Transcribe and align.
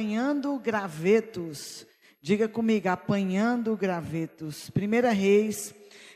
Apanhando 0.00 0.58
Gravetos. 0.58 1.86
Diga 2.22 2.48
comigo, 2.48 2.88
Apanhando 2.88 3.76
Gravetos. 3.76 4.70
1 4.74 5.14
Reis, 5.14 5.74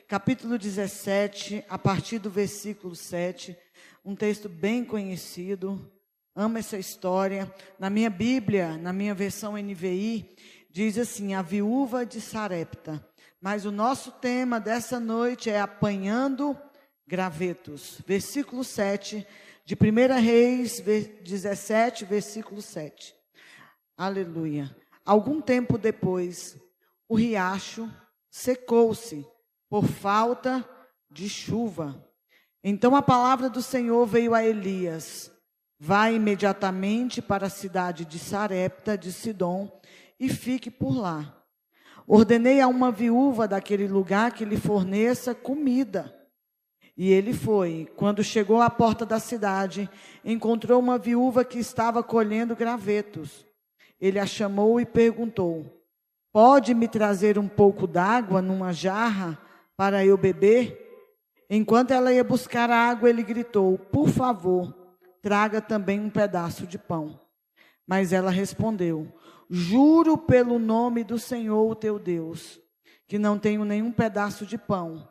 capítulo 0.08 0.56
17, 0.56 1.62
a 1.68 1.76
partir 1.76 2.18
do 2.18 2.30
versículo 2.30 2.96
7. 2.96 3.54
Um 4.02 4.16
texto 4.16 4.48
bem 4.48 4.86
conhecido. 4.86 5.92
Amo 6.34 6.56
essa 6.56 6.78
história. 6.78 7.52
Na 7.78 7.90
minha 7.90 8.08
Bíblia, 8.08 8.78
na 8.78 8.90
minha 8.90 9.14
versão 9.14 9.52
NVI, 9.52 10.34
diz 10.70 10.96
assim: 10.96 11.34
A 11.34 11.42
viúva 11.42 12.06
de 12.06 12.22
Sarepta. 12.22 13.06
Mas 13.38 13.66
o 13.66 13.70
nosso 13.70 14.12
tema 14.12 14.58
dessa 14.58 14.98
noite 14.98 15.50
é 15.50 15.60
Apanhando 15.60 16.56
Gravetos. 17.06 18.00
Versículo 18.06 18.64
7 18.64 19.26
de 19.62 19.74
1 19.74 20.22
Reis 20.22 20.80
17, 20.80 22.06
versículo 22.06 22.62
7. 22.62 23.23
Aleluia. 23.96 24.74
Algum 25.06 25.40
tempo 25.40 25.78
depois, 25.78 26.58
o 27.08 27.14
riacho 27.14 27.88
secou-se 28.28 29.24
por 29.68 29.86
falta 29.86 30.68
de 31.08 31.28
chuva. 31.28 32.04
Então 32.62 32.96
a 32.96 33.02
palavra 33.02 33.48
do 33.48 33.62
Senhor 33.62 34.04
veio 34.04 34.34
a 34.34 34.44
Elias: 34.44 35.30
Vai 35.78 36.16
imediatamente 36.16 37.22
para 37.22 37.46
a 37.46 37.50
cidade 37.50 38.04
de 38.04 38.18
Sarepta 38.18 38.98
de 38.98 39.12
Sidom 39.12 39.70
e 40.18 40.28
fique 40.28 40.72
por 40.72 40.96
lá. 40.96 41.44
Ordenei 42.04 42.60
a 42.60 42.66
uma 42.66 42.90
viúva 42.90 43.46
daquele 43.46 43.86
lugar 43.86 44.32
que 44.32 44.44
lhe 44.44 44.56
forneça 44.56 45.36
comida. 45.36 46.12
E 46.96 47.12
ele 47.12 47.32
foi. 47.32 47.88
Quando 47.96 48.24
chegou 48.24 48.60
à 48.60 48.68
porta 48.68 49.06
da 49.06 49.20
cidade, 49.20 49.88
encontrou 50.24 50.80
uma 50.80 50.98
viúva 50.98 51.44
que 51.44 51.58
estava 51.60 52.02
colhendo 52.02 52.56
gravetos. 52.56 53.46
Ele 54.04 54.18
a 54.18 54.26
chamou 54.26 54.78
e 54.78 54.84
perguntou: 54.84 55.82
Pode 56.30 56.74
me 56.74 56.86
trazer 56.86 57.38
um 57.38 57.48
pouco 57.48 57.86
d'água 57.86 58.42
numa 58.42 58.70
jarra 58.70 59.38
para 59.78 60.04
eu 60.04 60.18
beber? 60.18 60.78
Enquanto 61.48 61.92
ela 61.92 62.12
ia 62.12 62.22
buscar 62.22 62.68
a 62.70 62.76
água, 62.76 63.08
ele 63.08 63.22
gritou: 63.22 63.78
Por 63.78 64.10
favor, 64.10 64.76
traga 65.22 65.58
também 65.58 65.98
um 65.98 66.10
pedaço 66.10 66.66
de 66.66 66.76
pão. 66.76 67.18
Mas 67.86 68.12
ela 68.12 68.30
respondeu: 68.30 69.10
Juro 69.48 70.18
pelo 70.18 70.58
nome 70.58 71.02
do 71.02 71.18
Senhor, 71.18 71.74
teu 71.74 71.98
Deus, 71.98 72.60
que 73.08 73.18
não 73.18 73.38
tenho 73.38 73.64
nenhum 73.64 73.90
pedaço 73.90 74.44
de 74.44 74.58
pão 74.58 75.08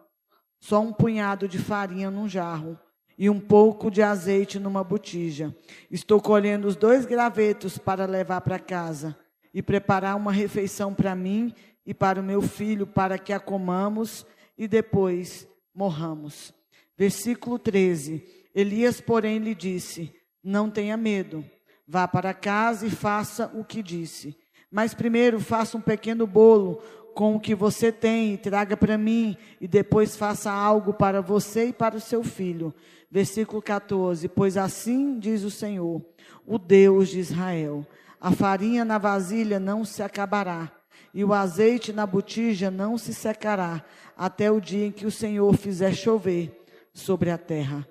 só 0.63 0.79
um 0.79 0.93
punhado 0.93 1.45
de 1.45 1.59
farinha 1.59 2.09
num 2.09 2.29
jarro 2.29 2.79
e 3.17 3.29
um 3.29 3.39
pouco 3.39 3.91
de 3.91 4.01
azeite 4.01 4.59
numa 4.59 4.83
botija. 4.83 5.55
Estou 5.89 6.21
colhendo 6.21 6.67
os 6.67 6.75
dois 6.75 7.05
gravetos 7.05 7.77
para 7.77 8.05
levar 8.05 8.41
para 8.41 8.59
casa 8.59 9.17
e 9.53 9.61
preparar 9.61 10.15
uma 10.15 10.31
refeição 10.31 10.93
para 10.93 11.15
mim 11.15 11.53
e 11.85 11.93
para 11.93 12.19
o 12.19 12.23
meu 12.23 12.41
filho, 12.41 12.87
para 12.87 13.17
que 13.17 13.31
a 13.31 13.39
comamos 13.39 14.25
e 14.57 14.67
depois 14.67 15.47
morramos. 15.73 16.53
Versículo 16.97 17.59
13. 17.59 18.23
Elias, 18.55 19.01
porém, 19.01 19.39
lhe 19.39 19.55
disse: 19.55 20.13
Não 20.43 20.69
tenha 20.69 20.95
medo, 20.95 21.43
vá 21.87 22.07
para 22.07 22.33
casa 22.33 22.85
e 22.87 22.89
faça 22.89 23.51
o 23.53 23.63
que 23.63 23.83
disse. 23.83 24.35
Mas 24.71 24.93
primeiro 24.93 25.39
faça 25.39 25.77
um 25.77 25.81
pequeno 25.81 26.25
bolo 26.25 26.81
com 27.13 27.35
o 27.35 27.39
que 27.39 27.53
você 27.53 27.91
tem 27.91 28.33
e 28.33 28.37
traga 28.37 28.75
para 28.75 28.97
mim, 28.97 29.37
e 29.61 29.67
depois 29.67 30.15
faça 30.15 30.51
algo 30.51 30.93
para 30.93 31.21
você 31.21 31.65
e 31.65 31.73
para 31.73 31.95
o 31.95 32.01
seu 32.01 32.23
filho. 32.23 32.73
Versículo 33.13 33.61
14: 33.61 34.27
Pois 34.27 34.57
assim 34.57 35.19
diz 35.19 35.43
o 35.43 35.51
Senhor, 35.51 36.03
o 36.47 36.57
Deus 36.57 37.09
de 37.09 37.19
Israel: 37.19 37.85
a 38.19 38.31
farinha 38.31 38.83
na 38.83 38.97
vasilha 38.97 39.59
não 39.59 39.85
se 39.85 40.01
acabará, 40.01 40.71
e 41.13 41.23
o 41.23 41.31
azeite 41.31 41.93
na 41.93 42.07
botija 42.07 42.71
não 42.71 42.97
se 42.97 43.13
secará, 43.13 43.85
até 44.17 44.49
o 44.49 44.59
dia 44.59 44.87
em 44.87 44.91
que 44.91 45.05
o 45.05 45.11
Senhor 45.11 45.55
fizer 45.55 45.93
chover 45.93 46.59
sobre 46.91 47.29
a 47.29 47.37
terra. 47.37 47.87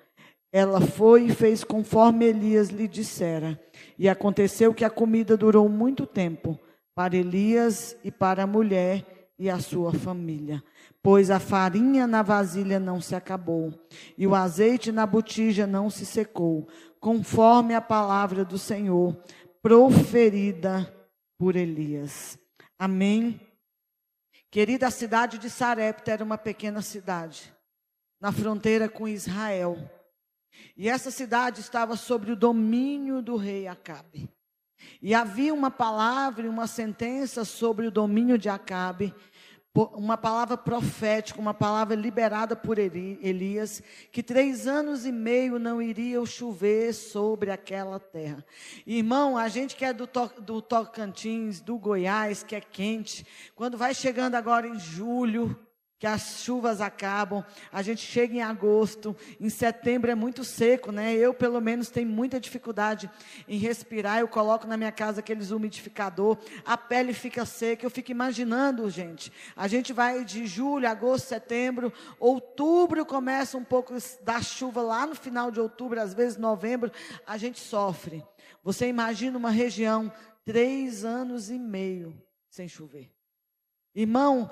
Ela 0.51 0.81
foi 0.81 1.27
e 1.27 1.33
fez 1.33 1.63
conforme 1.63 2.25
Elias 2.25 2.67
lhe 2.67 2.85
dissera. 2.85 3.57
E 3.97 4.09
aconteceu 4.09 4.73
que 4.73 4.83
a 4.83 4.89
comida 4.89 5.37
durou 5.37 5.69
muito 5.69 6.05
tempo 6.05 6.59
para 6.93 7.15
Elias 7.15 7.95
e 8.03 8.11
para 8.11 8.43
a 8.43 8.47
mulher 8.47 9.29
e 9.39 9.49
a 9.49 9.57
sua 9.59 9.93
família. 9.93 10.61
Pois 11.03 11.29
a 11.29 11.37
farinha 11.37 12.07
na 12.07 12.21
vasilha 12.21 12.79
não 12.79 13.01
se 13.01 13.13
acabou, 13.13 13.73
e 14.17 14.25
o 14.25 14.33
azeite 14.33 14.89
na 14.89 15.05
botija 15.05 15.67
não 15.67 15.89
se 15.89 16.05
secou, 16.05 16.65
conforme 16.97 17.75
a 17.75 17.81
palavra 17.81 18.45
do 18.45 18.57
Senhor, 18.57 19.21
proferida 19.61 20.91
por 21.37 21.57
Elias. 21.57 22.39
Amém. 22.79 23.37
Querida, 24.49 24.87
a 24.87 24.91
cidade 24.91 25.37
de 25.37 25.49
Sarepta 25.49 26.11
era 26.11 26.23
uma 26.23 26.37
pequena 26.37 26.81
cidade, 26.81 27.53
na 28.21 28.31
fronteira 28.31 28.87
com 28.87 29.05
Israel. 29.05 29.77
E 30.77 30.87
essa 30.87 31.11
cidade 31.11 31.59
estava 31.59 31.97
sob 31.97 32.31
o 32.31 32.35
domínio 32.35 33.21
do 33.21 33.35
rei 33.35 33.67
Acabe. 33.67 34.29
E 35.01 35.13
havia 35.13 35.53
uma 35.53 35.71
palavra 35.71 36.45
e 36.45 36.49
uma 36.49 36.67
sentença 36.67 37.43
sobre 37.43 37.87
o 37.87 37.91
domínio 37.91 38.37
de 38.37 38.47
Acabe, 38.49 39.13
uma 39.75 40.15
palavra 40.15 40.55
profética, 40.55 41.41
uma 41.41 41.53
palavra 41.53 41.95
liberada 41.95 42.55
por 42.55 42.77
Elias, 42.77 43.81
que 44.11 44.21
três 44.21 44.67
anos 44.67 45.03
e 45.03 45.11
meio 45.11 45.57
não 45.57 45.81
iria 45.81 46.23
chover 46.25 46.93
sobre 46.93 47.49
aquela 47.49 47.99
terra. 47.99 48.45
Irmão, 48.85 49.35
a 49.35 49.47
gente 49.47 49.75
que 49.75 49.83
é 49.83 49.91
do, 49.91 50.07
do 50.41 50.61
Tocantins, 50.61 51.59
do 51.59 51.77
Goiás, 51.77 52.43
que 52.43 52.55
é 52.55 52.61
quente, 52.61 53.25
quando 53.55 53.75
vai 53.75 53.95
chegando 53.95 54.35
agora 54.35 54.67
em 54.67 54.77
julho, 54.77 55.59
que 55.99 56.07
as 56.07 56.41
chuvas 56.43 56.81
acabam, 56.81 57.45
a 57.71 57.81
gente 57.81 58.01
chega 58.01 58.35
em 58.35 58.41
agosto, 58.41 59.15
em 59.39 59.49
setembro 59.49 60.11
é 60.11 60.15
muito 60.15 60.43
seco, 60.43 60.91
né? 60.91 61.13
Eu, 61.13 61.33
pelo 61.33 61.61
menos, 61.61 61.89
tenho 61.89 62.09
muita 62.09 62.41
dificuldade 62.41 63.09
em 63.47 63.57
respirar. 63.57 64.19
Eu 64.19 64.27
coloco 64.27 64.67
na 64.67 64.75
minha 64.75 64.91
casa 64.91 65.21
aqueles 65.21 65.51
umidificador, 65.51 66.37
a 66.65 66.77
pele 66.77 67.13
fica 67.13 67.45
seca. 67.45 67.85
Eu 67.85 67.89
fico 67.89 68.11
imaginando, 68.11 68.89
gente. 68.89 69.31
A 69.55 69.67
gente 69.67 69.93
vai 69.93 70.25
de 70.25 70.45
julho, 70.45 70.89
agosto, 70.89 71.27
setembro, 71.27 71.93
outubro 72.19 73.05
começa 73.05 73.57
um 73.57 73.63
pouco 73.63 73.93
da 74.23 74.41
chuva 74.41 74.81
lá 74.81 75.07
no 75.07 75.15
final 75.15 75.51
de 75.51 75.59
outubro, 75.59 76.01
às 76.01 76.13
vezes 76.13 76.37
novembro, 76.37 76.91
a 77.25 77.37
gente 77.37 77.59
sofre. 77.59 78.23
Você 78.63 78.87
imagina 78.87 79.37
uma 79.37 79.51
região 79.51 80.11
três 80.45 81.05
anos 81.05 81.49
e 81.49 81.57
meio 81.57 82.21
sem 82.49 82.67
chover. 82.67 83.11
Irmão, 83.95 84.49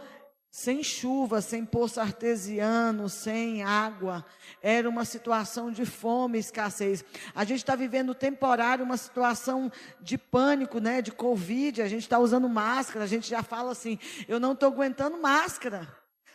sem 0.52 0.84
chuva, 0.84 1.40
sem 1.40 1.66
poço 1.66 2.02
artesiano, 2.02 3.08
sem 3.08 3.64
água. 3.64 4.26
Era 4.62 4.90
uma 4.90 5.06
situação 5.06 5.72
de 5.72 5.86
fome 5.86 6.38
e 6.38 6.42
escassez. 6.42 7.06
A 7.34 7.46
gente 7.46 7.60
está 7.60 7.74
vivendo 7.74 8.14
temporário 8.14 8.84
uma 8.84 8.98
situação 8.98 9.72
de 10.02 10.18
pânico, 10.18 10.80
né? 10.80 11.02
De 11.02 11.10
Covid. 11.10 11.82
A 11.82 11.88
gente 11.88 12.02
está 12.02 12.20
usando 12.20 12.50
máscara. 12.50 13.06
A 13.06 13.08
gente 13.08 13.30
já 13.30 13.42
fala 13.42 13.72
assim: 13.72 13.98
eu 14.28 14.42
não 14.42 14.52
estou 14.52 14.68
aguentando 14.68 15.18
máscara. 15.18 15.88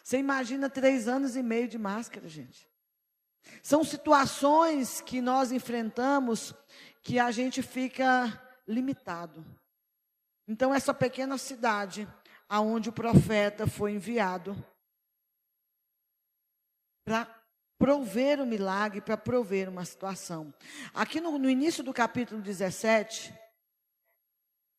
Você 0.03 0.17
imagina 0.17 0.71
três 0.71 1.07
anos 1.07 1.37
e 1.37 1.43
meio 1.43 1.69
de 1.69 1.77
máscara, 1.77 2.27
gente. 2.27 2.67
São 3.63 3.85
situações 3.85 5.03
que 5.03 5.21
nós 5.21 5.53
enfrentamos 5.53 6.55
que 7.03 7.19
a 7.19 7.31
gente 7.31 7.61
fica 7.61 8.33
limitado. 8.67 9.45
Então, 10.49 10.73
essa 10.73 10.95
pequena 10.95 11.37
cidade 11.37 12.09
aonde 12.49 12.89
o 12.89 12.93
profeta 12.93 13.67
foi 13.67 13.93
enviado 13.93 14.57
para 17.05 17.27
prover 17.79 18.41
o 18.41 18.47
milagre, 18.47 19.01
para 19.01 19.17
prover 19.17 19.69
uma 19.69 19.85
situação. 19.85 20.53
Aqui 20.95 21.21
no, 21.21 21.39
no, 21.39 21.49
início 21.49 21.85
do 21.85 21.93
capítulo 21.93 22.41
17, 22.41 23.33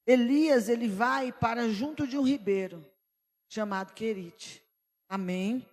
Elias 0.06 0.70
ele 0.70 0.88
vai 0.88 1.32
para 1.32 1.70
junto 1.70 2.08
de 2.08 2.18
um 2.18 2.24
ribeiro 2.24 2.86
chamado 3.50 3.94
Querite. 3.94 4.64
Amém. 5.08 5.66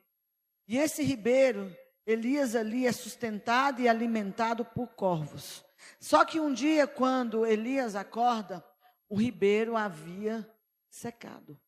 E 0.67 0.79
esse 0.79 1.03
ribeiro, 1.03 1.75
Elias 2.07 2.55
ali 2.55 2.87
é 2.87 2.93
sustentado 2.93 3.81
e 3.81 3.89
alimentado 3.89 4.65
por 4.65 4.89
corvos. 4.89 5.65
Só 6.01 6.25
que 6.25 6.41
um 6.41 6.53
dia, 6.53 6.87
quando 6.87 7.47
Elias 7.47 7.95
acorda, 7.95 8.65
o 9.09 9.17
ribeiro 9.17 9.77
havia 9.77 10.49
secado. 10.89 11.59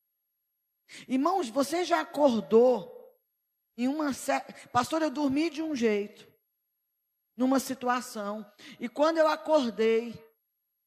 Irmãos, 1.08 1.48
você 1.48 1.84
já 1.84 2.00
acordou 2.00 2.94
em 3.76 3.88
uma 3.88 4.10
pastor, 4.72 5.02
eu 5.02 5.10
dormi 5.10 5.50
de 5.50 5.62
um 5.62 5.74
jeito, 5.74 6.26
numa 7.36 7.60
situação, 7.60 8.44
e 8.80 8.88
quando 8.88 9.18
eu 9.18 9.28
acordei, 9.28 10.14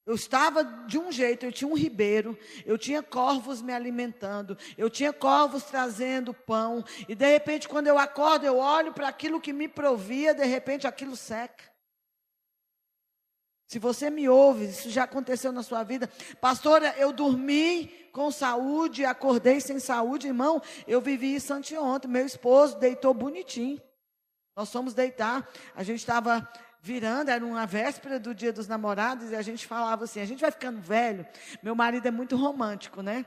eu 0.04 0.14
estava 0.14 0.64
de 0.64 0.98
um 0.98 1.12
jeito, 1.12 1.46
eu 1.46 1.52
tinha 1.52 1.70
um 1.70 1.76
ribeiro, 1.76 2.36
eu 2.66 2.76
tinha 2.76 3.00
corvos 3.00 3.62
me 3.62 3.72
alimentando, 3.72 4.58
eu 4.76 4.90
tinha 4.90 5.12
corvos 5.12 5.62
trazendo 5.62 6.34
pão, 6.34 6.84
e 7.08 7.14
de 7.14 7.26
repente, 7.26 7.68
quando 7.68 7.86
eu 7.86 7.96
acordo, 7.96 8.44
eu 8.44 8.58
olho 8.58 8.92
para 8.92 9.06
aquilo 9.06 9.40
que 9.40 9.52
me 9.52 9.68
provia, 9.68 10.34
de 10.34 10.44
repente 10.44 10.86
aquilo 10.86 11.14
seca. 11.14 11.69
Se 13.70 13.78
você 13.78 14.10
me 14.10 14.28
ouve, 14.28 14.64
isso 14.64 14.90
já 14.90 15.04
aconteceu 15.04 15.52
na 15.52 15.62
sua 15.62 15.84
vida. 15.84 16.10
Pastora, 16.40 16.92
eu 16.98 17.12
dormi 17.12 17.86
com 18.10 18.28
saúde, 18.32 19.04
acordei 19.04 19.60
sem 19.60 19.78
saúde, 19.78 20.26
irmão. 20.26 20.60
Eu 20.88 21.00
vivi 21.00 21.36
isso 21.36 21.54
anteontem. 21.54 22.10
Meu 22.10 22.26
esposo 22.26 22.76
deitou 22.80 23.14
bonitinho. 23.14 23.80
Nós 24.56 24.72
fomos 24.72 24.92
deitar. 24.92 25.48
A 25.72 25.84
gente 25.84 26.00
estava 26.00 26.50
virando, 26.82 27.30
era 27.30 27.46
uma 27.46 27.64
véspera 27.64 28.18
do 28.18 28.34
dia 28.34 28.52
dos 28.52 28.66
namorados, 28.66 29.30
e 29.30 29.36
a 29.36 29.42
gente 29.42 29.68
falava 29.68 30.02
assim: 30.02 30.20
a 30.20 30.24
gente 30.24 30.40
vai 30.40 30.50
ficando 30.50 30.80
velho. 30.80 31.24
Meu 31.62 31.76
marido 31.76 32.08
é 32.08 32.10
muito 32.10 32.34
romântico, 32.34 33.02
né? 33.02 33.24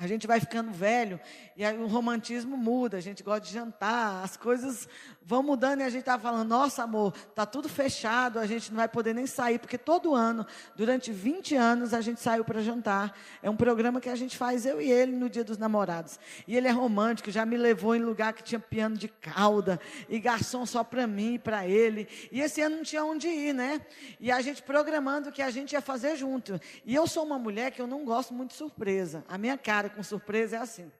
A 0.00 0.06
gente 0.06 0.26
vai 0.26 0.40
ficando 0.40 0.72
velho 0.72 1.20
e 1.54 1.62
aí 1.62 1.76
o 1.76 1.86
romantismo 1.86 2.56
muda, 2.56 2.96
a 2.96 3.00
gente 3.00 3.22
gosta 3.22 3.46
de 3.46 3.52
jantar, 3.52 4.24
as 4.24 4.34
coisas 4.34 4.88
vão 5.22 5.42
mudando 5.42 5.80
e 5.80 5.82
a 5.82 5.90
gente 5.90 6.00
está 6.00 6.18
falando, 6.18 6.48
nossa 6.48 6.84
amor, 6.84 7.12
está 7.28 7.44
tudo 7.44 7.68
fechado, 7.68 8.38
a 8.38 8.46
gente 8.46 8.70
não 8.70 8.78
vai 8.78 8.88
poder 8.88 9.14
nem 9.14 9.26
sair, 9.26 9.58
porque 9.58 9.76
todo 9.76 10.14
ano, 10.14 10.46
durante 10.74 11.12
20 11.12 11.54
anos, 11.54 11.92
a 11.92 12.00
gente 12.00 12.18
saiu 12.18 12.46
para 12.46 12.62
jantar. 12.62 13.14
É 13.42 13.50
um 13.50 13.56
programa 13.56 14.00
que 14.00 14.08
a 14.08 14.16
gente 14.16 14.38
faz, 14.38 14.64
eu 14.64 14.80
e 14.80 14.90
ele, 14.90 15.12
no 15.12 15.28
dia 15.28 15.44
dos 15.44 15.58
namorados. 15.58 16.18
E 16.48 16.56
ele 16.56 16.66
é 16.66 16.70
romântico, 16.70 17.30
já 17.30 17.44
me 17.44 17.58
levou 17.58 17.94
em 17.94 18.00
lugar 18.00 18.32
que 18.32 18.42
tinha 18.42 18.58
piano 18.58 18.96
de 18.96 19.08
cauda 19.08 19.78
e 20.08 20.18
garçom 20.18 20.64
só 20.64 20.82
para 20.82 21.06
mim 21.06 21.34
e 21.34 21.38
para 21.38 21.66
ele. 21.66 22.08
E 22.32 22.40
esse 22.40 22.62
ano 22.62 22.76
não 22.76 22.82
tinha 22.82 23.04
onde 23.04 23.28
ir, 23.28 23.52
né? 23.52 23.82
E 24.18 24.32
a 24.32 24.40
gente 24.40 24.62
programando 24.62 25.28
o 25.28 25.32
que 25.32 25.42
a 25.42 25.50
gente 25.50 25.72
ia 25.72 25.82
fazer 25.82 26.16
junto. 26.16 26.58
E 26.86 26.94
eu 26.94 27.06
sou 27.06 27.22
uma 27.22 27.38
mulher 27.38 27.70
que 27.70 27.82
eu 27.82 27.86
não 27.86 28.02
gosto 28.02 28.32
muito 28.32 28.52
de 28.52 28.56
surpresa. 28.56 29.22
A 29.28 29.36
minha 29.36 29.58
cara 29.58 29.89
com 29.90 30.02
surpresa 30.02 30.56
é 30.56 30.60
assim. 30.60 30.90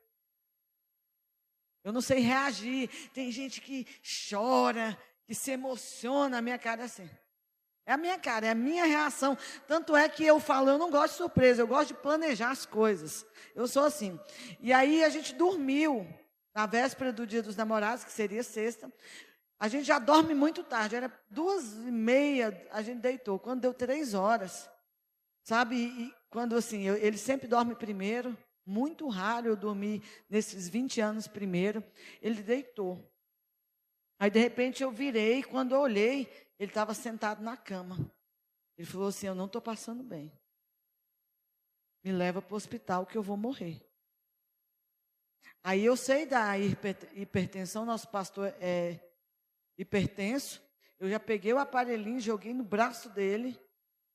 Eu 1.83 1.93
não 1.93 2.01
sei 2.01 2.21
reagir. 2.21 2.89
Tem 3.13 3.31
gente 3.31 3.61
que 3.61 3.87
chora, 4.29 4.99
que 5.27 5.35
se 5.35 5.51
emociona. 5.51 6.39
A 6.39 6.43
minha 6.43 6.59
cara 6.59 6.83
é 6.83 6.85
assim. 6.85 7.09
É 7.87 7.93
a 7.93 7.97
minha 7.97 8.19
cara, 8.19 8.47
é 8.47 8.51
a 8.51 8.55
minha 8.55 8.85
reação. 8.85 9.37
Tanto 9.67 9.97
é 9.97 10.09
que 10.09 10.25
eu 10.25 10.39
falo, 10.39 10.71
eu 10.71 10.79
não 10.79 10.91
gosto 10.91 11.15
de 11.15 11.19
surpresa, 11.19 11.63
eu 11.63 11.67
gosto 11.67 11.89
de 11.89 11.95
planejar 11.95 12.51
as 12.51 12.65
coisas. 12.65 13.27
Eu 13.55 13.67
sou 13.67 13.85
assim. 13.85 14.19
E 14.61 14.73
aí 14.73 15.03
a 15.03 15.09
gente 15.09 15.35
dormiu 15.35 16.07
na 16.55 16.67
véspera 16.67 17.13
do 17.13 17.27
dia 17.27 17.43
dos 17.43 17.57
namorados, 17.57 18.05
que 18.05 18.13
seria 18.13 18.43
sexta. 18.43 18.93
A 19.59 19.67
gente 19.67 19.85
já 19.85 19.99
dorme 19.99 20.35
muito 20.35 20.63
tarde, 20.63 20.97
era 20.97 21.13
duas 21.29 21.73
e 21.73 21.91
meia, 21.91 22.67
a 22.71 22.81
gente 22.81 23.01
deitou. 23.01 23.39
Quando 23.39 23.63
deu 23.63 23.75
três 23.75 24.15
horas, 24.15 24.71
sabe? 25.43 25.77
E 25.77 26.15
quando 26.31 26.57
assim, 26.57 26.83
eu, 26.83 26.97
ele 26.97 27.19
sempre 27.19 27.49
dorme 27.49 27.75
primeiro. 27.75 28.39
Muito 28.71 29.09
raro 29.09 29.49
eu 29.49 29.57
dormir 29.57 30.01
nesses 30.29 30.69
20 30.69 31.01
anos 31.01 31.27
primeiro. 31.27 31.83
Ele 32.23 32.41
deitou. 32.41 33.05
Aí, 34.17 34.31
de 34.31 34.39
repente, 34.39 34.81
eu 34.81 34.93
virei. 34.93 35.43
Quando 35.43 35.75
eu 35.75 35.81
olhei, 35.81 36.29
ele 36.57 36.71
estava 36.71 36.95
sentado 36.95 37.43
na 37.43 37.57
cama. 37.57 37.99
Ele 38.79 38.87
falou 38.87 39.09
assim: 39.09 39.27
Eu 39.27 39.35
não 39.35 39.47
estou 39.47 39.61
passando 39.61 40.05
bem. 40.05 40.31
Me 42.05 42.13
leva 42.13 42.41
para 42.41 42.55
o 42.55 42.57
hospital 42.57 43.05
que 43.05 43.19
eu 43.19 43.25
vou 43.25 43.37
morrer. 43.37 43.85
Aí 45.65 45.85
eu 45.85 45.97
sei 45.97 46.25
da 46.25 46.57
hipertensão, 46.57 47.85
nosso 47.85 48.09
pastor 48.09 48.55
é 48.61 49.01
hipertenso. 49.77 50.63
Eu 51.01 51.11
já 51.11 51.19
peguei 51.19 51.53
o 51.53 51.59
aparelhinho, 51.59 52.21
joguei 52.21 52.55
no 52.55 52.63
braço 52.63 53.09
dele. 53.11 53.61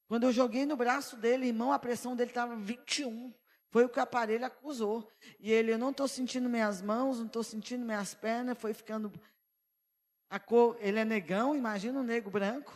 Quando 0.07 0.23
eu 0.23 0.31
joguei 0.31 0.65
no 0.65 0.77
braço 0.77 1.17
dele, 1.17 1.47
irmão, 1.47 1.73
a 1.73 1.77
pressão 1.77 2.15
dele 2.15 2.31
estava 2.31 2.55
21. 2.55 3.33
Foi 3.75 3.83
o 3.83 3.89
que 3.89 3.99
o 3.99 4.03
aparelho 4.03 4.45
acusou. 4.45 5.11
E 5.37 5.51
ele, 5.51 5.73
eu 5.73 5.77
não 5.77 5.89
estou 5.89 6.07
sentindo 6.07 6.47
minhas 6.47 6.81
mãos, 6.81 7.19
não 7.19 7.25
estou 7.25 7.43
sentindo 7.43 7.85
minhas 7.85 8.13
pernas, 8.13 8.57
foi 8.57 8.73
ficando. 8.73 9.11
A 10.29 10.39
cor, 10.39 10.77
ele 10.79 10.97
é 10.97 11.03
negão, 11.03 11.53
imagina 11.53 11.99
um 11.99 12.03
negro 12.03 12.31
branco. 12.31 12.71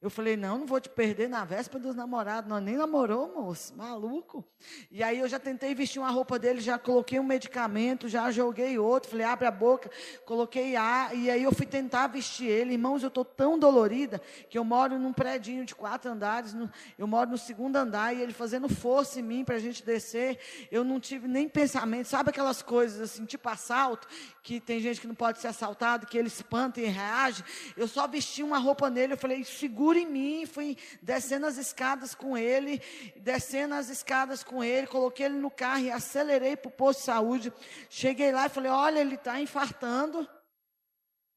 Eu 0.00 0.08
falei, 0.08 0.36
não, 0.36 0.58
não 0.58 0.66
vou 0.66 0.80
te 0.80 0.88
perder 0.88 1.28
na 1.28 1.44
véspera 1.44 1.82
dos 1.82 1.96
namorados. 1.96 2.48
Nós 2.48 2.62
nem 2.62 2.76
namorou, 2.76 3.34
moço, 3.34 3.74
maluco. 3.76 4.44
E 4.92 5.02
aí 5.02 5.18
eu 5.18 5.28
já 5.28 5.40
tentei 5.40 5.74
vestir 5.74 5.98
uma 5.98 6.10
roupa 6.10 6.38
dele, 6.38 6.60
já 6.60 6.78
coloquei 6.78 7.18
um 7.18 7.24
medicamento, 7.24 8.08
já 8.08 8.30
joguei 8.30 8.78
outro. 8.78 9.10
Falei, 9.10 9.26
abre 9.26 9.48
a 9.48 9.50
boca, 9.50 9.90
coloquei 10.24 10.76
ar. 10.76 11.16
E 11.16 11.28
aí 11.28 11.42
eu 11.42 11.50
fui 11.50 11.66
tentar 11.66 12.06
vestir 12.06 12.46
ele. 12.46 12.74
Irmãos, 12.74 13.02
eu 13.02 13.08
estou 13.08 13.24
tão 13.24 13.58
dolorida 13.58 14.22
que 14.48 14.56
eu 14.56 14.62
moro 14.62 15.00
num 15.00 15.12
predinho 15.12 15.64
de 15.64 15.74
quatro 15.74 16.12
andares. 16.12 16.54
No, 16.54 16.70
eu 16.96 17.08
moro 17.08 17.30
no 17.30 17.38
segundo 17.38 17.74
andar 17.74 18.14
e 18.14 18.22
ele 18.22 18.32
fazendo 18.32 18.68
força 18.68 19.18
em 19.18 19.22
mim 19.24 19.44
para 19.44 19.56
a 19.56 19.60
gente 19.60 19.84
descer. 19.84 20.38
Eu 20.70 20.84
não 20.84 21.00
tive 21.00 21.26
nem 21.26 21.48
pensamento. 21.48 22.06
Sabe 22.06 22.30
aquelas 22.30 22.62
coisas 22.62 23.00
assim, 23.00 23.24
tipo 23.24 23.48
assalto, 23.48 24.06
que 24.44 24.60
tem 24.60 24.78
gente 24.78 25.00
que 25.00 25.08
não 25.08 25.14
pode 25.16 25.40
ser 25.40 25.48
assaltado, 25.48 26.06
que 26.06 26.16
ele 26.16 26.28
espanta 26.28 26.80
e 26.80 26.84
reage. 26.84 27.42
Eu 27.76 27.88
só 27.88 28.06
vesti 28.06 28.44
uma 28.44 28.58
roupa 28.58 28.88
nele. 28.88 29.14
Eu 29.14 29.18
falei, 29.18 29.42
segura 29.42 29.87
segura 29.88 29.98
em 30.00 30.06
mim, 30.06 30.44
fui 30.44 30.76
descendo 31.00 31.46
as 31.46 31.56
escadas 31.56 32.14
com 32.14 32.36
ele, 32.36 32.82
descendo 33.16 33.74
as 33.74 33.88
escadas 33.88 34.42
com 34.44 34.62
ele, 34.62 34.86
coloquei 34.86 35.24
ele 35.26 35.36
no 35.36 35.50
carro 35.50 35.80
e 35.80 35.90
acelerei 35.90 36.56
para 36.56 36.68
o 36.68 36.72
posto 36.72 36.98
de 36.98 37.04
saúde. 37.06 37.52
Cheguei 37.88 38.30
lá 38.30 38.46
e 38.46 38.50
falei: 38.50 38.70
olha, 38.70 38.98
ele 38.98 39.14
está 39.14 39.40
infartando. 39.40 40.28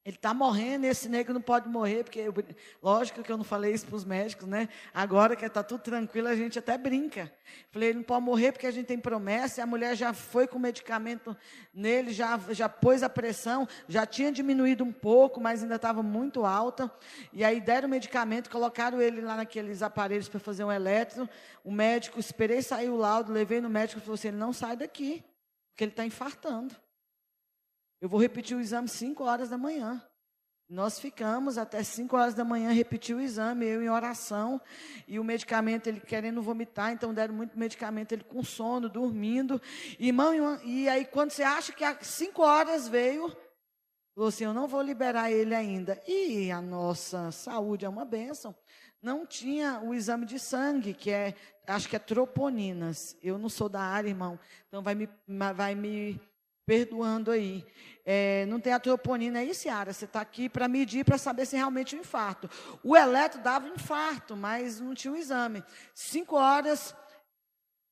Ele 0.04 0.16
está 0.16 0.34
morrendo, 0.34 0.84
esse 0.84 1.08
negro 1.08 1.32
não 1.32 1.40
pode 1.40 1.68
morrer, 1.68 2.02
porque, 2.02 2.18
eu, 2.18 2.34
lógico 2.82 3.22
que 3.22 3.30
eu 3.30 3.36
não 3.36 3.44
falei 3.44 3.72
isso 3.72 3.86
para 3.86 3.94
os 3.94 4.04
médicos, 4.04 4.48
né? 4.48 4.68
Agora 4.92 5.36
que 5.36 5.44
está 5.44 5.62
tudo 5.62 5.80
tranquilo, 5.80 6.26
a 6.26 6.34
gente 6.34 6.58
até 6.58 6.76
brinca. 6.76 7.32
Falei, 7.70 7.90
ele 7.90 7.98
não 7.98 8.04
pode 8.04 8.24
morrer 8.24 8.50
porque 8.50 8.66
a 8.66 8.72
gente 8.72 8.86
tem 8.86 8.98
promessa, 8.98 9.60
e 9.60 9.62
a 9.62 9.66
mulher 9.66 9.94
já 9.94 10.12
foi 10.12 10.48
com 10.48 10.58
medicamento 10.58 11.36
nele, 11.72 12.12
já, 12.12 12.36
já 12.50 12.68
pôs 12.68 13.04
a 13.04 13.08
pressão, 13.08 13.68
já 13.86 14.04
tinha 14.04 14.32
diminuído 14.32 14.82
um 14.82 14.90
pouco, 14.90 15.40
mas 15.40 15.62
ainda 15.62 15.76
estava 15.76 16.02
muito 16.02 16.44
alta. 16.44 16.90
E 17.32 17.44
aí 17.44 17.60
deram 17.60 17.86
o 17.86 17.90
medicamento, 17.90 18.50
colocaram 18.50 19.00
ele 19.00 19.20
lá 19.20 19.36
naqueles 19.36 19.82
aparelhos 19.82 20.28
para 20.28 20.40
fazer 20.40 20.64
um 20.64 20.72
eletro. 20.72 21.28
O 21.62 21.70
médico, 21.70 22.18
esperei 22.18 22.60
sair 22.60 22.90
o 22.90 22.96
laudo, 22.96 23.32
levei 23.32 23.60
no 23.60 23.70
médico 23.70 24.00
e 24.00 24.02
falou 24.02 24.14
assim: 24.14 24.28
ele 24.28 24.36
não 24.36 24.52
sai 24.52 24.76
daqui, 24.76 25.24
porque 25.70 25.84
ele 25.84 25.92
está 25.92 26.04
infartando. 26.04 26.74
Eu 28.02 28.08
vou 28.08 28.20
repetir 28.20 28.56
o 28.56 28.60
exame 28.60 28.88
5 28.88 29.22
horas 29.22 29.48
da 29.48 29.56
manhã. 29.56 30.04
Nós 30.68 30.98
ficamos 30.98 31.56
até 31.56 31.84
5 31.84 32.16
horas 32.16 32.34
da 32.34 32.44
manhã, 32.44 32.72
repetir 32.72 33.14
o 33.14 33.20
exame, 33.20 33.64
eu 33.64 33.80
em 33.80 33.88
oração, 33.88 34.60
e 35.06 35.20
o 35.20 35.24
medicamento, 35.24 35.86
ele 35.86 36.00
querendo 36.00 36.42
vomitar, 36.42 36.90
então 36.90 37.14
deram 37.14 37.32
muito 37.32 37.56
medicamento, 37.56 38.10
ele 38.10 38.24
com 38.24 38.42
sono, 38.42 38.88
dormindo. 38.88 39.62
Irmão, 40.00 40.34
e 40.64 40.88
aí 40.88 41.04
quando 41.04 41.30
você 41.30 41.44
acha 41.44 41.72
que 41.72 41.84
às 41.84 42.04
5 42.04 42.42
horas 42.42 42.88
veio, 42.88 43.28
falou 44.16 44.30
assim, 44.30 44.46
eu 44.46 44.52
não 44.52 44.66
vou 44.66 44.82
liberar 44.82 45.30
ele 45.30 45.54
ainda. 45.54 46.02
E 46.04 46.50
a 46.50 46.60
nossa 46.60 47.30
saúde 47.30 47.84
é 47.84 47.88
uma 47.88 48.04
bênção. 48.04 48.52
Não 49.00 49.24
tinha 49.24 49.80
o 49.80 49.94
exame 49.94 50.26
de 50.26 50.40
sangue, 50.40 50.92
que 50.92 51.12
é, 51.12 51.36
acho 51.68 51.88
que 51.88 51.94
é 51.94 52.00
troponinas. 52.00 53.16
Eu 53.22 53.38
não 53.38 53.48
sou 53.48 53.68
da 53.68 53.80
área, 53.80 54.08
irmão, 54.08 54.40
então 54.66 54.82
vai 54.82 54.96
me, 54.96 55.08
vai 55.54 55.76
me 55.76 56.20
perdoando 56.66 57.30
aí. 57.30 57.64
É, 58.04 58.46
não 58.46 58.60
tem 58.60 58.72
a 58.72 58.80
troponina 58.80 59.40
aí, 59.40 59.54
Ciara. 59.54 59.92
Você 59.92 60.04
está 60.04 60.20
aqui 60.20 60.48
para 60.48 60.68
medir, 60.68 61.04
para 61.04 61.18
saber 61.18 61.46
se 61.46 61.56
realmente 61.56 61.94
é 61.94 61.98
um 61.98 62.00
infarto. 62.00 62.48
O 62.82 62.96
eletro 62.96 63.40
dava 63.40 63.68
infarto, 63.68 64.36
mas 64.36 64.80
não 64.80 64.94
tinha 64.94 65.12
o 65.12 65.16
um 65.16 65.18
exame. 65.18 65.62
Cinco 65.94 66.36
horas, 66.36 66.94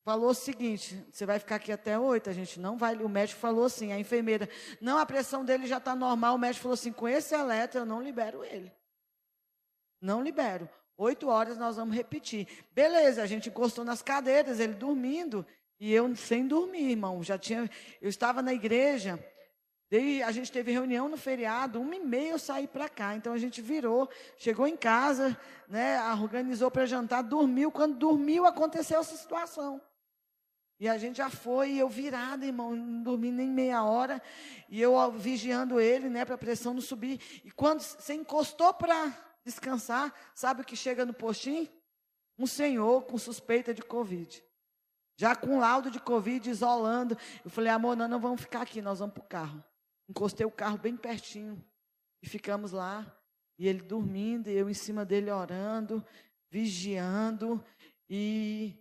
falou 0.05 0.31
o 0.31 0.35
seguinte: 0.35 1.07
você 1.12 1.25
vai 1.25 1.39
ficar 1.39 1.57
aqui 1.57 1.73
até 1.73 1.99
oito, 1.99 2.29
a 2.29 2.33
gente 2.33 2.59
não 2.59 2.77
vai. 2.77 2.97
O 2.97 3.09
médico 3.09 3.41
falou 3.41 3.65
assim, 3.65 3.93
a 3.93 3.99
enfermeira, 3.99 4.49
não, 4.81 4.99
a 4.99 5.07
pressão 5.07 5.45
dele 5.45 5.67
já 5.67 5.79
está 5.79 5.95
normal. 5.95 6.35
O 6.35 6.39
médico 6.39 6.62
falou 6.62 6.75
assim: 6.75 6.93
com 6.93 7.09
esse 7.09 7.35
eletro 7.35 7.81
eu 7.81 7.87
não 7.87 8.03
libero 8.03 8.45
ele. 8.45 8.73
Não 10.00 10.23
libero. 10.23 10.69
Oito 10.97 11.29
horas 11.29 11.57
nós 11.57 11.77
vamos 11.77 11.95
repetir. 11.95 12.47
Beleza, 12.73 13.23
a 13.23 13.27
gente 13.27 13.49
encostou 13.49 13.85
nas 13.85 14.03
cadeiras, 14.03 14.61
ele 14.61 14.75
dormindo. 14.75 15.47
E 15.81 15.95
eu 15.95 16.15
sem 16.15 16.47
dormir, 16.47 16.91
irmão. 16.91 17.23
Já 17.23 17.39
tinha, 17.39 17.69
eu 18.03 18.11
estava 18.11 18.43
na 18.43 18.53
igreja. 18.53 19.19
Daí 19.91 20.23
a 20.23 20.31
gente 20.31 20.53
teve 20.53 20.71
reunião 20.71 21.09
no 21.09 21.17
feriado, 21.17 21.81
uma 21.81 21.97
e 21.97 21.99
meia 21.99 22.33
eu 22.33 22.39
saí 22.39 22.69
para 22.69 22.89
cá. 22.89 23.17
Então 23.17 23.33
a 23.33 23.39
gente 23.39 23.63
virou, 23.63 24.09
chegou 24.37 24.69
em 24.69 24.77
casa, 24.77 25.37
né, 25.67 25.99
organizou 26.15 26.71
para 26.71 26.87
jantar, 26.87 27.23
dormiu. 27.23 27.73
Quando 27.73 27.97
dormiu, 27.97 28.45
aconteceu 28.45 29.01
essa 29.01 29.17
situação. 29.17 29.81
E 30.79 30.89
a 30.89 30.97
gente 30.97 31.17
já 31.17 31.29
foi, 31.29 31.75
eu 31.77 31.89
virada, 31.89 32.47
irmão, 32.47 32.77
não 32.77 33.03
dormi 33.03 33.33
nem 33.33 33.49
meia 33.49 33.83
hora. 33.83 34.23
E 34.69 34.81
eu 34.81 34.95
vigiando 35.13 35.81
ele, 35.81 36.09
né, 36.09 36.25
para 36.25 36.37
a 36.37 36.39
pressão 36.39 36.75
não 36.75 36.81
subir. 36.81 37.21
E 37.45 37.51
quando 37.51 37.81
você 37.81 38.15
encostou 38.15 38.73
para 38.73 39.13
descansar, 39.45 40.15
sabe 40.35 40.63
o 40.63 40.65
que 40.65 40.77
chega 40.77 41.05
no 41.05 41.15
postinho? 41.15 41.69
Um 42.39 42.47
senhor 42.47 43.03
com 43.05 43.19
suspeita 43.19 43.75
de 43.75 43.83
Covid. 43.83 44.43
Já 45.21 45.37
com 45.37 45.59
laudo 45.59 45.91
de 45.91 46.00
Covid, 46.00 46.49
isolando. 46.49 47.15
Eu 47.45 47.50
falei, 47.50 47.71
amor, 47.71 47.95
nós 47.95 48.09
não 48.09 48.19
vamos 48.19 48.41
ficar 48.41 48.62
aqui, 48.62 48.81
nós 48.81 49.00
vamos 49.00 49.12
para 49.12 49.23
o 49.23 49.27
carro. 49.27 49.65
Encostei 50.09 50.47
o 50.47 50.50
carro 50.50 50.79
bem 50.79 50.97
pertinho. 50.97 51.62
E 52.23 52.27
ficamos 52.27 52.73
lá. 52.73 53.07
E 53.59 53.69
ele 53.69 53.83
dormindo, 53.83 54.49
e 54.49 54.55
eu 54.55 54.71
em 54.71 54.73
cima 54.73 55.05
dele 55.05 55.31
orando, 55.31 56.03
vigiando. 56.50 57.62
E 58.09 58.75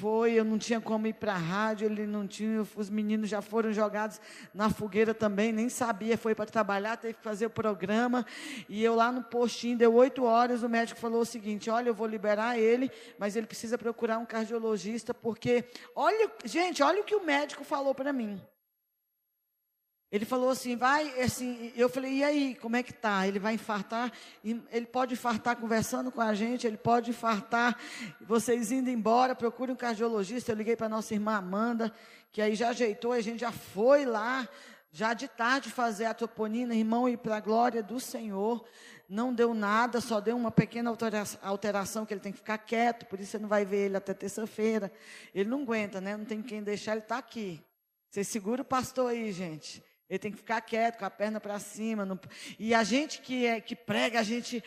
foi, 0.00 0.34
eu 0.34 0.44
não 0.44 0.58
tinha 0.58 0.80
como 0.80 1.06
ir 1.06 1.14
para 1.14 1.32
a 1.34 1.38
rádio, 1.38 1.86
ele 1.86 2.06
não 2.06 2.26
tinha, 2.26 2.66
os 2.76 2.90
meninos 2.90 3.28
já 3.28 3.40
foram 3.40 3.72
jogados 3.72 4.20
na 4.52 4.68
fogueira 4.68 5.14
também, 5.14 5.52
nem 5.52 5.68
sabia, 5.68 6.18
foi 6.18 6.34
para 6.34 6.46
trabalhar, 6.46 6.96
teve 6.96 7.14
que 7.14 7.22
fazer 7.22 7.46
o 7.46 7.50
programa, 7.50 8.26
e 8.68 8.84
eu 8.84 8.94
lá 8.94 9.10
no 9.10 9.22
postinho, 9.22 9.78
deu 9.78 9.94
oito 9.94 10.24
horas, 10.24 10.62
o 10.62 10.68
médico 10.68 11.00
falou 11.00 11.20
o 11.20 11.26
seguinte, 11.26 11.70
olha, 11.70 11.88
eu 11.88 11.94
vou 11.94 12.06
liberar 12.06 12.58
ele, 12.58 12.90
mas 13.18 13.36
ele 13.36 13.46
precisa 13.46 13.78
procurar 13.78 14.18
um 14.18 14.26
cardiologista, 14.26 15.14
porque, 15.14 15.64
olha, 15.94 16.30
gente, 16.44 16.82
olha 16.82 17.00
o 17.00 17.04
que 17.04 17.14
o 17.14 17.24
médico 17.24 17.64
falou 17.64 17.94
para 17.94 18.12
mim, 18.12 18.40
ele 20.16 20.24
falou 20.24 20.50
assim, 20.50 20.76
vai, 20.76 21.20
assim, 21.20 21.72
eu 21.76 21.88
falei, 21.88 22.14
e 22.14 22.24
aí, 22.24 22.54
como 22.54 22.74
é 22.74 22.82
que 22.82 22.92
tá? 22.92 23.26
Ele 23.26 23.38
vai 23.38 23.54
infartar? 23.54 24.10
Ele 24.42 24.86
pode 24.86 25.14
infartar 25.14 25.56
conversando 25.56 26.10
com 26.10 26.20
a 26.20 26.34
gente, 26.34 26.66
ele 26.66 26.76
pode 26.76 27.10
infartar 27.10 27.78
vocês 28.20 28.72
indo 28.72 28.88
embora, 28.90 29.34
procure 29.34 29.70
um 29.70 29.76
cardiologista. 29.76 30.52
Eu 30.52 30.56
liguei 30.56 30.74
para 30.74 30.88
nossa 30.88 31.14
irmã 31.14 31.36
Amanda, 31.36 31.92
que 32.32 32.40
aí 32.40 32.54
já 32.54 32.70
ajeitou, 32.70 33.12
a 33.12 33.20
gente 33.20 33.40
já 33.40 33.52
foi 33.52 34.04
lá, 34.04 34.48
já 34.90 35.12
de 35.12 35.28
tarde 35.28 35.70
fazer 35.70 36.06
a 36.06 36.14
troponina, 36.14 36.74
irmão, 36.74 37.08
e 37.08 37.16
para 37.16 37.36
a 37.36 37.40
glória 37.40 37.82
do 37.82 38.00
Senhor, 38.00 38.64
não 39.08 39.32
deu 39.34 39.54
nada, 39.54 40.00
só 40.00 40.20
deu 40.20 40.36
uma 40.36 40.50
pequena 40.50 40.92
alteração, 41.42 42.06
que 42.06 42.14
ele 42.14 42.20
tem 42.20 42.32
que 42.32 42.38
ficar 42.38 42.58
quieto, 42.58 43.06
por 43.06 43.20
isso 43.20 43.32
você 43.32 43.38
não 43.38 43.48
vai 43.48 43.64
ver 43.64 43.86
ele 43.86 43.96
até 43.96 44.14
terça-feira. 44.14 44.90
Ele 45.34 45.48
não 45.48 45.62
aguenta, 45.62 46.00
né? 46.00 46.16
Não 46.16 46.24
tem 46.24 46.42
quem 46.42 46.62
deixar, 46.62 46.92
ele 46.92 47.02
está 47.02 47.18
aqui. 47.18 47.62
Você 48.10 48.24
segura 48.24 48.62
o 48.62 48.64
pastor 48.64 49.10
aí, 49.10 49.30
gente. 49.30 49.84
Ele 50.08 50.18
tem 50.18 50.30
que 50.30 50.36
ficar 50.36 50.60
quieto, 50.60 50.98
com 50.98 51.04
a 51.04 51.10
perna 51.10 51.40
para 51.40 51.58
cima. 51.58 52.04
Não... 52.04 52.18
E 52.58 52.72
a 52.72 52.84
gente 52.84 53.20
que, 53.20 53.44
é, 53.44 53.60
que 53.60 53.74
prega, 53.74 54.20
a 54.20 54.22
gente, 54.22 54.62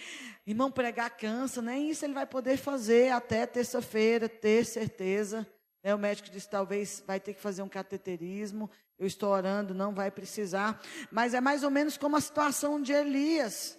irmão, 0.46 0.70
pregar 0.70 1.10
cansa, 1.12 1.62
nem 1.62 1.90
isso 1.90 2.06
ele 2.06 2.14
vai 2.14 2.26
poder 2.26 2.58
fazer 2.58 3.12
até 3.12 3.46
terça-feira, 3.46 4.28
ter 4.28 4.66
certeza. 4.66 5.48
Né? 5.82 5.96
O 5.96 5.98
médico 5.98 6.30
disse: 6.30 6.50
talvez 6.50 7.02
vai 7.08 7.20
ter 7.20 7.34
que 7.34 7.42
fazer 7.42 7.62
um 7.62 7.70
cateterismo. 7.70 8.70
Eu 8.98 9.08
estou 9.08 9.30
orando, 9.30 9.74
não 9.74 9.94
vai 9.96 10.12
precisar. 10.12 10.82
Mas 11.10 11.34
é 11.34 11.40
mais 11.40 11.64
ou 11.64 11.72
menos 11.72 11.98
como 11.98 12.18
a 12.18 12.22
situação 12.22 12.82
de 12.82 12.92
Elias. 12.92 13.79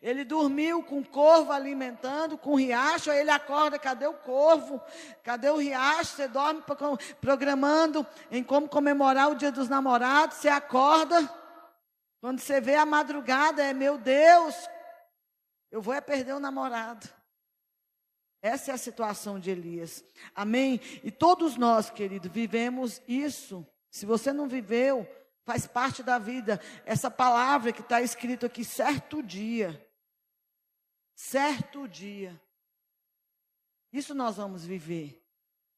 Ele 0.00 0.24
dormiu 0.24 0.82
com 0.82 1.00
o 1.00 1.04
corvo 1.04 1.52
alimentando, 1.52 2.38
com 2.38 2.52
o 2.52 2.56
riacho, 2.56 3.10
aí 3.10 3.20
ele 3.20 3.30
acorda, 3.30 3.78
cadê 3.78 4.06
o 4.06 4.14
corvo? 4.14 4.80
Cadê 5.22 5.50
o 5.50 5.56
riacho? 5.56 6.16
Você 6.16 6.28
dorme 6.28 6.62
programando 7.20 8.06
em 8.30 8.42
como 8.42 8.68
comemorar 8.68 9.30
o 9.30 9.34
dia 9.34 9.50
dos 9.50 9.68
namorados, 9.68 10.38
você 10.38 10.48
acorda, 10.48 11.28
quando 12.20 12.40
você 12.40 12.60
vê 12.60 12.74
a 12.74 12.86
madrugada, 12.86 13.62
é 13.62 13.72
meu 13.72 13.96
Deus, 13.96 14.54
eu 15.70 15.80
vou 15.80 15.94
é 15.94 16.00
perder 16.00 16.34
o 16.34 16.40
namorado. 16.40 17.08
Essa 18.40 18.70
é 18.70 18.74
a 18.74 18.78
situação 18.78 19.38
de 19.38 19.50
Elias. 19.50 20.04
Amém? 20.34 20.80
E 21.02 21.10
todos 21.10 21.56
nós, 21.56 21.90
querido, 21.90 22.30
vivemos 22.30 23.02
isso. 23.06 23.66
Se 23.90 24.06
você 24.06 24.32
não 24.32 24.48
viveu, 24.48 25.08
faz 25.48 25.66
parte 25.66 26.02
da 26.02 26.18
vida. 26.18 26.60
Essa 26.84 27.10
palavra 27.10 27.72
que 27.72 27.80
está 27.80 28.02
escrito 28.02 28.44
aqui, 28.44 28.62
certo 28.62 29.22
dia. 29.22 29.82
Certo 31.14 31.88
dia. 31.88 32.38
Isso 33.90 34.14
nós 34.14 34.36
vamos 34.36 34.62
viver. 34.66 35.24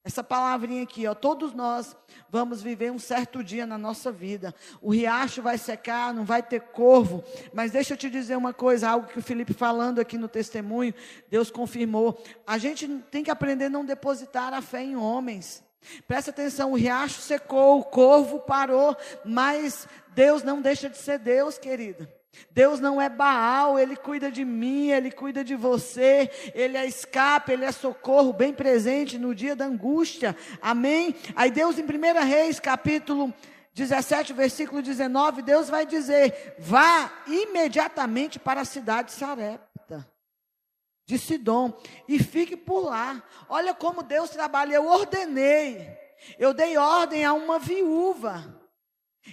Essa 0.03 0.25
palavrinha 0.25 0.83
aqui, 0.83 1.07
ó, 1.07 1.15
todos 1.15 1.53
nós 1.53 1.95
vamos 2.29 2.61
viver 2.61 2.91
um 2.91 2.99
certo 2.99 3.45
dia 3.45 3.65
na 3.65 3.79
nossa 3.79 4.11
vida. 4.11 4.53
O 4.83 4.91
riacho 4.91 5.41
vai 5.41 5.57
secar, 5.57 6.13
não 6.13 6.25
vai 6.25 6.43
ter 6.43 6.61
corvo. 6.61 7.23
Mas 7.55 7.71
deixa 7.71 7.93
eu 7.93 7.97
te 7.97 8.11
dizer 8.11 8.35
uma 8.35 8.53
coisa, 8.53 8.89
algo 8.89 9.07
que 9.07 9.21
o 9.21 9.23
Felipe 9.23 9.53
falando 9.53 10.01
aqui 10.01 10.19
no 10.19 10.27
testemunho, 10.27 10.93
Deus 11.29 11.49
confirmou. 11.49 12.21
A 12.45 12.59
gente 12.59 12.89
tem 13.09 13.23
que 13.23 13.31
aprender 13.31 13.67
a 13.67 13.71
não 13.71 13.85
depositar 13.85 14.53
a 14.53 14.61
fé 14.61 14.83
em 14.83 14.97
homens. 14.97 15.63
Presta 16.07 16.31
atenção, 16.31 16.73
o 16.73 16.77
riacho 16.77 17.21
secou, 17.21 17.81
o 17.81 17.85
corvo 17.85 18.41
parou, 18.41 18.97
mas 19.25 19.89
Deus 20.15 20.43
não 20.43 20.61
deixa 20.61 20.89
de 20.89 20.99
ser 20.99 21.19
Deus, 21.19 21.59
querida. 21.59 22.09
Deus 22.51 22.81
não 22.81 23.01
é 23.01 23.09
Baal, 23.09 23.79
Ele 23.79 23.97
cuida 23.97 24.31
de 24.31 24.45
mim, 24.45 24.91
Ele 24.91 25.11
cuida 25.11 25.43
de 25.43 25.57
você, 25.57 26.31
Ele 26.55 26.77
é 26.77 26.87
escape, 26.87 27.53
Ele 27.53 27.65
é 27.65 27.73
socorro, 27.73 28.33
bem 28.33 28.53
presente 28.53 29.19
no 29.19 29.35
dia 29.35 29.57
da 29.57 29.65
angústia, 29.65 30.37
amém? 30.61 31.15
Aí 31.35 31.51
Deus 31.51 31.79
em 31.79 31.83
1 31.83 32.25
Reis, 32.27 32.61
capítulo 32.61 33.33
17, 33.75 34.33
versículo 34.33 34.83
19, 34.83 35.43
Deus 35.43 35.69
vai 35.69 35.87
dizer: 35.87 36.55
vá 36.59 37.11
imediatamente 37.27 38.39
para 38.39 38.61
a 38.61 38.65
cidade 38.65 39.09
de 39.09 39.15
Sarepta 39.15 39.70
de 41.11 41.19
Sidom 41.19 41.77
e 42.07 42.23
fique 42.23 42.57
por 42.57 42.85
lá. 42.85 43.21
Olha 43.49 43.75
como 43.75 44.03
Deus 44.03 44.31
trabalha. 44.31 44.75
Eu 44.75 44.87
ordenei, 44.87 45.99
eu 46.39 46.55
dei 46.55 46.77
ordem 46.77 47.25
a 47.25 47.33
uma 47.33 47.59
viúva. 47.59 48.57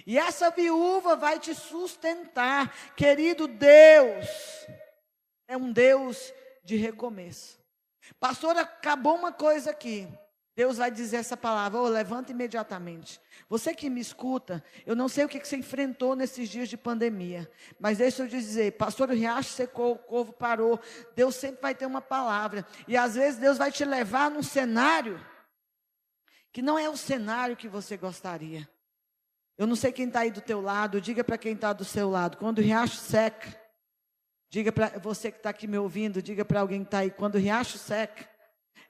E 0.04 0.18
essa 0.18 0.50
viúva 0.50 1.16
vai 1.16 1.38
te 1.38 1.54
sustentar, 1.54 2.94
querido 2.94 3.46
Deus. 3.46 4.26
É 5.46 5.56
um 5.56 5.72
Deus 5.72 6.32
de 6.64 6.76
recomeço. 6.76 7.58
Pastor, 8.18 8.56
acabou 8.56 9.14
uma 9.14 9.32
coisa 9.32 9.70
aqui. 9.70 10.08
Deus 10.58 10.78
vai 10.78 10.90
dizer 10.90 11.18
essa 11.18 11.36
palavra, 11.36 11.78
oh, 11.78 11.86
levanta 11.86 12.32
imediatamente. 12.32 13.20
Você 13.48 13.72
que 13.72 13.88
me 13.88 14.00
escuta, 14.00 14.60
eu 14.84 14.96
não 14.96 15.08
sei 15.08 15.24
o 15.24 15.28
que 15.28 15.38
você 15.38 15.56
enfrentou 15.56 16.16
nesses 16.16 16.48
dias 16.48 16.68
de 16.68 16.76
pandemia, 16.76 17.48
mas 17.78 17.98
deixa 17.98 18.24
eu 18.24 18.26
dizer, 18.26 18.72
pastor, 18.72 19.08
o 19.08 19.14
riacho 19.14 19.50
secou, 19.50 19.92
o 19.92 19.98
corvo 19.98 20.32
parou, 20.32 20.80
Deus 21.14 21.36
sempre 21.36 21.62
vai 21.62 21.76
ter 21.76 21.86
uma 21.86 22.00
palavra, 22.00 22.66
e 22.88 22.96
às 22.96 23.14
vezes 23.14 23.38
Deus 23.38 23.56
vai 23.56 23.70
te 23.70 23.84
levar 23.84 24.32
num 24.32 24.42
cenário 24.42 25.24
que 26.52 26.60
não 26.60 26.76
é 26.76 26.90
o 26.90 26.96
cenário 26.96 27.56
que 27.56 27.68
você 27.68 27.96
gostaria. 27.96 28.68
Eu 29.56 29.64
não 29.64 29.76
sei 29.76 29.92
quem 29.92 30.08
está 30.08 30.20
aí 30.20 30.32
do 30.32 30.40
teu 30.40 30.60
lado, 30.60 31.00
diga 31.00 31.22
para 31.22 31.38
quem 31.38 31.52
está 31.52 31.72
do 31.72 31.84
seu 31.84 32.10
lado, 32.10 32.36
quando 32.36 32.58
o 32.58 32.62
riacho 32.62 32.96
seca, 32.96 33.48
diga 34.50 34.72
para 34.72 34.98
você 34.98 35.30
que 35.30 35.36
está 35.36 35.50
aqui 35.50 35.68
me 35.68 35.78
ouvindo, 35.78 36.20
diga 36.20 36.44
para 36.44 36.58
alguém 36.58 36.80
que 36.80 36.88
está 36.88 36.98
aí, 36.98 37.12
quando 37.12 37.36
o 37.36 37.38
riacho 37.38 37.78
seca, 37.78 38.28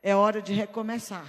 é 0.03 0.17
hora 0.17 0.41
de 0.41 0.55
recomeçar. 0.55 1.27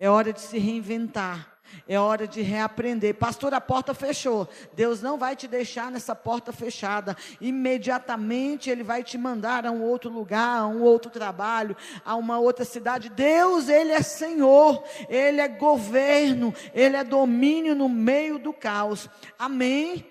É 0.00 0.08
hora 0.08 0.32
de 0.32 0.40
se 0.40 0.58
reinventar. 0.58 1.60
É 1.86 2.00
hora 2.00 2.26
de 2.26 2.40
reaprender. 2.40 3.14
Pastor, 3.14 3.52
a 3.52 3.60
porta 3.60 3.92
fechou. 3.94 4.48
Deus 4.74 5.02
não 5.02 5.18
vai 5.18 5.36
te 5.36 5.46
deixar 5.46 5.90
nessa 5.90 6.14
porta 6.14 6.52
fechada. 6.52 7.16
Imediatamente 7.40 8.70
Ele 8.70 8.82
vai 8.82 9.04
te 9.04 9.18
mandar 9.18 9.66
a 9.66 9.70
um 9.70 9.82
outro 9.82 10.10
lugar, 10.10 10.62
a 10.62 10.66
um 10.66 10.82
outro 10.82 11.10
trabalho, 11.10 11.76
a 12.04 12.16
uma 12.16 12.38
outra 12.38 12.64
cidade. 12.64 13.10
Deus, 13.10 13.68
Ele 13.68 13.92
é 13.92 14.02
Senhor, 14.02 14.82
Ele 15.08 15.40
é 15.40 15.48
governo, 15.48 16.54
Ele 16.72 16.96
é 16.96 17.04
domínio 17.04 17.74
no 17.74 17.88
meio 17.88 18.38
do 18.38 18.54
caos. 18.54 19.08
Amém? 19.38 20.06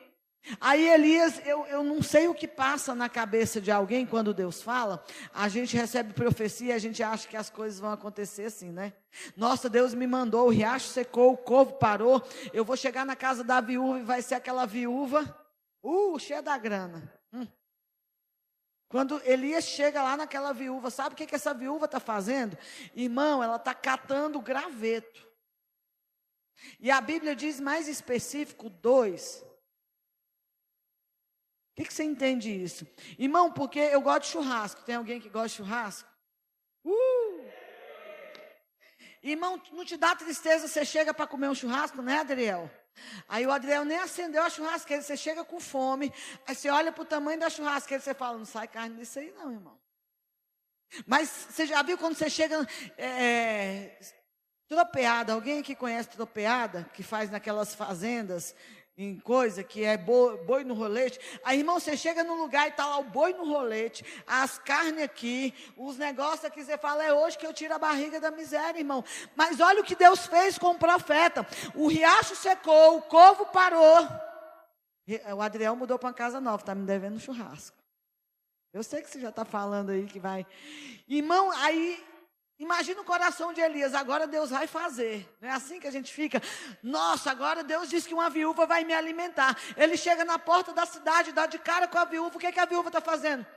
Aí 0.59 0.87
Elias, 0.87 1.41
eu, 1.45 1.65
eu 1.67 1.83
não 1.83 2.01
sei 2.01 2.27
o 2.27 2.33
que 2.33 2.47
passa 2.47 2.95
na 2.95 3.09
cabeça 3.09 3.59
de 3.59 3.71
alguém 3.71 4.05
quando 4.05 4.33
Deus 4.33 4.61
fala. 4.61 5.03
A 5.33 5.47
gente 5.47 5.75
recebe 5.75 6.13
profecia, 6.13 6.75
a 6.75 6.79
gente 6.79 7.03
acha 7.03 7.27
que 7.27 7.37
as 7.37 7.49
coisas 7.49 7.79
vão 7.79 7.91
acontecer 7.91 8.45
assim, 8.45 8.71
né? 8.71 8.93
Nossa, 9.35 9.69
Deus 9.69 9.93
me 9.93 10.07
mandou, 10.07 10.47
o 10.47 10.51
riacho 10.51 10.87
secou, 10.87 11.33
o 11.33 11.37
corvo 11.37 11.73
parou. 11.73 12.25
Eu 12.53 12.63
vou 12.63 12.77
chegar 12.77 13.05
na 13.05 13.15
casa 13.15 13.43
da 13.43 13.61
viúva 13.61 13.99
e 13.99 14.03
vai 14.03 14.21
ser 14.21 14.35
aquela 14.35 14.65
viúva, 14.65 15.37
uh, 15.83 16.17
cheia 16.17 16.41
da 16.41 16.57
grana. 16.57 17.13
Hum. 17.33 17.47
Quando 18.87 19.21
Elias 19.25 19.65
chega 19.65 20.01
lá 20.01 20.17
naquela 20.17 20.51
viúva, 20.51 20.89
sabe 20.89 21.13
o 21.13 21.17
que, 21.17 21.27
que 21.27 21.35
essa 21.35 21.53
viúva 21.53 21.85
está 21.85 21.99
fazendo? 21.99 22.57
Irmão, 22.95 23.43
ela 23.43 23.57
está 23.57 23.73
catando 23.73 24.41
graveto. 24.41 25.27
E 26.79 26.89
a 26.89 26.99
Bíblia 26.99 27.35
diz 27.35 27.59
mais 27.59 27.87
específico, 27.87 28.69
dois 28.69 29.47
que, 31.79 31.85
que 31.85 31.93
você 31.93 32.03
entende 32.03 32.51
isso? 32.51 32.85
Irmão, 33.17 33.51
porque 33.51 33.79
eu 33.79 34.01
gosto 34.01 34.23
de 34.23 34.27
churrasco. 34.27 34.81
Tem 34.83 34.95
alguém 34.95 35.19
que 35.21 35.29
gosta 35.29 35.47
de 35.47 35.55
churrasco? 35.55 36.09
Uh! 36.83 37.49
Irmão, 39.23 39.61
não 39.71 39.85
te 39.85 39.95
dá 39.95 40.13
tristeza 40.13 40.67
você 40.67 40.83
chega 40.83 41.13
para 41.13 41.27
comer 41.27 41.47
um 41.47 41.55
churrasco, 41.55 42.01
né, 42.01 42.19
Adriel? 42.19 42.69
Aí 43.29 43.45
o 43.45 43.51
Adriel 43.51 43.85
nem 43.85 43.97
acendeu 43.97 44.43
a 44.43 44.49
churrasqueira, 44.49 45.01
você 45.01 45.15
chega 45.15 45.45
com 45.45 45.59
fome, 45.59 46.11
aí 46.45 46.53
você 46.53 46.69
olha 46.69 46.91
para 46.91 47.01
o 47.01 47.05
tamanho 47.05 47.39
da 47.39 47.49
churrasqueira 47.49 48.01
e 48.01 48.03
você 48.03 48.13
fala, 48.13 48.37
não 48.37 48.45
sai 48.45 48.67
carne 48.67 48.97
disso 48.97 49.19
aí 49.19 49.31
não, 49.31 49.51
irmão. 49.51 49.79
Mas 51.05 51.29
você 51.29 51.65
já 51.65 51.81
viu 51.81 51.97
quando 51.97 52.15
você 52.15 52.29
chega 52.29 52.67
é, 52.97 53.99
tropeada, 54.67 55.33
alguém 55.33 55.63
que 55.63 55.75
conhece 55.75 56.09
tropeada, 56.09 56.89
que 56.93 57.03
faz 57.03 57.29
naquelas 57.29 57.73
fazendas, 57.73 58.53
em 58.99 59.17
coisa 59.17 59.63
que 59.63 59.85
é 59.85 59.95
boi, 59.95 60.65
no 60.65 60.73
rolete. 60.73 61.17
Aí, 61.41 61.59
irmão, 61.59 61.79
você 61.79 61.95
chega 61.95 62.21
no 62.21 62.35
lugar 62.35 62.67
e 62.67 62.71
está 62.71 62.85
lá 62.85 62.97
o 62.97 63.05
boi 63.05 63.31
no 63.31 63.45
rolete, 63.45 64.05
as 64.27 64.59
carnes 64.59 65.01
aqui, 65.01 65.53
os 65.77 65.97
negócios 65.97 66.43
aqui, 66.43 66.61
você 66.61 66.77
fala, 66.77 67.05
é 67.05 67.13
hoje 67.13 67.37
que 67.37 67.47
eu 67.47 67.53
tiro 67.53 67.73
a 67.73 67.79
barriga 67.79 68.19
da 68.19 68.29
miséria, 68.29 68.77
irmão. 68.77 69.01
Mas 69.37 69.61
olha 69.61 69.79
o 69.79 69.85
que 69.85 69.95
Deus 69.95 70.27
fez 70.27 70.57
com 70.57 70.71
o 70.71 70.77
profeta. 70.77 71.47
O 71.73 71.87
riacho 71.87 72.35
secou, 72.35 72.97
o 72.97 73.01
covo 73.03 73.45
parou. 73.45 74.05
O 75.33 75.41
Adriel 75.41 75.77
mudou 75.77 75.97
para 75.97 76.07
uma 76.07 76.13
casa 76.13 76.41
nova, 76.41 76.61
está 76.61 76.75
me 76.75 76.85
devendo 76.85 77.21
churrasco. 77.21 77.77
Eu 78.73 78.83
sei 78.83 79.01
que 79.01 79.09
você 79.09 79.19
já 79.21 79.29
está 79.29 79.45
falando 79.45 79.91
aí 79.91 80.05
que 80.07 80.19
vai. 80.19 80.45
Irmão, 81.07 81.49
aí 81.51 82.05
Imagina 82.59 82.99
o 82.99 83.05
coração 83.05 83.53
de 83.53 83.61
Elias, 83.61 83.95
agora 83.95 84.27
Deus 84.27 84.49
vai 84.49 84.67
fazer. 84.67 85.25
Não 85.39 85.47
é 85.47 85.51
assim 85.53 85.79
que 85.79 85.87
a 85.87 85.91
gente 85.91 86.11
fica? 86.11 86.41
Nossa, 86.83 87.31
agora 87.31 87.63
Deus 87.63 87.89
diz 87.89 88.05
que 88.05 88.13
uma 88.13 88.29
viúva 88.29 88.65
vai 88.65 88.83
me 88.83 88.93
alimentar. 88.93 89.57
Ele 89.77 89.95
chega 89.95 90.25
na 90.25 90.37
porta 90.37 90.73
da 90.73 90.85
cidade, 90.85 91.31
dá 91.31 91.45
de 91.45 91.57
cara 91.57 91.87
com 91.87 91.97
a 91.97 92.03
viúva. 92.03 92.35
O 92.35 92.39
que, 92.39 92.47
é 92.47 92.51
que 92.51 92.59
a 92.59 92.65
viúva 92.65 92.89
está 92.89 92.99
fazendo? 92.99 93.47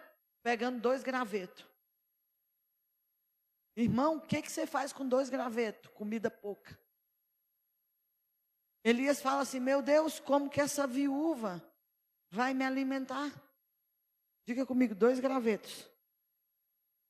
Pegando 0.41 0.81
dois 0.81 1.03
gravetos. 1.03 1.67
Irmão, 3.75 4.19
o 4.19 4.21
que, 4.21 4.37
é 4.37 4.43
que 4.43 4.53
você 4.53 4.67
faz 4.67 4.93
com 4.93 5.09
dois 5.09 5.29
gravetos? 5.29 5.91
Comida 5.95 6.31
pouca. 6.31 6.79
Elias 8.85 9.21
fala 9.21 9.43
assim: 9.43 9.59
Meu 9.59 9.83
Deus, 9.83 10.21
como 10.21 10.49
que 10.49 10.61
essa 10.61 10.87
viúva 10.87 11.61
vai 12.31 12.55
me 12.55 12.65
alimentar? 12.65 13.33
Diga 14.47 14.65
comigo: 14.65 14.95
dois 14.95 15.19
gravetos. 15.19 15.91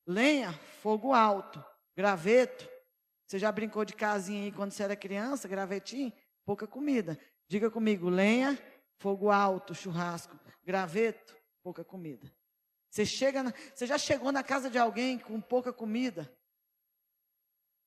Lenha, 0.06 0.52
fogo 0.80 1.12
alto. 1.12 1.71
Graveto. 1.96 2.68
Você 3.26 3.38
já 3.38 3.50
brincou 3.50 3.84
de 3.84 3.94
casinha 3.94 4.44
aí 4.44 4.52
quando 4.52 4.72
você 4.72 4.82
era 4.82 4.96
criança? 4.96 5.48
Gravetinho? 5.48 6.12
Pouca 6.44 6.66
comida. 6.66 7.18
Diga 7.48 7.70
comigo: 7.70 8.08
lenha, 8.08 8.58
fogo 8.98 9.30
alto, 9.30 9.74
churrasco. 9.74 10.38
Graveto, 10.64 11.36
pouca 11.62 11.84
comida. 11.84 12.32
Você, 12.90 13.06
chega 13.06 13.42
na, 13.42 13.52
você 13.74 13.86
já 13.86 13.96
chegou 13.96 14.30
na 14.30 14.42
casa 14.42 14.68
de 14.68 14.78
alguém 14.78 15.18
com 15.18 15.40
pouca 15.40 15.72
comida? 15.72 16.30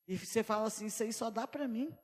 E 0.08 0.18
você 0.18 0.44
fala 0.44 0.68
assim: 0.68 0.88
Isso 0.88 1.04
aí 1.04 1.14
só 1.14 1.30
dá 1.30 1.48
para 1.48 1.68
mim. 1.68 1.96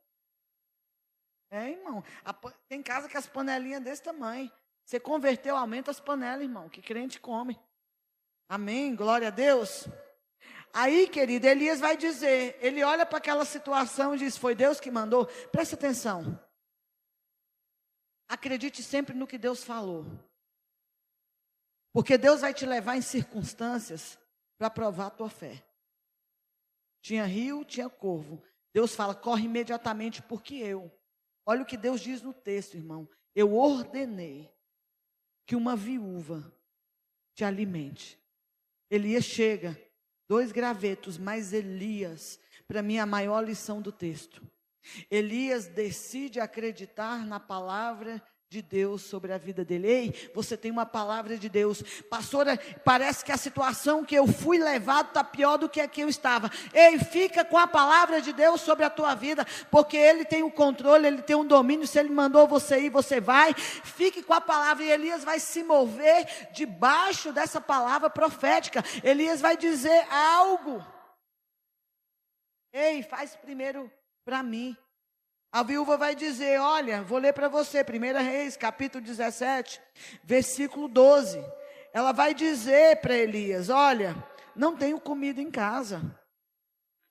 É, 1.50 1.70
irmão. 1.70 2.02
A, 2.24 2.32
tem 2.68 2.82
casa 2.82 3.08
que 3.08 3.16
as 3.16 3.26
panelinhas 3.26 3.82
desse 3.82 4.02
tamanho. 4.02 4.50
Você 4.84 4.98
converteu, 4.98 5.56
aumenta 5.56 5.90
as 5.90 6.00
panelas, 6.00 6.42
irmão. 6.42 6.68
Que 6.68 6.80
crente 6.80 7.20
come. 7.20 7.58
Amém. 8.48 8.94
Glória 8.94 9.28
a 9.28 9.30
Deus. 9.30 9.88
Aí, 10.72 11.06
querido, 11.06 11.46
Elias 11.46 11.80
vai 11.80 11.96
dizer, 11.96 12.56
ele 12.60 12.82
olha 12.82 13.04
para 13.04 13.18
aquela 13.18 13.44
situação 13.44 14.14
e 14.14 14.18
diz: 14.18 14.38
Foi 14.38 14.54
Deus 14.54 14.80
que 14.80 14.90
mandou? 14.90 15.26
Preste 15.50 15.74
atenção. 15.74 16.38
Acredite 18.26 18.82
sempre 18.82 19.14
no 19.14 19.26
que 19.26 19.36
Deus 19.36 19.62
falou. 19.62 20.06
Porque 21.92 22.16
Deus 22.16 22.40
vai 22.40 22.54
te 22.54 22.64
levar 22.64 22.96
em 22.96 23.02
circunstâncias 23.02 24.18
para 24.56 24.70
provar 24.70 25.08
a 25.08 25.10
tua 25.10 25.28
fé. 25.28 25.62
Tinha 27.02 27.26
rio, 27.26 27.66
tinha 27.66 27.90
corvo. 27.90 28.42
Deus 28.72 28.94
fala: 28.94 29.14
corre 29.14 29.44
imediatamente, 29.44 30.22
porque 30.22 30.54
eu. 30.54 30.90
Olha 31.44 31.62
o 31.62 31.66
que 31.66 31.76
Deus 31.76 32.00
diz 32.00 32.22
no 32.22 32.32
texto, 32.32 32.76
irmão. 32.78 33.06
Eu 33.34 33.54
ordenei 33.54 34.50
que 35.46 35.54
uma 35.54 35.76
viúva 35.76 36.50
te 37.34 37.44
alimente. 37.44 38.18
Elias 38.88 39.24
chega 39.24 39.78
dois 40.28 40.52
gravetos, 40.52 41.18
mais 41.18 41.52
Elias, 41.52 42.38
para 42.66 42.82
mim 42.82 42.98
a 42.98 43.06
maior 43.06 43.44
lição 43.44 43.82
do 43.82 43.92
texto. 43.92 44.42
Elias 45.10 45.66
decide 45.66 46.40
acreditar 46.40 47.24
na 47.26 47.38
palavra 47.38 48.22
de 48.52 48.60
Deus 48.60 49.00
sobre 49.00 49.32
a 49.32 49.38
vida 49.38 49.64
dele. 49.64 49.88
Ei, 49.88 50.30
você 50.34 50.58
tem 50.58 50.70
uma 50.70 50.84
palavra 50.84 51.38
de 51.38 51.48
Deus. 51.48 51.82
Pastora, 52.10 52.58
parece 52.84 53.24
que 53.24 53.32
a 53.32 53.36
situação 53.38 54.04
que 54.04 54.14
eu 54.14 54.26
fui 54.26 54.58
levado 54.58 55.08
está 55.08 55.24
pior 55.24 55.56
do 55.56 55.70
que 55.70 55.80
a 55.80 55.88
que 55.88 56.02
eu 56.02 56.08
estava. 56.08 56.50
Ei, 56.74 56.98
fica 56.98 57.46
com 57.46 57.56
a 57.56 57.66
palavra 57.66 58.20
de 58.20 58.30
Deus 58.30 58.60
sobre 58.60 58.84
a 58.84 58.90
tua 58.90 59.14
vida, 59.14 59.46
porque 59.70 59.96
Ele 59.96 60.22
tem 60.26 60.42
o 60.42 60.50
controle, 60.50 61.06
Ele 61.06 61.22
tem 61.22 61.34
um 61.34 61.46
domínio. 61.46 61.86
Se 61.86 61.98
Ele 61.98 62.10
mandou 62.10 62.46
você 62.46 62.78
ir, 62.78 62.90
você 62.90 63.22
vai. 63.22 63.54
Fique 63.54 64.22
com 64.22 64.34
a 64.34 64.40
palavra 64.40 64.84
e 64.84 64.90
Elias 64.90 65.24
vai 65.24 65.40
se 65.40 65.64
mover 65.64 66.50
debaixo 66.52 67.32
dessa 67.32 67.58
palavra 67.58 68.10
profética. 68.10 68.84
Elias 69.02 69.40
vai 69.40 69.56
dizer 69.56 70.06
algo. 70.10 70.84
Ei, 72.70 73.02
faz 73.02 73.34
primeiro 73.34 73.90
para 74.26 74.42
mim. 74.42 74.76
A 75.52 75.62
viúva 75.62 75.98
vai 75.98 76.14
dizer: 76.14 76.58
Olha, 76.58 77.02
vou 77.02 77.18
ler 77.18 77.34
para 77.34 77.46
você, 77.46 77.82
1 77.82 78.24
Reis, 78.24 78.56
capítulo 78.56 79.04
17, 79.04 79.82
versículo 80.24 80.88
12. 80.88 81.44
Ela 81.92 82.10
vai 82.10 82.32
dizer 82.32 83.02
para 83.02 83.14
Elias: 83.14 83.68
Olha, 83.68 84.16
não 84.56 84.74
tenho 84.74 84.98
comida 84.98 85.42
em 85.42 85.50
casa. 85.50 86.00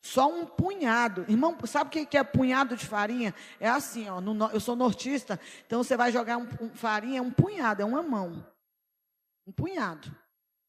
Só 0.03 0.27
um 0.27 0.47
punhado. 0.47 1.23
Irmão, 1.29 1.55
sabe 1.67 1.89
o 1.89 2.07
que 2.07 2.17
é 2.17 2.23
punhado 2.23 2.75
de 2.75 2.87
farinha? 2.87 3.35
É 3.59 3.69
assim, 3.69 4.09
ó. 4.09 4.19
No, 4.19 4.49
eu 4.49 4.59
sou 4.59 4.75
nortista, 4.75 5.39
então 5.67 5.83
você 5.83 5.95
vai 5.95 6.11
jogar 6.11 6.37
um, 6.37 6.49
um, 6.59 6.69
farinha, 6.73 7.19
é 7.19 7.21
um 7.21 7.29
punhado, 7.29 7.83
é 7.83 7.85
uma 7.85 8.01
mão. 8.01 8.43
Um 9.45 9.51
punhado. 9.51 10.11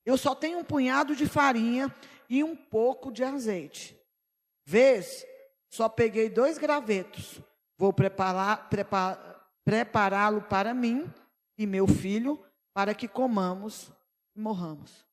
Eu 0.04 0.18
só 0.18 0.34
tenho 0.34 0.58
um 0.58 0.64
punhado 0.64 1.16
de 1.16 1.26
farinha 1.26 1.94
e 2.28 2.44
um 2.44 2.54
pouco 2.54 3.10
de 3.10 3.24
azeite. 3.24 3.98
Vês? 4.66 5.24
Só 5.70 5.88
peguei 5.88 6.28
dois 6.28 6.58
gravetos 6.58 7.40
Vou 7.82 7.92
prepará-lo 9.64 10.42
para 10.42 10.72
mim 10.72 11.12
e 11.58 11.66
meu 11.66 11.88
filho, 11.88 12.40
para 12.72 12.94
que 12.94 13.08
comamos 13.08 13.90
e 14.36 14.40
morramos. 14.40 15.04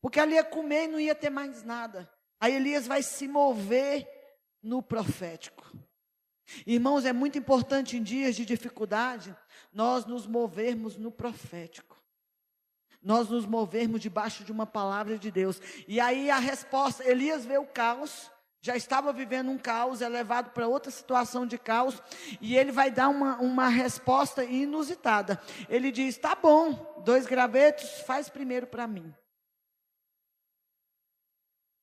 Porque 0.00 0.20
ali 0.20 0.34
ia 0.34 0.44
comer 0.44 0.84
e 0.84 0.86
não 0.86 1.00
ia 1.00 1.16
ter 1.16 1.30
mais 1.30 1.64
nada. 1.64 2.08
Aí 2.38 2.54
Elias 2.54 2.86
vai 2.86 3.02
se 3.02 3.26
mover 3.26 4.08
no 4.62 4.80
profético. 4.80 5.68
Irmãos, 6.64 7.04
é 7.04 7.12
muito 7.12 7.38
importante 7.38 7.96
em 7.96 8.04
dias 8.04 8.36
de 8.36 8.46
dificuldade 8.46 9.36
nós 9.72 10.06
nos 10.06 10.28
movermos 10.28 10.96
no 10.96 11.10
profético. 11.10 12.00
Nós 13.02 13.28
nos 13.28 13.46
movermos 13.46 14.00
debaixo 14.00 14.44
de 14.44 14.52
uma 14.52 14.64
palavra 14.64 15.18
de 15.18 15.28
Deus. 15.28 15.60
E 15.88 15.98
aí 15.98 16.30
a 16.30 16.38
resposta, 16.38 17.02
Elias 17.04 17.44
vê 17.44 17.58
o 17.58 17.66
caos, 17.66 18.30
já 18.64 18.76
estava 18.76 19.12
vivendo 19.12 19.50
um 19.50 19.58
caos, 19.58 20.00
é 20.00 20.08
levado 20.08 20.50
para 20.52 20.68
outra 20.68 20.90
situação 20.90 21.44
de 21.44 21.58
caos, 21.58 22.00
e 22.40 22.56
ele 22.56 22.70
vai 22.70 22.92
dar 22.92 23.08
uma, 23.08 23.36
uma 23.38 23.68
resposta 23.68 24.44
inusitada. 24.44 25.42
Ele 25.68 25.90
diz: 25.90 26.16
Tá 26.16 26.36
bom, 26.36 27.02
dois 27.04 27.26
gravetos, 27.26 28.00
faz 28.02 28.28
primeiro 28.28 28.68
para 28.68 28.86
mim. 28.86 29.12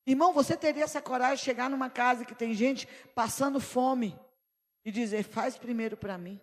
Irmão, 0.06 0.32
você 0.32 0.56
teria 0.56 0.84
essa 0.84 1.02
coragem 1.02 1.36
de 1.36 1.42
chegar 1.42 1.68
numa 1.68 1.90
casa 1.90 2.24
que 2.24 2.34
tem 2.34 2.54
gente 2.54 2.88
passando 3.14 3.60
fome 3.60 4.18
e 4.82 4.90
dizer: 4.90 5.22
Faz 5.22 5.58
primeiro 5.58 5.98
para 5.98 6.16
mim? 6.16 6.40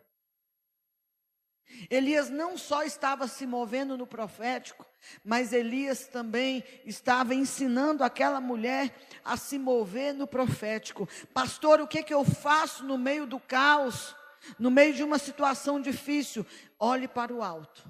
Elias 1.89 2.29
não 2.29 2.57
só 2.57 2.83
estava 2.83 3.27
se 3.27 3.45
movendo 3.45 3.97
no 3.97 4.07
profético, 4.07 4.85
mas 5.23 5.53
Elias 5.53 6.07
também 6.07 6.63
estava 6.85 7.35
ensinando 7.35 8.03
aquela 8.03 8.41
mulher 8.41 8.93
a 9.23 9.37
se 9.37 9.59
mover 9.59 10.13
no 10.13 10.27
profético. 10.27 11.07
Pastor, 11.33 11.81
o 11.81 11.87
que, 11.87 12.03
que 12.03 12.13
eu 12.13 12.23
faço 12.25 12.83
no 12.83 12.97
meio 12.97 13.25
do 13.25 13.39
caos, 13.39 14.15
no 14.57 14.71
meio 14.71 14.93
de 14.93 15.03
uma 15.03 15.17
situação 15.17 15.79
difícil? 15.79 16.45
Olhe 16.79 17.07
para 17.07 17.33
o 17.33 17.43
alto. 17.43 17.87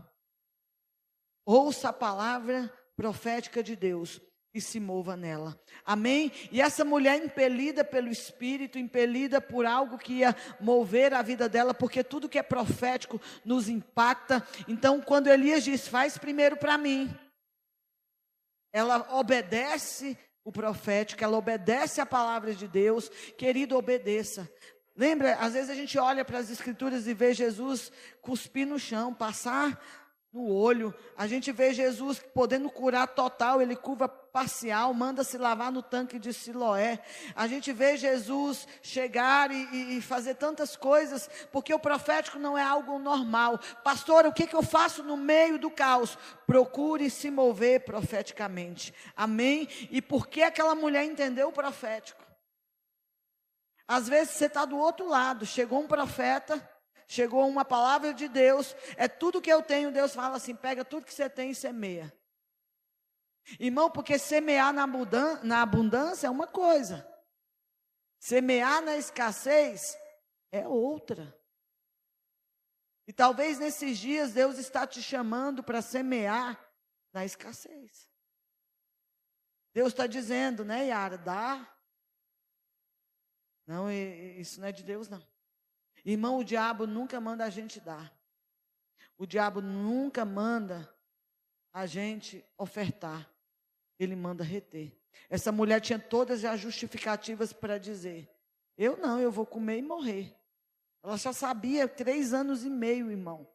Ouça 1.46 1.90
a 1.90 1.94
palavra 1.94 2.72
profética 2.96 3.64
de 3.64 3.76
Deus 3.76 4.20
e 4.58 4.62
se 4.62 4.80
mova 4.80 5.16
nela. 5.16 5.60
Amém? 5.86 6.32
E 6.52 6.62
essa 6.62 6.84
mulher 6.84 7.24
impelida 7.24 7.84
pelo 7.84 8.10
Espírito, 8.10 8.78
impelida 8.78 9.40
por 9.40 9.66
algo 9.66 9.98
que 9.98 10.14
ia 10.14 10.36
mover 10.60 11.14
a 11.14 11.22
vida 11.22 11.48
dela, 11.48 11.74
porque 11.74 12.04
tudo 12.04 12.30
que 12.30 12.40
é 12.40 12.44
profético 12.44 13.22
nos 13.46 13.70
impacta. 13.70 14.46
Então, 14.68 15.00
quando 15.00 15.28
Elias 15.28 15.64
diz, 15.64 15.88
faz 15.88 16.18
primeiro 16.18 16.58
para 16.58 16.78
mim, 16.78 17.10
ela 18.74 19.08
obedece 19.18 20.18
o 20.44 20.52
profético, 20.52 21.24
ela 21.24 21.38
obedece 21.38 22.02
a 22.02 22.06
palavra 22.06 22.54
de 22.54 22.68
Deus. 22.68 23.10
Querido, 23.38 23.78
obedeça. 23.78 24.50
Lembra, 24.96 25.36
às 25.36 25.54
vezes 25.54 25.70
a 25.70 25.76
gente 25.76 25.98
olha 26.00 26.26
para 26.26 26.40
as 26.40 26.50
escrituras 26.50 27.06
e 27.06 27.14
vê 27.14 27.34
Jesus 27.34 27.92
cuspir 28.22 28.66
no 28.66 28.80
chão, 28.80 29.14
passar 29.14 29.80
no 30.32 30.50
olho. 30.50 30.94
A 31.16 31.28
gente 31.28 31.52
vê 31.52 31.74
Jesus 31.74 32.20
podendo 32.34 32.70
curar 32.70 33.08
total, 33.08 33.62
ele 33.62 33.76
curva 33.76 34.08
parcial, 34.38 34.94
manda 34.94 35.24
se 35.24 35.36
lavar 35.36 35.72
no 35.72 35.82
tanque 35.82 36.20
de 36.20 36.32
Siloé. 36.32 37.00
A 37.36 37.48
gente 37.48 37.74
vê 37.74 37.98
Jesus 37.98 38.68
chegar 38.84 39.50
e, 39.50 39.98
e, 39.98 40.00
fazer 40.00 40.36
tantas 40.36 40.76
coisas, 40.76 41.28
porque 41.52 41.74
o 41.74 41.80
profético 41.80 42.38
não 42.38 42.56
é 42.56 42.62
algo 42.62 43.00
normal. 43.00 43.60
Pastor, 43.84 44.28
o 44.28 44.32
que, 44.32 44.46
que 44.46 44.56
eu 44.56 44.62
faço 44.62 45.02
no 45.02 45.18
meio 45.18 45.58
do 45.58 45.72
caos? 45.72 46.16
Procure 46.46 47.10
se 47.10 47.32
mover 47.32 47.84
profeticamente. 47.84 48.94
Amém? 49.16 49.68
E 49.90 50.04
por 50.04 50.28
que 50.28 50.44
aquela 50.44 50.76
mulher 50.76 51.04
entendeu 51.04 51.48
o 51.48 51.54
profético? 51.54 52.24
Às 53.88 54.08
vezes 54.08 54.36
você 54.36 54.46
está 54.46 54.66
do 54.66 54.78
outro 54.78 55.10
lado, 55.10 55.48
chegou 55.48 55.80
um 55.80 55.88
profeta 55.88 56.64
chegou 57.10 57.48
uma 57.48 57.64
palavra 57.64 58.14
de 58.14 58.28
Deus, 58.28 58.76
é 58.98 59.08
tudo 59.08 59.42
que 59.42 59.50
eu 59.50 59.62
tenho, 59.64 59.94
Deus 59.94 60.14
fala 60.14 60.36
assim: 60.36 60.54
pega 60.54 60.84
tudo 60.84 61.06
que 61.06 61.14
você 61.14 61.30
tem 61.30 61.52
e 61.52 61.56
semeia. 61.56 62.14
Irmão, 63.60 63.90
porque 63.90 64.20
semear 64.20 64.74
na, 64.74 64.86
na 65.44 65.62
abundância 65.62 66.28
é 66.28 66.30
uma 66.30 66.48
coisa, 66.48 67.08
semear 68.20 68.82
na 68.82 68.98
escassez 68.98 69.98
é 70.52 70.68
outra. 70.68 71.36
E 73.08 73.14
talvez 73.14 73.58
nesses 73.58 73.98
dias 73.98 74.34
Deus 74.34 74.58
está 74.58 74.86
te 74.86 75.02
chamando 75.02 75.64
para 75.64 75.82
semear 75.82 76.62
na 77.14 77.24
escassez. 77.24 78.10
Deus 79.74 79.90
está 79.90 80.08
dizendo, 80.08 80.66
né, 80.66 80.88
Yara? 80.88 81.18
Dá. 81.18 81.74
Não, 83.66 83.92
isso 83.92 84.60
não 84.60 84.68
é 84.68 84.72
de 84.72 84.84
Deus, 84.84 85.08
não. 85.08 85.26
Irmão, 86.04 86.38
o 86.38 86.44
diabo 86.44 86.88
nunca 86.88 87.20
manda 87.22 87.46
a 87.46 87.50
gente 87.50 87.80
dar. 87.80 88.14
O 89.18 89.26
diabo 89.26 89.62
nunca 89.62 90.26
manda 90.26 90.94
a 91.74 91.86
gente 91.86 92.46
ofertar. 92.58 93.30
Ele 94.00 94.16
manda 94.16 94.44
reter. 94.44 94.92
Essa 95.30 95.52
mulher 95.52 95.82
tinha 95.82 96.00
todas 96.00 96.44
as 96.46 96.60
justificativas 96.60 97.52
para 97.52 97.78
dizer: 97.78 98.30
Eu 98.78 98.98
não, 98.98 99.20
eu 99.20 99.32
vou 99.32 99.46
comer 99.46 99.80
e 99.80 99.82
morrer. 99.82 100.36
Ela 101.04 101.18
já 101.18 101.34
sabia 101.34 101.88
três 101.88 102.34
anos 102.34 102.64
e 102.66 102.70
meio, 102.70 103.10
irmão, 103.10 103.48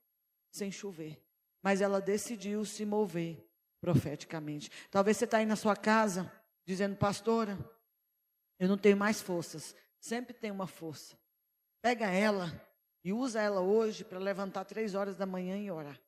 sem 0.50 0.70
chover. 0.70 1.22
Mas 1.62 1.80
ela 1.80 2.00
decidiu 2.00 2.64
se 2.64 2.84
mover 2.84 3.46
profeticamente. 3.80 4.70
Talvez 4.90 5.16
você 5.16 5.24
está 5.24 5.38
aí 5.38 5.46
na 5.46 5.56
sua 5.56 5.76
casa 5.76 6.32
dizendo, 6.64 6.96
pastora, 6.96 7.58
eu 8.58 8.68
não 8.68 8.78
tenho 8.78 8.96
mais 8.96 9.20
forças. 9.20 9.74
Sempre 9.98 10.34
tem 10.34 10.50
uma 10.50 10.66
força. 10.66 11.16
Pega 11.80 12.06
ela 12.06 12.50
e 13.04 13.12
usa 13.12 13.40
ela 13.40 13.60
hoje 13.60 14.04
para 14.04 14.18
levantar 14.18 14.64
três 14.64 14.94
horas 14.94 15.16
da 15.16 15.26
manhã 15.26 15.56
e 15.58 15.70
orar. 15.70 16.00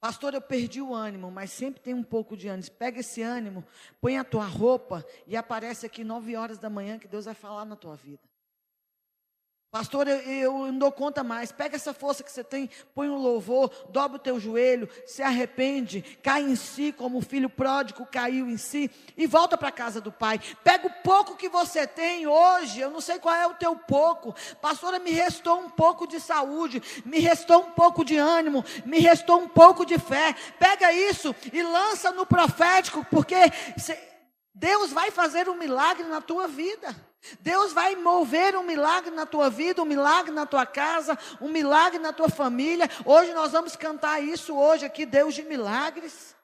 Pastor, 0.00 0.34
eu 0.34 0.40
perdi 0.40 0.80
o 0.80 0.94
ânimo, 0.94 1.30
mas 1.30 1.50
sempre 1.50 1.80
tem 1.80 1.94
um 1.94 2.02
pouco 2.02 2.36
de 2.36 2.48
ânimo. 2.48 2.70
Pega 2.72 3.00
esse 3.00 3.22
ânimo, 3.22 3.64
põe 4.00 4.18
a 4.18 4.24
tua 4.24 4.44
roupa 4.44 5.04
e 5.26 5.36
aparece 5.36 5.86
aqui 5.86 6.04
nove 6.04 6.36
horas 6.36 6.58
da 6.58 6.68
manhã 6.68 6.98
que 6.98 7.08
Deus 7.08 7.24
vai 7.24 7.34
falar 7.34 7.64
na 7.64 7.76
tua 7.76 7.96
vida. 7.96 8.22
Pastor, 9.76 10.08
eu, 10.08 10.20
eu, 10.20 10.52
não 10.72 10.78
dou 10.78 10.90
conta 10.90 11.22
mais. 11.22 11.52
Pega 11.52 11.76
essa 11.76 11.92
força 11.92 12.24
que 12.24 12.32
você 12.32 12.42
tem, 12.42 12.70
põe 12.94 13.10
um 13.10 13.18
louvor, 13.18 13.70
dobra 13.90 14.16
o 14.16 14.18
teu 14.18 14.40
joelho, 14.40 14.88
se 15.04 15.22
arrepende, 15.22 16.00
cai 16.22 16.40
em 16.40 16.56
si 16.56 16.92
como 16.92 17.18
o 17.18 17.20
filho 17.20 17.50
pródigo 17.50 18.06
caiu 18.06 18.48
em 18.48 18.56
si 18.56 18.90
e 19.18 19.26
volta 19.26 19.58
para 19.58 19.68
a 19.68 19.72
casa 19.72 20.00
do 20.00 20.10
pai. 20.10 20.40
Pega 20.64 20.86
o 20.86 21.02
pouco 21.02 21.36
que 21.36 21.50
você 21.50 21.86
tem 21.86 22.26
hoje, 22.26 22.80
eu 22.80 22.90
não 22.90 23.02
sei 23.02 23.18
qual 23.18 23.34
é 23.34 23.46
o 23.46 23.52
teu 23.52 23.76
pouco. 23.76 24.34
Pastora, 24.62 24.98
me 24.98 25.10
restou 25.10 25.60
um 25.60 25.68
pouco 25.68 26.06
de 26.06 26.20
saúde, 26.20 26.82
me 27.04 27.18
restou 27.18 27.60
um 27.60 27.72
pouco 27.72 28.02
de 28.02 28.16
ânimo, 28.16 28.64
me 28.86 28.98
restou 29.00 29.42
um 29.42 29.48
pouco 29.48 29.84
de 29.84 29.98
fé. 29.98 30.34
Pega 30.58 30.90
isso 30.90 31.36
e 31.52 31.62
lança 31.62 32.10
no 32.12 32.24
profético, 32.24 33.04
porque 33.10 33.36
Deus 34.54 34.90
vai 34.90 35.10
fazer 35.10 35.50
um 35.50 35.54
milagre 35.54 36.04
na 36.04 36.22
tua 36.22 36.48
vida. 36.48 36.96
Deus 37.40 37.72
vai 37.72 37.96
mover 37.96 38.56
um 38.56 38.62
milagre 38.62 39.10
na 39.10 39.26
tua 39.26 39.50
vida, 39.50 39.82
um 39.82 39.86
milagre 39.86 40.32
na 40.32 40.46
tua 40.46 40.66
casa, 40.66 41.18
um 41.40 41.48
milagre 41.48 41.98
na 41.98 42.12
tua 42.12 42.28
família. 42.28 42.88
Hoje 43.04 43.32
nós 43.32 43.52
vamos 43.52 43.76
cantar 43.76 44.22
isso 44.22 44.56
hoje 44.56 44.84
aqui, 44.84 45.04
Deus 45.04 45.34
de 45.34 45.42
milagres. 45.42 46.36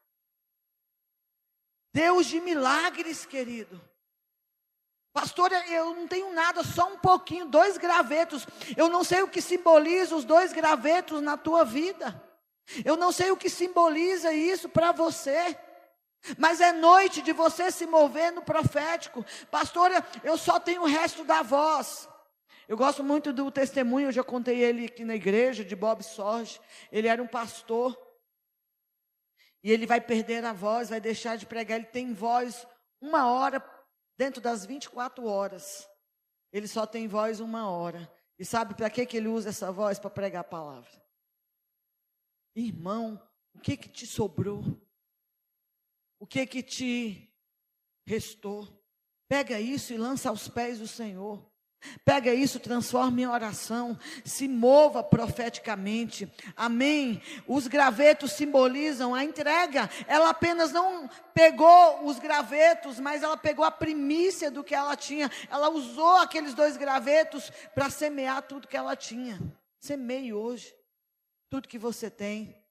Deus 1.92 2.26
de 2.26 2.40
milagres, 2.40 3.26
querido. 3.26 3.80
Pastor, 5.12 5.52
eu 5.52 5.94
não 5.94 6.08
tenho 6.08 6.32
nada, 6.32 6.64
só 6.64 6.90
um 6.90 6.98
pouquinho, 6.98 7.44
dois 7.44 7.76
gravetos. 7.76 8.46
Eu 8.76 8.88
não 8.88 9.04
sei 9.04 9.22
o 9.22 9.28
que 9.28 9.42
simboliza 9.42 10.16
os 10.16 10.24
dois 10.24 10.52
gravetos 10.52 11.20
na 11.20 11.36
tua 11.36 11.64
vida. 11.64 12.22
Eu 12.84 12.96
não 12.96 13.12
sei 13.12 13.30
o 13.30 13.36
que 13.36 13.50
simboliza 13.50 14.32
isso 14.32 14.68
para 14.68 14.90
você. 14.92 15.58
Mas 16.38 16.60
é 16.60 16.72
noite 16.72 17.20
de 17.20 17.32
você 17.32 17.70
se 17.70 17.86
mover 17.86 18.32
no 18.32 18.42
profético. 18.42 19.24
Pastora, 19.50 20.04
eu 20.22 20.38
só 20.38 20.60
tenho 20.60 20.82
o 20.82 20.86
resto 20.86 21.24
da 21.24 21.42
voz. 21.42 22.08
Eu 22.68 22.76
gosto 22.76 23.02
muito 23.02 23.32
do 23.32 23.50
testemunho, 23.50 24.08
eu 24.08 24.12
já 24.12 24.22
contei 24.22 24.62
ele 24.62 24.86
aqui 24.86 25.04
na 25.04 25.16
igreja, 25.16 25.64
de 25.64 25.74
Bob 25.74 26.02
Sorge. 26.02 26.60
Ele 26.90 27.08
era 27.08 27.22
um 27.22 27.26
pastor. 27.26 27.96
E 29.62 29.70
ele 29.70 29.86
vai 29.86 30.00
perder 30.00 30.44
a 30.44 30.52
voz, 30.52 30.90
vai 30.90 31.00
deixar 31.00 31.36
de 31.36 31.46
pregar. 31.46 31.78
Ele 31.78 31.86
tem 31.86 32.12
voz 32.12 32.66
uma 33.00 33.30
hora 33.30 33.62
dentro 34.16 34.40
das 34.40 34.64
24 34.64 35.26
horas. 35.26 35.88
Ele 36.52 36.68
só 36.68 36.86
tem 36.86 37.08
voz 37.08 37.40
uma 37.40 37.68
hora. 37.68 38.10
E 38.38 38.44
sabe 38.44 38.74
para 38.74 38.90
que, 38.90 39.06
que 39.06 39.16
ele 39.16 39.28
usa 39.28 39.50
essa 39.50 39.70
voz? 39.70 39.98
Para 39.98 40.10
pregar 40.10 40.40
a 40.40 40.44
palavra. 40.44 40.90
Irmão, 42.54 43.20
o 43.54 43.60
que, 43.60 43.76
que 43.76 43.88
te 43.88 44.06
sobrou? 44.06 44.62
O 46.22 46.26
que 46.26 46.46
que 46.46 46.62
te 46.62 47.28
restou? 48.06 48.68
Pega 49.28 49.58
isso 49.58 49.92
e 49.92 49.96
lança 49.96 50.28
aos 50.28 50.46
pés 50.46 50.78
do 50.78 50.86
Senhor. 50.86 51.44
Pega 52.04 52.32
isso, 52.32 52.60
transforma 52.60 53.20
em 53.20 53.26
oração, 53.26 53.98
se 54.24 54.46
mova 54.46 55.02
profeticamente. 55.02 56.32
Amém. 56.56 57.20
Os 57.44 57.66
gravetos 57.66 58.30
simbolizam 58.34 59.16
a 59.16 59.24
entrega. 59.24 59.90
Ela 60.06 60.30
apenas 60.30 60.70
não 60.70 61.10
pegou 61.34 62.06
os 62.06 62.20
gravetos, 62.20 63.00
mas 63.00 63.24
ela 63.24 63.36
pegou 63.36 63.64
a 63.64 63.72
primícia 63.72 64.48
do 64.48 64.62
que 64.62 64.76
ela 64.76 64.94
tinha. 64.94 65.28
Ela 65.50 65.70
usou 65.70 66.18
aqueles 66.18 66.54
dois 66.54 66.76
gravetos 66.76 67.50
para 67.74 67.90
semear 67.90 68.42
tudo 68.42 68.68
que 68.68 68.76
ela 68.76 68.94
tinha. 68.94 69.40
Semeie 69.80 70.32
hoje 70.32 70.72
tudo 71.50 71.66
que 71.66 71.78
você 71.78 72.08
tem. 72.08 72.61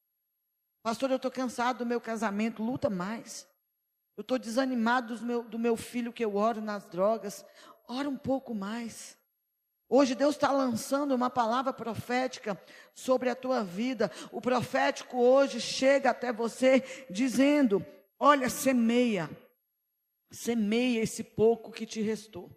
Pastor, 0.84 1.12
eu 1.12 1.18
estou 1.18 1.30
cansado 1.30 1.80
do 1.80 1.86
meu 1.86 2.02
casamento, 2.02 2.64
luta 2.64 2.90
mais. 2.90 3.48
Eu 4.18 4.22
estou 4.22 4.40
desanimado 4.40 5.16
do 5.16 5.26
meu, 5.26 5.44
do 5.44 5.60
meu 5.60 5.78
filho 5.78 6.12
que 6.12 6.26
eu 6.26 6.36
oro 6.36 6.62
nas 6.62 6.86
drogas, 6.86 7.46
ora 7.88 8.10
um 8.10 8.18
pouco 8.18 8.54
mais. 8.54 9.18
Hoje 9.88 10.16
Deus 10.16 10.36
está 10.36 10.52
lançando 10.52 11.14
uma 11.14 11.30
palavra 11.30 11.74
profética 11.74 12.60
sobre 12.94 13.30
a 13.30 13.36
tua 13.36 13.64
vida. 13.64 14.10
O 14.32 14.40
profético 14.40 15.18
hoje 15.18 15.60
chega 15.60 16.12
até 16.12 16.32
você 16.32 16.82
dizendo: 17.10 17.86
Olha, 18.18 18.50
semeia, 18.50 19.30
semeia 20.32 21.02
esse 21.02 21.24
pouco 21.24 21.72
que 21.72 21.86
te 21.86 22.02
restou. 22.02 22.50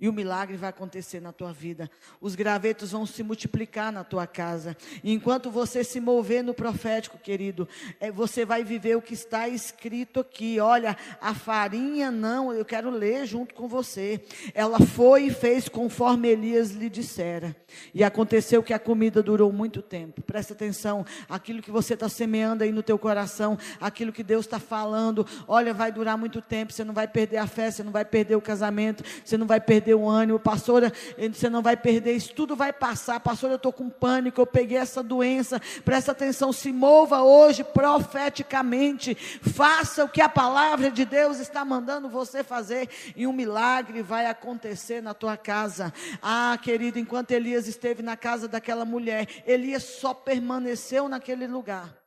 E 0.00 0.08
o 0.08 0.12
milagre 0.12 0.56
vai 0.56 0.70
acontecer 0.70 1.20
na 1.20 1.32
tua 1.32 1.52
vida. 1.52 1.88
Os 2.20 2.34
gravetos 2.34 2.90
vão 2.90 3.06
se 3.06 3.22
multiplicar 3.22 3.92
na 3.92 4.02
tua 4.02 4.26
casa. 4.26 4.76
E 5.02 5.12
enquanto 5.12 5.50
você 5.50 5.84
se 5.84 6.00
mover 6.00 6.42
no 6.42 6.52
profético, 6.52 7.16
querido, 7.16 7.68
é, 8.00 8.10
você 8.10 8.44
vai 8.44 8.64
viver 8.64 8.96
o 8.96 9.02
que 9.02 9.14
está 9.14 9.48
escrito 9.48 10.20
aqui. 10.20 10.58
Olha, 10.58 10.96
a 11.20 11.32
farinha 11.32 12.10
não, 12.10 12.52
eu 12.52 12.64
quero 12.64 12.90
ler 12.90 13.24
junto 13.24 13.54
com 13.54 13.68
você. 13.68 14.20
Ela 14.52 14.80
foi 14.80 15.26
e 15.26 15.30
fez 15.30 15.68
conforme 15.68 16.28
Elias 16.28 16.72
lhe 16.72 16.90
dissera. 16.90 17.54
E 17.94 18.02
aconteceu 18.02 18.62
que 18.62 18.72
a 18.72 18.78
comida 18.78 19.22
durou 19.22 19.52
muito 19.52 19.80
tempo. 19.80 20.22
Presta 20.22 20.54
atenção, 20.54 21.06
aquilo 21.28 21.62
que 21.62 21.70
você 21.70 21.94
está 21.94 22.08
semeando 22.08 22.64
aí 22.64 22.72
no 22.72 22.82
teu 22.82 22.98
coração, 22.98 23.56
aquilo 23.80 24.12
que 24.12 24.22
Deus 24.22 24.44
está 24.44 24.58
falando, 24.58 25.26
olha, 25.46 25.72
vai 25.72 25.92
durar 25.92 26.18
muito 26.18 26.42
tempo. 26.42 26.72
Você 26.72 26.84
não 26.84 26.94
vai 26.94 27.06
perder 27.06 27.38
a 27.38 27.46
fé, 27.46 27.70
você 27.70 27.82
não 27.82 27.92
vai 27.92 28.04
perder 28.04 28.36
o 28.36 28.40
casamento, 28.40 29.04
você 29.24 29.36
não 29.36 29.46
vai 29.46 29.60
perder 29.60 29.83
perder 29.84 29.94
o 29.94 30.08
ânimo, 30.08 30.38
pastora, 30.38 30.90
você 31.32 31.50
não 31.50 31.60
vai 31.60 31.76
perder, 31.76 32.14
isso 32.14 32.32
tudo 32.34 32.56
vai 32.56 32.72
passar, 32.72 33.20
pastora, 33.20 33.52
eu 33.52 33.56
estou 33.56 33.72
com 33.72 33.90
pânico, 33.90 34.40
eu 34.40 34.46
peguei 34.46 34.78
essa 34.78 35.02
doença, 35.02 35.60
presta 35.84 36.12
atenção, 36.12 36.52
se 36.52 36.72
mova 36.72 37.22
hoje 37.22 37.62
profeticamente, 37.62 39.14
faça 39.14 40.04
o 40.04 40.08
que 40.08 40.22
a 40.22 40.28
palavra 40.28 40.90
de 40.90 41.04
Deus 41.04 41.38
está 41.38 41.64
mandando 41.64 42.08
você 42.08 42.42
fazer, 42.42 42.88
e 43.14 43.26
um 43.26 43.32
milagre 43.32 44.02
vai 44.02 44.26
acontecer 44.26 45.02
na 45.02 45.12
tua 45.12 45.36
casa. 45.36 45.92
Ah, 46.22 46.58
querido, 46.60 46.98
enquanto 46.98 47.32
Elias 47.32 47.68
esteve 47.68 48.02
na 48.02 48.16
casa 48.16 48.48
daquela 48.48 48.86
mulher, 48.86 49.28
Elias 49.46 49.82
só 49.82 50.14
permaneceu 50.14 51.08
naquele 51.08 51.46
lugar 51.46 52.03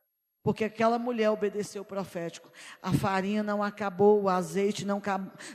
porque 0.48 0.64
aquela 0.64 0.98
mulher 0.98 1.28
obedeceu 1.28 1.82
o 1.82 1.84
profético. 1.84 2.50
A 2.82 2.90
farinha 2.90 3.42
não 3.42 3.62
acabou, 3.62 4.22
o 4.22 4.30
azeite 4.30 4.82
não, 4.82 5.02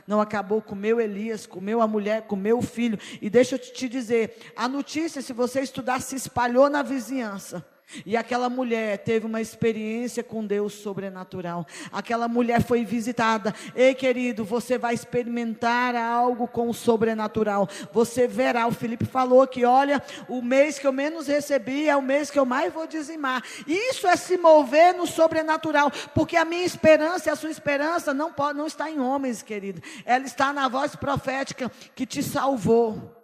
não 0.06 0.20
acabou, 0.20 0.62
comeu 0.62 1.00
Elias, 1.00 1.46
comeu 1.46 1.80
a 1.80 1.88
mulher, 1.88 2.28
comeu 2.28 2.58
o 2.58 2.62
filho. 2.62 2.96
E 3.20 3.28
deixa 3.28 3.56
eu 3.56 3.58
te 3.58 3.88
dizer: 3.88 4.36
a 4.54 4.68
notícia, 4.68 5.20
se 5.20 5.32
você 5.32 5.62
estudar, 5.62 6.00
se 6.00 6.14
espalhou 6.14 6.70
na 6.70 6.80
vizinhança. 6.80 7.73
E 8.04 8.16
aquela 8.16 8.48
mulher 8.48 8.98
teve 8.98 9.26
uma 9.26 9.40
experiência 9.40 10.22
com 10.22 10.44
Deus 10.44 10.74
sobrenatural. 10.74 11.66
Aquela 11.92 12.26
mulher 12.26 12.62
foi 12.62 12.84
visitada. 12.84 13.54
Ei, 13.74 13.94
querido, 13.94 14.44
você 14.44 14.76
vai 14.76 14.94
experimentar 14.94 15.94
algo 15.94 16.48
com 16.48 16.68
o 16.68 16.74
sobrenatural. 16.74 17.68
Você 17.92 18.26
verá. 18.26 18.66
O 18.66 18.72
Felipe 18.72 19.04
falou 19.04 19.46
que, 19.46 19.64
olha, 19.64 20.02
o 20.28 20.42
mês 20.42 20.78
que 20.78 20.86
eu 20.86 20.92
menos 20.92 21.26
recebi 21.28 21.88
é 21.88 21.96
o 21.96 22.02
mês 22.02 22.30
que 22.30 22.38
eu 22.38 22.46
mais 22.46 22.72
vou 22.72 22.86
dizimar. 22.86 23.42
Isso 23.66 24.06
é 24.06 24.16
se 24.16 24.36
mover 24.36 24.94
no 24.94 25.06
sobrenatural. 25.06 25.90
Porque 26.14 26.36
a 26.36 26.44
minha 26.44 26.64
esperança 26.64 27.28
e 27.28 27.32
a 27.32 27.36
sua 27.36 27.50
esperança 27.50 28.12
não, 28.12 28.32
pode, 28.32 28.58
não 28.58 28.66
está 28.66 28.90
em 28.90 28.98
homens, 28.98 29.42
querido. 29.42 29.80
Ela 30.04 30.24
está 30.24 30.52
na 30.52 30.68
voz 30.68 30.96
profética 30.96 31.70
que 31.94 32.06
te 32.06 32.22
salvou. 32.22 33.23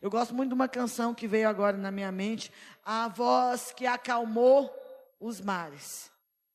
Eu 0.00 0.10
gosto 0.10 0.34
muito 0.34 0.50
de 0.50 0.54
uma 0.54 0.68
canção 0.68 1.14
que 1.14 1.26
veio 1.26 1.48
agora 1.48 1.76
na 1.76 1.90
minha 1.90 2.12
mente, 2.12 2.52
a 2.84 3.08
voz 3.08 3.72
que 3.72 3.86
acalmou 3.86 4.72
os 5.18 5.40
mares. 5.40 6.10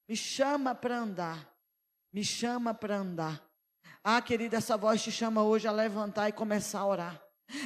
Me 0.07 0.15
chama 0.15 0.73
para 0.73 0.97
andar. 0.97 1.49
Me 2.13 2.23
chama 2.23 2.73
para 2.73 2.97
andar. 2.97 3.43
Ah, 4.03 4.21
querida, 4.21 4.57
essa 4.57 4.77
voz 4.77 5.01
te 5.01 5.11
chama 5.11 5.43
hoje 5.43 5.67
a 5.67 5.71
levantar 5.71 6.29
e 6.29 6.33
começar 6.33 6.79
a 6.79 6.85
orar. 6.85 7.21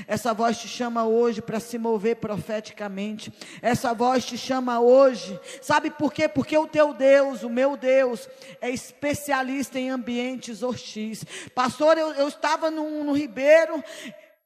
Essa 0.08 0.34
voz 0.34 0.58
te 0.58 0.68
chama 0.68 1.06
hoje 1.06 1.42
para 1.42 1.60
se 1.60 1.78
mover 1.78 2.18
profeticamente. 2.18 3.32
Essa 3.62 3.94
voz 3.94 4.26
te 4.26 4.38
chama 4.38 4.80
hoje. 4.80 5.40
Sabe 5.62 5.90
por 5.92 6.12
quê? 6.12 6.28
Porque 6.28 6.58
o 6.58 6.68
teu 6.68 6.94
Deus, 6.94 7.44
o 7.44 7.50
meu 7.50 7.78
Deus, 7.78 8.28
é 8.60 8.70
especialista 8.70 9.80
em 9.80 9.90
ambientes 9.90 10.62
hostis. 10.62 11.24
Pastor, 11.56 11.98
eu, 11.98 12.12
eu 12.14 12.28
estava 12.28 12.70
no, 12.70 13.04
no 13.04 13.14
Ribeiro, 13.14 13.84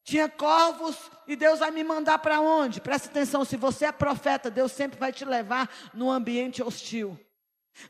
tinha 0.04 0.28
corvos 0.28 0.98
e 1.28 1.36
Deus 1.36 1.60
vai 1.60 1.72
me 1.72 1.84
mandar 1.84 2.18
para 2.20 2.40
onde? 2.42 2.82
Presta 2.82 3.08
atenção, 3.10 3.46
se 3.46 3.56
você 3.56 3.86
é 3.86 3.92
profeta, 3.92 4.50
Deus 4.50 4.72
sempre 4.72 5.00
vai 5.00 5.12
te 5.12 5.24
levar 5.24 5.70
num 5.94 6.10
ambiente 6.10 6.64
hostil. 6.64 7.20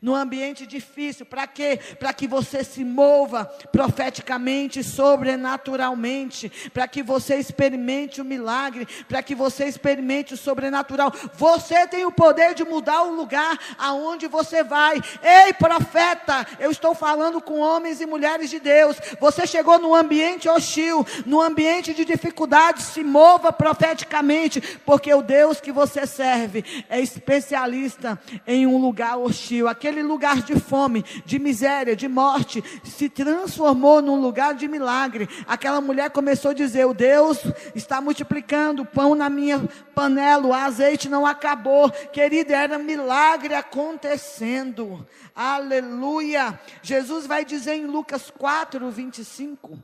No 0.02 0.16
ambiente 0.16 0.66
difícil, 0.68 1.26
para 1.26 1.48
quê? 1.48 1.80
Para 2.00 2.14
que 2.14 2.28
você 2.28 2.64
se 2.64 2.84
mova 2.84 3.46
profeticamente, 3.72 4.84
sobrenaturalmente, 4.84 6.52
para 6.74 6.88
que 6.88 7.02
você 7.02 7.36
experimente 7.36 8.22
o 8.22 8.26
milagre, 8.26 8.88
para 9.08 9.24
que 9.24 9.34
você 9.34 9.66
experimente 9.66 10.34
o 10.34 10.38
sobrenatural. 10.38 11.12
Você 11.34 11.88
tem 11.88 12.06
o 12.06 12.12
poder 12.12 12.54
de 12.54 12.64
mudar 12.64 13.04
o 13.04 13.16
lugar 13.16 13.58
aonde 13.78 14.28
você 14.28 14.64
vai. 14.64 15.02
Ei, 15.24 15.54
profeta, 15.54 16.46
eu 16.60 16.72
estou 16.72 16.94
falando 16.94 17.42
com 17.42 17.60
homens 17.60 18.02
e 18.02 18.06
mulheres 18.06 18.50
de 18.50 18.60
Deus. 18.60 18.98
Você 19.20 19.48
chegou 19.48 19.80
num 19.80 19.96
ambiente 19.96 20.50
hostil, 20.50 21.06
num 21.26 21.42
ambiente 21.42 21.94
de 21.94 22.06
dificuldade, 22.06 22.82
se 22.82 23.04
mova 23.04 23.52
profeticamente, 23.52 24.62
porque 24.86 25.14
o 25.14 25.22
Deus 25.22 25.60
que 25.60 25.72
você 25.72 26.06
serve 26.06 26.64
é 26.90 27.00
especialista 27.00 28.20
em 28.46 28.68
um 28.68 28.78
lugar 28.78 29.18
hostil 29.18 29.68
aquele 29.82 30.04
lugar 30.04 30.44
de 30.44 30.60
fome, 30.60 31.04
de 31.26 31.40
miséria, 31.40 31.96
de 31.96 32.08
morte, 32.08 32.64
se 32.84 33.10
transformou 33.10 34.00
num 34.00 34.22
lugar 34.22 34.54
de 34.54 34.68
milagre. 34.68 35.28
Aquela 35.48 35.82
mulher 35.82 36.12
começou 36.12 36.52
a 36.52 36.54
dizer: 36.54 36.86
O 36.86 36.94
Deus 36.94 37.40
está 37.74 38.00
multiplicando 38.00 38.84
o 38.84 38.86
pão 38.86 39.16
na 39.16 39.28
minha 39.28 39.60
panela, 39.96 40.46
o 40.46 40.54
azeite 40.54 41.10
não 41.10 41.26
acabou. 41.26 41.90
Querida, 42.14 42.56
era 42.56 42.78
milagre 42.78 43.56
acontecendo. 43.56 45.06
Aleluia. 45.34 46.60
Jesus 46.84 47.26
vai 47.26 47.44
dizer 47.44 47.74
em 47.74 47.88
Lucas 47.88 48.30
4, 48.30 48.88
25. 48.92 49.80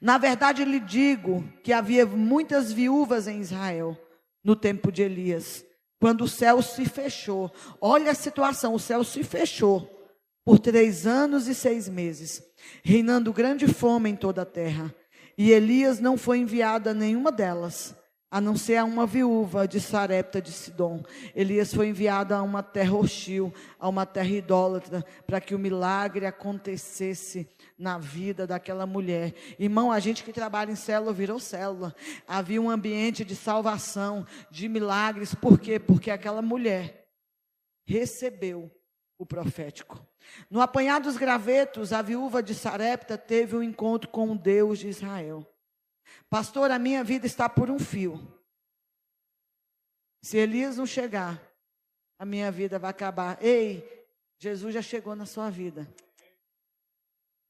Na 0.00 0.18
verdade, 0.18 0.64
lhe 0.64 0.80
digo 0.80 1.44
que 1.62 1.72
havia 1.72 2.04
muitas 2.04 2.72
viúvas 2.72 3.28
em 3.28 3.40
Israel 3.40 3.96
no 4.42 4.56
tempo 4.56 4.90
de 4.90 5.02
Elias 5.02 5.65
quando 6.00 6.22
o 6.22 6.28
céu 6.28 6.62
se 6.62 6.84
fechou. 6.84 7.50
Olha 7.80 8.12
a 8.12 8.14
situação: 8.14 8.74
o 8.74 8.80
céu 8.80 9.02
se 9.04 9.22
fechou 9.22 9.92
por 10.44 10.58
três 10.58 11.06
anos 11.06 11.48
e 11.48 11.54
seis 11.54 11.88
meses, 11.88 12.42
reinando 12.84 13.32
grande 13.32 13.66
fome 13.66 14.10
em 14.10 14.16
toda 14.16 14.42
a 14.42 14.46
terra. 14.46 14.94
E 15.36 15.50
Elias 15.50 16.00
não 16.00 16.16
foi 16.16 16.38
enviado 16.38 16.88
a 16.88 16.94
nenhuma 16.94 17.30
delas, 17.30 17.94
a 18.30 18.40
não 18.40 18.56
ser 18.56 18.76
a 18.76 18.84
uma 18.84 19.06
viúva 19.06 19.66
de 19.66 19.80
Sarepta 19.80 20.40
de 20.40 20.52
Sidom. 20.52 21.02
Elias 21.34 21.74
foi 21.74 21.88
enviado 21.88 22.32
a 22.32 22.42
uma 22.42 22.62
terra 22.62 22.94
hostil, 22.94 23.52
a 23.78 23.88
uma 23.88 24.06
terra 24.06 24.30
idólatra, 24.30 25.04
para 25.26 25.40
que 25.40 25.54
o 25.54 25.58
milagre 25.58 26.26
acontecesse 26.26 27.48
na 27.78 27.98
vida 27.98 28.46
daquela 28.46 28.86
mulher. 28.86 29.34
Irmão, 29.58 29.92
a 29.92 30.00
gente 30.00 30.24
que 30.24 30.32
trabalha 30.32 30.70
em 30.70 30.76
célula 30.76 31.12
virou 31.12 31.38
célula. 31.38 31.94
Havia 32.26 32.60
um 32.60 32.70
ambiente 32.70 33.24
de 33.24 33.36
salvação, 33.36 34.26
de 34.50 34.68
milagres. 34.68 35.34
Por 35.34 35.58
quê? 35.58 35.78
Porque 35.78 36.10
aquela 36.10 36.40
mulher 36.40 37.08
recebeu 37.86 38.70
o 39.18 39.26
profético. 39.26 40.04
No 40.50 40.60
apanhar 40.60 41.00
dos 41.00 41.16
gravetos, 41.16 41.92
a 41.92 42.02
viúva 42.02 42.42
de 42.42 42.54
Sarepta 42.54 43.16
teve 43.16 43.56
um 43.56 43.62
encontro 43.62 44.10
com 44.10 44.32
o 44.32 44.38
Deus 44.38 44.78
de 44.78 44.88
Israel. 44.88 45.46
Pastor, 46.28 46.70
a 46.70 46.78
minha 46.78 47.04
vida 47.04 47.26
está 47.26 47.48
por 47.48 47.70
um 47.70 47.78
fio. 47.78 48.20
Se 50.22 50.36
Elias 50.36 50.76
não 50.76 50.86
chegar, 50.86 51.40
a 52.18 52.24
minha 52.24 52.50
vida 52.50 52.78
vai 52.78 52.90
acabar. 52.90 53.38
Ei, 53.42 54.06
Jesus 54.38 54.74
já 54.74 54.82
chegou 54.82 55.14
na 55.14 55.26
sua 55.26 55.50
vida. 55.50 55.88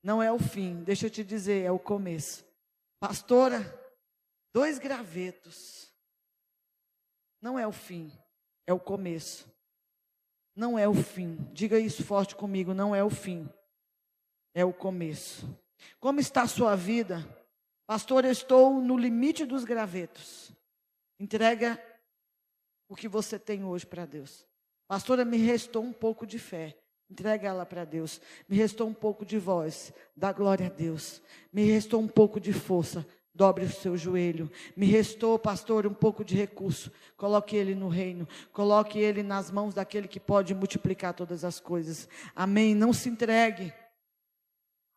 Não 0.06 0.22
é 0.22 0.30
o 0.30 0.38
fim, 0.38 0.84
deixa 0.84 1.06
eu 1.06 1.10
te 1.10 1.24
dizer, 1.24 1.64
é 1.64 1.70
o 1.72 1.80
começo. 1.80 2.46
Pastora, 3.00 3.58
dois 4.54 4.78
gravetos. 4.78 5.92
Não 7.42 7.58
é 7.58 7.66
o 7.66 7.72
fim, 7.72 8.12
é 8.68 8.72
o 8.72 8.78
começo. 8.78 9.52
Não 10.54 10.78
é 10.78 10.86
o 10.86 10.94
fim. 10.94 11.36
Diga 11.52 11.76
isso 11.80 12.04
forte 12.04 12.36
comigo, 12.36 12.72
não 12.72 12.94
é 12.94 13.02
o 13.02 13.10
fim. 13.10 13.52
É 14.54 14.64
o 14.64 14.72
começo. 14.72 15.44
Como 15.98 16.20
está 16.20 16.42
a 16.42 16.48
sua 16.48 16.76
vida? 16.76 17.26
Pastor, 17.84 18.24
eu 18.24 18.30
estou 18.30 18.80
no 18.80 18.96
limite 18.96 19.44
dos 19.44 19.64
gravetos. 19.64 20.52
Entrega 21.18 21.84
o 22.88 22.94
que 22.94 23.08
você 23.08 23.40
tem 23.40 23.64
hoje 23.64 23.84
para 23.84 24.06
Deus. 24.06 24.46
Pastora, 24.86 25.24
me 25.24 25.38
restou 25.38 25.82
um 25.82 25.92
pouco 25.92 26.24
de 26.24 26.38
fé. 26.38 26.78
Entrega 27.10 27.48
ela 27.48 27.64
para 27.64 27.84
Deus. 27.84 28.20
Me 28.48 28.56
restou 28.56 28.88
um 28.88 28.94
pouco 28.94 29.24
de 29.24 29.38
voz. 29.38 29.92
Dá 30.16 30.32
glória 30.32 30.66
a 30.66 30.70
Deus. 30.70 31.22
Me 31.52 31.64
restou 31.64 32.00
um 32.00 32.08
pouco 32.08 32.40
de 32.40 32.52
força. 32.52 33.06
Dobre 33.32 33.64
o 33.64 33.70
seu 33.70 33.96
joelho. 33.96 34.50
Me 34.74 34.86
restou, 34.86 35.38
pastor, 35.38 35.86
um 35.86 35.94
pouco 35.94 36.24
de 36.24 36.34
recurso. 36.34 36.90
Coloque 37.16 37.54
ele 37.54 37.74
no 37.74 37.88
reino. 37.88 38.26
Coloque 38.52 38.98
ele 38.98 39.22
nas 39.22 39.50
mãos 39.50 39.74
daquele 39.74 40.08
que 40.08 40.18
pode 40.18 40.54
multiplicar 40.54 41.14
todas 41.14 41.44
as 41.44 41.60
coisas. 41.60 42.08
Amém. 42.34 42.74
Não 42.74 42.92
se 42.92 43.08
entregue. 43.08 43.72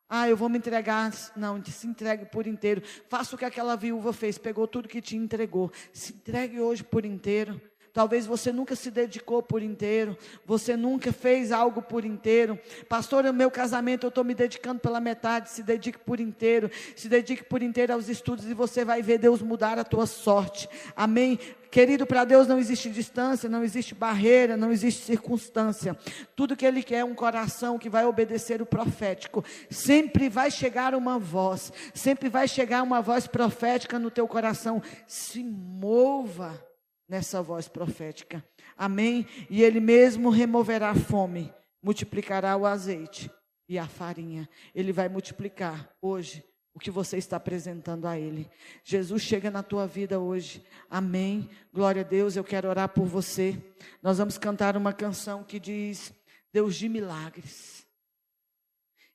Ah, 0.08 0.28
eu 0.28 0.36
vou 0.36 0.48
me 0.48 0.58
entregar. 0.58 1.12
Não, 1.36 1.64
se 1.64 1.86
entregue 1.86 2.24
por 2.24 2.46
inteiro. 2.46 2.82
Faça 3.08 3.36
o 3.36 3.38
que 3.38 3.44
aquela 3.44 3.76
viúva 3.76 4.12
fez. 4.12 4.36
Pegou 4.36 4.66
tudo 4.66 4.88
que 4.88 5.00
te 5.00 5.16
entregou. 5.16 5.70
Se 5.92 6.12
entregue 6.12 6.60
hoje 6.60 6.82
por 6.82 7.04
inteiro. 7.04 7.60
Talvez 7.92 8.26
você 8.26 8.52
nunca 8.52 8.76
se 8.76 8.90
dedicou 8.90 9.42
por 9.42 9.62
inteiro, 9.62 10.16
você 10.46 10.76
nunca 10.76 11.12
fez 11.12 11.50
algo 11.50 11.82
por 11.82 12.04
inteiro. 12.04 12.58
Pastor, 12.88 13.24
no 13.24 13.32
meu 13.32 13.50
casamento 13.50 14.06
eu 14.06 14.08
estou 14.08 14.22
me 14.22 14.34
dedicando 14.34 14.80
pela 14.80 15.00
metade. 15.00 15.50
Se 15.50 15.62
dedique 15.62 15.98
por 15.98 16.20
inteiro, 16.20 16.70
se 16.94 17.08
dedique 17.08 17.42
por 17.42 17.62
inteiro 17.62 17.92
aos 17.92 18.08
estudos 18.08 18.46
e 18.46 18.54
você 18.54 18.84
vai 18.84 19.02
ver 19.02 19.18
Deus 19.18 19.42
mudar 19.42 19.78
a 19.78 19.84
tua 19.84 20.06
sorte. 20.06 20.68
Amém. 20.94 21.38
Querido, 21.70 22.04
para 22.04 22.24
Deus 22.24 22.48
não 22.48 22.58
existe 22.58 22.90
distância, 22.90 23.48
não 23.48 23.62
existe 23.62 23.94
barreira, 23.94 24.56
não 24.56 24.72
existe 24.72 25.04
circunstância. 25.04 25.96
Tudo 26.34 26.56
que 26.56 26.66
Ele 26.66 26.82
quer 26.82 26.98
é 26.98 27.04
um 27.04 27.14
coração 27.14 27.78
que 27.78 27.88
vai 27.88 28.04
obedecer 28.04 28.60
o 28.60 28.66
profético. 28.66 29.44
Sempre 29.70 30.28
vai 30.28 30.50
chegar 30.50 30.96
uma 30.96 31.16
voz, 31.18 31.72
sempre 31.94 32.28
vai 32.28 32.48
chegar 32.48 32.82
uma 32.82 33.00
voz 33.00 33.28
profética 33.28 34.00
no 34.00 34.10
teu 34.10 34.26
coração. 34.26 34.82
Se 35.06 35.44
mova 35.44 36.69
nessa 37.10 37.42
voz 37.42 37.66
profética. 37.66 38.42
Amém? 38.76 39.26
E 39.50 39.64
ele 39.64 39.80
mesmo 39.80 40.30
removerá 40.30 40.90
a 40.90 40.94
fome, 40.94 41.52
multiplicará 41.82 42.56
o 42.56 42.64
azeite 42.64 43.28
e 43.68 43.76
a 43.80 43.88
farinha. 43.88 44.48
Ele 44.72 44.92
vai 44.92 45.08
multiplicar 45.08 45.92
hoje 46.00 46.44
o 46.72 46.78
que 46.78 46.88
você 46.88 47.18
está 47.18 47.36
apresentando 47.36 48.06
a 48.06 48.16
ele. 48.16 48.48
Jesus 48.84 49.22
chega 49.22 49.50
na 49.50 49.60
tua 49.60 49.88
vida 49.88 50.20
hoje. 50.20 50.64
Amém. 50.88 51.50
Glória 51.74 52.02
a 52.02 52.04
Deus. 52.04 52.36
Eu 52.36 52.44
quero 52.44 52.68
orar 52.68 52.88
por 52.88 53.06
você. 53.06 53.60
Nós 54.00 54.18
vamos 54.18 54.38
cantar 54.38 54.76
uma 54.76 54.92
canção 54.92 55.42
que 55.42 55.58
diz: 55.58 56.14
Deus 56.52 56.76
de 56.76 56.88
milagres. 56.88 57.84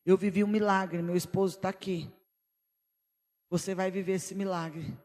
Eu 0.06 0.18
vivi 0.18 0.44
um 0.44 0.48
milagre, 0.48 1.02
meu 1.02 1.16
esposo 1.16 1.56
está 1.56 1.70
aqui. 1.70 2.12
Você 3.50 3.74
vai 3.74 3.90
viver 3.90 4.16
esse 4.16 4.36
milagre. 4.36 4.96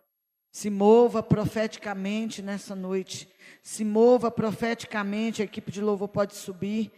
Se 0.53 0.69
mova 0.69 1.23
profeticamente 1.23 2.43
nessa 2.43 2.75
noite. 2.75 3.29
Se 3.63 3.85
mova 3.85 4.31
profeticamente. 4.31 5.43
A 5.43 5.45
equipe 5.45 5.71
de 5.71 5.81
louvor 5.81 6.09
pode 6.09 6.35
subir. 6.35 6.93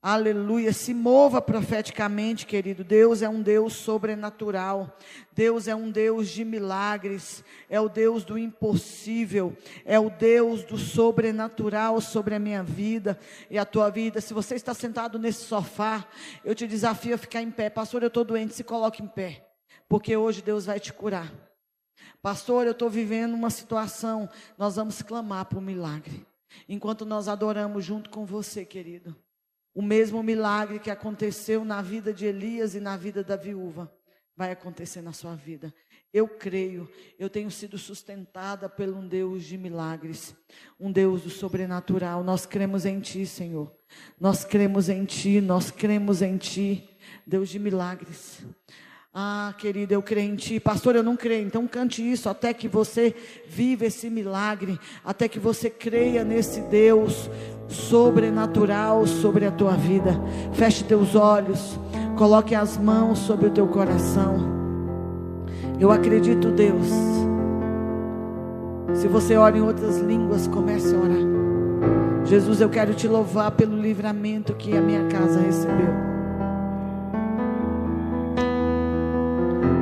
Aleluia. 0.00 0.72
Se 0.72 0.94
mova 0.94 1.42
profeticamente, 1.42 2.46
querido. 2.46 2.84
Deus 2.84 3.20
é 3.20 3.28
um 3.28 3.42
Deus 3.42 3.72
sobrenatural. 3.72 4.96
Deus 5.32 5.66
é 5.66 5.74
um 5.74 5.90
Deus 5.90 6.28
de 6.28 6.44
milagres. 6.44 7.42
É 7.68 7.80
o 7.80 7.88
Deus 7.88 8.24
do 8.24 8.38
impossível. 8.38 9.56
É 9.84 9.98
o 9.98 10.08
Deus 10.08 10.62
do 10.62 10.78
sobrenatural 10.78 12.00
sobre 12.00 12.36
a 12.36 12.38
minha 12.38 12.62
vida 12.62 13.18
e 13.50 13.58
a 13.58 13.64
tua 13.64 13.90
vida. 13.90 14.20
Se 14.20 14.32
você 14.32 14.54
está 14.54 14.72
sentado 14.72 15.18
nesse 15.18 15.44
sofá, 15.44 16.06
eu 16.44 16.54
te 16.54 16.68
desafio 16.68 17.16
a 17.16 17.18
ficar 17.18 17.42
em 17.42 17.50
pé. 17.50 17.70
Pastor, 17.70 18.02
eu 18.02 18.08
estou 18.08 18.24
doente. 18.24 18.54
Se 18.54 18.62
coloque 18.62 19.02
em 19.02 19.08
pé. 19.08 19.48
Porque 19.88 20.16
hoje 20.16 20.42
Deus 20.42 20.66
vai 20.66 20.78
te 20.78 20.92
curar. 20.92 21.32
Pastor, 22.24 22.64
eu 22.64 22.72
estou 22.72 22.88
vivendo 22.88 23.34
uma 23.34 23.50
situação. 23.50 24.30
Nós 24.56 24.76
vamos 24.76 25.02
clamar 25.02 25.44
por 25.44 25.58
um 25.58 25.60
milagre. 25.60 26.26
Enquanto 26.66 27.04
nós 27.04 27.28
adoramos 27.28 27.84
junto 27.84 28.08
com 28.08 28.24
você, 28.24 28.64
querido. 28.64 29.14
O 29.74 29.82
mesmo 29.82 30.22
milagre 30.22 30.78
que 30.78 30.90
aconteceu 30.90 31.66
na 31.66 31.82
vida 31.82 32.14
de 32.14 32.24
Elias 32.24 32.74
e 32.74 32.80
na 32.80 32.96
vida 32.96 33.22
da 33.22 33.36
viúva 33.36 33.94
vai 34.34 34.50
acontecer 34.50 35.02
na 35.02 35.12
sua 35.12 35.34
vida. 35.34 35.70
Eu 36.14 36.26
creio, 36.26 36.90
eu 37.18 37.28
tenho 37.28 37.50
sido 37.50 37.76
sustentada 37.76 38.70
pelo 38.70 39.00
um 39.00 39.06
Deus 39.06 39.44
de 39.44 39.58
milagres, 39.58 40.34
um 40.80 40.90
Deus 40.90 41.20
do 41.20 41.28
sobrenatural. 41.28 42.24
Nós 42.24 42.46
cremos 42.46 42.86
em 42.86 43.00
Ti, 43.00 43.26
Senhor. 43.26 43.70
Nós 44.18 44.46
cremos 44.46 44.88
em 44.88 45.04
Ti, 45.04 45.42
nós 45.42 45.70
cremos 45.70 46.22
em 46.22 46.38
Ti, 46.38 46.88
Deus 47.26 47.50
de 47.50 47.58
milagres. 47.58 48.42
Ah, 49.16 49.54
querida, 49.56 49.94
eu 49.94 50.02
creio 50.02 50.32
em 50.32 50.34
ti. 50.34 50.58
Pastor, 50.58 50.96
eu 50.96 51.02
não 51.02 51.16
creio. 51.16 51.46
Então 51.46 51.68
cante 51.68 52.02
isso 52.02 52.28
até 52.28 52.52
que 52.52 52.66
você 52.66 53.14
viva 53.46 53.86
esse 53.86 54.10
milagre, 54.10 54.76
até 55.04 55.28
que 55.28 55.38
você 55.38 55.70
creia 55.70 56.24
nesse 56.24 56.60
Deus 56.62 57.30
sobrenatural 57.68 59.06
sobre 59.06 59.46
a 59.46 59.52
tua 59.52 59.76
vida. 59.76 60.20
Feche 60.54 60.82
teus 60.82 61.14
olhos, 61.14 61.78
coloque 62.16 62.56
as 62.56 62.76
mãos 62.76 63.20
sobre 63.20 63.46
o 63.46 63.50
teu 63.52 63.68
coração. 63.68 64.52
Eu 65.78 65.92
acredito, 65.92 66.50
Deus. 66.50 66.88
Se 68.94 69.06
você 69.06 69.36
ora 69.36 69.56
em 69.56 69.62
outras 69.62 69.98
línguas, 69.98 70.48
comece 70.48 70.92
a 70.92 70.98
orar. 70.98 72.24
Jesus, 72.24 72.60
eu 72.60 72.68
quero 72.68 72.94
te 72.94 73.06
louvar 73.06 73.52
pelo 73.52 73.80
livramento 73.80 74.54
que 74.54 74.76
a 74.76 74.80
minha 74.80 75.06
casa 75.06 75.40
recebeu. 75.40 76.13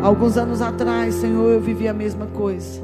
Alguns 0.03 0.37
anos 0.37 0.61
atrás, 0.61 1.15
Senhor, 1.15 1.53
eu 1.53 1.61
vivi 1.61 1.87
a 1.87 1.95
mesma 1.95 2.27
coisa. 2.27 2.81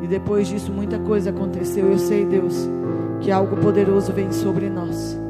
E 0.00 0.06
depois 0.06 0.48
disso, 0.48 0.72
muita 0.72 0.98
coisa 0.98 1.28
aconteceu. 1.28 1.92
Eu 1.92 1.98
sei, 1.98 2.24
Deus, 2.24 2.66
que 3.20 3.30
algo 3.30 3.54
poderoso 3.56 4.10
vem 4.10 4.32
sobre 4.32 4.70
nós. 4.70 5.20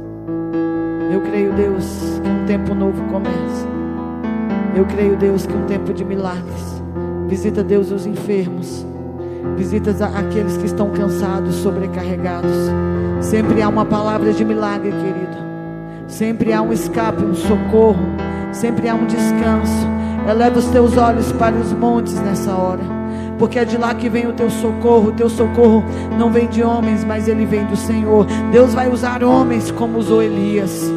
Eu 1.12 1.21
creio, 1.23 1.53
Deus, 1.55 2.21
que 2.23 2.29
um 2.29 2.47
tempo 2.47 2.77
novo 2.77 3.03
começa. 3.11 3.66
Eu 4.77 4.85
creio, 4.85 5.16
Deus, 5.16 5.47
que 5.47 5.53
um 5.53 5.66
tempo 5.66 5.92
de 5.92 6.05
milagres. 6.05 6.81
Visita, 7.27 7.64
Deus, 7.64 7.90
os 7.90 8.07
enfermos. 8.07 8.87
Visita 9.57 9.90
aqueles 10.16 10.57
que 10.59 10.66
estão 10.66 10.90
cansados, 10.90 11.57
sobrecarregados. 11.57 12.71
Sempre 13.21 13.61
há 13.61 13.68
uma 13.68 13.85
palavra 13.85 14.33
de 14.33 14.45
milagre, 14.45 14.92
querido. 14.92 15.42
Sempre 16.07 16.53
há 16.53 16.62
um 16.62 16.73
escape, 16.73 17.25
um 17.25 17.35
socorro 17.35 18.21
sempre 18.53 18.88
há 18.88 18.95
um 18.95 19.07
descanso. 19.07 19.88
Eleva 20.29 20.59
os 20.59 20.67
teus 20.67 20.97
olhos 20.97 21.33
para 21.33 21.57
os 21.57 21.73
montes 21.73 22.15
nessa 22.21 22.53
hora, 22.53 22.83
porque 23.38 23.59
é 23.59 23.65
de 23.65 23.77
lá 23.77 23.93
que 23.95 24.09
vem 24.09 24.27
o 24.27 24.33
teu 24.33 24.51
socorro. 24.51 25.09
O 25.09 25.12
teu 25.12 25.29
socorro 25.29 25.85
não 26.19 26.31
vem 26.31 26.47
de 26.47 26.62
homens, 26.62 27.05
mas 27.05 27.27
ele 27.27 27.45
vem 27.45 27.65
do 27.65 27.77
Senhor. 27.77 28.27
Deus 28.53 28.73
vai 28.73 28.88
usar 28.88 29.25
homens 29.25 29.71
como 29.71 29.99
usou 29.99 30.23
Elias. 30.23 30.91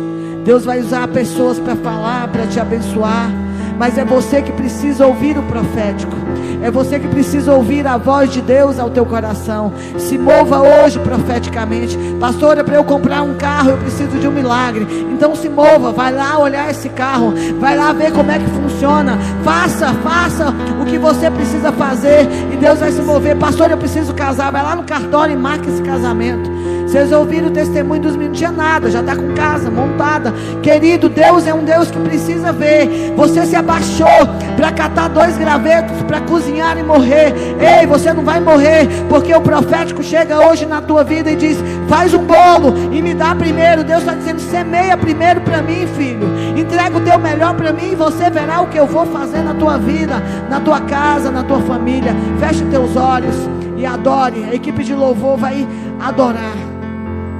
Deus 0.43 0.63
vai 0.63 0.79
usar 0.79 1.07
pessoas 1.07 1.57
para 1.57 1.75
falar, 1.75 2.27
para 2.27 2.45
te 2.45 2.59
abençoar. 2.59 3.44
Mas 3.77 3.97
é 3.97 4.05
você 4.05 4.41
que 4.41 4.51
precisa 4.51 5.05
ouvir 5.05 5.37
o 5.37 5.43
profético. 5.43 6.15
É 6.61 6.71
você 6.71 6.99
que 6.99 7.07
precisa 7.07 7.53
ouvir 7.53 7.85
a 7.85 7.97
voz 7.97 8.31
de 8.31 8.41
Deus 8.41 8.79
ao 8.79 8.89
teu 8.89 9.05
coração. 9.05 9.71
Se 9.97 10.17
mova 10.17 10.61
hoje 10.61 10.99
profeticamente. 10.99 11.97
Pastora, 12.19 12.63
para 12.63 12.75
eu 12.75 12.83
comprar 12.83 13.21
um 13.21 13.35
carro, 13.35 13.71
eu 13.71 13.77
preciso 13.77 14.17
de 14.17 14.27
um 14.27 14.31
milagre. 14.31 14.87
Então 15.11 15.35
se 15.35 15.47
mova, 15.47 15.91
vai 15.91 16.11
lá 16.11 16.39
olhar 16.39 16.69
esse 16.71 16.89
carro, 16.89 17.33
vai 17.59 17.77
lá 17.77 17.93
ver 17.93 18.11
como 18.11 18.31
é 18.31 18.39
que 18.39 18.49
funciona. 18.49 19.17
Faça, 19.43 19.93
faça 19.95 20.53
o 20.85 20.87
que 20.87 20.97
você 20.99 21.29
precisa 21.31 21.71
fazer 21.71 22.29
e 22.53 22.55
Deus 22.57 22.79
vai 22.79 22.91
se 22.91 23.01
mover. 23.01 23.35
Pastor, 23.35 23.71
eu 23.71 23.77
preciso 23.77 24.13
casar. 24.13 24.51
Vai 24.51 24.61
lá 24.61 24.75
no 24.75 24.83
cartório 24.83 25.33
e 25.33 25.37
marque 25.37 25.67
esse 25.67 25.81
casamento. 25.81 26.49
Vocês 26.87 27.11
ouviram 27.11 27.47
o 27.47 27.51
testemunho 27.51 28.01
dos 28.01 28.11
meninos? 28.11 28.25
Não 28.25 28.33
tinha 28.35 28.51
nada, 28.51 28.89
já 28.89 28.99
está 28.99 29.15
com 29.15 29.33
casa 29.33 29.69
montada. 29.69 30.33
Querido, 30.61 31.09
Deus 31.09 31.45
é 31.47 31.53
um 31.53 31.63
Deus 31.63 31.89
que 31.89 31.99
precisa 31.99 32.51
ver. 32.51 33.13
Você 33.15 33.45
se 33.45 33.55
abaixou 33.55 34.07
para 34.55 34.71
catar 34.71 35.09
dois 35.09 35.37
gravetos, 35.37 36.01
para 36.03 36.21
cozinhar 36.21 36.77
e 36.77 36.83
morrer. 36.83 37.33
Ei, 37.59 37.85
você 37.85 38.13
não 38.13 38.23
vai 38.23 38.39
morrer, 38.39 38.87
porque 39.09 39.33
o 39.33 39.41
profético 39.41 40.03
chega 40.03 40.47
hoje 40.47 40.65
na 40.65 40.81
tua 40.81 41.03
vida 41.03 41.31
e 41.31 41.35
diz: 41.35 41.57
faz 41.87 42.13
um 42.13 42.23
bolo 42.23 42.73
e 42.91 43.01
me 43.01 43.13
dá 43.13 43.35
primeiro. 43.35 43.83
Deus 43.83 43.99
está 43.99 44.13
dizendo: 44.13 44.39
semeia 44.39 44.95
primeiro 44.95 45.41
para 45.41 45.61
mim, 45.61 45.87
filho. 45.97 46.27
Entrega 46.55 46.97
o 46.97 47.01
teu 47.01 47.19
melhor 47.19 47.55
para 47.55 47.73
mim 47.73 47.91
e 47.91 47.95
você 47.95 48.29
verá 48.29 48.61
o 48.61 48.67
que 48.67 48.77
eu 48.77 48.87
vou 48.87 49.05
fazer 49.07 49.41
na 49.41 49.53
tua 49.53 49.77
vida, 49.77 50.21
na 50.49 50.59
tua 50.59 50.74
casa, 50.81 51.31
na 51.31 51.43
tua 51.43 51.61
família. 51.61 52.13
Feche 52.39 52.65
teus 52.65 52.95
olhos 52.95 53.35
e 53.77 53.85
adore. 53.85 54.43
A 54.43 54.53
equipe 54.53 54.83
de 54.83 54.93
louvor 54.93 55.37
vai 55.37 55.67
adorar. 55.99 56.55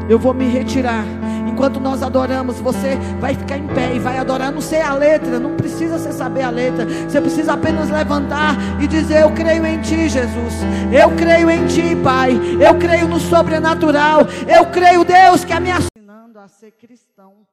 Eu 0.10 0.20
vou 0.20 0.34
me 0.34 0.48
retirar. 0.48 1.04
Enquanto 1.48 1.80
nós 1.80 2.04
adoramos, 2.04 2.60
você 2.60 2.98
vai 3.20 3.34
ficar 3.34 3.58
em 3.58 3.66
pé 3.68 3.96
e 3.96 4.00
vai 4.00 4.18
adorar. 4.18 4.52
Não 4.52 4.60
sei 4.60 4.82
a 4.82 4.94
letra, 4.94 5.40
não 5.40 5.56
precisa 5.56 5.98
você 5.98 6.12
saber 6.12 6.42
a 6.42 6.50
letra. 6.50 6.86
Você 6.86 7.22
precisa 7.22 7.54
apenas 7.54 7.90
levantar 7.90 8.56
e 8.82 8.88
dizer: 8.88 9.22
Eu 9.22 9.34
creio 9.34 9.66
em 9.66 9.80
Ti, 9.82 10.10
Jesus. 10.10 10.54
Eu 10.92 11.16
creio 11.16 11.50
em 11.50 11.66
Ti, 11.66 11.96
Pai. 12.04 12.34
Eu 12.60 12.78
creio 12.78 13.08
no 13.08 13.20
sobrenatural. 13.20 14.22
Eu 14.48 14.70
creio, 14.70 15.06
Deus, 15.06 15.46
que 15.46 15.54
a 15.54 15.60
minha. 15.60 15.78
Ensinando 15.96 16.40
a 16.40 16.48
ser 16.48 16.72
cristão 16.72 17.48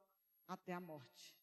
até 0.49 0.73
a 0.73 0.81
morte. 0.81 1.33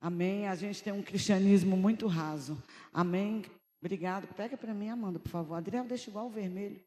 Amém. 0.00 0.46
A 0.46 0.54
gente 0.54 0.82
tem 0.82 0.92
um 0.92 1.02
cristianismo 1.02 1.76
muito 1.76 2.06
raso. 2.06 2.56
Amém. 2.94 3.42
Obrigado. 3.80 4.26
Pega 4.34 4.56
para 4.56 4.74
mim, 4.74 4.88
Amanda, 4.88 5.18
por 5.18 5.30
favor. 5.30 5.54
Adriel, 5.54 5.84
deixa 5.84 6.10
igual 6.10 6.26
o 6.26 6.30
vermelho. 6.30 6.80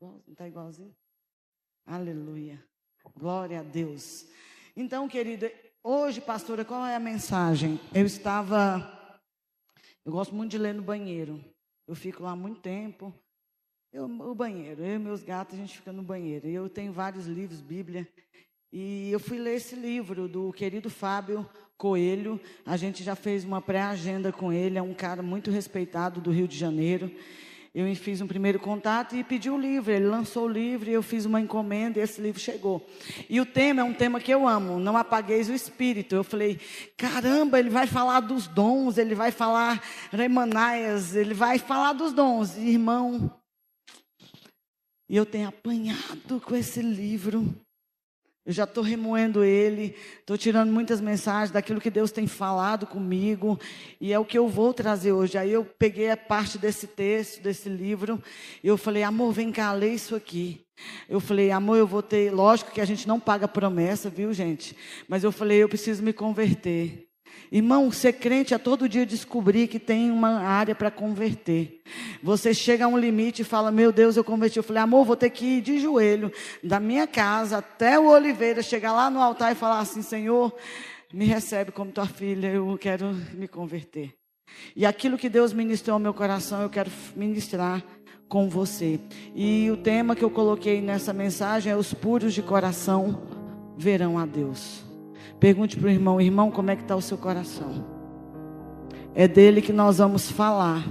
Não 0.00 0.22
está 0.26 0.48
igualzinho? 0.48 0.94
Aleluia. 1.86 2.64
Glória 3.14 3.60
a 3.60 3.62
Deus. 3.62 4.26
Então, 4.74 5.06
querida, 5.08 5.52
hoje, 5.82 6.20
pastora, 6.20 6.64
qual 6.64 6.86
é 6.86 6.96
a 6.96 7.00
mensagem? 7.00 7.78
Eu 7.94 8.06
estava. 8.06 9.20
Eu 10.04 10.12
gosto 10.12 10.34
muito 10.34 10.52
de 10.52 10.58
ler 10.58 10.74
no 10.74 10.82
banheiro. 10.82 11.44
Eu 11.86 11.94
fico 11.94 12.22
lá 12.22 12.34
muito 12.34 12.60
tempo. 12.60 13.12
Eu, 13.92 14.04
o 14.04 14.34
banheiro, 14.34 14.82
eu 14.82 14.94
e 14.94 14.98
meus 14.98 15.22
gatos, 15.22 15.54
a 15.54 15.58
gente 15.58 15.76
fica 15.76 15.92
no 15.92 16.02
banheiro. 16.02 16.46
Eu 16.46 16.70
tenho 16.70 16.92
vários 16.92 17.26
livros, 17.26 17.60
Bíblia. 17.60 18.08
E 18.72 19.10
eu 19.10 19.18
fui 19.18 19.38
ler 19.38 19.56
esse 19.56 19.74
livro 19.74 20.28
do 20.28 20.52
querido 20.52 20.88
Fábio 20.88 21.48
Coelho. 21.80 22.38
A 22.66 22.76
gente 22.76 23.02
já 23.02 23.16
fez 23.16 23.44
uma 23.44 23.62
pré-agenda 23.62 24.30
com 24.30 24.52
ele. 24.52 24.78
É 24.78 24.82
um 24.82 24.94
cara 24.94 25.22
muito 25.22 25.50
respeitado 25.50 26.20
do 26.20 26.30
Rio 26.30 26.46
de 26.46 26.56
Janeiro 26.56 27.10
eu 27.72 27.94
fiz 27.94 28.20
um 28.20 28.26
primeiro 28.26 28.58
contato 28.58 29.14
e 29.14 29.22
pedi 29.22 29.48
o 29.48 29.56
livro. 29.56 29.92
Ele 29.92 30.06
lançou 30.06 30.46
o 30.46 30.48
livro 30.48 30.90
e 30.90 30.92
eu 30.92 31.02
fiz 31.02 31.24
uma 31.24 31.40
encomenda 31.40 31.98
e 31.98 32.02
esse 32.02 32.20
livro 32.20 32.40
chegou. 32.40 32.84
E 33.28 33.40
o 33.40 33.46
tema 33.46 33.80
é 33.80 33.84
um 33.84 33.94
tema 33.94 34.20
que 34.20 34.32
eu 34.32 34.46
amo, 34.46 34.80
não 34.80 34.96
apagueis 34.96 35.48
o 35.48 35.52
espírito. 35.52 36.16
Eu 36.16 36.24
falei, 36.24 36.58
caramba, 36.96 37.60
ele 37.60 37.70
vai 37.70 37.86
falar 37.86 38.20
dos 38.20 38.48
dons, 38.48 38.98
ele 38.98 39.14
vai 39.14 39.30
falar 39.30 39.80
remanaias, 40.10 41.14
ele 41.14 41.32
vai 41.32 41.58
falar 41.58 41.92
dos 41.92 42.12
dons. 42.12 42.56
Irmão, 42.56 43.32
e 45.08 45.16
eu 45.16 45.24
tenho 45.24 45.48
apanhado 45.48 46.40
com 46.44 46.56
esse 46.56 46.82
livro. 46.82 47.54
Eu 48.44 48.52
já 48.52 48.64
estou 48.64 48.82
remoendo 48.82 49.44
ele, 49.44 49.94
estou 50.18 50.36
tirando 50.38 50.72
muitas 50.72 51.00
mensagens 51.00 51.50
daquilo 51.50 51.80
que 51.80 51.90
Deus 51.90 52.10
tem 52.10 52.26
falado 52.26 52.86
comigo, 52.86 53.60
e 54.00 54.12
é 54.12 54.18
o 54.18 54.24
que 54.24 54.38
eu 54.38 54.48
vou 54.48 54.72
trazer 54.72 55.12
hoje. 55.12 55.36
Aí 55.36 55.52
eu 55.52 55.64
peguei 55.64 56.10
a 56.10 56.16
parte 56.16 56.56
desse 56.56 56.86
texto, 56.86 57.42
desse 57.42 57.68
livro, 57.68 58.22
e 58.64 58.66
eu 58.66 58.78
falei, 58.78 59.02
amor, 59.02 59.32
vem 59.32 59.52
cá, 59.52 59.72
lê 59.72 59.90
isso 59.92 60.16
aqui. 60.16 60.64
Eu 61.06 61.20
falei, 61.20 61.50
amor, 61.50 61.76
eu 61.76 61.86
vou 61.86 62.02
ter. 62.02 62.32
Lógico 62.32 62.72
que 62.72 62.80
a 62.80 62.86
gente 62.86 63.06
não 63.06 63.20
paga 63.20 63.46
promessa, 63.46 64.08
viu, 64.08 64.32
gente? 64.32 64.74
Mas 65.06 65.22
eu 65.22 65.30
falei, 65.30 65.62
eu 65.62 65.68
preciso 65.68 66.02
me 66.02 66.12
converter. 66.12 67.09
Irmão, 67.52 67.90
ser 67.90 68.12
crente 68.12 68.54
é 68.54 68.58
todo 68.58 68.88
dia 68.88 69.04
descobrir 69.04 69.66
que 69.66 69.80
tem 69.80 70.10
uma 70.10 70.40
área 70.40 70.74
para 70.74 70.90
converter. 70.90 71.80
Você 72.22 72.54
chega 72.54 72.84
a 72.84 72.88
um 72.88 72.96
limite 72.96 73.42
e 73.42 73.44
fala: 73.44 73.72
Meu 73.72 73.90
Deus, 73.90 74.16
eu 74.16 74.22
converti. 74.22 74.56
Eu 74.56 74.62
falei: 74.62 74.82
Amor, 74.82 75.04
vou 75.04 75.16
ter 75.16 75.30
que 75.30 75.44
ir 75.44 75.60
de 75.60 75.80
joelho 75.80 76.32
da 76.62 76.78
minha 76.78 77.06
casa 77.06 77.58
até 77.58 77.98
o 77.98 78.08
Oliveira, 78.08 78.62
chegar 78.62 78.92
lá 78.92 79.10
no 79.10 79.20
altar 79.20 79.50
e 79.52 79.56
falar 79.56 79.80
assim: 79.80 80.00
Senhor, 80.00 80.54
me 81.12 81.24
recebe 81.24 81.72
como 81.72 81.90
tua 81.90 82.06
filha, 82.06 82.46
eu 82.48 82.78
quero 82.78 83.12
me 83.34 83.48
converter. 83.48 84.14
E 84.76 84.86
aquilo 84.86 85.18
que 85.18 85.28
Deus 85.28 85.52
ministrou 85.52 85.94
ao 85.94 86.00
meu 86.00 86.14
coração, 86.14 86.62
eu 86.62 86.70
quero 86.70 86.90
ministrar 87.16 87.82
com 88.28 88.48
você. 88.48 89.00
E 89.34 89.68
o 89.72 89.76
tema 89.76 90.14
que 90.14 90.22
eu 90.22 90.30
coloquei 90.30 90.80
nessa 90.80 91.12
mensagem 91.12 91.72
é: 91.72 91.76
Os 91.76 91.92
puros 91.92 92.32
de 92.32 92.42
coração 92.42 93.22
verão 93.76 94.18
a 94.18 94.24
Deus. 94.24 94.89
Pergunte 95.40 95.78
para 95.78 95.86
o 95.86 95.90
irmão, 95.90 96.20
irmão, 96.20 96.50
como 96.50 96.70
é 96.70 96.76
que 96.76 96.82
está 96.82 96.94
o 96.94 97.00
seu 97.00 97.16
coração? 97.16 97.82
É 99.14 99.26
dele 99.26 99.62
que 99.62 99.72
nós 99.72 99.96
vamos 99.96 100.30
falar 100.30 100.86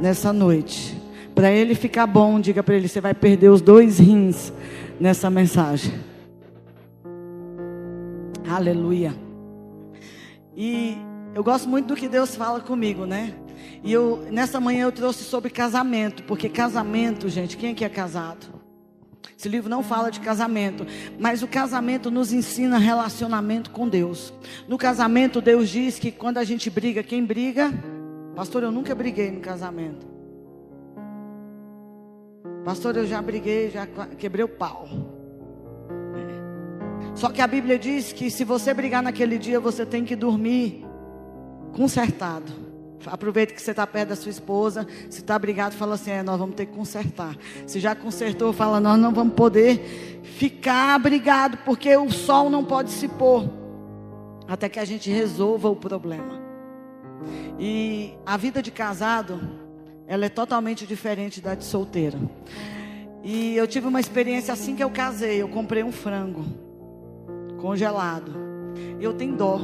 nessa 0.00 0.32
noite. 0.32 1.00
Para 1.36 1.52
ele 1.52 1.76
ficar 1.76 2.08
bom, 2.08 2.40
diga 2.40 2.64
para 2.64 2.74
ele, 2.74 2.88
você 2.88 3.00
vai 3.00 3.14
perder 3.14 3.48
os 3.48 3.62
dois 3.62 4.00
rins 4.00 4.52
nessa 4.98 5.30
mensagem. 5.30 5.94
Aleluia. 8.50 9.14
E 10.56 10.98
eu 11.32 11.44
gosto 11.44 11.68
muito 11.68 11.86
do 11.86 11.96
que 11.96 12.08
Deus 12.08 12.34
fala 12.34 12.58
comigo, 12.58 13.06
né? 13.06 13.34
E 13.84 13.92
eu 13.92 14.26
nessa 14.32 14.58
manhã 14.58 14.82
eu 14.82 14.92
trouxe 14.92 15.22
sobre 15.22 15.48
casamento, 15.48 16.24
porque 16.24 16.48
casamento, 16.48 17.28
gente, 17.28 17.56
quem 17.56 17.70
aqui 17.70 17.84
é 17.84 17.88
casado? 17.88 18.59
Esse 19.38 19.48
livro 19.48 19.70
não 19.70 19.82
fala 19.82 20.10
de 20.10 20.20
casamento, 20.20 20.86
mas 21.18 21.42
o 21.42 21.48
casamento 21.48 22.10
nos 22.10 22.32
ensina 22.32 22.78
relacionamento 22.78 23.70
com 23.70 23.88
Deus. 23.88 24.32
No 24.68 24.76
casamento, 24.76 25.40
Deus 25.40 25.68
diz 25.68 25.98
que 25.98 26.12
quando 26.12 26.38
a 26.38 26.44
gente 26.44 26.68
briga, 26.68 27.02
quem 27.02 27.24
briga? 27.24 27.72
Pastor, 28.34 28.62
eu 28.62 28.70
nunca 28.70 28.94
briguei 28.94 29.30
no 29.30 29.40
casamento. 29.40 30.06
Pastor, 32.64 32.96
eu 32.96 33.06
já 33.06 33.20
briguei, 33.22 33.70
já 33.70 33.86
quebrei 34.18 34.44
o 34.44 34.48
pau. 34.48 34.88
Só 37.14 37.30
que 37.30 37.40
a 37.40 37.46
Bíblia 37.46 37.78
diz 37.78 38.12
que 38.12 38.30
se 38.30 38.44
você 38.44 38.72
brigar 38.72 39.02
naquele 39.02 39.38
dia, 39.38 39.58
você 39.58 39.84
tem 39.84 40.04
que 40.04 40.14
dormir 40.14 40.84
consertado. 41.72 42.69
Aproveita 43.06 43.54
que 43.54 43.62
você 43.62 43.70
está 43.70 43.86
perto 43.86 44.10
da 44.10 44.16
sua 44.16 44.30
esposa. 44.30 44.86
Se 45.08 45.20
está 45.20 45.38
brigado, 45.38 45.74
fala 45.74 45.94
assim: 45.94 46.10
é, 46.10 46.22
nós 46.22 46.38
vamos 46.38 46.54
ter 46.54 46.66
que 46.66 46.72
consertar. 46.72 47.36
Se 47.66 47.80
já 47.80 47.94
consertou, 47.94 48.52
fala: 48.52 48.80
nós 48.80 48.98
não 48.98 49.12
vamos 49.12 49.34
poder 49.34 50.20
ficar 50.22 50.98
brigado, 50.98 51.58
porque 51.64 51.96
o 51.96 52.10
sol 52.10 52.50
não 52.50 52.64
pode 52.64 52.90
se 52.90 53.08
pôr 53.08 53.48
até 54.46 54.68
que 54.68 54.78
a 54.78 54.84
gente 54.84 55.10
resolva 55.10 55.68
o 55.68 55.76
problema. 55.76 56.40
E 57.58 58.14
a 58.24 58.36
vida 58.36 58.62
de 58.62 58.70
casado, 58.70 59.40
ela 60.06 60.24
é 60.24 60.28
totalmente 60.28 60.86
diferente 60.86 61.40
da 61.40 61.54
de 61.54 61.64
solteiro. 61.64 62.30
E 63.22 63.56
eu 63.56 63.66
tive 63.66 63.86
uma 63.86 64.00
experiência 64.00 64.52
assim 64.52 64.74
que 64.74 64.82
eu 64.82 64.90
casei. 64.90 65.40
Eu 65.40 65.48
comprei 65.48 65.82
um 65.82 65.92
frango 65.92 66.44
congelado. 67.60 68.32
E 68.98 69.04
eu 69.04 69.12
tenho 69.12 69.36
dó. 69.36 69.60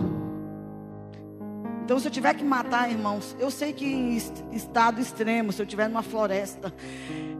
Então, 1.86 2.00
se 2.00 2.08
eu 2.08 2.10
tiver 2.10 2.34
que 2.34 2.42
matar, 2.42 2.90
irmãos, 2.90 3.36
eu 3.38 3.48
sei 3.48 3.72
que 3.72 3.86
em 3.86 4.16
estado 4.50 5.00
extremo, 5.00 5.52
se 5.52 5.62
eu 5.62 5.64
estiver 5.64 5.88
numa 5.88 6.02
floresta, 6.02 6.74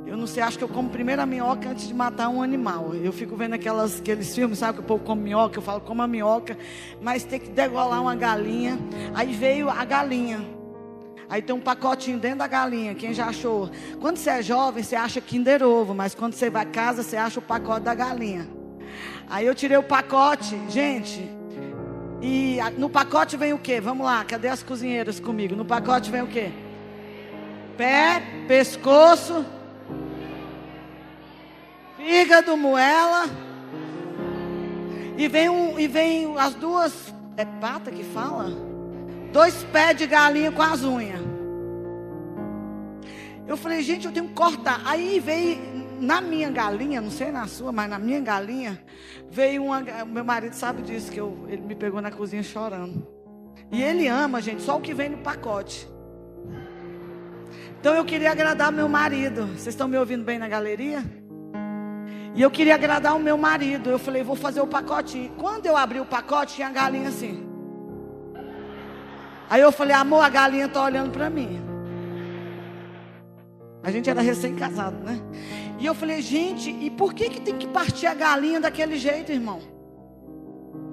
eu 0.07 0.17
não 0.17 0.25
sei, 0.25 0.41
acho 0.41 0.57
que 0.57 0.63
eu 0.63 0.69
como 0.69 0.89
primeiro 0.89 1.21
a 1.21 1.27
minhoca 1.27 1.69
antes 1.69 1.89
de 1.89 1.93
matar 1.93 2.29
um 2.29 2.41
animal. 2.41 2.95
Eu 2.95 3.13
fico 3.13 3.35
vendo 3.35 3.55
aquelas, 3.55 3.99
aqueles 3.99 4.33
filmes, 4.33 4.61
sabe, 4.61 4.79
que 4.79 4.85
o 4.85 4.87
povo 4.87 5.03
come 5.03 5.21
minhoca, 5.21 5.59
eu 5.59 5.63
falo, 5.63 5.81
como 5.81 6.01
a 6.01 6.07
minhoca, 6.07 6.57
mas 7.03 7.25
tem 7.25 7.41
que 7.41 7.49
degolar 7.51 8.01
uma 8.01 8.15
galinha. 8.15 8.79
Aí 9.17 9.33
veio 9.33 9.69
a 9.69 9.85
galinha. 9.85 10.47
Aí 11.29 11.43
tem 11.43 11.53
um 11.53 11.61
pacotinho 11.61 12.21
dentro 12.21 12.39
da 12.39 12.47
galinha, 12.47 12.95
quem 12.95 13.13
já 13.13 13.27
achou? 13.27 13.69
Quando 14.01 14.17
você 14.17 14.31
é 14.31 14.43
jovem, 14.43 14.81
você 14.81 14.95
acha 14.95 15.21
Kinder 15.21 15.61
Ovo, 15.65 15.93
mas 15.93 16.15
quando 16.15 16.35
você 16.35 16.49
vai 16.49 16.63
a 16.63 16.67
casa, 16.67 17.03
você 17.03 17.17
acha 17.17 17.41
o 17.41 17.43
pacote 17.43 17.81
da 17.81 17.97
galinha. 17.97 18.49
Aí 19.29 19.45
eu 19.45 19.57
tirei 19.57 19.77
o 19.77 19.83
pacote, 19.83 20.57
gente, 20.69 21.29
e 22.21 22.59
no 22.79 22.89
pacote 22.89 23.37
vem 23.37 23.53
o 23.53 23.59
quê? 23.59 23.81
Vamos 23.81 24.07
lá, 24.07 24.25
cadê 24.25 24.49
as 24.49 24.63
cozinheiras 24.63 25.21
comigo? 25.21 25.55
No 25.55 25.65
pacote 25.65 26.11
vem 26.11 26.23
o 26.23 26.27
quê? 26.27 26.51
Pé, 27.77 28.23
pescoço, 28.49 29.45
fígado, 31.97 32.57
moela. 32.57 33.27
E 35.19 35.29
vem, 35.29 35.49
um, 35.49 35.79
e 35.79 35.87
vem 35.87 36.39
as 36.39 36.55
duas. 36.55 37.15
É 37.37 37.45
pata 37.45 37.91
que 37.91 38.03
fala? 38.03 38.51
Dois 39.33 39.65
pés 39.65 39.97
de 39.97 40.07
galinha 40.07 40.51
com 40.51 40.63
as 40.63 40.83
unhas. 40.83 41.21
Eu 43.47 43.57
falei, 43.57 43.83
gente, 43.83 44.07
eu 44.07 44.13
tenho 44.13 44.29
que 44.29 44.35
cortar. 44.35 44.81
Aí 44.85 45.21
veio 45.21 45.86
na 46.01 46.21
minha 46.21 46.51
galinha, 46.51 47.01
não 47.01 47.11
sei 47.11 47.31
na 47.31 47.47
sua, 47.47 47.73
mas 47.73 47.89
na 47.89 47.99
minha 47.99 48.21
galinha, 48.21 48.81
veio 49.31 49.65
uma. 49.65 49.81
Meu 50.05 50.25
marido 50.25 50.55
sabe 50.55 50.83
disso, 50.83 51.11
que 51.11 51.21
eu, 51.21 51.47
ele 51.49 51.63
me 51.63 51.75
pegou 51.75 52.01
na 52.01 52.11
cozinha 52.11 52.43
chorando. 52.43 53.07
E 53.71 53.83
ele 53.83 54.07
ama, 54.07 54.41
gente, 54.41 54.63
só 54.63 54.77
o 54.77 54.81
que 54.81 54.95
vem 54.95 55.11
no 55.11 55.19
pacote. 55.19 55.89
Então 57.81 57.95
eu 57.95 58.05
queria 58.05 58.31
agradar 58.31 58.73
meu 58.73 58.89
marido. 58.89 59.47
Vocês 59.47 59.69
estão 59.69 59.89
me 59.89 59.97
ouvindo 59.97 60.25
bem 60.25 60.39
na 60.39 60.49
galeria? 60.49 61.05
E 62.35 62.43
eu 62.43 62.51
queria 62.51 62.75
agradar 62.75 63.17
o 63.17 63.19
meu 63.19 63.39
marido. 63.39 63.91
Eu 63.91 63.99
falei, 63.99 64.23
vou 64.23 64.37
fazer 64.37 64.61
o 64.61 64.67
pacote. 64.67 65.33
Quando 65.39 65.67
eu 65.67 65.77
abri 65.77 66.01
o 66.01 66.05
pacote, 66.05 66.57
tinha 66.57 66.69
a 66.69 66.73
galinha 66.73 67.09
assim. 67.09 67.47
Aí 69.49 69.61
eu 69.61 69.73
falei, 69.73 69.95
amor, 69.95 70.23
a 70.23 70.29
galinha 70.29 70.67
está 70.67 70.83
olhando 70.83 71.13
para 71.13 71.31
mim. 71.31 71.61
A 73.83 73.91
gente 73.91 74.11
era 74.11 74.21
recém-casado, 74.21 74.97
né? 75.05 75.21
E 75.79 75.85
eu 75.85 75.95
falei, 75.95 76.23
gente, 76.23 76.71
e 76.71 76.91
por 76.91 77.13
que, 77.13 77.29
que 77.29 77.41
tem 77.41 77.57
que 77.57 77.67
partir 77.69 78.07
a 78.07 78.15
galinha 78.15 78.61
daquele 78.61 78.97
jeito, 78.97 79.31
irmão? 79.31 79.61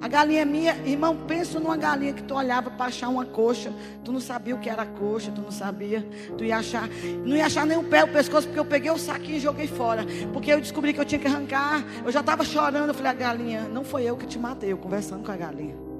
A 0.00 0.08
galinha 0.08 0.42
é 0.42 0.44
minha, 0.44 0.76
irmão, 0.84 1.16
pensa 1.26 1.58
numa 1.58 1.78
galinha 1.78 2.12
que 2.12 2.22
tu 2.22 2.34
olhava 2.34 2.70
para 2.70 2.86
achar 2.86 3.08
uma 3.08 3.24
coxa, 3.24 3.72
tu 4.04 4.12
não 4.12 4.20
sabia 4.20 4.54
o 4.54 4.58
que 4.58 4.68
era 4.68 4.84
coxa, 4.84 5.32
tu 5.32 5.40
não 5.40 5.50
sabia, 5.50 6.06
tu 6.36 6.44
ia 6.44 6.58
achar, 6.58 6.86
não 7.24 7.34
ia 7.34 7.46
achar 7.46 7.64
nem 7.64 7.78
o 7.78 7.84
pé, 7.84 8.04
o 8.04 8.08
pescoço, 8.08 8.46
porque 8.46 8.60
eu 8.60 8.66
peguei 8.66 8.90
o 8.90 8.98
saquinho 8.98 9.38
e 9.38 9.40
joguei 9.40 9.66
fora, 9.66 10.04
porque 10.30 10.52
eu 10.52 10.60
descobri 10.60 10.92
que 10.92 11.00
eu 11.00 11.06
tinha 11.06 11.18
que 11.18 11.26
arrancar, 11.26 11.82
eu 12.04 12.12
já 12.12 12.20
estava 12.20 12.44
chorando, 12.44 12.88
eu 12.88 12.94
falei, 12.94 13.12
a 13.12 13.14
galinha, 13.14 13.62
não 13.62 13.82
foi 13.82 14.04
eu 14.04 14.14
que 14.14 14.26
te 14.26 14.38
matei, 14.38 14.72
eu 14.72 14.76
conversando 14.76 15.24
com 15.24 15.32
a 15.32 15.36
galinha. 15.36 15.93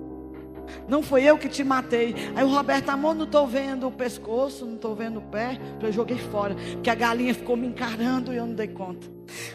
Não 0.89 1.03
foi 1.03 1.23
eu 1.25 1.39
que 1.39 1.49
te 1.49 1.65
matei. 1.65 2.15
Aí 2.35 2.45
o 2.45 2.49
Roberto, 2.49 2.91
amor, 2.91 3.15
não 3.15 3.25
estou 3.25 3.47
vendo 3.47 3.87
o 3.87 3.93
pescoço, 3.93 4.67
não 4.67 4.75
estou 4.75 4.95
vendo 4.95 5.19
o 5.19 5.23
pé. 5.23 5.59
Eu 5.81 5.93
joguei 5.93 6.19
fora. 6.19 6.55
Porque 6.73 6.91
a 6.91 6.95
galinha 6.95 7.35
ficou 7.35 7.57
me 7.57 7.67
encarando 7.67 8.33
e 8.33 8.37
eu 8.37 8.47
não 8.47 8.55
dei 8.55 8.69
conta. 8.69 9.07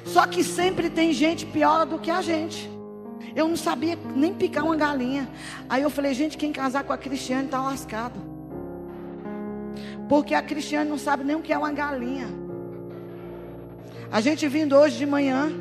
Só 0.05 0.25
que 0.25 0.43
sempre 0.43 0.89
tem 0.89 1.13
gente 1.13 1.45
pior 1.45 1.85
do 1.85 1.99
que 1.99 2.11
a 2.11 2.21
gente. 2.21 2.69
Eu 3.35 3.47
não 3.47 3.55
sabia 3.55 3.97
nem 4.15 4.33
picar 4.33 4.63
uma 4.63 4.75
galinha. 4.75 5.29
Aí 5.67 5.83
eu 5.83 5.89
falei, 5.89 6.13
gente, 6.13 6.37
quem 6.37 6.51
casar 6.51 6.83
com 6.83 6.93
a 6.93 6.97
Cristiane 6.97 7.45
está 7.45 7.61
lascado. 7.61 8.19
Porque 10.07 10.33
a 10.33 10.41
Cristiane 10.41 10.89
não 10.89 10.97
sabe 10.97 11.23
nem 11.23 11.35
o 11.35 11.41
que 11.41 11.53
é 11.53 11.57
uma 11.57 11.71
galinha. 11.71 12.27
A 14.11 14.21
gente 14.21 14.47
vindo 14.47 14.75
hoje 14.75 14.97
de 14.97 15.05
manhã, 15.05 15.51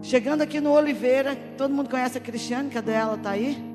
chegando 0.00 0.40
aqui 0.40 0.58
no 0.58 0.72
Oliveira, 0.72 1.36
todo 1.58 1.74
mundo 1.74 1.90
conhece 1.90 2.16
a 2.16 2.20
Cristiane, 2.20 2.70
cadê 2.70 2.92
ela? 2.92 3.14
Está 3.16 3.30
aí? 3.30 3.71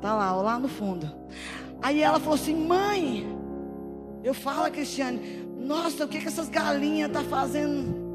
Tá 0.00 0.14
lá, 0.14 0.32
lá 0.32 0.58
no 0.58 0.68
fundo. 0.68 1.10
Aí 1.82 2.02
ela 2.02 2.18
falou 2.18 2.34
assim: 2.34 2.54
"Mãe, 2.54 3.26
eu 4.22 4.34
falo, 4.34 4.70
Cristiane, 4.70 5.46
nossa, 5.58 6.04
o 6.04 6.08
que 6.08 6.20
que 6.20 6.28
essas 6.28 6.48
galinhas 6.48 7.10
tá 7.10 7.22
fazendo?" 7.22 8.06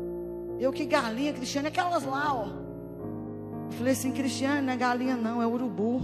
Eu 0.60 0.72
que 0.72 0.86
galinha, 0.86 1.34
Cristiane, 1.34 1.68
aquelas 1.68 2.04
lá, 2.04 2.34
ó. 2.34 2.46
Eu 2.46 3.72
falei 3.72 3.94
assim: 3.94 4.12
"Cristiane, 4.12 4.62
não 4.62 4.74
é 4.74 4.78
galinha 4.78 5.16
não, 5.16 5.42
é 5.42 5.48
urubu." 5.48 6.02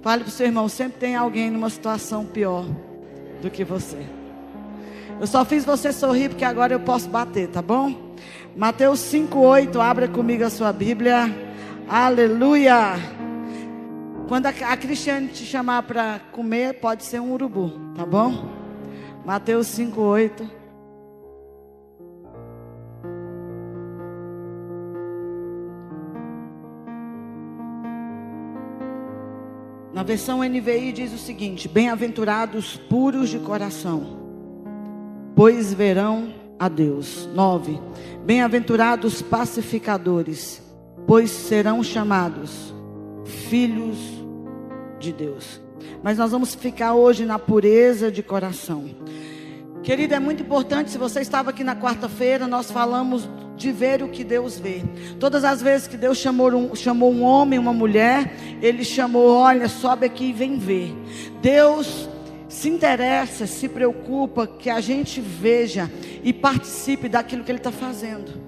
Fale 0.00 0.22
para 0.22 0.28
o 0.28 0.32
seu 0.32 0.46
irmão, 0.46 0.68
sempre 0.68 1.00
tem 1.00 1.16
alguém 1.16 1.50
numa 1.50 1.68
situação 1.68 2.24
pior 2.24 2.64
do 3.42 3.50
que 3.50 3.64
você. 3.64 4.06
Eu 5.20 5.26
só 5.26 5.44
fiz 5.44 5.64
você 5.64 5.92
sorrir 5.92 6.28
porque 6.28 6.44
agora 6.44 6.72
eu 6.72 6.80
posso 6.80 7.08
bater, 7.08 7.48
tá 7.48 7.60
bom? 7.60 8.14
Mateus 8.54 9.00
5:8, 9.00 9.80
abra 9.80 10.06
comigo 10.06 10.44
a 10.44 10.50
sua 10.50 10.72
Bíblia. 10.72 11.45
Aleluia! 11.88 12.94
Quando 14.26 14.46
a, 14.46 14.76
Cristiane 14.76 15.28
te 15.28 15.44
chamar 15.44 15.84
para 15.84 16.18
comer, 16.32 16.80
pode 16.80 17.04
ser 17.04 17.20
um 17.20 17.32
urubu, 17.32 17.70
tá 17.94 18.04
bom? 18.04 18.48
Mateus 19.24 19.68
5, 19.68 20.00
8. 20.00 20.50
Na 29.94 30.02
versão 30.02 30.42
NVI 30.42 30.90
diz 30.90 31.12
o 31.12 31.18
seguinte: 31.18 31.68
Bem-aventurados 31.68 32.76
puros 32.76 33.28
de 33.28 33.38
coração, 33.38 34.18
pois 35.36 35.72
verão 35.72 36.34
a 36.58 36.68
Deus. 36.68 37.28
9. 37.32 37.78
Bem-aventurados 38.24 39.22
pacificadores, 39.22 40.65
pois 41.06 41.30
serão 41.30 41.82
chamados 41.82 42.74
filhos 43.48 43.96
de 44.98 45.12
Deus. 45.12 45.60
Mas 46.02 46.18
nós 46.18 46.30
vamos 46.30 46.54
ficar 46.54 46.94
hoje 46.94 47.24
na 47.24 47.38
pureza 47.38 48.10
de 48.10 48.22
coração. 48.22 48.90
Querido, 49.82 50.14
é 50.14 50.18
muito 50.18 50.42
importante, 50.42 50.90
se 50.90 50.98
você 50.98 51.20
estava 51.20 51.50
aqui 51.50 51.62
na 51.62 51.76
quarta-feira, 51.76 52.48
nós 52.48 52.70
falamos 52.70 53.28
de 53.56 53.70
ver 53.70 54.02
o 54.02 54.08
que 54.08 54.24
Deus 54.24 54.58
vê. 54.58 54.82
Todas 55.20 55.44
as 55.44 55.62
vezes 55.62 55.86
que 55.86 55.96
Deus 55.96 56.18
chamou 56.18 56.52
um, 56.52 56.74
chamou 56.74 57.12
um 57.12 57.22
homem, 57.22 57.58
uma 57.58 57.72
mulher, 57.72 58.34
Ele 58.60 58.84
chamou, 58.84 59.28
olha, 59.28 59.68
sobe 59.68 60.06
aqui 60.06 60.30
e 60.30 60.32
vem 60.32 60.58
ver. 60.58 60.92
Deus 61.40 62.08
se 62.48 62.68
interessa, 62.68 63.46
se 63.46 63.68
preocupa 63.68 64.46
que 64.46 64.68
a 64.68 64.80
gente 64.80 65.20
veja 65.20 65.90
e 66.22 66.32
participe 66.32 67.08
daquilo 67.08 67.44
que 67.44 67.50
Ele 67.52 67.58
está 67.58 67.70
fazendo. 67.70 68.45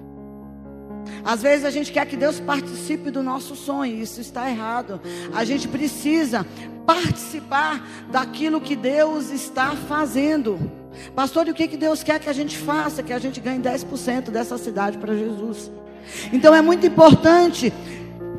Às 1.29 1.43
vezes 1.43 1.63
a 1.63 1.69
gente 1.69 1.91
quer 1.91 2.07
que 2.07 2.17
Deus 2.17 2.39
participe 2.39 3.11
do 3.11 3.21
nosso 3.21 3.55
sonho, 3.55 3.95
isso 3.95 4.19
está 4.19 4.49
errado. 4.49 4.99
A 5.31 5.43
gente 5.45 5.67
precisa 5.67 6.43
participar 6.87 7.87
daquilo 8.09 8.59
que 8.59 8.75
Deus 8.75 9.29
está 9.29 9.75
fazendo. 9.75 10.59
Pastor, 11.15 11.47
e 11.47 11.51
o 11.51 11.53
que, 11.53 11.67
que 11.67 11.77
Deus 11.77 12.01
quer 12.01 12.19
que 12.19 12.27
a 12.27 12.33
gente 12.33 12.57
faça? 12.57 13.03
Que 13.03 13.13
a 13.13 13.19
gente 13.19 13.39
ganhe 13.39 13.61
10% 13.61 14.31
dessa 14.31 14.57
cidade 14.57 14.97
para 14.97 15.15
Jesus. 15.15 15.71
Então 16.33 16.51
é 16.55 16.63
muito 16.63 16.87
importante, 16.87 17.71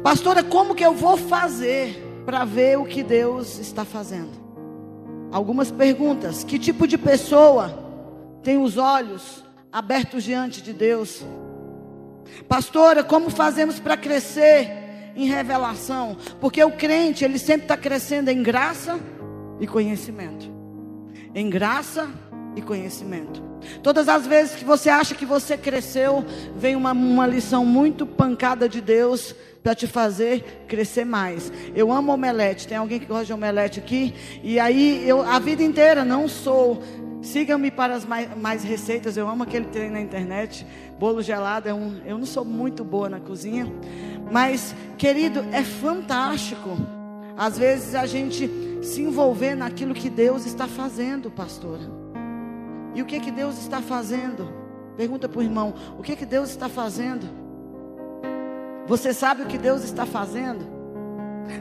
pastora, 0.03 0.43
como 0.43 0.75
que 0.75 0.85
eu 0.85 0.93
vou 0.93 1.17
fazer 1.17 2.23
para 2.27 2.45
ver 2.45 2.77
o 2.77 2.85
que 2.85 3.05
Deus 3.05 3.61
está 3.61 3.85
fazendo? 3.85 4.33
Algumas 5.31 5.71
perguntas: 5.71 6.43
que 6.43 6.59
tipo 6.59 6.89
de 6.89 6.99
pessoa 6.99 7.73
tem 8.43 8.59
os 8.59 8.77
olhos 8.77 9.45
abertos 9.71 10.25
diante 10.25 10.61
de 10.61 10.73
Deus? 10.73 11.25
Pastora, 12.49 13.05
como 13.05 13.31
fazemos 13.31 13.79
para 13.79 13.97
crescer 13.97 14.69
em 15.17 15.27
revelação? 15.27 16.17
Porque 16.41 16.63
o 16.63 16.73
crente, 16.73 17.25
ele 17.25 17.39
sempre 17.39 17.63
está 17.63 17.77
crescendo 17.77 18.29
em 18.29 18.43
graça 18.43 18.99
e 19.61 19.67
conhecimento. 19.67 20.51
Em 21.35 21.49
graça 21.49 22.09
e 22.57 22.63
conhecimento. 22.63 23.51
Todas 23.83 24.09
as 24.09 24.27
vezes 24.27 24.57
que 24.57 24.65
você 24.65 24.89
acha 24.89 25.15
que 25.15 25.27
você 25.27 25.57
cresceu, 25.57 26.25
vem 26.57 26.75
uma, 26.75 26.93
uma 26.93 27.27
lição 27.27 27.65
muito 27.65 28.07
pancada 28.07 28.69
de 28.69 28.81
Deus 28.81 29.35
para 29.63 29.75
te 29.75 29.87
fazer 29.87 30.65
crescer 30.67 31.05
mais. 31.05 31.53
Eu 31.75 31.93
amo 31.93 32.13
omelete. 32.13 32.67
Tem 32.67 32.77
alguém 32.77 32.99
que 32.99 33.07
gosta 33.07 33.27
de 33.27 33.33
omelete 33.33 33.79
aqui? 33.79 34.15
E 34.43 34.59
aí 34.59 35.07
eu 35.07 35.23
a 35.23 35.39
vida 35.39 35.63
inteira 35.63 36.05
não 36.05 36.27
sou 36.27 36.83
Siga-me 37.23 37.71
para 37.71 37.95
as 37.95 38.05
mais, 38.05 38.35
mais, 38.37 38.65
receitas. 38.65 39.17
Eu 39.17 39.29
amo 39.29 39.43
aquele 39.43 39.67
treino 39.67 39.93
na 39.93 40.01
internet. 40.01 40.67
Bolo 40.99 41.23
gelado 41.23 41.69
é 41.69 41.75
um. 41.75 42.01
Eu 42.05 42.17
não 42.17 42.27
sou 42.27 42.45
muito 42.45 42.83
boa 42.83 43.09
na 43.09 43.21
cozinha, 43.21 43.67
mas 44.31 44.75
querido 44.97 45.45
é 45.53 45.63
fantástico. 45.63 46.71
Às 47.37 47.59
vezes 47.59 47.95
a 47.95 48.07
gente 48.07 48.51
se 48.83 49.03
envolver 49.03 49.55
naquilo 49.55 49.95
que 49.95 50.09
Deus 50.09 50.47
está 50.47 50.67
fazendo, 50.67 51.31
pastora. 51.31 51.83
E 52.95 53.03
o 53.03 53.07
que 53.07 53.21
que 53.21 53.31
Deus 53.31 53.59
está 53.59 53.83
fazendo? 53.83 54.53
Pergunta 54.97 55.29
para 55.29 55.39
o 55.39 55.43
irmão: 55.43 55.75
o 55.99 56.03
que 56.03 56.17
que 56.17 56.27
Deus 56.27 56.51
está 56.51 56.69
fazendo? 56.69 57.29
Você 58.87 59.13
sabe 59.13 59.43
o 59.43 59.47
que 59.47 59.59
Deus 59.59 59.85
está 59.85 60.07
fazendo? 60.07 60.80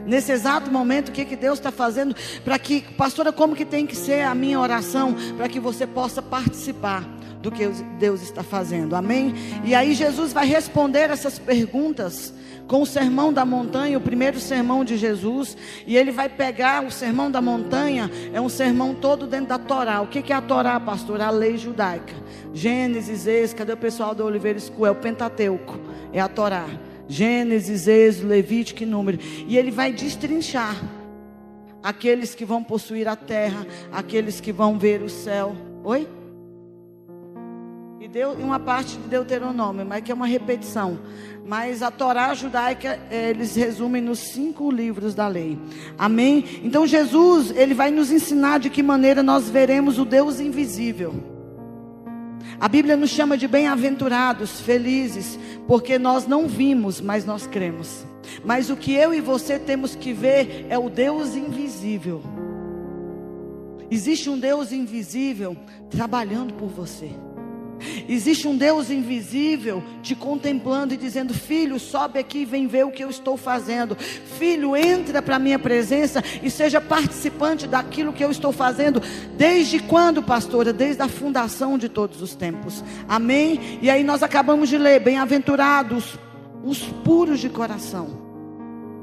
Nesse 0.06 0.32
exato 0.32 0.70
momento, 0.70 1.08
o 1.08 1.12
que, 1.12 1.24
que 1.24 1.36
Deus 1.36 1.58
está 1.58 1.70
fazendo 1.70 2.14
para 2.44 2.58
que, 2.58 2.82
pastora, 2.96 3.32
como 3.32 3.54
que 3.56 3.64
tem 3.64 3.86
que 3.86 3.96
ser 3.96 4.22
a 4.22 4.34
minha 4.34 4.58
oração 4.58 5.14
para 5.36 5.48
que 5.48 5.60
você 5.60 5.86
possa 5.86 6.22
participar 6.22 7.04
do 7.40 7.50
que 7.50 7.66
Deus 7.98 8.22
está 8.22 8.42
fazendo, 8.42 8.94
amém? 8.94 9.34
E 9.64 9.74
aí 9.74 9.94
Jesus 9.94 10.32
vai 10.32 10.46
responder 10.46 11.10
essas 11.10 11.38
perguntas 11.38 12.34
com 12.70 12.82
o 12.82 12.86
sermão 12.86 13.32
da 13.32 13.44
montanha, 13.44 13.98
o 13.98 14.00
primeiro 14.00 14.38
sermão 14.38 14.84
de 14.84 14.96
Jesus, 14.96 15.56
e 15.84 15.96
ele 15.96 16.12
vai 16.12 16.28
pegar 16.28 16.84
o 16.84 16.90
sermão 16.90 17.28
da 17.28 17.42
montanha, 17.42 18.08
é 18.32 18.40
um 18.40 18.48
sermão 18.48 18.94
todo 18.94 19.26
dentro 19.26 19.48
da 19.48 19.58
Torá. 19.58 20.00
O 20.00 20.06
que, 20.06 20.32
é 20.32 20.36
a 20.36 20.40
Torá, 20.40 20.78
pastor? 20.78 21.20
A 21.20 21.30
lei 21.30 21.58
judaica. 21.58 22.14
Gênesis, 22.54 23.26
Êxodo, 23.26 23.58
cadê 23.58 23.72
o 23.72 23.76
pessoal 23.76 24.14
do 24.14 24.24
Oliveira 24.24 24.60
School? 24.60 24.86
É 24.86 24.90
o 24.92 24.94
Pentateuco, 24.94 25.80
é 26.12 26.20
a 26.20 26.28
Torá. 26.28 26.66
Gênesis, 27.10 27.88
Êxodo, 27.88 28.28
Levítico 28.28 28.84
e 28.84 28.86
Número. 28.86 29.18
E 29.46 29.58
ele 29.58 29.72
vai 29.72 29.92
destrinchar 29.92 30.80
aqueles 31.82 32.34
que 32.36 32.44
vão 32.44 32.62
possuir 32.62 33.08
a 33.08 33.16
terra, 33.16 33.66
aqueles 33.90 34.40
que 34.40 34.52
vão 34.52 34.78
ver 34.78 35.02
o 35.02 35.08
céu. 35.08 35.56
Oi? 35.82 36.08
E 38.00 38.06
deu 38.06 38.30
uma 38.32 38.60
parte 38.60 38.96
de 38.96 39.08
Deuteronômio, 39.08 39.84
mas 39.84 40.02
que 40.02 40.12
é 40.12 40.14
uma 40.14 40.26
repetição. 40.26 40.98
Mas 41.44 41.82
a 41.82 41.90
Torá 41.90 42.32
judaica, 42.32 43.00
eh, 43.10 43.30
eles 43.30 43.56
resumem 43.56 44.00
nos 44.00 44.20
cinco 44.20 44.70
livros 44.70 45.12
da 45.12 45.26
lei. 45.26 45.58
Amém? 45.98 46.60
Então 46.62 46.86
Jesus, 46.86 47.50
ele 47.50 47.74
vai 47.74 47.90
nos 47.90 48.12
ensinar 48.12 48.60
de 48.60 48.70
que 48.70 48.84
maneira 48.84 49.20
nós 49.20 49.50
veremos 49.50 49.98
o 49.98 50.04
Deus 50.04 50.38
invisível. 50.38 51.39
A 52.58 52.68
Bíblia 52.68 52.96
nos 52.96 53.10
chama 53.10 53.36
de 53.36 53.48
bem-aventurados, 53.48 54.60
felizes, 54.60 55.38
porque 55.66 55.98
nós 55.98 56.26
não 56.26 56.46
vimos, 56.46 57.00
mas 57.00 57.24
nós 57.24 57.46
cremos. 57.46 58.04
Mas 58.44 58.70
o 58.70 58.76
que 58.76 58.94
eu 58.94 59.14
e 59.14 59.20
você 59.20 59.58
temos 59.58 59.94
que 59.94 60.12
ver 60.12 60.66
é 60.68 60.78
o 60.78 60.90
Deus 60.90 61.34
invisível. 61.34 62.22
Existe 63.90 64.30
um 64.30 64.38
Deus 64.38 64.72
invisível 64.72 65.56
trabalhando 65.90 66.54
por 66.54 66.68
você. 66.68 67.10
Existe 68.08 68.46
um 68.46 68.56
Deus 68.56 68.90
invisível 68.90 69.82
te 70.02 70.14
contemplando 70.14 70.94
e 70.94 70.96
dizendo: 70.96 71.34
Filho, 71.34 71.78
sobe 71.78 72.18
aqui 72.18 72.40
e 72.40 72.44
vem 72.44 72.66
ver 72.66 72.84
o 72.84 72.90
que 72.90 73.02
eu 73.02 73.10
estou 73.10 73.36
fazendo. 73.36 73.96
Filho, 73.96 74.76
entra 74.76 75.22
para 75.22 75.36
a 75.36 75.38
minha 75.38 75.58
presença 75.58 76.22
e 76.42 76.50
seja 76.50 76.80
participante 76.80 77.66
daquilo 77.66 78.12
que 78.12 78.24
eu 78.24 78.30
estou 78.30 78.52
fazendo. 78.52 79.02
Desde 79.36 79.78
quando, 79.80 80.22
pastora? 80.22 80.72
Desde 80.72 81.02
a 81.02 81.08
fundação 81.08 81.78
de 81.78 81.88
todos 81.88 82.22
os 82.22 82.34
tempos. 82.34 82.84
Amém? 83.08 83.78
E 83.82 83.90
aí 83.90 84.02
nós 84.02 84.22
acabamos 84.22 84.68
de 84.68 84.78
ler: 84.78 85.00
Bem-aventurados 85.00 86.18
os 86.62 86.82
puros 86.82 87.40
de 87.40 87.48
coração, 87.48 88.08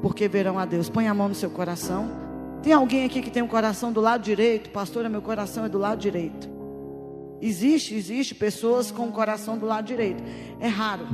porque 0.00 0.28
verão 0.28 0.58
a 0.58 0.64
Deus. 0.64 0.88
Põe 0.88 1.08
a 1.08 1.14
mão 1.14 1.28
no 1.28 1.34
seu 1.34 1.50
coração. 1.50 2.28
Tem 2.62 2.72
alguém 2.72 3.04
aqui 3.04 3.22
que 3.22 3.30
tem 3.30 3.42
o 3.42 3.46
um 3.46 3.48
coração 3.48 3.92
do 3.92 4.00
lado 4.00 4.22
direito? 4.22 4.70
Pastora, 4.70 5.08
meu 5.08 5.22
coração 5.22 5.64
é 5.64 5.68
do 5.68 5.78
lado 5.78 5.98
direito. 6.00 6.57
Existe, 7.40 7.94
existe 7.94 8.34
pessoas 8.34 8.90
com 8.90 9.06
o 9.06 9.12
coração 9.12 9.56
do 9.56 9.66
lado 9.66 9.86
direito. 9.86 10.22
É 10.60 10.68
raro, 10.68 11.06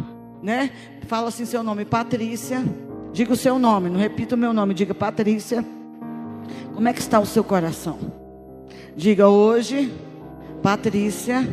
né? 0.43 0.71
Fala 1.07 1.29
assim 1.29 1.45
seu 1.45 1.63
nome, 1.63 1.85
Patrícia. 1.85 2.65
Diga 3.13 3.33
o 3.33 3.37
seu 3.37 3.59
nome, 3.59 3.91
não 3.91 3.99
repita 3.99 4.35
o 4.35 4.39
meu 4.39 4.53
nome, 4.53 4.75
diga 4.75 4.95
Patrícia. 4.95 5.65
Como 6.75 6.89
é 6.89 6.93
que 6.93 7.01
está 7.01 7.21
o 7.21 7.27
seu 7.27 7.45
coração? 7.45 7.99
Diga 8.97 9.29
hoje, 9.29 9.93
Patrícia, 10.63 11.47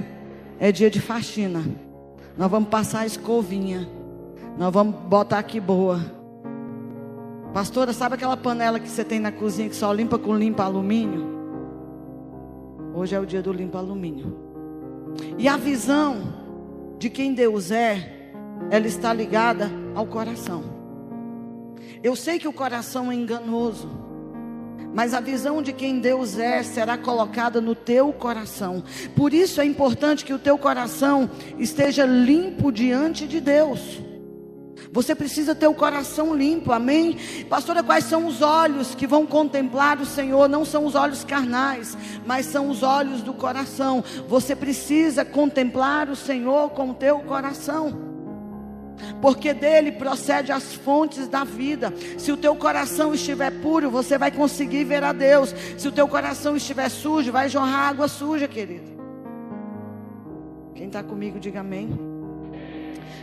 é 0.60 0.72
dia 0.72 0.90
de 0.90 1.00
faxina. 1.00 1.64
Nós 2.38 2.50
vamos 2.50 2.70
passar 2.70 3.02
a 3.02 3.06
escovinha. 3.06 3.88
Nós 4.58 4.74
vamos 4.74 4.96
botar 5.02 5.40
aqui 5.40 5.60
boa. 5.60 6.00
Pastora, 7.54 7.92
sabe 7.94 8.16
aquela 8.16 8.38
panela 8.38 8.80
que 8.80 8.88
você 8.88 9.04
tem 9.04 9.20
na 9.20 9.32
cozinha 9.32 9.68
que 9.68 9.76
só 9.76 9.92
limpa 9.92 10.18
com 10.18 10.36
limpa 10.36 10.64
alumínio? 10.64 11.42
Hoje 12.94 13.16
é 13.16 13.20
o 13.20 13.26
dia 13.26 13.42
do 13.42 13.52
limpa 13.52 13.78
alumínio. 13.78 14.51
E 15.38 15.48
a 15.48 15.58
visão 15.58 16.34
de 16.98 17.10
quem 17.10 17.34
Deus 17.34 17.72
é, 17.72 18.30
ela 18.70 18.88
está 18.88 19.14
ligada 19.14 19.72
ao 19.96 20.06
coração. 20.06 20.64
Eu 22.04 22.16
sei 22.16 22.40
que 22.40 22.48
o 22.48 22.54
coração 22.54 23.12
é 23.12 23.16
enganoso, 23.16 23.90
mas 24.94 25.14
a 25.14 25.20
visão 25.20 25.62
de 25.62 25.72
quem 25.72 26.00
Deus 26.00 26.38
é 26.38 26.62
será 26.64 26.98
colocada 26.98 27.62
no 27.62 27.74
teu 27.74 28.12
coração. 28.12 28.84
Por 29.16 29.34
isso 29.34 29.62
é 29.62 29.66
importante 29.66 30.26
que 30.26 30.34
o 30.34 30.40
teu 30.40 30.58
coração 30.58 31.30
esteja 31.58 32.06
limpo 32.06 32.72
diante 32.72 33.28
de 33.28 33.40
Deus. 33.40 34.02
Você 34.92 35.16
precisa 35.16 35.56
ter 35.56 35.68
o 35.68 35.74
coração 35.74 36.36
limpo, 36.36 36.72
amém? 36.74 37.18
Pastora, 37.50 37.82
quais 37.82 38.04
são 38.04 38.26
os 38.28 38.42
olhos 38.42 38.94
que 38.94 39.08
vão 39.08 39.26
contemplar 39.26 40.02
o 40.02 40.06
Senhor? 40.06 40.50
Não 40.50 40.66
são 40.66 40.86
os 40.86 40.96
olhos 40.96 41.24
carnais, 41.24 41.98
mas 42.26 42.46
são 42.46 42.70
os 42.70 42.84
olhos 42.84 43.22
do 43.22 43.34
coração. 43.34 44.04
Você 44.28 44.54
precisa 44.54 45.24
contemplar 45.24 46.10
o 46.10 46.16
Senhor 46.16 46.72
com 46.72 46.90
o 46.90 46.94
teu 46.94 47.20
coração 47.20 48.12
porque 49.20 49.54
dele 49.54 49.92
procede 49.92 50.52
as 50.52 50.76
fontes 50.76 51.28
da 51.28 51.44
vida. 51.44 51.92
Se 52.18 52.32
o 52.32 52.38
teu 52.38 52.56
coração 52.56 53.14
estiver 53.14 53.52
puro, 53.62 53.90
você 53.90 54.18
vai 54.18 54.30
conseguir 54.32 54.84
ver 54.84 55.04
a 55.04 55.12
Deus. 55.12 55.56
Se 55.78 55.88
o 55.88 55.92
teu 55.92 56.08
coração 56.08 56.56
estiver 56.56 56.90
sujo, 56.90 57.32
vai 57.32 57.50
jorrar 57.50 57.90
água 57.90 58.08
suja, 58.08 58.48
querido. 58.48 58.92
Quem 60.76 60.88
está 60.88 61.02
comigo, 61.02 61.40
diga 61.40 61.62
amém. 61.62 62.11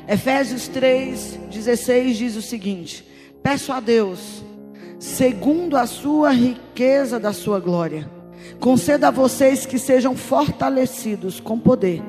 Efésios 0.09 0.69
3, 0.69 1.39
16 1.51 2.17
diz 2.17 2.37
o 2.37 2.41
seguinte: 2.41 3.05
Peço 3.43 3.71
a 3.73 3.79
Deus, 3.79 4.43
segundo 4.99 5.77
a 5.77 5.87
sua 5.87 6.31
riqueza 6.31 7.21
da 7.21 7.35
sua 7.35 7.61
glória, 7.61 8.11
conceda 8.59 9.09
a 9.09 9.11
vocês 9.11 9.67
que 9.67 9.79
sejam 9.79 10.17
fortalecidos 10.17 11.41
com 11.41 11.59
poder, 11.59 12.03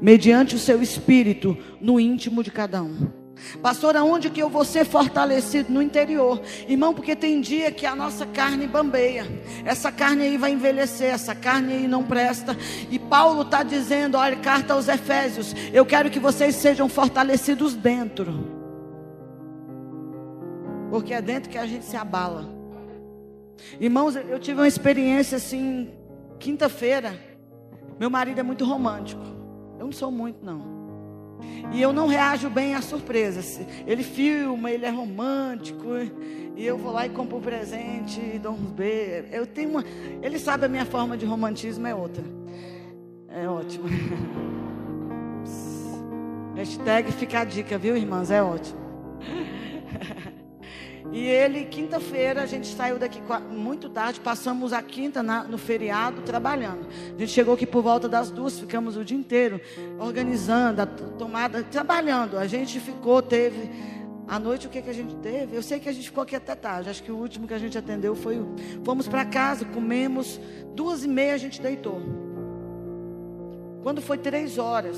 mediante 0.00 0.56
o 0.56 0.58
seu 0.58 0.82
espírito 0.82 1.56
no 1.80 2.00
íntimo 2.00 2.42
de 2.42 2.50
cada 2.50 2.82
um 2.82 3.19
Pastor, 3.62 3.96
aonde 3.96 4.30
que 4.30 4.40
eu 4.40 4.48
vou 4.48 4.64
ser 4.64 4.84
fortalecido? 4.84 5.72
No 5.72 5.82
interior. 5.82 6.40
Irmão, 6.68 6.94
porque 6.94 7.16
tem 7.16 7.40
dia 7.40 7.70
que 7.70 7.86
a 7.86 7.94
nossa 7.94 8.26
carne 8.26 8.66
bambeia. 8.66 9.26
Essa 9.64 9.90
carne 9.90 10.22
aí 10.24 10.36
vai 10.36 10.52
envelhecer, 10.52 11.12
essa 11.12 11.34
carne 11.34 11.72
aí 11.72 11.88
não 11.88 12.02
presta. 12.02 12.56
E 12.90 12.98
Paulo 12.98 13.42
está 13.42 13.62
dizendo, 13.62 14.16
olha, 14.16 14.36
carta 14.36 14.74
aos 14.74 14.88
Efésios, 14.88 15.54
eu 15.72 15.84
quero 15.84 16.10
que 16.10 16.18
vocês 16.18 16.54
sejam 16.54 16.88
fortalecidos 16.88 17.74
dentro. 17.74 18.60
Porque 20.90 21.14
é 21.14 21.22
dentro 21.22 21.50
que 21.50 21.58
a 21.58 21.66
gente 21.66 21.84
se 21.84 21.96
abala. 21.96 22.48
Irmãos, 23.78 24.16
eu 24.16 24.38
tive 24.38 24.60
uma 24.60 24.68
experiência 24.68 25.36
assim, 25.36 25.90
quinta-feira. 26.38 27.18
Meu 27.98 28.10
marido 28.10 28.40
é 28.40 28.42
muito 28.42 28.64
romântico. 28.64 29.22
Eu 29.78 29.84
não 29.84 29.92
sou 29.92 30.10
muito, 30.10 30.44
não. 30.44 30.79
E 31.72 31.80
eu 31.80 31.92
não 31.92 32.06
reajo 32.06 32.50
bem 32.50 32.74
às 32.74 32.84
surpresas. 32.84 33.60
Ele 33.86 34.02
filma, 34.02 34.70
ele 34.70 34.86
é 34.86 34.90
romântico. 34.90 35.88
E 36.56 36.66
eu 36.66 36.76
vou 36.76 36.92
lá 36.92 37.06
e 37.06 37.10
compro 37.10 37.38
um 37.38 37.40
presente 37.40 38.20
e 38.20 38.38
dou 38.38 38.52
uns 38.52 38.70
beijos. 38.70 39.32
Eu 39.32 39.46
tenho 39.46 39.70
uma. 39.70 39.84
Ele 40.22 40.38
sabe 40.38 40.66
a 40.66 40.68
minha 40.68 40.84
forma 40.84 41.16
de 41.16 41.24
romantismo 41.24 41.86
é 41.86 41.94
outra. 41.94 42.24
É 43.28 43.48
ótimo. 43.48 43.88
Hashtag 46.56 47.12
fica 47.12 47.40
a 47.40 47.44
dica, 47.44 47.78
viu, 47.78 47.96
irmãs? 47.96 48.30
É 48.30 48.42
ótimo. 48.42 48.78
E 51.12 51.26
ele, 51.26 51.64
quinta-feira, 51.64 52.42
a 52.42 52.46
gente 52.46 52.68
saiu 52.68 52.96
daqui 52.96 53.20
muito 53.50 53.88
tarde, 53.88 54.20
passamos 54.20 54.72
a 54.72 54.80
quinta 54.80 55.22
na, 55.22 55.42
no 55.42 55.58
feriado 55.58 56.22
trabalhando. 56.22 56.86
A 57.16 57.18
gente 57.18 57.32
chegou 57.32 57.54
aqui 57.54 57.66
por 57.66 57.82
volta 57.82 58.08
das 58.08 58.30
duas, 58.30 58.60
ficamos 58.60 58.96
o 58.96 59.04
dia 59.04 59.18
inteiro 59.18 59.60
organizando, 59.98 60.82
a 60.82 60.86
tomada, 60.86 61.64
trabalhando. 61.64 62.38
A 62.38 62.46
gente 62.46 62.78
ficou, 62.78 63.20
teve. 63.20 63.70
À 64.28 64.38
noite 64.38 64.68
o 64.68 64.70
que, 64.70 64.80
que 64.80 64.88
a 64.88 64.94
gente 64.94 65.16
teve? 65.16 65.56
Eu 65.56 65.62
sei 65.62 65.80
que 65.80 65.88
a 65.88 65.92
gente 65.92 66.04
ficou 66.04 66.22
aqui 66.22 66.36
até 66.36 66.54
tarde. 66.54 66.88
Acho 66.88 67.02
que 67.02 67.10
o 67.10 67.16
último 67.16 67.48
que 67.48 67.54
a 67.54 67.58
gente 67.58 67.76
atendeu 67.76 68.14
foi 68.14 68.38
o. 68.38 68.54
Fomos 68.84 69.08
para 69.08 69.24
casa, 69.24 69.64
comemos. 69.64 70.40
Duas 70.76 71.02
e 71.02 71.08
meia 71.08 71.34
a 71.34 71.38
gente 71.38 71.60
deitou. 71.60 72.00
Quando 73.82 74.00
foi 74.00 74.16
três 74.16 74.58
horas, 74.58 74.96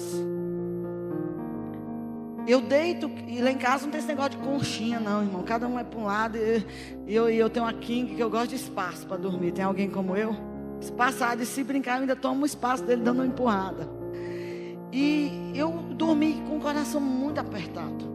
Eu 2.47 2.61
deito, 2.61 3.11
e 3.28 3.40
lá 3.40 3.51
em 3.53 3.59
casa 3.59 3.84
não 3.84 3.90
tem 3.90 3.99
esse 3.99 4.09
negócio 4.09 4.32
de 4.32 4.38
conchinha, 4.38 4.99
não, 4.99 5.22
irmão. 5.22 5.43
Cada 5.43 5.68
um 5.68 5.78
é 5.78 5.84
para 5.84 5.99
um 5.99 6.05
lado. 6.05 6.36
E 6.38 7.14
eu, 7.14 7.28
eu 7.28 7.49
tenho 7.49 7.64
uma 7.64 7.72
king 7.72 8.14
que 8.14 8.20
eu 8.20 8.28
gosto 8.28 8.49
de 8.49 8.57
espaço 8.57 9.07
para 9.07 9.16
dormir. 9.16 9.53
Tem 9.53 9.64
alguém 9.64 9.88
como 9.88 10.16
eu? 10.16 10.34
Espaçado. 10.80 11.43
E 11.43 11.47
se 11.47 11.62
brincar, 11.62 11.97
eu 11.97 12.01
ainda 12.01 12.16
tomo 12.16 12.43
o 12.43 12.47
espaço 12.47 12.82
dele 12.82 13.03
dando 13.03 13.18
uma 13.18 13.26
empurrada. 13.26 13.88
E 14.93 15.53
eu 15.55 15.70
dormi 15.95 16.43
com 16.49 16.57
o 16.57 16.61
coração 16.61 17.01
muito 17.01 17.38
apertado. 17.38 18.11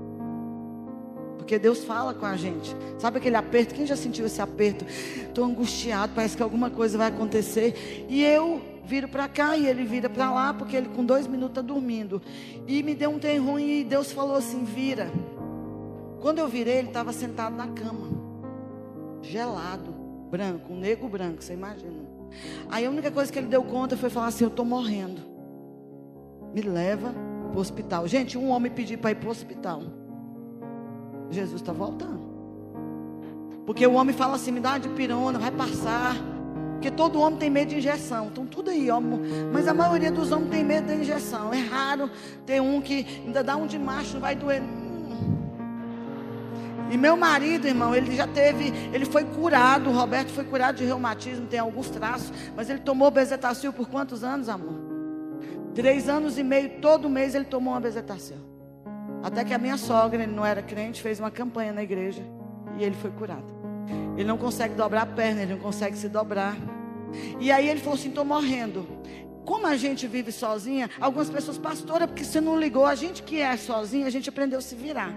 Porque 1.37 1.57
Deus 1.57 1.85
fala 1.85 2.13
com 2.13 2.25
a 2.25 2.35
gente. 2.35 2.75
Sabe 2.99 3.19
aquele 3.19 3.37
aperto? 3.37 3.73
Quem 3.73 3.85
já 3.85 3.95
sentiu 3.95 4.25
esse 4.25 4.41
aperto? 4.41 4.85
Estou 4.85 5.45
angustiado, 5.45 6.11
parece 6.13 6.35
que 6.35 6.43
alguma 6.43 6.69
coisa 6.69 6.97
vai 6.97 7.07
acontecer. 7.07 8.05
E 8.09 8.21
eu 8.21 8.61
viro 8.87 9.07
para 9.07 9.27
cá 9.27 9.57
e 9.57 9.67
ele 9.67 9.83
vira 9.83 10.09
para 10.09 10.31
lá, 10.31 10.53
porque 10.53 10.75
ele 10.75 10.87
com 10.89 11.03
dois 11.03 11.27
minutos 11.27 11.51
está 11.57 11.61
dormindo. 11.61 12.21
E 12.65 12.81
me 12.81 12.95
deu 12.95 13.09
um 13.09 13.19
tem 13.19 13.37
ruim 13.37 13.81
e 13.81 13.83
Deus 13.83 14.11
falou 14.11 14.35
assim: 14.35 14.63
vira. 14.63 15.11
Quando 16.21 16.39
eu 16.39 16.47
virei, 16.47 16.77
ele 16.77 16.87
estava 16.87 17.13
sentado 17.13 17.55
na 17.55 17.67
cama, 17.67 18.07
gelado, 19.21 19.93
branco, 20.31 20.73
um 20.73 20.79
negro 20.79 21.07
branco, 21.07 21.43
você 21.43 21.53
imagina. 21.53 22.07
Aí 22.69 22.85
a 22.85 22.89
única 22.89 23.11
coisa 23.11 23.31
que 23.31 23.37
ele 23.37 23.47
deu 23.47 23.63
conta 23.63 23.97
foi 23.97 24.09
falar 24.09 24.27
assim: 24.27 24.45
eu 24.45 24.49
estou 24.49 24.65
morrendo. 24.65 25.21
Me 26.53 26.61
leva 26.61 27.13
para 27.49 27.57
o 27.57 27.61
hospital. 27.61 28.07
Gente, 28.07 28.37
um 28.37 28.49
homem 28.49 28.71
pediu 28.71 28.97
para 28.97 29.11
ir 29.11 29.15
para 29.15 29.27
o 29.27 29.31
hospital. 29.31 29.83
Jesus 31.29 31.61
está 31.61 31.73
voltando. 31.73 32.25
Porque 33.65 33.85
o 33.85 33.93
homem 33.93 34.15
fala 34.15 34.35
assim: 34.35 34.51
me 34.51 34.61
dá 34.61 34.77
de 34.77 34.87
pirona, 34.89 35.37
vai 35.37 35.51
passar. 35.51 36.15
Porque 36.77 36.91
todo 36.91 37.19
homem 37.19 37.39
tem 37.39 37.49
medo 37.49 37.69
de 37.69 37.77
injeção. 37.77 38.27
Então, 38.27 38.45
tudo 38.45 38.69
aí, 38.69 38.89
ó. 38.91 39.01
Mas 39.51 39.67
a 39.67 39.73
maioria 39.73 40.11
dos 40.11 40.31
homens 40.31 40.51
tem 40.51 40.63
medo 40.63 40.87
da 40.87 40.95
injeção. 40.95 41.51
É 41.51 41.59
raro 41.59 42.09
ter 42.45 42.61
um 42.61 42.79
que 42.79 43.23
ainda 43.25 43.43
dá 43.43 43.55
um 43.55 43.65
de 43.65 43.79
macho, 43.79 44.13
não 44.13 44.21
vai 44.21 44.35
doer. 44.35 44.61
E 46.91 46.95
meu 46.95 47.17
marido, 47.17 47.67
irmão, 47.67 47.95
ele 47.95 48.15
já 48.15 48.27
teve, 48.27 48.71
ele 48.93 49.05
foi 49.05 49.25
curado, 49.25 49.89
o 49.89 49.93
Roberto 49.93 50.29
foi 50.29 50.45
curado 50.45 50.77
de 50.77 50.85
reumatismo, 50.85 51.47
tem 51.47 51.59
alguns 51.59 51.89
traços, 51.89 52.31
mas 52.55 52.69
ele 52.69 52.79
tomou 52.79 53.11
bezetacil 53.11 53.73
por 53.73 53.89
quantos 53.89 54.23
anos, 54.23 54.47
amor? 54.47 54.79
Três 55.73 56.07
anos 56.07 56.37
e 56.37 56.43
meio, 56.43 56.79
todo 56.79 57.09
mês 57.09 57.35
ele 57.35 57.45
tomou 57.45 57.73
uma 57.73 57.81
bezetacil. 57.81 58.37
Até 59.21 59.43
que 59.43 59.53
a 59.53 59.57
minha 59.57 59.77
sogra, 59.77 60.23
ele 60.23 60.31
não 60.31 60.45
era 60.45 60.61
crente, 60.61 61.01
fez 61.01 61.19
uma 61.19 61.31
campanha 61.31 61.73
na 61.73 61.83
igreja 61.83 62.23
e 62.77 62.83
ele 62.83 62.95
foi 62.95 63.11
curado. 63.11 63.56
Ele 64.15 64.27
não 64.27 64.37
consegue 64.37 64.73
dobrar 64.75 65.03
a 65.03 65.05
perna, 65.05 65.41
ele 65.41 65.53
não 65.53 65.59
consegue 65.59 65.97
se 65.97 66.09
dobrar. 66.09 66.57
E 67.39 67.51
aí 67.51 67.69
ele 67.69 67.79
falou 67.79 67.97
assim: 67.97 68.09
estou 68.09 68.25
morrendo. 68.25 68.87
Como 69.45 69.65
a 69.65 69.77
gente 69.77 70.07
vive 70.07 70.31
sozinha, 70.31 70.89
algumas 70.99 71.29
pessoas, 71.29 71.57
pastora, 71.57 72.05
porque 72.07 72.23
você 72.23 72.41
não 72.41 72.59
ligou, 72.59 72.85
a 72.85 72.95
gente 72.95 73.23
que 73.23 73.39
é 73.39 73.55
sozinha, 73.55 74.05
a 74.05 74.09
gente 74.09 74.27
aprendeu 74.27 74.59
a 74.59 74.61
se 74.61 74.75
virar. 74.75 75.13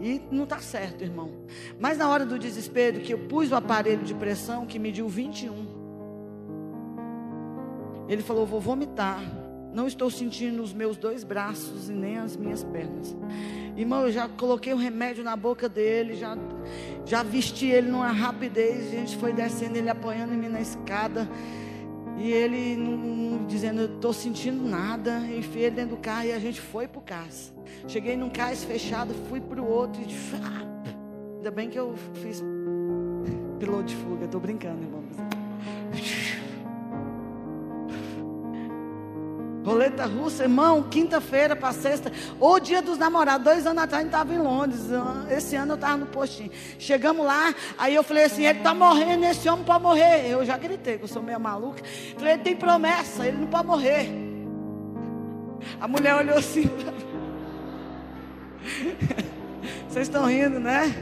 E 0.00 0.22
não 0.30 0.44
está 0.44 0.60
certo, 0.60 1.02
irmão. 1.02 1.30
Mas 1.78 1.98
na 1.98 2.08
hora 2.08 2.24
do 2.24 2.38
desespero, 2.38 3.00
que 3.00 3.12
eu 3.12 3.18
pus 3.18 3.50
o 3.50 3.56
aparelho 3.56 4.04
de 4.04 4.14
pressão, 4.14 4.64
que 4.64 4.78
mediu 4.78 5.08
21, 5.08 5.66
ele 8.08 8.22
falou: 8.22 8.46
vou 8.46 8.60
vomitar. 8.60 9.39
Não 9.72 9.86
estou 9.86 10.10
sentindo 10.10 10.62
os 10.62 10.72
meus 10.72 10.96
dois 10.96 11.22
braços 11.22 11.88
e 11.88 11.92
nem 11.92 12.18
as 12.18 12.36
minhas 12.36 12.64
pernas. 12.64 13.16
Irmão, 13.76 14.02
eu 14.02 14.12
já 14.12 14.28
coloquei 14.28 14.72
o 14.72 14.76
um 14.76 14.78
remédio 14.78 15.22
na 15.22 15.36
boca 15.36 15.68
dele, 15.68 16.16
já, 16.16 16.36
já 17.06 17.22
vesti 17.22 17.66
ele 17.66 17.88
numa 17.88 18.10
rapidez. 18.10 18.88
A 18.88 18.90
gente 18.90 19.16
foi 19.16 19.32
descendo, 19.32 19.78
ele 19.78 19.88
apoiando 19.88 20.34
em 20.34 20.36
mim 20.36 20.48
na 20.48 20.60
escada. 20.60 21.28
E 22.18 22.30
ele 22.30 22.76
dizendo, 23.46 23.82
eu 23.82 23.94
estou 23.94 24.12
sentindo 24.12 24.68
nada. 24.68 25.18
Enfiei 25.18 25.66
ele 25.66 25.76
dentro 25.76 25.96
do 25.96 26.02
carro 26.02 26.26
e 26.26 26.32
a 26.32 26.38
gente 26.38 26.60
foi 26.60 26.88
para 26.88 26.98
o 26.98 27.02
cais. 27.02 27.52
Cheguei 27.86 28.16
num 28.16 28.28
cais 28.28 28.64
fechado, 28.64 29.14
fui 29.28 29.40
para 29.40 29.62
o 29.62 29.66
outro. 29.66 30.02
E, 30.02 30.06
ah, 30.42 30.66
ainda 31.36 31.50
bem 31.50 31.70
que 31.70 31.78
eu 31.78 31.94
fiz 32.14 32.42
piloto 33.58 33.84
de 33.84 33.96
fuga. 33.96 34.24
Estou 34.24 34.40
brincando, 34.40 34.82
irmão. 34.82 35.04
Roleta 39.64 40.06
russa, 40.06 40.44
irmão, 40.44 40.82
quinta-feira 40.84 41.54
para 41.54 41.72
sexta, 41.72 42.10
ou 42.38 42.58
dia 42.58 42.80
dos 42.80 42.96
namorados. 42.96 43.44
Dois 43.44 43.66
anos 43.66 43.82
atrás 43.82 44.00
a 44.00 44.04
gente 44.04 44.14
estava 44.14 44.34
em 44.34 44.38
Londres. 44.38 44.80
Esse 45.30 45.54
ano 45.54 45.72
eu 45.72 45.74
estava 45.74 45.98
no 45.98 46.06
postinho. 46.06 46.50
Chegamos 46.78 47.26
lá, 47.26 47.54
aí 47.76 47.94
eu 47.94 48.02
falei 48.02 48.24
assim: 48.24 48.46
ele 48.46 48.58
está 48.58 48.72
morrendo, 48.72 49.24
esse 49.24 49.48
homem 49.48 49.64
pode 49.64 49.82
morrer. 49.82 50.26
Eu 50.30 50.44
já 50.44 50.56
gritei, 50.56 50.96
que 50.96 51.04
eu 51.04 51.08
sou 51.08 51.22
meio 51.22 51.38
maluca. 51.38 51.82
Falei: 52.16 52.34
ele 52.34 52.42
tem 52.42 52.56
promessa, 52.56 53.26
ele 53.26 53.36
não 53.36 53.46
pode 53.48 53.66
morrer. 53.66 54.08
A 55.78 55.86
mulher 55.86 56.14
olhou 56.14 56.38
assim. 56.38 56.70
Vocês 59.88 60.08
estão 60.08 60.26
rindo, 60.26 60.58
né? 60.58 60.94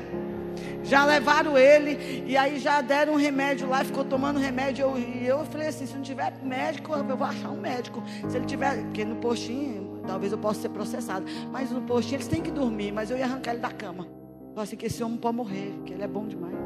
Já 0.82 1.04
levaram 1.04 1.58
ele 1.58 2.24
e 2.26 2.36
aí 2.36 2.58
já 2.58 2.80
deram 2.80 3.14
um 3.14 3.16
remédio 3.16 3.68
lá, 3.68 3.84
ficou 3.84 4.04
tomando 4.04 4.38
remédio. 4.38 4.82
Eu, 4.84 4.98
e 4.98 5.26
eu 5.26 5.44
falei 5.46 5.68
assim: 5.68 5.86
se 5.86 5.94
não 5.94 6.02
tiver 6.02 6.32
médico, 6.42 6.92
eu 6.94 7.16
vou 7.16 7.26
achar 7.26 7.50
um 7.50 7.60
médico. 7.60 8.02
Se 8.28 8.36
ele 8.36 8.46
tiver, 8.46 8.82
porque 8.84 9.04
no 9.04 9.16
postinho, 9.16 10.02
talvez 10.06 10.32
eu 10.32 10.38
possa 10.38 10.62
ser 10.62 10.68
processado. 10.70 11.26
Mas 11.50 11.70
no 11.70 11.82
postinho 11.82 12.16
eles 12.16 12.28
têm 12.28 12.42
que 12.42 12.50
dormir, 12.50 12.92
mas 12.92 13.10
eu 13.10 13.18
ia 13.18 13.24
arrancar 13.24 13.52
ele 13.52 13.60
da 13.60 13.70
cama. 13.70 14.04
Falei 14.50 14.64
assim: 14.64 14.76
que 14.76 14.86
esse 14.86 15.02
homem 15.02 15.18
pode 15.18 15.36
morrer, 15.36 15.74
que 15.84 15.92
ele 15.92 16.02
é 16.02 16.08
bom 16.08 16.26
demais. 16.26 16.56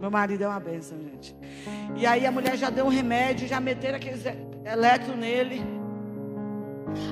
Meu 0.00 0.10
marido 0.10 0.44
é 0.44 0.48
uma 0.48 0.60
benção, 0.60 0.98
gente. 1.02 1.34
E 1.96 2.06
aí 2.06 2.24
a 2.24 2.30
mulher 2.30 2.56
já 2.56 2.70
deu 2.70 2.86
um 2.86 2.88
remédio, 2.88 3.48
já 3.48 3.60
meteram 3.60 3.96
aqueles 3.96 4.22
eletro 4.64 5.16
nele. 5.16 5.60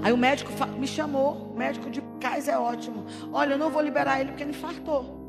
Aí 0.02 0.12
o 0.12 0.16
médico 0.16 0.52
me 0.78 0.86
chamou, 0.86 1.50
o 1.52 1.56
médico 1.56 1.90
de 1.90 2.00
cais 2.20 2.48
é 2.48 2.56
ótimo. 2.56 3.04
Olha, 3.32 3.54
eu 3.54 3.58
não 3.58 3.70
vou 3.70 3.82
liberar 3.82 4.20
ele 4.20 4.30
porque 4.30 4.44
ele 4.44 4.50
infartou. 4.50 5.25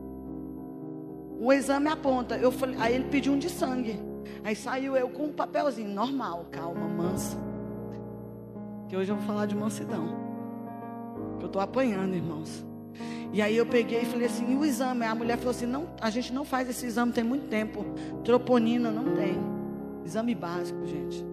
O 1.40 1.54
exame 1.54 1.88
aponta. 1.88 2.38
Eu 2.38 2.52
falei, 2.52 2.76
aí 2.80 2.96
ele 2.96 3.06
pediu 3.06 3.34
um 3.34 3.38
de 3.38 3.50
sangue. 3.50 4.00
Aí 4.44 4.56
saiu 4.56 4.96
eu 4.96 5.10
com 5.10 5.26
um 5.26 5.34
papelzinho, 5.34 5.90
normal, 5.90 6.46
calma, 6.52 6.88
mansa. 6.88 7.38
Que 8.88 8.96
hoje 8.96 9.12
eu 9.12 9.18
vou 9.18 9.26
falar 9.26 9.46
de 9.46 9.56
mansidão. 9.56 10.08
Que 11.38 11.44
eu 11.44 11.48
estou 11.48 11.62
apanhando, 11.62 12.16
irmãos. 12.16 12.66
E 13.34 13.42
aí 13.42 13.58
eu 13.58 13.66
peguei 13.66 14.02
e 14.02 14.06
falei 14.06 14.28
assim, 14.28 14.54
e 14.54 14.56
o 14.56 14.64
exame? 14.64 15.06
A 15.06 15.14
mulher 15.14 15.38
falou 15.38 15.52
assim, 15.52 15.66
não, 15.66 15.90
a 16.00 16.10
gente 16.10 16.34
não 16.34 16.46
faz 16.46 16.70
esse 16.70 16.86
exame 16.86 17.12
tem 17.12 17.24
muito 17.24 17.48
tempo. 17.50 17.86
Troponina 18.24 18.90
não 18.90 19.16
tem. 19.16 19.38
Exame 20.06 20.34
básico, 20.34 20.86
gente. 20.86 21.26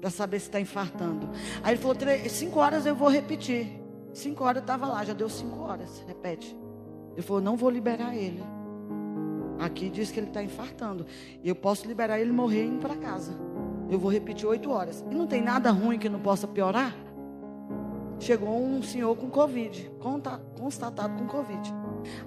Para 0.00 0.10
saber 0.10 0.38
se 0.38 0.46
está 0.46 0.60
infartando. 0.60 1.28
Aí 1.62 1.74
ele 1.74 1.82
falou, 1.82 1.96
cinco 2.28 2.60
horas 2.60 2.86
eu 2.86 2.94
vou 2.94 3.08
repetir. 3.08 3.80
Cinco 4.14 4.44
horas 4.44 4.58
eu 4.58 4.62
estava 4.62 4.86
lá, 4.86 5.04
já 5.04 5.12
deu 5.12 5.28
cinco 5.28 5.62
horas. 5.62 6.02
Repete. 6.06 6.56
Ele 7.12 7.22
falou, 7.22 7.42
não 7.42 7.56
vou 7.56 7.68
liberar 7.68 8.16
ele. 8.16 8.42
Aqui 9.60 9.90
diz 9.90 10.10
que 10.10 10.18
ele 10.18 10.28
está 10.28 10.42
infartando. 10.42 11.06
Eu 11.44 11.54
posso 11.54 11.86
liberar 11.86 12.18
ele 12.18 12.32
morrer 12.32 12.64
indo 12.64 12.78
para 12.78 12.96
casa. 12.96 13.32
Eu 13.90 13.98
vou 13.98 14.10
repetir 14.10 14.48
oito 14.48 14.70
horas. 14.70 15.04
E 15.10 15.14
não 15.14 15.26
tem 15.26 15.42
nada 15.42 15.70
ruim 15.70 15.98
que 15.98 16.08
não 16.08 16.18
possa 16.18 16.48
piorar? 16.48 16.96
Chegou 18.18 18.58
um 18.58 18.82
senhor 18.82 19.14
com 19.16 19.28
Covid, 19.28 19.90
constatado 20.58 21.14
com 21.14 21.26
Covid. 21.26 21.72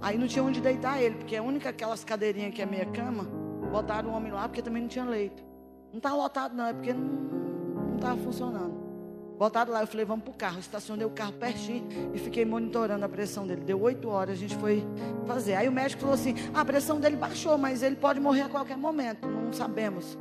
Aí 0.01 0.17
não 0.17 0.27
tinha 0.27 0.43
onde 0.43 0.61
deitar 0.61 1.01
ele, 1.01 1.15
porque 1.15 1.35
a 1.35 1.41
única 1.41 1.69
aquelas 1.69 2.03
cadeirinhas 2.03 2.53
que 2.53 2.61
é 2.61 2.65
meia 2.65 2.85
cama, 2.85 3.23
botaram 3.71 4.11
o 4.11 4.13
homem 4.13 4.31
lá 4.31 4.47
porque 4.47 4.61
também 4.61 4.83
não 4.83 4.89
tinha 4.89 5.05
leito. 5.05 5.43
Não 5.91 5.97
está 5.97 6.13
lotado 6.13 6.55
não, 6.55 6.67
é 6.67 6.73
porque 6.73 6.93
não 6.93 7.95
estava 7.95 8.19
funcionando. 8.21 8.72
Botaram 9.37 9.73
lá, 9.73 9.81
eu 9.81 9.87
falei, 9.87 10.05
vamos 10.05 10.23
para 10.23 10.31
o 10.31 10.35
carro. 10.35 10.59
Estacionei 10.59 11.05
o 11.05 11.09
carro 11.09 11.33
pertinho 11.33 11.87
e 12.13 12.19
fiquei 12.19 12.45
monitorando 12.45 13.03
a 13.03 13.09
pressão 13.09 13.47
dele. 13.47 13.61
Deu 13.61 13.81
oito 13.81 14.07
horas, 14.09 14.35
a 14.35 14.39
gente 14.39 14.55
foi 14.57 14.85
fazer. 15.25 15.55
Aí 15.55 15.67
o 15.67 15.71
médico 15.71 16.01
falou 16.01 16.15
assim: 16.15 16.35
ah, 16.53 16.61
a 16.61 16.65
pressão 16.65 16.99
dele 16.99 17.15
baixou, 17.15 17.57
mas 17.57 17.81
ele 17.81 17.95
pode 17.95 18.19
morrer 18.19 18.41
a 18.41 18.49
qualquer 18.49 18.77
momento. 18.77 19.27
Não 19.27 19.51
sabemos. 19.51 20.17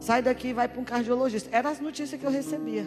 Sai 0.00 0.22
daqui 0.22 0.48
e 0.48 0.52
vai 0.52 0.68
para 0.68 0.80
um 0.80 0.84
cardiologista. 0.84 1.48
Eram 1.54 1.70
as 1.70 1.80
notícias 1.80 2.18
que 2.18 2.26
eu 2.26 2.30
recebia. 2.30 2.86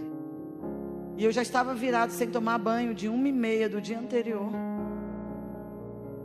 E 1.18 1.24
eu 1.24 1.32
já 1.32 1.42
estava 1.42 1.74
virado 1.74 2.12
sem 2.12 2.30
tomar 2.30 2.58
banho 2.58 2.94
de 2.94 3.08
uma 3.08 3.28
e 3.28 3.32
meia 3.32 3.70
do 3.70 3.80
dia 3.80 4.00
anterior. 4.00 4.50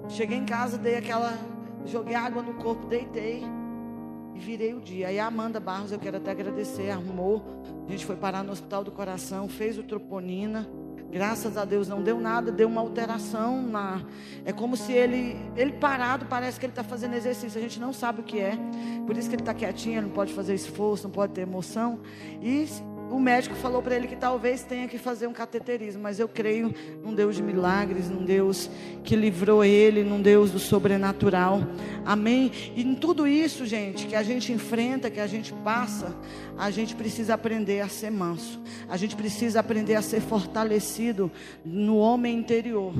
Cheguei 0.09 0.39
em 0.39 0.47
casa, 0.47 0.79
dei 0.79 0.97
aquela. 0.97 1.37
Joguei 1.85 2.15
água 2.15 2.43
no 2.43 2.55
corpo, 2.55 2.87
deitei 2.87 3.45
e 4.37 4.39
virei 4.39 4.75
o 4.75 4.81
dia. 4.81 5.09
Aí 5.09 5.19
a 5.19 5.27
Amanda 5.27 5.59
Barros, 5.59 5.91
eu 5.91 5.99
quero 5.99 6.19
até 6.19 6.31
agradecer, 6.31 6.91
arrumou. 6.91 7.43
A 7.87 7.91
gente 7.91 8.05
foi 8.05 8.17
parar 8.17 8.43
no 8.43 8.53
Hospital 8.53 8.85
do 8.85 8.93
Coração, 8.93 9.49
fez 9.49 9.79
o 9.79 9.83
troponina. 9.83 10.69
Graças 11.11 11.57
a 11.57 11.65
Deus 11.65 11.89
não 11.89 12.03
deu 12.03 12.21
nada, 12.21 12.53
deu 12.53 12.69
uma 12.69 12.81
alteração 12.81 13.63
na. 13.63 14.03
É 14.45 14.53
como 14.53 14.77
se 14.77 14.93
ele, 14.93 15.37
ele 15.57 15.73
parado, 15.73 16.27
parece 16.27 16.61
que 16.61 16.67
ele 16.67 16.73
está 16.73 16.85
fazendo 16.85 17.15
exercício. 17.15 17.59
A 17.59 17.63
gente 17.63 17.81
não 17.81 17.93
sabe 17.93 18.21
o 18.21 18.25
que 18.25 18.39
é. 18.39 18.59
Por 19.07 19.17
isso 19.17 19.29
que 19.29 19.37
ele 19.37 19.43
está 19.43 19.55
quietinho, 19.55 19.99
ele 19.99 20.07
não 20.07 20.13
pode 20.13 20.35
fazer 20.35 20.53
esforço, 20.55 21.05
não 21.05 21.13
pode 21.13 21.33
ter 21.33 21.43
emoção. 21.43 22.01
E 22.43 22.67
o 23.11 23.21
médico 23.21 23.55
falou 23.55 23.81
para 23.81 23.95
ele 23.95 24.09
que 24.09 24.17
talvez 24.17 24.63
tenha 24.63 24.89
que 24.89 24.99
fazer 24.99 25.27
um 25.27 25.33
cateterismo, 25.33 26.03
mas 26.03 26.19
eu 26.19 26.29
creio 26.29 26.75
num 27.03 27.15
Deus 27.15 27.37
de 27.37 27.43
milagres, 27.43 28.09
num 28.11 28.25
Deus 28.25 28.69
que 29.05 29.15
livrou 29.15 29.65
ele, 29.65 30.03
num 30.03 30.21
Deus 30.21 30.51
do 30.51 30.59
sobrenatural. 30.59 31.61
Amém? 32.05 32.51
E 32.75 32.83
em 32.83 32.95
tudo 32.95 33.27
isso, 33.27 33.65
gente, 33.65 34.07
que 34.07 34.17
a 34.17 34.23
gente 34.23 34.53
enfrenta, 34.53 35.11
que 35.11 35.21
a 35.21 35.27
gente 35.27 35.53
passa, 35.53 36.17
a 36.59 36.71
gente 36.71 36.95
precisa 36.97 37.35
aprender 37.35 37.81
a 37.81 37.89
ser 37.89 38.11
manso. 38.11 38.61
A 38.89 38.97
gente 38.97 39.15
precisa 39.15 39.61
aprender 39.61 39.95
a 39.95 40.03
ser 40.03 40.21
fortalecido 40.21 41.31
no 41.65 41.97
homem 41.99 42.37
interior. 42.37 42.93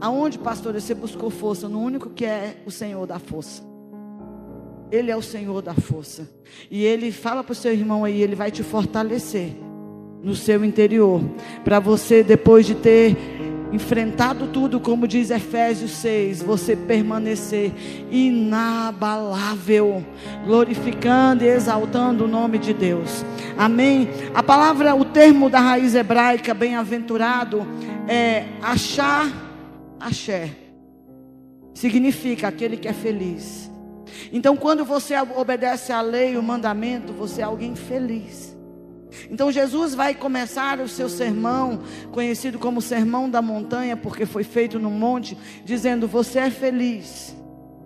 Aonde, 0.00 0.38
pastor, 0.38 0.74
você 0.74 0.94
buscou 0.94 1.30
força? 1.30 1.68
No 1.68 1.80
único 1.80 2.10
que 2.10 2.24
é 2.24 2.56
o 2.66 2.70
Senhor 2.72 3.06
da 3.06 3.20
força. 3.20 3.71
Ele 4.92 5.10
é 5.10 5.16
o 5.16 5.22
Senhor 5.22 5.62
da 5.62 5.72
força. 5.72 6.28
E 6.70 6.84
Ele 6.84 7.10
fala 7.10 7.42
para 7.42 7.52
o 7.52 7.56
seu 7.56 7.72
irmão 7.72 8.04
aí, 8.04 8.20
Ele 8.20 8.36
vai 8.36 8.50
te 8.50 8.62
fortalecer 8.62 9.56
no 10.22 10.34
seu 10.34 10.62
interior. 10.62 11.22
Para 11.64 11.80
você, 11.80 12.22
depois 12.22 12.66
de 12.66 12.74
ter 12.74 13.16
enfrentado 13.72 14.48
tudo, 14.48 14.78
como 14.78 15.08
diz 15.08 15.30
Efésios 15.30 15.92
6, 15.92 16.42
você 16.42 16.76
permanecer 16.76 17.72
inabalável, 18.10 20.04
glorificando 20.44 21.42
e 21.42 21.48
exaltando 21.48 22.26
o 22.26 22.28
nome 22.28 22.58
de 22.58 22.74
Deus. 22.74 23.24
Amém. 23.56 24.10
A 24.34 24.42
palavra, 24.42 24.94
o 24.94 25.06
termo 25.06 25.48
da 25.48 25.60
raiz 25.60 25.94
hebraica, 25.94 26.52
bem-aventurado, 26.52 27.66
é 28.06 28.44
achar, 28.60 29.26
axé. 29.98 30.50
Significa 31.72 32.48
aquele 32.48 32.76
que 32.76 32.88
é 32.88 32.92
feliz. 32.92 33.71
Então, 34.32 34.56
quando 34.56 34.84
você 34.84 35.14
obedece 35.36 35.92
à 35.92 36.00
lei, 36.00 36.36
o 36.36 36.42
mandamento, 36.42 37.12
você 37.12 37.40
é 37.40 37.44
alguém 37.44 37.74
feliz. 37.74 38.56
Então, 39.30 39.52
Jesus 39.52 39.94
vai 39.94 40.14
começar 40.14 40.80
o 40.80 40.88
seu 40.88 41.08
sermão, 41.08 41.80
conhecido 42.10 42.58
como 42.58 42.80
Sermão 42.80 43.28
da 43.28 43.42
Montanha, 43.42 43.96
porque 43.96 44.26
foi 44.26 44.44
feito 44.44 44.78
no 44.78 44.90
monte, 44.90 45.36
dizendo: 45.64 46.08
Você 46.08 46.38
é 46.38 46.50
feliz, 46.50 47.36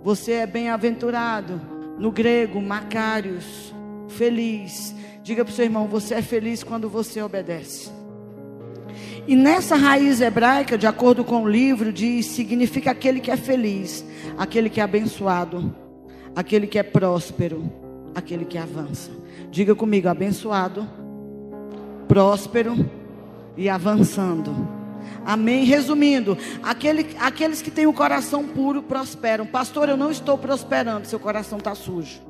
você 0.03 0.33
é 0.33 0.47
bem-aventurado. 0.47 1.61
No 1.99 2.12
grego, 2.12 2.61
Macários, 2.61 3.74
feliz. 4.09 4.95
Diga 5.22 5.45
para 5.45 5.53
o 5.53 5.55
seu 5.55 5.64
irmão: 5.64 5.89
Você 5.89 6.14
é 6.14 6.22
feliz 6.22 6.62
quando 6.62 6.89
você 6.89 7.20
obedece. 7.22 7.91
E 9.27 9.35
nessa 9.35 9.74
raiz 9.74 10.20
hebraica, 10.20 10.79
de 10.79 10.87
acordo 10.87 11.24
com 11.24 11.43
o 11.43 11.49
livro, 11.49 11.93
diz: 11.93 12.27
significa 12.27 12.93
aquele 12.93 13.18
que 13.18 13.31
é 13.31 13.37
feliz, 13.37 14.05
aquele 14.39 14.70
que 14.70 14.81
é 14.81 14.85
abençoado 14.85 15.86
aquele 16.37 16.66
que 16.66 16.78
é 16.78 16.82
próspero, 16.82 17.72
aquele 18.14 18.45
que 18.45 18.59
avança. 18.59 19.11
Diga 19.51 19.74
comigo, 19.74 20.07
abençoado, 20.07 20.87
próspero 22.07 22.89
e 23.57 23.70
avançando. 23.70 24.55
Amém. 25.24 25.64
Resumindo, 25.64 26.37
aquele, 26.62 27.16
aqueles 27.18 27.62
que 27.62 27.70
têm 27.70 27.87
o 27.87 27.93
coração 27.93 28.47
puro 28.47 28.82
prosperam. 28.82 29.47
Pastor, 29.47 29.89
eu 29.89 29.97
não 29.97 30.11
estou 30.11 30.37
prosperando, 30.37 31.07
seu 31.07 31.18
coração 31.18 31.57
está 31.57 31.74
sujo. 31.74 32.20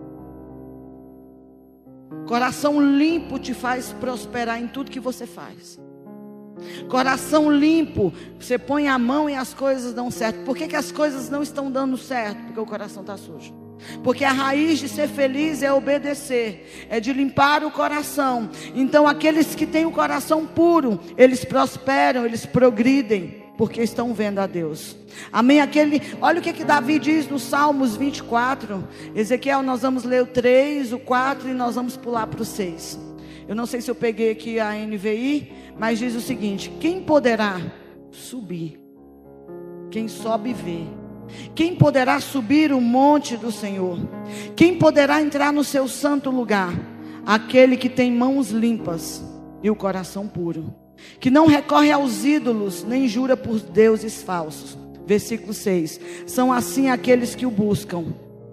Coração 2.27 2.81
limpo 2.81 3.39
te 3.39 3.53
faz 3.53 3.93
prosperar 3.93 4.61
em 4.61 4.69
tudo 4.69 4.91
que 4.91 5.01
você 5.01 5.27
faz. 5.27 5.81
Coração 6.89 7.51
limpo, 7.51 8.13
você 8.39 8.57
põe 8.57 8.89
a 8.89 8.99
mão 8.99 9.29
e 9.29 9.35
as 9.35 9.53
coisas 9.53 9.93
dão 9.93 10.11
certo. 10.11 10.45
Por 10.45 10.57
que, 10.57 10.69
que 10.69 10.77
as 10.77 10.93
coisas 10.93 11.29
não 11.29 11.43
estão 11.43 11.71
dando 11.71 11.97
certo? 11.97 12.39
Porque 12.45 12.61
o 12.61 12.67
coração 12.67 13.03
está 13.03 13.17
sujo. 13.17 13.66
Porque 14.03 14.25
a 14.25 14.33
raiz 14.33 14.79
de 14.79 14.89
ser 14.89 15.09
feliz 15.09 15.63
é 15.63 15.73
obedecer, 15.73 16.87
é 16.89 17.01
de 17.01 17.13
limpar 17.13 17.65
o 17.65 17.71
coração. 17.71 18.49
Então, 18.75 19.07
aqueles 19.07 19.55
que 19.55 19.67
têm 19.67 19.87
o 19.87 19.91
coração 19.91 20.47
puro, 20.47 21.01
eles 21.17 21.45
prosperam, 21.45 22.25
eles 22.25 22.47
progridem, 22.47 23.43
porque 23.57 23.83
estão 23.83 24.13
vendo 24.13 24.39
a 24.39 24.47
Deus. 24.47 24.97
Amém? 25.33 25.61
Aquele, 25.61 26.01
olha 26.21 26.41
o 26.41 26.43
que, 26.43 26.53
que 26.53 26.65
Davi 26.65 26.99
diz 26.99 27.29
no 27.29 27.39
Salmos 27.39 27.97
24. 27.97 28.87
Ezequiel, 29.15 29.63
nós 29.63 29.83
vamos 29.83 30.05
ler 30.05 30.23
o 30.23 30.27
3, 30.27 30.93
o 30.93 30.99
4 30.99 31.49
e 31.49 31.55
nós 31.55 31.75
vamos 31.75 31.97
pular 31.97 32.27
para 32.27 32.43
o 32.43 32.45
6. 32.45 32.99
Eu 33.49 33.55
não 33.55 33.67
sei 33.67 33.81
se 33.81 33.91
eu 33.91 33.95
peguei 33.95 34.31
aqui 34.31 34.59
a 34.59 34.73
NVI, 34.73 35.53
mas 35.79 35.99
diz 35.99 36.15
o 36.15 36.21
seguinte: 36.21 36.71
quem 36.81 37.03
poderá 37.03 37.61
subir? 38.11 38.81
Quem 39.91 40.09
sobe 40.09 40.53
vê 40.53 40.85
quem 41.55 41.75
poderá 41.75 42.21
subir 42.21 42.73
o 42.73 42.81
monte 42.81 43.37
do 43.37 43.51
Senhor? 43.51 43.99
Quem 44.55 44.79
poderá 44.79 45.23
entrar 45.23 45.53
no 45.53 45.65
seu 45.65 45.89
santo 45.89 46.31
lugar? 46.31 46.75
Aquele 47.25 47.77
que 47.77 47.89
tem 47.89 48.13
mãos 48.13 48.51
limpas 48.51 49.25
e 49.63 49.71
o 49.71 49.75
coração 49.75 50.29
puro, 50.29 50.73
que 51.19 51.31
não 51.31 51.47
recorre 51.47 51.91
aos 51.91 52.25
ídolos, 52.25 52.85
nem 52.85 53.09
jura 53.09 53.37
por 53.37 53.59
deuses 53.59 54.23
falsos. 54.23 54.79
Versículo 55.07 55.55
6: 55.55 56.01
São 56.27 56.53
assim 56.53 56.89
aqueles 56.91 57.35
que 57.35 57.47
o 57.47 57.51
buscam, 57.51 58.05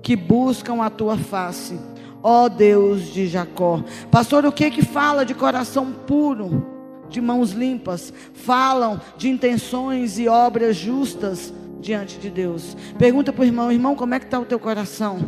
que 0.01 0.15
buscam 0.15 0.81
a 0.81 0.89
tua 0.89 1.17
face, 1.17 1.77
ó 2.21 2.47
Deus 2.47 3.13
de 3.13 3.27
Jacó. 3.27 3.83
Pastor, 4.09 4.45
o 4.45 4.51
que 4.51 4.71
que 4.71 4.83
fala 4.83 5.25
de 5.25 5.33
coração 5.33 5.91
puro, 5.91 6.65
de 7.09 7.19
mãos 7.19 7.51
limpas? 7.51 8.13
Falam 8.33 8.99
de 9.17 9.29
intenções 9.29 10.17
e 10.17 10.27
obras 10.27 10.75
justas 10.75 11.53
diante 11.83 12.17
de 12.17 12.29
Deus. 12.29 12.75
Pergunta 12.97 13.31
para 13.31 13.41
o 13.43 13.45
irmão: 13.45 13.71
irmão, 13.71 13.95
como 13.95 14.15
é 14.15 14.19
que 14.19 14.25
está 14.25 14.39
o 14.39 14.45
teu 14.45 14.59
coração? 14.59 15.19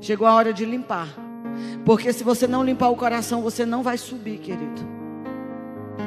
Chegou 0.00 0.26
a 0.26 0.34
hora 0.34 0.52
de 0.52 0.64
limpar. 0.64 1.08
Porque 1.84 2.12
se 2.12 2.22
você 2.22 2.46
não 2.46 2.62
limpar 2.62 2.90
o 2.90 2.96
coração, 2.96 3.42
você 3.42 3.64
não 3.64 3.82
vai 3.82 3.96
subir, 3.96 4.38
querido. 4.38 4.94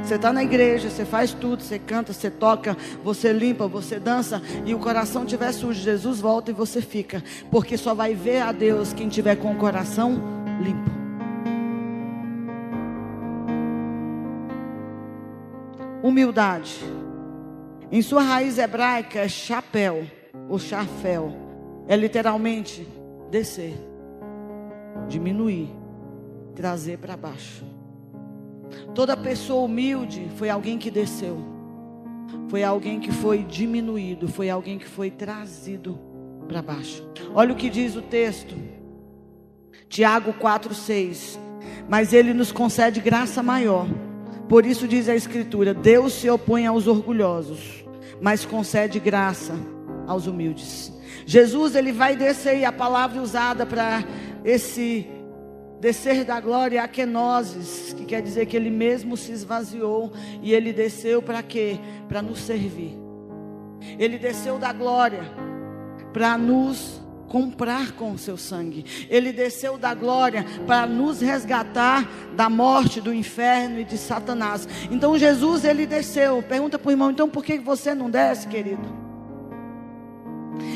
Você 0.04 0.16
está 0.16 0.32
na 0.32 0.44
igreja, 0.44 0.90
você 0.90 1.06
faz 1.06 1.34
tudo, 1.34 1.64
você 1.64 1.80
canta, 1.80 2.14
você 2.14 2.30
toca, 2.30 2.78
você 3.04 3.32
limpa, 3.32 3.68
você 3.68 4.00
dança, 4.00 4.42
e 4.66 4.74
o 4.74 4.80
coração 4.80 5.24
estiver 5.24 5.52
sujo, 5.52 5.82
Jesus 5.82 6.20
volta 6.20 6.52
e 6.52 6.54
você 6.54 6.82
fica. 6.82 7.24
Porque 7.50 7.78
só 7.78 7.94
vai 7.94 8.14
ver 8.14 8.42
a 8.42 8.52
Deus 8.52 8.94
quem 8.94 9.10
tiver 9.10 9.36
com 9.38 9.52
o 9.52 9.56
coração 9.56 10.22
limpo. 10.62 10.92
Humildade. 16.04 16.97
Em 17.90 18.02
sua 18.02 18.22
raiz 18.22 18.58
hebraica 18.58 19.30
chapéu, 19.30 20.06
ou 20.50 20.60
chaféu. 20.60 21.32
É 21.88 21.96
literalmente 21.96 22.86
descer, 23.32 23.74
diminuir, 25.08 25.70
trazer 26.54 26.98
para 26.98 27.16
baixo. 27.16 27.64
Toda 28.94 29.16
pessoa 29.16 29.64
humilde 29.64 30.30
foi 30.36 30.50
alguém 30.50 30.78
que 30.78 30.92
desceu, 30.92 31.38
foi 32.50 32.62
alguém 32.62 33.00
que 33.00 33.12
foi 33.12 33.44
diminuído, 33.44 34.28
foi 34.28 34.50
alguém 34.50 34.78
que 34.78 34.88
foi 34.88 35.10
trazido 35.10 35.98
para 36.46 36.62
baixo. 36.62 37.08
Olha 37.34 37.54
o 37.54 37.56
que 37.56 37.70
diz 37.70 37.96
o 37.96 38.02
texto, 38.02 38.54
Tiago 39.88 40.34
4,6. 40.34 41.40
Mas 41.88 42.12
ele 42.12 42.34
nos 42.34 42.52
concede 42.52 43.00
graça 43.00 43.42
maior 43.42 43.88
por 44.48 44.66
isso 44.66 44.88
diz 44.88 45.10
a 45.10 45.16
Escritura: 45.16 45.74
Deus 45.74 46.14
se 46.14 46.30
opõe 46.30 46.66
aos 46.66 46.88
orgulhosos, 46.88 47.77
mas 48.22 48.46
concede 48.46 49.00
graça 49.00 49.54
aos 50.06 50.28
humildes. 50.28 50.92
Jesus 51.26 51.76
ele 51.76 51.92
vai 51.92 52.16
descer 52.16 52.60
e 52.60 52.66
a 52.66 52.72
palavra 52.72 53.22
usada 53.22 53.66
para 53.66 54.04
esse 54.44 55.08
descer 55.80 56.24
da 56.24 56.40
glória 56.40 56.84
a 56.84 56.88
kenosis, 56.88 57.94
que 57.94 58.06
quer 58.06 58.22
dizer 58.22 58.46
que 58.46 58.56
ele 58.56 58.70
mesmo 58.70 59.16
se 59.16 59.32
esvaziou 59.32 60.12
e 60.42 60.54
ele 60.54 60.74
desceu 60.74 61.22
para 61.22 61.44
quê? 61.44 61.80
Para 62.08 62.22
nos 62.22 62.40
servir. 62.40 62.98
Ele 64.00 64.18
desceu 64.18 64.58
da 64.58 64.74
glória 64.74 65.24
para 66.12 66.38
nos 66.38 67.02
comprar 67.28 67.92
com 67.92 68.12
o 68.12 68.18
seu 68.18 68.38
sangue. 68.38 68.86
Ele 69.10 69.32
desceu 69.32 69.78
da 69.78 69.94
glória 69.94 70.46
para 70.66 70.86
nos 70.86 71.22
resgatar 71.22 72.08
da 72.36 72.50
morte, 72.50 73.02
do 73.02 73.14
inferno 73.14 73.80
e 73.80 73.84
de 73.84 73.98
Satanás. 73.98 74.68
Então 74.90 75.18
Jesus 75.18 75.64
ele 75.64 75.86
desceu. 75.86 76.42
Pergunta 76.42 76.80
para 76.80 76.90
o 76.90 76.92
irmão, 76.92 77.12
então 77.12 77.30
por 77.30 77.44
que 77.44 77.58
você 77.58 77.94
não 77.94 78.10
desce, 78.10 78.48
querido? 78.48 79.08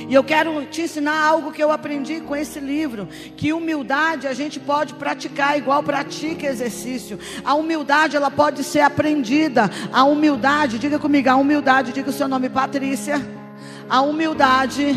E 0.08 0.14
eu 0.14 0.24
quero 0.24 0.66
te 0.66 0.82
ensinar 0.82 1.24
algo 1.24 1.52
que 1.52 1.64
eu 1.64 1.72
aprendi 1.72 2.22
com 2.22 2.36
esse 2.36 2.60
livro, 2.60 3.08
que 3.36 3.54
humildade 3.54 4.28
a 4.28 4.34
gente 4.34 4.60
pode 4.60 4.94
praticar 4.94 5.58
igual 5.58 5.82
pratica 5.82 6.48
exercício. 6.48 7.18
A 7.44 7.54
humildade 7.54 8.16
ela 8.16 8.30
pode 8.30 8.64
ser 8.64 8.82
aprendida. 8.82 9.70
A 9.92 10.04
humildade, 10.04 10.78
diga 10.78 11.00
comigo, 11.00 11.30
a 11.30 11.36
humildade, 11.36 11.94
diga 11.94 12.10
o 12.10 12.14
seu 12.14 12.28
nome, 12.28 12.50
Patrícia. 12.50 13.22
A 13.90 14.02
humildade 14.02 14.96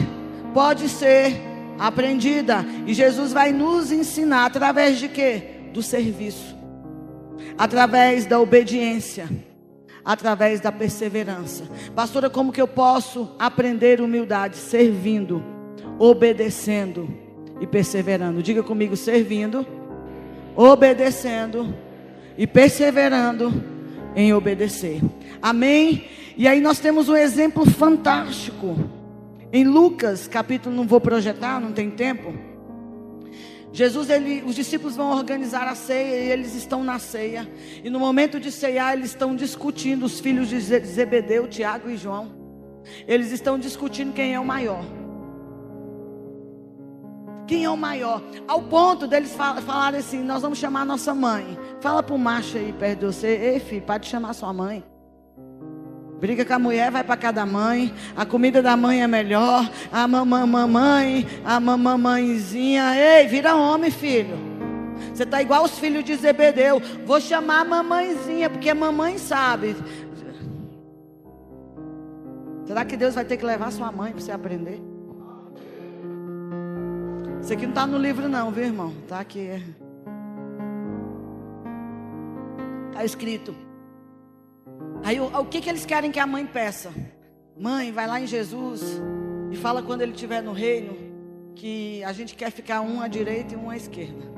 pode 0.54 0.88
ser 0.88 1.34
aprendida. 1.78 2.64
E 2.86 2.94
Jesus 2.94 3.32
vai 3.32 3.52
nos 3.52 3.92
ensinar 3.92 4.46
através 4.46 4.98
de 4.98 5.08
quê? 5.08 5.42
Do 5.72 5.82
serviço. 5.82 6.56
Através 7.58 8.24
da 8.24 8.40
obediência. 8.40 9.28
Através 10.04 10.60
da 10.60 10.70
perseverança. 10.70 11.64
Pastora, 11.94 12.30
como 12.30 12.52
que 12.52 12.62
eu 12.62 12.68
posso 12.68 13.34
aprender 13.38 14.00
humildade? 14.00 14.56
Servindo, 14.56 15.42
obedecendo 15.98 17.08
e 17.60 17.66
perseverando. 17.66 18.42
Diga 18.42 18.62
comigo, 18.62 18.96
servindo, 18.96 19.66
obedecendo 20.54 21.74
e 22.36 22.46
perseverando 22.46 23.52
em 24.14 24.32
obedecer. 24.32 25.00
Amém? 25.40 26.04
E 26.36 26.46
aí 26.46 26.60
nós 26.60 26.78
temos 26.78 27.08
um 27.08 27.16
exemplo 27.16 27.64
fantástico. 27.68 28.76
Em 29.54 29.62
Lucas, 29.62 30.26
capítulo, 30.26 30.74
não 30.74 30.84
vou 30.84 31.00
projetar, 31.00 31.60
não 31.60 31.70
tem 31.70 31.88
tempo. 31.88 32.34
Jesus, 33.72 34.10
ele, 34.10 34.42
os 34.44 34.56
discípulos 34.56 34.96
vão 34.96 35.12
organizar 35.12 35.68
a 35.68 35.76
ceia 35.76 36.24
e 36.24 36.30
eles 36.32 36.56
estão 36.56 36.82
na 36.82 36.98
ceia. 36.98 37.48
E 37.84 37.88
no 37.88 38.00
momento 38.00 38.40
de 38.40 38.50
ceiar, 38.50 38.94
eles 38.94 39.10
estão 39.10 39.36
discutindo, 39.36 40.06
os 40.06 40.18
filhos 40.18 40.48
de 40.48 40.58
Zebedeu, 40.58 41.46
Tiago 41.46 41.88
e 41.88 41.96
João. 41.96 42.32
Eles 43.06 43.30
estão 43.30 43.56
discutindo 43.56 44.12
quem 44.12 44.34
é 44.34 44.40
o 44.40 44.44
maior. 44.44 44.84
Quem 47.46 47.62
é 47.62 47.70
o 47.70 47.76
maior? 47.76 48.24
Ao 48.48 48.60
ponto 48.60 49.06
deles 49.06 49.36
falarem 49.36 50.00
assim: 50.00 50.18
Nós 50.18 50.42
vamos 50.42 50.58
chamar 50.58 50.84
nossa 50.84 51.14
mãe. 51.14 51.56
Fala 51.80 52.02
para 52.02 52.14
o 52.16 52.18
macho 52.18 52.58
aí 52.58 52.72
perto 52.72 52.98
de 52.98 53.06
você: 53.06 53.28
Ei, 53.28 53.60
filho, 53.60 53.82
pode 53.82 54.08
chamar 54.08 54.32
sua 54.32 54.52
mãe. 54.52 54.82
Briga 56.20 56.44
com 56.44 56.54
a 56.54 56.58
mulher, 56.58 56.90
vai 56.90 57.04
para 57.04 57.16
cada 57.16 57.44
mãe. 57.44 57.92
A 58.16 58.24
comida 58.24 58.62
da 58.62 58.76
mãe 58.76 59.02
é 59.02 59.06
melhor. 59.06 59.70
A 59.92 60.06
mamãe, 60.06 60.46
mamãe, 60.46 61.26
a 61.44 61.60
mamãezinha. 61.60 62.94
Ei, 62.96 63.26
vira 63.26 63.54
homem, 63.54 63.90
filho. 63.90 64.36
Você 65.12 65.26
tá 65.26 65.42
igual 65.42 65.64
os 65.64 65.78
filhos 65.78 66.04
de 66.04 66.14
Zebedeu. 66.16 66.80
Vou 67.04 67.20
chamar 67.20 67.60
a 67.60 67.64
mamãezinha, 67.64 68.48
porque 68.48 68.70
a 68.70 68.74
mamãe 68.74 69.18
sabe. 69.18 69.76
Será 72.66 72.84
que 72.84 72.96
Deus 72.96 73.14
vai 73.14 73.24
ter 73.24 73.36
que 73.36 73.44
levar 73.44 73.70
sua 73.70 73.92
mãe 73.92 74.12
para 74.12 74.20
você 74.20 74.32
aprender? 74.32 74.80
Isso 77.42 77.52
aqui 77.52 77.62
não 77.62 77.70
está 77.70 77.86
no 77.86 77.98
livro, 77.98 78.26
não, 78.26 78.50
viu, 78.50 78.64
irmão? 78.64 78.94
Está 79.02 79.20
aqui. 79.20 79.62
Está 82.88 83.04
escrito. 83.04 83.54
Aí 85.04 85.20
o, 85.20 85.44
que, 85.44 85.60
que 85.60 85.68
eles 85.68 85.84
querem 85.84 86.10
que 86.10 86.18
a 86.18 86.26
mãe 86.26 86.46
peça? 86.46 86.90
Mãe, 87.54 87.92
vai 87.92 88.06
lá 88.06 88.18
em 88.18 88.26
Jesus 88.26 89.02
e 89.52 89.56
fala 89.56 89.82
quando 89.82 90.00
ele 90.00 90.12
estiver 90.12 90.42
no 90.42 90.52
reino 90.52 90.96
que 91.54 92.02
a 92.04 92.12
gente 92.12 92.34
quer 92.34 92.50
ficar 92.50 92.80
um 92.80 93.02
à 93.02 93.06
direita 93.06 93.52
e 93.52 93.56
um 93.56 93.68
à 93.68 93.76
esquerda. 93.76 94.32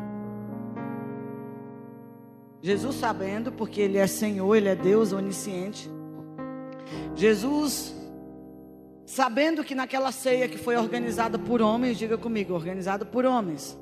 Jesus 2.61 2.97
sabendo, 2.97 3.53
porque 3.53 3.81
ele 3.81 3.97
é 3.97 4.09
Senhor, 4.09 4.53
ele 4.57 4.69
é 4.69 4.75
Deus 4.75 5.13
onisciente. 5.13 5.89
Jesus 7.15 7.95
sabendo 9.07 9.63
que 9.63 9.73
naquela 9.73 10.11
ceia 10.11 10.49
que 10.49 10.59
foi 10.59 10.77
organizada 10.77 11.39
por 11.39 11.63
homens, 11.63 11.97
diga 11.97 12.19
comigo, 12.19 12.53
organizada 12.53 13.05
por 13.05 13.25
homens. 13.25 13.79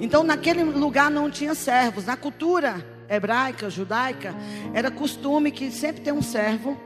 Então 0.00 0.24
naquele 0.24 0.64
lugar 0.64 1.10
não 1.10 1.30
tinha 1.30 1.54
servos. 1.54 2.06
Na 2.06 2.16
cultura 2.16 2.93
hebraica, 3.08 3.68
judaica, 3.70 4.34
era 4.72 4.90
costume 4.90 5.50
que 5.50 5.70
sempre 5.70 6.02
tem 6.02 6.12
um 6.12 6.22
servo. 6.22 6.76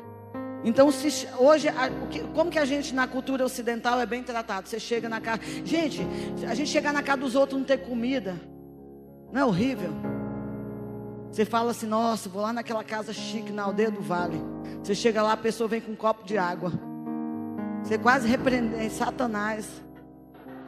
Então, 0.64 0.90
se, 0.90 1.28
hoje, 1.38 1.68
a, 1.68 1.88
como 2.34 2.50
que 2.50 2.58
a 2.58 2.64
gente 2.64 2.94
na 2.94 3.06
cultura 3.06 3.44
ocidental 3.44 4.00
é 4.00 4.06
bem 4.06 4.22
tratado? 4.22 4.68
Você 4.68 4.80
chega 4.80 5.08
na 5.08 5.20
casa. 5.20 5.40
Gente, 5.64 6.06
a 6.48 6.54
gente 6.54 6.68
chegar 6.68 6.92
na 6.92 7.02
casa 7.02 7.18
dos 7.18 7.34
outros 7.34 7.58
não 7.58 7.66
ter 7.66 7.78
comida. 7.78 8.36
Não 9.32 9.40
é 9.40 9.44
horrível? 9.44 9.92
Você 11.30 11.44
fala 11.44 11.70
assim, 11.70 11.86
nossa, 11.86 12.28
vou 12.28 12.42
lá 12.42 12.52
naquela 12.52 12.82
casa 12.82 13.12
chique 13.12 13.52
na 13.52 13.62
aldeia 13.62 13.90
do 13.90 14.00
vale. 14.00 14.40
Você 14.82 14.94
chega 14.94 15.22
lá, 15.22 15.32
a 15.32 15.36
pessoa 15.36 15.68
vem 15.68 15.80
com 15.80 15.92
um 15.92 15.96
copo 15.96 16.24
de 16.24 16.36
água. 16.36 16.72
Você 17.82 17.96
quase 17.98 18.26
repreende 18.26 18.90
Satanás. 18.90 19.82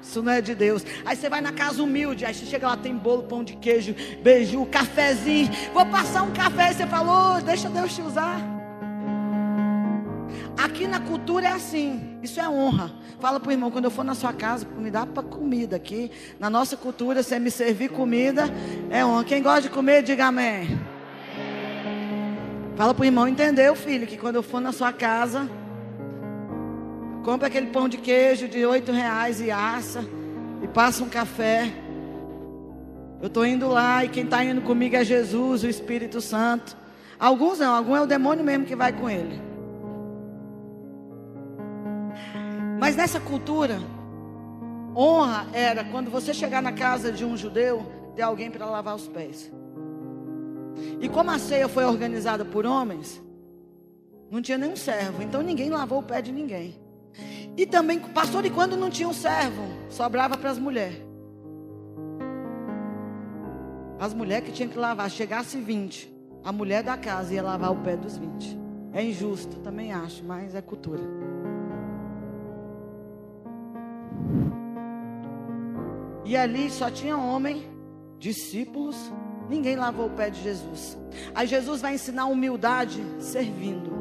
Isso 0.02 0.22
não 0.22 0.32
é 0.32 0.40
de 0.40 0.54
Deus. 0.54 0.84
Aí 1.04 1.16
você 1.16 1.28
vai 1.28 1.40
na 1.40 1.52
casa 1.52 1.82
humilde, 1.82 2.24
aí 2.24 2.34
você 2.34 2.46
chega 2.46 2.66
lá, 2.66 2.76
tem 2.76 2.96
bolo, 2.96 3.24
pão 3.24 3.44
de 3.44 3.54
queijo, 3.56 3.94
beiju, 4.22 4.66
cafezinho. 4.66 5.50
Vou 5.72 5.84
passar 5.86 6.22
um 6.22 6.32
café 6.32 6.70
e 6.70 6.74
você 6.74 6.86
falou, 6.86 7.36
oh, 7.36 7.40
deixa 7.42 7.68
Deus 7.68 7.94
te 7.94 8.02
usar. 8.02 8.40
Aqui 10.56 10.86
na 10.86 11.00
cultura 11.00 11.48
é 11.48 11.52
assim, 11.52 12.18
isso 12.22 12.38
é 12.40 12.48
honra. 12.48 12.92
Fala 13.18 13.40
pro 13.40 13.52
irmão, 13.52 13.70
quando 13.70 13.86
eu 13.86 13.90
for 13.90 14.04
na 14.04 14.14
sua 14.14 14.32
casa, 14.32 14.66
me 14.76 14.90
dá 14.90 15.06
para 15.06 15.22
comida 15.22 15.76
aqui. 15.76 16.10
Na 16.38 16.50
nossa 16.50 16.76
cultura, 16.76 17.22
você 17.22 17.38
me 17.38 17.50
servir 17.50 17.90
comida 17.90 18.44
é 18.90 19.04
honra. 19.04 19.24
Quem 19.24 19.42
gosta 19.42 19.62
de 19.62 19.70
comer, 19.70 20.02
diga 20.02 20.26
amém. 20.26 20.78
Fala 22.76 22.94
pro 22.94 23.04
irmão, 23.04 23.28
entendeu, 23.28 23.74
filho, 23.74 24.06
que 24.06 24.16
quando 24.16 24.36
eu 24.36 24.42
for 24.42 24.60
na 24.60 24.72
sua 24.72 24.92
casa, 24.92 25.48
Compra 27.24 27.48
aquele 27.48 27.66
pão 27.66 27.88
de 27.88 27.98
queijo 27.98 28.48
de 28.48 28.64
oito 28.64 28.92
reais 28.92 29.40
e 29.40 29.50
assa. 29.50 30.04
E 30.62 30.68
passa 30.68 31.04
um 31.04 31.08
café. 31.08 31.70
Eu 33.20 33.26
estou 33.26 33.44
indo 33.44 33.68
lá 33.68 34.04
e 34.04 34.08
quem 34.08 34.24
está 34.24 34.42
indo 34.44 34.62
comigo 34.62 34.96
é 34.96 35.04
Jesus, 35.04 35.62
o 35.62 35.68
Espírito 35.68 36.20
Santo. 36.20 36.76
Alguns 37.18 37.58
não, 37.58 37.74
alguns 37.74 37.98
é 37.98 38.00
o 38.00 38.06
demônio 38.06 38.42
mesmo 38.42 38.64
que 38.64 38.74
vai 38.74 38.92
com 38.92 39.08
ele. 39.08 39.40
Mas 42.78 42.96
nessa 42.96 43.20
cultura, 43.20 43.78
honra 44.96 45.46
era 45.52 45.84
quando 45.84 46.10
você 46.10 46.32
chegar 46.32 46.62
na 46.62 46.72
casa 46.72 47.12
de 47.12 47.26
um 47.26 47.36
judeu, 47.36 47.84
ter 48.16 48.22
alguém 48.22 48.50
para 48.50 48.64
lavar 48.64 48.96
os 48.96 49.06
pés. 49.06 49.52
E 50.98 51.06
como 51.06 51.30
a 51.30 51.38
ceia 51.38 51.68
foi 51.68 51.84
organizada 51.84 52.42
por 52.42 52.64
homens, 52.64 53.22
não 54.30 54.40
tinha 54.40 54.56
nenhum 54.56 54.76
servo, 54.76 55.22
então 55.22 55.42
ninguém 55.42 55.68
lavou 55.68 55.98
o 55.98 56.02
pé 56.02 56.22
de 56.22 56.32
ninguém. 56.32 56.80
E 57.60 57.66
também, 57.66 58.00
pastor, 58.00 58.46
e 58.46 58.50
quando 58.50 58.74
não 58.74 58.88
tinha 58.88 59.06
um 59.06 59.12
servo, 59.12 59.62
sobrava 59.90 60.34
para 60.34 60.48
as 60.48 60.58
mulheres. 60.58 60.96
As 63.98 64.14
mulheres 64.14 64.48
que 64.48 64.54
tinham 64.54 64.70
que 64.70 64.78
lavar, 64.78 65.10
chegasse 65.10 65.60
20, 65.60 66.10
a 66.42 66.50
mulher 66.52 66.82
da 66.82 66.96
casa 66.96 67.34
ia 67.34 67.42
lavar 67.42 67.70
o 67.70 67.82
pé 67.82 67.98
dos 67.98 68.16
20. 68.16 68.58
É 68.94 69.04
injusto, 69.04 69.58
também 69.58 69.92
acho, 69.92 70.24
mas 70.24 70.54
é 70.54 70.62
cultura. 70.62 71.02
E 76.24 76.38
ali 76.38 76.70
só 76.70 76.90
tinha 76.90 77.18
homem, 77.18 77.68
discípulos, 78.18 78.96
ninguém 79.50 79.76
lavou 79.76 80.06
o 80.06 80.16
pé 80.16 80.30
de 80.30 80.42
Jesus. 80.42 80.96
Aí 81.34 81.46
Jesus 81.46 81.82
vai 81.82 81.92
ensinar 81.92 82.24
humildade 82.24 83.04
servindo. 83.18 83.99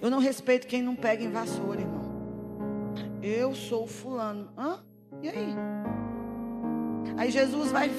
Eu 0.00 0.10
não 0.10 0.18
respeito 0.18 0.66
quem 0.66 0.82
não 0.82 0.94
pega 0.94 1.22
em 1.22 1.30
vassoura, 1.30 1.80
irmão. 1.80 2.08
Eu 3.22 3.54
sou 3.54 3.86
fulano. 3.86 4.48
Hã? 4.56 4.78
E 5.22 5.28
aí? 5.28 5.54
Aí 7.16 7.30
Jesus 7.30 7.72
vai, 7.72 7.90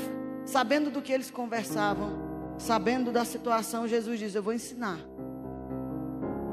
sabendo 0.46 0.90
do 0.90 1.02
que 1.02 1.12
eles 1.12 1.30
conversavam, 1.30 2.12
sabendo 2.58 3.12
da 3.12 3.26
situação, 3.26 3.88
Jesus 3.88 4.20
diz: 4.20 4.36
Eu 4.36 4.44
vou 4.44 4.54
ensinar. 4.54 4.98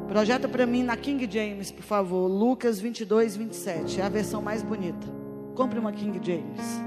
Projeta 0.09 0.49
para 0.49 0.67
mim 0.67 0.83
na 0.83 0.97
King 0.97 1.29
James, 1.31 1.71
por 1.71 1.83
favor. 1.83 2.27
Lucas 2.29 2.79
22, 2.81 3.37
27. 3.37 4.01
É 4.01 4.05
a 4.05 4.09
versão 4.09 4.41
mais 4.41 4.63
bonita. 4.63 5.07
Compre 5.55 5.79
uma 5.79 5.93
King 5.93 6.21
James. 6.25 6.81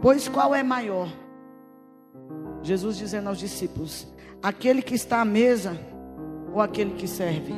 Pois 0.00 0.28
qual 0.28 0.54
é 0.54 0.62
maior? 0.62 1.08
Jesus 2.62 2.96
dizendo 2.96 3.28
aos 3.28 3.38
discípulos: 3.38 4.06
aquele 4.42 4.82
que 4.82 4.94
está 4.94 5.20
à 5.20 5.24
mesa 5.24 5.78
ou 6.52 6.60
aquele 6.60 6.92
que 6.92 7.06
serve? 7.06 7.54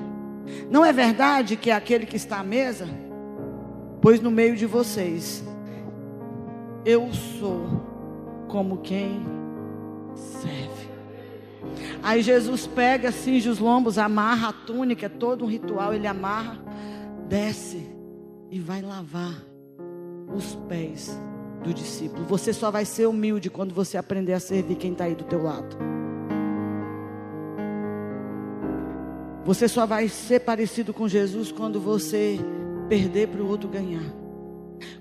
Não 0.70 0.84
é 0.84 0.92
verdade 0.92 1.56
que 1.56 1.70
é 1.70 1.74
aquele 1.74 2.06
que 2.06 2.16
está 2.16 2.40
à 2.40 2.44
mesa? 2.44 2.88
Pois 4.00 4.20
no 4.20 4.30
meio 4.30 4.56
de 4.56 4.66
vocês, 4.66 5.44
eu 6.84 7.12
sou 7.12 7.66
como 8.48 8.78
quem 8.78 9.22
serve. 10.14 10.90
Aí 12.02 12.22
Jesus 12.22 12.66
pega, 12.66 13.12
cinge 13.12 13.48
os 13.48 13.58
lombos, 13.58 13.98
amarra 13.98 14.48
a 14.48 14.52
túnica, 14.52 15.06
é 15.06 15.08
todo 15.08 15.44
um 15.44 15.48
ritual, 15.48 15.92
ele 15.92 16.06
amarra, 16.06 16.58
desce 17.28 17.86
e 18.50 18.58
vai 18.58 18.80
lavar 18.80 19.34
os 20.34 20.54
pés 20.68 21.18
do 21.62 21.74
discípulo. 21.74 22.24
Você 22.24 22.52
só 22.52 22.70
vai 22.70 22.84
ser 22.84 23.06
humilde 23.06 23.50
quando 23.50 23.74
você 23.74 23.98
aprender 23.98 24.32
a 24.32 24.40
servir 24.40 24.76
quem 24.76 24.92
está 24.92 25.04
aí 25.04 25.14
do 25.14 25.24
teu 25.24 25.42
lado. 25.42 25.76
Você 29.50 29.66
só 29.66 29.84
vai 29.84 30.06
ser 30.06 30.38
parecido 30.38 30.94
com 30.94 31.08
Jesus 31.08 31.50
quando 31.50 31.80
você 31.80 32.38
perder 32.88 33.26
para 33.26 33.42
o 33.42 33.48
outro 33.48 33.68
ganhar. 33.68 34.04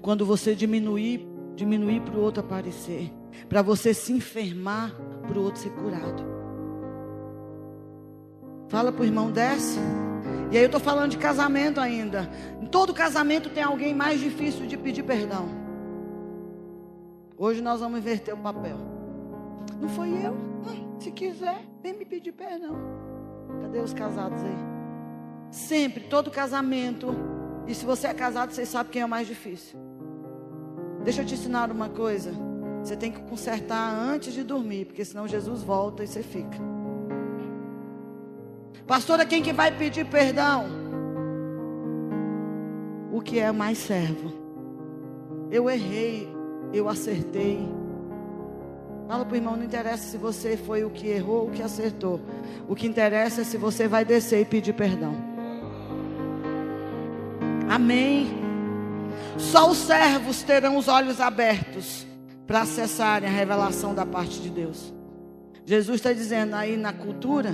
Quando 0.01 0.25
você 0.25 0.55
diminuir, 0.55 1.23
diminuir 1.55 2.01
para 2.01 2.15
o 2.15 2.19
outro 2.19 2.41
aparecer. 2.43 3.13
Para 3.47 3.61
você 3.61 3.93
se 3.93 4.11
enfermar 4.11 4.91
para 5.27 5.37
o 5.37 5.43
outro 5.43 5.61
ser 5.61 5.69
curado. 5.69 6.23
Fala 8.69 8.91
para 8.91 9.03
o 9.03 9.05
irmão, 9.05 9.31
desce. 9.31 9.77
E 10.51 10.57
aí 10.57 10.63
eu 10.63 10.65
estou 10.65 10.81
falando 10.81 11.11
de 11.11 11.19
casamento 11.19 11.79
ainda. 11.79 12.27
Em 12.59 12.65
todo 12.65 12.91
casamento 12.91 13.51
tem 13.51 13.61
alguém 13.61 13.93
mais 13.93 14.19
difícil 14.19 14.65
de 14.65 14.75
pedir 14.75 15.03
perdão. 15.03 15.47
Hoje 17.37 17.61
nós 17.61 17.81
vamos 17.81 17.99
inverter 17.99 18.33
o 18.33 18.37
papel. 18.37 18.79
Não 19.79 19.89
foi 19.89 20.09
eu? 20.09 20.33
Hum, 20.33 20.99
se 20.99 21.11
quiser, 21.11 21.61
vem 21.83 21.93
me 21.93 22.03
pedir 22.03 22.31
perdão. 22.31 22.98
Cadê 23.61 23.79
os 23.79 23.93
casados 23.93 24.41
aí? 24.43 24.57
Sempre, 25.51 26.03
todo 26.03 26.29
casamento. 26.29 27.15
E 27.67 27.73
se 27.73 27.85
você 27.85 28.07
é 28.07 28.13
casado, 28.13 28.51
você 28.51 28.65
sabe 28.65 28.89
quem 28.89 29.01
é 29.01 29.05
o 29.05 29.09
mais 29.09 29.27
difícil. 29.27 29.79
Deixa 31.03 31.21
eu 31.21 31.25
te 31.25 31.33
ensinar 31.33 31.71
uma 31.71 31.89
coisa. 31.89 32.31
Você 32.83 32.95
tem 32.95 33.11
que 33.11 33.21
consertar 33.21 33.93
antes 33.93 34.33
de 34.33 34.43
dormir, 34.43 34.85
porque 34.85 35.03
senão 35.03 35.27
Jesus 35.27 35.63
volta 35.63 36.03
e 36.03 36.07
você 36.07 36.23
fica. 36.23 36.57
Pastora, 38.87 39.25
quem 39.25 39.43
que 39.43 39.53
vai 39.53 39.75
pedir 39.75 40.05
perdão? 40.05 40.65
O 43.11 43.21
que 43.21 43.39
é 43.39 43.51
mais 43.51 43.77
servo? 43.77 44.31
Eu 45.51 45.69
errei, 45.69 46.27
eu 46.73 46.87
acertei. 46.87 47.78
Fala 49.09 49.25
para 49.25 49.33
o 49.33 49.37
irmão, 49.37 49.57
não 49.57 49.63
interessa 49.63 50.03
se 50.03 50.17
você 50.17 50.55
foi 50.55 50.83
o 50.83 50.89
que 50.91 51.07
errou 51.07 51.37
ou 51.37 51.47
o 51.47 51.51
que 51.51 51.63
acertou. 51.63 52.21
O 52.67 52.75
que 52.75 52.85
interessa 52.85 53.41
é 53.41 53.43
se 53.43 53.57
você 53.57 53.87
vai 53.87 54.05
descer 54.05 54.41
e 54.41 54.45
pedir 54.45 54.73
perdão. 54.73 55.15
Amém. 57.67 58.27
Só 59.35 59.67
os 59.67 59.79
servos 59.79 60.43
terão 60.43 60.77
os 60.77 60.87
olhos 60.87 61.19
abertos 61.19 62.05
para 62.45 62.61
acessarem 62.61 63.27
a 63.27 63.31
revelação 63.31 63.95
da 63.95 64.05
parte 64.05 64.39
de 64.41 64.51
Deus. 64.51 64.93
Jesus 65.65 65.95
está 65.95 66.13
dizendo 66.13 66.53
aí 66.53 66.77
na 66.77 66.93
cultura, 66.93 67.51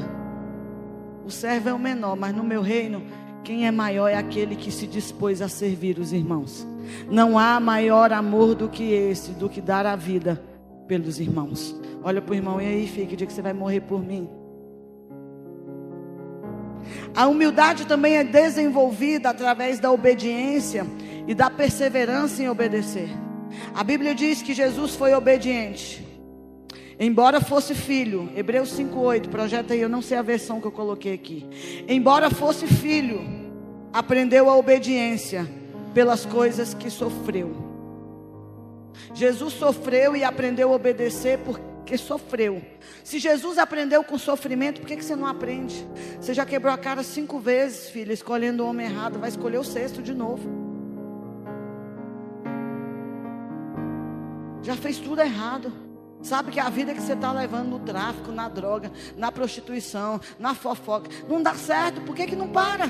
o 1.26 1.32
servo 1.32 1.70
é 1.70 1.74
o 1.74 1.80
menor, 1.80 2.18
mas 2.18 2.36
no 2.36 2.44
meu 2.44 2.62
reino, 2.62 3.02
quem 3.46 3.66
é 3.66 3.72
maior 3.72 4.10
é 4.10 4.18
aquele 4.18 4.58
que 4.58 4.74
se 4.74 4.86
dispôs 4.86 5.42
a 5.42 5.48
servir 5.48 6.00
os 6.00 6.12
irmãos. 6.12 6.68
Não 7.10 7.40
há 7.40 7.62
maior 7.62 8.12
amor 8.12 8.56
do 8.56 8.68
que 8.68 8.92
esse, 8.92 9.32
do 9.32 9.48
que 9.48 9.62
dar 9.62 9.86
a 9.86 9.96
vida 9.96 10.54
pelos 10.88 11.20
irmãos. 11.20 11.76
Olha 12.04 12.22
para 12.22 12.32
o 12.32 12.36
irmão, 12.36 12.62
e 12.62 12.66
aí, 12.66 12.88
filho, 12.88 13.08
que 13.08 13.16
dia 13.16 13.28
que 13.28 13.34
você 13.34 13.42
vai 13.42 13.54
morrer 13.54 13.82
por 13.82 14.04
mim? 14.04 14.30
A 17.16 17.28
humildade 17.28 17.86
também 17.86 18.18
é 18.18 18.24
desenvolvida 18.24 19.30
através 19.30 19.80
da 19.80 19.92
obediência 19.92 20.86
e 21.28 21.34
da 21.34 21.50
perseverança 21.50 22.44
em 22.44 22.50
obedecer. 22.50 23.10
A 23.74 23.84
Bíblia 23.84 24.14
diz 24.14 24.42
que 24.42 24.54
Jesus 24.54 24.96
foi 24.96 25.14
obediente. 25.14 26.06
Embora 27.00 27.42
fosse 27.42 27.74
filho, 27.74 28.30
Hebreus 28.36 28.70
5:8, 28.70 29.30
projeta 29.30 29.74
aí, 29.74 29.82
eu 29.82 29.90
não 29.90 30.02
sei 30.02 30.18
a 30.18 30.22
versão 30.22 30.62
que 30.62 30.68
eu 30.68 30.72
coloquei 30.72 31.14
aqui. 31.14 31.46
Embora 31.88 32.30
fosse 32.30 32.68
filho, 32.68 33.22
aprendeu 33.92 34.50
a 34.50 34.56
obediência 34.56 35.46
pelas 35.94 36.26
coisas 36.26 36.74
que 36.74 36.90
sofreu. 36.90 37.65
Jesus 39.16 39.54
sofreu 39.54 40.14
e 40.14 40.26
aprendeu 40.26 40.72
a 40.72 40.76
obedecer 40.76 41.40
porque 41.40 41.98
sofreu. 41.98 42.62
Se 43.02 43.18
Jesus 43.18 43.58
aprendeu 43.58 44.04
com 44.04 44.18
sofrimento, 44.18 44.82
por 44.82 44.88
que, 44.88 44.98
que 44.98 45.06
você 45.06 45.16
não 45.16 45.26
aprende? 45.26 45.88
Você 46.20 46.34
já 46.34 46.46
quebrou 46.46 46.74
a 46.74 46.78
cara 46.78 47.02
cinco 47.02 47.40
vezes, 47.40 47.90
filha, 47.90 48.12
escolhendo 48.12 48.64
o 48.64 48.68
homem 48.68 48.86
errado, 48.86 49.18
vai 49.18 49.30
escolher 49.30 49.58
o 49.58 49.64
sexto 49.64 50.04
de 50.04 50.14
novo. 50.14 50.50
Já 54.62 54.76
fez 54.76 54.98
tudo 54.98 55.22
errado. 55.22 55.72
Sabe 56.22 56.52
que 56.52 56.60
a 56.60 56.70
vida 56.70 56.94
que 56.94 57.02
você 57.02 57.14
está 57.14 57.32
levando 57.32 57.70
no 57.70 57.80
tráfico, 57.80 58.32
na 58.32 58.50
droga, 58.50 58.92
na 59.16 59.32
prostituição, 59.32 60.20
na 60.38 60.54
fofoca, 60.56 61.10
não 61.30 61.42
dá 61.42 61.54
certo, 61.54 62.02
por 62.02 62.16
que, 62.16 62.26
que 62.26 62.36
não 62.36 62.50
para? 62.50 62.90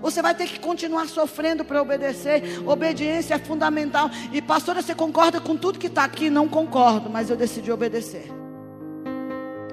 Você 0.00 0.22
vai 0.22 0.34
ter 0.34 0.46
que 0.46 0.58
continuar 0.58 1.06
sofrendo 1.06 1.64
para 1.64 1.80
obedecer. 1.80 2.42
Obediência 2.66 3.34
é 3.34 3.38
fundamental. 3.38 4.10
E 4.32 4.40
pastora, 4.40 4.82
você 4.82 4.94
concorda 4.94 5.40
com 5.40 5.56
tudo 5.56 5.78
que 5.78 5.86
está 5.86 6.04
aqui? 6.04 6.30
Não 6.30 6.48
concordo, 6.48 7.10
mas 7.10 7.30
eu 7.30 7.36
decidi 7.36 7.70
obedecer. 7.70 8.26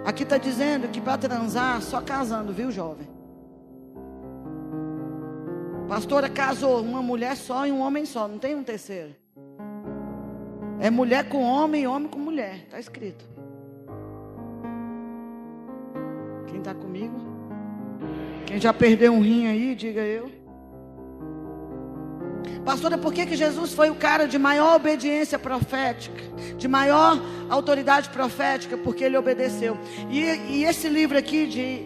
Aqui 0.06 0.24
está 0.24 0.38
dizendo 0.38 0.88
que 0.88 1.02
para 1.02 1.18
transar, 1.18 1.82
só 1.82 2.02
casando, 2.02 2.54
viu, 2.54 2.72
jovem? 2.72 3.08
Pastora 5.88 6.30
casou 6.30 6.82
uma 6.82 7.02
mulher 7.02 7.36
só 7.38 7.66
e 7.66 7.72
um 7.72 7.80
homem 7.80 8.06
só, 8.06 8.28
não 8.28 8.38
tem 8.38 8.56
um 8.56 8.64
terceiro. 8.64 9.16
É 10.80 10.90
mulher 10.90 11.28
com 11.30 11.42
homem 11.42 11.84
e 11.84 11.88
homem 11.88 12.10
com 12.10 12.20
mulher, 12.20 12.64
está 12.66 12.80
escrito. 12.80 13.26
Quem 16.48 16.60
está 16.60 16.74
comigo? 16.74 17.16
Quem 18.48 18.62
já 18.62 18.74
perdeu 18.74 19.12
um 19.12 19.20
rim 19.20 19.46
aí, 19.46 19.76
diga 19.76 20.00
eu. 20.00 20.32
Pastora, 22.64 22.98
por 22.98 23.14
que, 23.14 23.26
que 23.26 23.36
Jesus 23.36 23.74
foi 23.74 23.90
o 23.90 23.96
cara 23.96 24.26
de 24.26 24.40
maior 24.40 24.78
obediência 24.78 25.38
profética, 25.38 26.22
de 26.58 26.66
maior 26.66 27.22
autoridade 27.50 28.10
profética? 28.10 28.78
Porque 28.78 29.04
ele 29.04 29.18
obedeceu. 29.18 29.78
E, 30.10 30.22
e 30.22 30.64
esse 30.64 30.88
livro 30.88 31.18
aqui 31.18 31.46
de. 31.46 31.82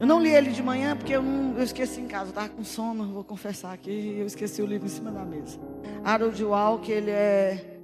Eu 0.00 0.06
não 0.06 0.20
li 0.20 0.30
ele 0.30 0.50
de 0.50 0.62
manhã 0.64 0.96
porque 0.96 1.12
eu, 1.12 1.22
não, 1.22 1.56
eu 1.56 1.62
esqueci 1.62 2.00
em 2.00 2.08
casa, 2.08 2.24
eu 2.24 2.30
estava 2.30 2.48
com 2.48 2.64
sono, 2.64 3.06
vou 3.12 3.22
confessar 3.22 3.72
aqui, 3.72 4.16
eu 4.18 4.26
esqueci 4.26 4.60
o 4.60 4.66
livro 4.66 4.86
em 4.86 4.90
cima 4.90 5.12
da 5.12 5.24
mesa. 5.24 5.60
Harold 6.02 6.42
Walk, 6.44 6.90
ele 6.90 7.10
é. 7.10 7.78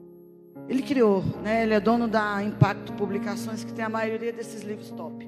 Ele 0.68 0.82
criou, 0.82 1.22
né? 1.44 1.62
Ele 1.62 1.74
é 1.74 1.80
dono 1.80 2.09
da 2.09 2.42
Impacto 2.42 2.92
Publicações, 2.94 3.62
que 3.62 3.72
tem 3.72 3.84
a 3.84 3.88
maioria 3.88 4.32
desses 4.32 4.62
livros 4.62 4.90
top. 4.90 5.28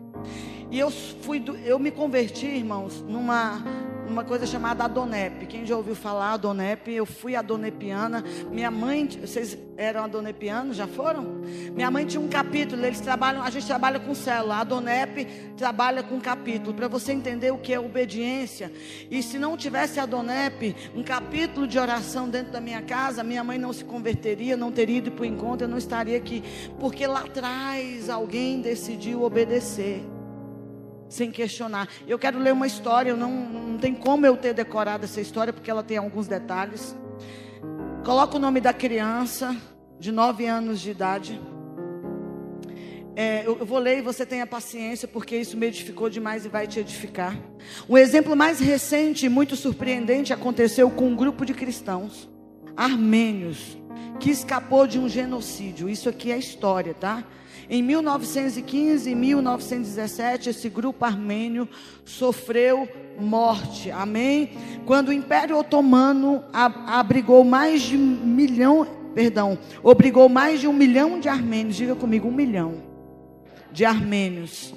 E 0.71 0.79
eu 0.79 0.91
fui, 0.91 1.43
eu 1.65 1.79
me 1.79 1.91
converti, 1.91 2.47
irmãos, 2.47 3.03
numa 3.03 3.63
uma 4.11 4.25
coisa 4.25 4.45
chamada 4.45 4.85
Adonep. 4.85 5.47
Quem 5.47 5.65
já 5.65 5.77
ouviu 5.77 5.95
falar 5.95 6.33
Adonep? 6.33 6.91
Eu 6.91 7.07
fui 7.07 7.37
adonepiana. 7.37 8.25
Minha 8.51 8.71
mãe, 8.71 9.09
vocês 9.09 9.57
eram 9.77 10.03
adonepianos? 10.05 10.77
Já 10.77 10.87
foram? 10.89 11.23
Minha 11.73 11.91
mãe 11.91 12.05
tinha 12.05 12.21
um 12.21 12.29
capítulo. 12.29 12.85
Eles 12.85 13.01
trabalham, 13.01 13.43
a 13.43 13.49
gente 13.51 13.67
trabalha 13.67 14.01
com 14.01 14.13
célula. 14.15 14.57
Adonep 14.57 15.25
trabalha 15.57 16.03
com 16.03 16.21
capítulo 16.21 16.75
para 16.75 16.89
você 16.89 17.13
entender 17.13 17.53
o 17.53 17.59
que 17.59 17.73
é 17.73 17.79
obediência. 17.79 18.73
E 19.11 19.23
se 19.23 19.39
não 19.39 19.57
tivesse 19.57 20.01
Adonep, 20.01 20.75
um 20.95 21.05
capítulo 21.05 21.67
de 21.67 21.79
oração 21.79 22.29
dentro 22.29 22.53
da 22.53 22.61
minha 22.61 22.83
casa, 22.83 23.23
minha 23.23 23.45
mãe 23.45 23.59
não 23.59 23.73
se 23.73 23.85
converteria, 23.85 24.57
não 24.57 24.73
teria 24.73 24.99
ido 24.99 25.13
para 25.13 25.23
o 25.23 25.27
encontro, 25.27 25.67
eu 25.67 25.71
não 25.71 25.79
estaria 25.79 26.17
aqui, 26.17 26.43
porque 26.81 27.07
lá 27.07 27.21
atrás 27.21 28.11
alguém 28.11 28.61
decidiu 28.61 29.23
obedecer 29.23 30.03
sem 31.11 31.31
questionar. 31.31 31.89
Eu 32.09 32.19
quero 32.19 32.39
ler 32.39 32.55
uma 32.55 32.67
história, 32.67 33.15
não, 33.15 33.31
não 33.31 33.79
tem 33.79 33.95
como 33.95 34.25
eu 34.25 34.37
ter 34.37 34.55
decorado 34.55 35.05
essa 35.05 35.21
história, 35.21 35.53
porque 35.53 35.71
ela 35.71 35.83
tem 35.83 35.99
alguns 35.99 36.27
detalhes. 36.27 36.97
Coloca 38.05 38.37
o 38.37 38.41
nome 38.41 38.61
da 38.61 38.73
criança, 38.73 39.55
de 39.99 40.11
9 40.11 40.47
anos 40.47 40.81
de 40.81 40.93
idade. 40.93 41.41
É, 43.15 43.45
eu, 43.45 43.59
eu 43.59 43.67
vou 43.67 43.79
ler 43.79 43.99
e 43.99 44.01
você 44.03 44.25
tenha 44.25 44.47
paciência, 44.47 45.07
porque 45.07 45.37
isso 45.37 45.57
me 45.57 45.67
edificou 45.67 46.09
demais 46.09 46.47
e 46.47 46.49
vai 46.49 46.67
te 46.67 46.79
edificar. 46.79 47.37
Um 47.89 47.99
exemplo 47.99 48.35
mais 48.35 48.61
recente 48.61 49.27
e 49.27 49.29
muito 49.29 49.57
surpreendente 49.57 50.33
aconteceu 50.33 50.89
com 50.91 51.09
um 51.09 51.17
grupo 51.17 51.45
de 51.45 51.53
cristãos 51.53 52.31
armênios 52.77 53.77
que 54.19 54.31
escapou 54.31 54.87
de 54.87 54.99
um 54.99 55.09
genocídio. 55.09 55.89
Isso 55.89 56.09
aqui 56.09 56.31
é 56.31 56.39
história, 56.39 56.95
tá? 56.95 57.25
Em 57.73 57.85
1915 57.85 59.09
e 59.09 59.15
1917, 59.15 60.51
esse 60.51 60.69
grupo 60.69 61.05
armênio 61.05 61.69
sofreu 62.05 62.89
morte. 63.17 63.93
Amém? 63.93 64.51
Quando 64.85 65.11
o 65.11 65.13
Império 65.13 65.57
Otomano 65.57 66.43
abrigou 66.53 67.45
mais 67.45 67.83
de 67.83 67.97
um 67.97 68.01
milhão, 68.01 68.85
perdão, 69.15 69.57
obrigou 69.85 70.29
mais 70.29 70.59
de 70.59 70.67
um 70.67 70.73
milhão 70.73 71.21
de 71.21 71.29
armênios, 71.29 71.77
diga 71.77 71.95
comigo, 71.95 72.27
um 72.27 72.33
milhão 72.33 72.83
de 73.71 73.85
armênios, 73.85 74.75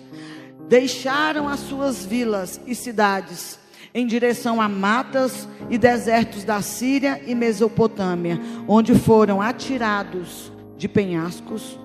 deixaram 0.70 1.50
as 1.50 1.62
suas 1.62 2.06
vilas 2.06 2.62
e 2.68 2.76
cidades 2.76 3.58
em 3.91 4.06
direção 4.06 4.62
a 4.62 4.70
matas 4.70 5.50
e 5.68 5.80
desertos 5.80 6.44
da 6.44 6.62
Síria 6.62 7.20
e 7.26 7.34
Mesopotâmia, 7.34 8.39
onde 8.68 8.94
foram 8.94 9.41
atirados 9.41 10.52
de 10.78 10.88
penhascos 10.88 11.82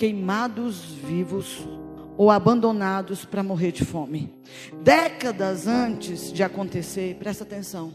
queimados 0.00 0.80
vivos 0.80 1.68
ou 2.16 2.30
abandonados 2.30 3.26
para 3.26 3.42
morrer 3.42 3.70
de 3.70 3.84
fome. 3.84 4.32
Décadas 4.82 5.66
antes 5.66 6.32
de 6.32 6.42
acontecer, 6.42 7.16
presta 7.16 7.44
atenção. 7.44 7.92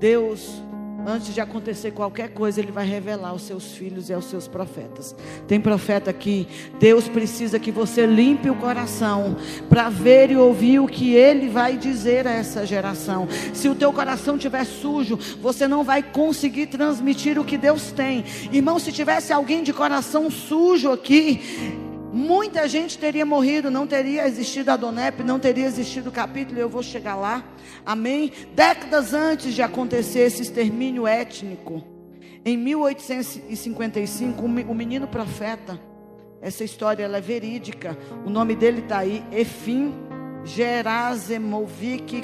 Deus, 0.00 0.60
antes 1.06 1.32
de 1.32 1.40
acontecer 1.40 1.92
qualquer 1.92 2.30
coisa, 2.30 2.60
Ele 2.60 2.72
vai 2.72 2.84
revelar 2.84 3.28
aos 3.28 3.42
seus 3.42 3.72
filhos 3.72 4.10
e 4.10 4.12
aos 4.12 4.24
seus 4.24 4.48
profetas. 4.48 5.14
Tem 5.46 5.60
profeta 5.60 6.10
aqui. 6.10 6.48
Deus 6.80 7.08
precisa 7.08 7.60
que 7.60 7.70
você 7.70 8.04
limpe 8.04 8.50
o 8.50 8.56
coração 8.56 9.36
para 9.68 9.88
ver 9.88 10.32
e 10.32 10.36
ouvir 10.36 10.80
o 10.80 10.88
que 10.88 11.14
Ele 11.14 11.48
vai 11.48 11.76
dizer 11.76 12.26
a 12.26 12.32
essa 12.32 12.66
geração. 12.66 13.28
Se 13.54 13.68
o 13.68 13.74
teu 13.76 13.92
coração 13.92 14.34
estiver 14.34 14.64
sujo, 14.64 15.16
você 15.40 15.68
não 15.68 15.84
vai 15.84 16.02
conseguir 16.02 16.66
transmitir 16.66 17.38
o 17.38 17.44
que 17.44 17.56
Deus 17.56 17.92
tem. 17.92 18.24
Irmão, 18.52 18.80
se 18.80 18.90
tivesse 18.90 19.32
alguém 19.32 19.62
de 19.62 19.72
coração 19.72 20.28
sujo 20.28 20.90
aqui, 20.90 21.85
muita 22.12 22.68
gente 22.68 22.98
teria 22.98 23.26
morrido, 23.26 23.70
não 23.70 23.86
teria 23.86 24.26
existido 24.26 24.70
a 24.70 24.76
Donep, 24.76 25.22
não 25.22 25.38
teria 25.38 25.66
existido 25.66 26.08
o 26.10 26.12
capítulo, 26.12 26.58
eu 26.58 26.68
vou 26.68 26.82
chegar 26.82 27.14
lá. 27.14 27.44
Amém? 27.84 28.32
Décadas 28.54 29.14
antes 29.14 29.54
de 29.54 29.62
acontecer 29.62 30.20
esse 30.20 30.42
extermínio 30.42 31.06
étnico, 31.06 31.84
em 32.44 32.56
1855, 32.56 34.42
o 34.42 34.74
menino 34.74 35.08
profeta, 35.08 35.80
essa 36.40 36.62
história 36.62 37.02
ela 37.02 37.16
é 37.18 37.20
verídica, 37.20 37.98
o 38.24 38.30
nome 38.30 38.54
dele 38.54 38.82
está 38.82 38.98
aí, 38.98 39.24
Efim 39.32 39.92
Gerasemovic 40.44 42.22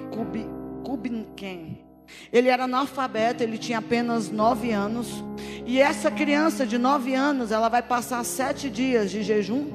Kubinken. 0.84 1.84
Ele 2.32 2.48
era 2.48 2.64
analfabeto, 2.64 3.42
ele 3.42 3.58
tinha 3.58 3.78
apenas 3.78 4.30
nove 4.30 4.70
anos. 4.70 5.24
E 5.64 5.80
essa 5.80 6.10
criança 6.10 6.66
de 6.66 6.76
nove 6.76 7.14
anos, 7.14 7.52
ela 7.52 7.68
vai 7.68 7.82
passar 7.82 8.24
sete 8.24 8.68
dias 8.68 9.10
de 9.10 9.22
jejum 9.22 9.66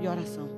e 0.00 0.08
oração. 0.08 0.48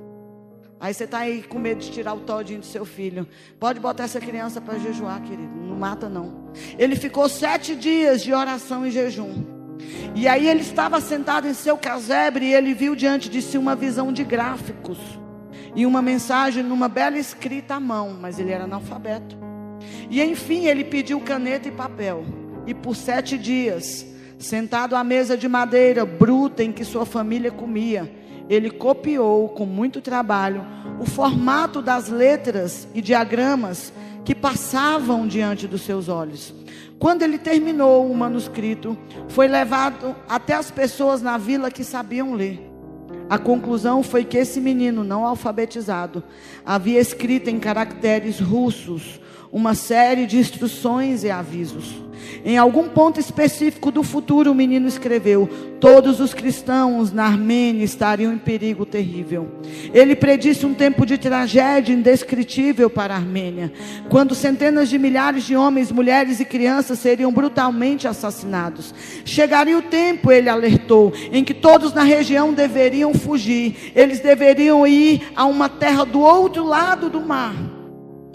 Aí 0.79 0.93
você 0.93 1.05
está 1.05 1.19
aí 1.19 1.41
com 1.41 1.57
medo 1.57 1.79
de 1.79 1.91
tirar 1.91 2.13
o 2.13 2.19
todinho 2.19 2.59
do 2.59 2.65
seu 2.65 2.85
filho. 2.85 3.27
Pode 3.59 3.79
botar 3.79 4.03
essa 4.03 4.19
criança 4.19 4.61
para 4.61 4.77
jejuar, 4.77 5.21
querido. 5.21 5.55
Não 5.55 5.75
mata, 5.75 6.07
não. 6.07 6.51
Ele 6.77 6.95
ficou 6.95 7.27
sete 7.27 7.75
dias 7.75 8.21
de 8.21 8.33
oração 8.33 8.85
e 8.85 8.91
jejum. 8.91 9.43
E 10.15 10.27
aí 10.27 10.47
ele 10.47 10.61
estava 10.61 10.99
sentado 11.01 11.47
em 11.47 11.53
seu 11.53 11.77
casebre 11.77 12.45
e 12.45 12.53
ele 12.53 12.73
viu 12.73 12.95
diante 12.95 13.29
de 13.29 13.41
si 13.41 13.57
uma 13.57 13.75
visão 13.75 14.13
de 14.13 14.23
gráficos. 14.23 14.99
E 15.75 15.85
uma 15.85 16.01
mensagem 16.01 16.63
numa 16.63 16.87
bela 16.87 17.17
escrita 17.17 17.75
à 17.75 17.79
mão. 17.79 18.15
Mas 18.19 18.37
ele 18.39 18.51
era 18.51 18.65
analfabeto. 18.65 19.35
E 20.09 20.21
enfim 20.21 20.65
ele 20.65 20.83
pediu 20.83 21.19
caneta 21.21 21.67
e 21.67 21.71
papel. 21.71 22.23
E 22.67 22.73
por 22.73 22.95
sete 22.95 23.35
dias, 23.35 24.05
sentado 24.37 24.95
à 24.95 25.03
mesa 25.03 25.37
de 25.37 25.47
madeira 25.47 26.05
bruta 26.05 26.63
em 26.63 26.71
que 26.71 26.85
sua 26.85 27.05
família 27.05 27.51
comia 27.51 28.09
ele 28.49 28.69
copiou 28.69 29.49
com 29.49 29.65
muito 29.65 30.01
trabalho 30.01 30.65
o 30.99 31.05
formato 31.05 31.81
das 31.81 32.09
letras 32.09 32.87
e 32.93 33.01
diagramas 33.01 33.93
que 34.23 34.33
passavam 34.33 35.27
diante 35.27 35.67
dos 35.67 35.81
seus 35.81 36.09
olhos. 36.09 36.53
Quando 36.99 37.21
ele 37.21 37.37
terminou 37.37 38.09
o 38.09 38.15
manuscrito, 38.15 38.97
foi 39.29 39.47
levado 39.47 40.15
até 40.27 40.53
as 40.53 40.71
pessoas 40.71 41.21
na 41.21 41.37
vila 41.37 41.69
que 41.69 41.83
sabiam 41.83 42.33
ler. 42.33 42.63
A 43.29 43.37
conclusão 43.37 44.01
foi 44.01 44.23
que 44.23 44.37
esse 44.37 44.59
menino 44.59 45.03
não 45.03 45.25
alfabetizado 45.25 46.23
havia 46.65 46.99
escrito 46.99 47.49
em 47.49 47.59
caracteres 47.59 48.39
russos 48.39 49.19
uma 49.51 49.75
série 49.75 50.25
de 50.25 50.37
instruções 50.37 51.23
e 51.23 51.29
avisos. 51.29 52.07
Em 52.43 52.57
algum 52.57 52.89
ponto 52.89 53.19
específico 53.19 53.91
do 53.91 54.03
futuro, 54.03 54.51
o 54.51 54.55
menino 54.55 54.87
escreveu: 54.87 55.49
Todos 55.79 56.19
os 56.19 56.33
cristãos 56.33 57.11
na 57.11 57.25
Armênia 57.25 57.83
estariam 57.83 58.33
em 58.33 58.37
perigo 58.37 58.85
terrível. 58.85 59.47
Ele 59.93 60.15
predisse 60.15 60.65
um 60.65 60.73
tempo 60.73 61.05
de 61.05 61.17
tragédia 61.17 61.93
indescritível 61.93 62.89
para 62.89 63.13
a 63.13 63.17
Armênia, 63.17 63.71
quando 64.09 64.35
centenas 64.35 64.89
de 64.89 64.97
milhares 64.97 65.43
de 65.43 65.55
homens, 65.55 65.91
mulheres 65.91 66.39
e 66.39 66.45
crianças 66.45 66.99
seriam 66.99 67.31
brutalmente 67.31 68.07
assassinados. 68.07 68.93
Chegaria 69.23 69.77
o 69.77 69.83
tempo, 69.83 70.31
ele 70.31 70.49
alertou, 70.49 71.13
em 71.31 71.43
que 71.43 71.53
todos 71.53 71.93
na 71.93 72.03
região 72.03 72.53
deveriam 72.53 73.13
fugir. 73.13 73.91
Eles 73.95 74.19
deveriam 74.19 74.85
ir 74.85 75.21
a 75.35 75.45
uma 75.45 75.69
terra 75.69 76.03
do 76.03 76.19
outro 76.19 76.65
lado 76.65 77.09
do 77.09 77.21
mar 77.21 77.76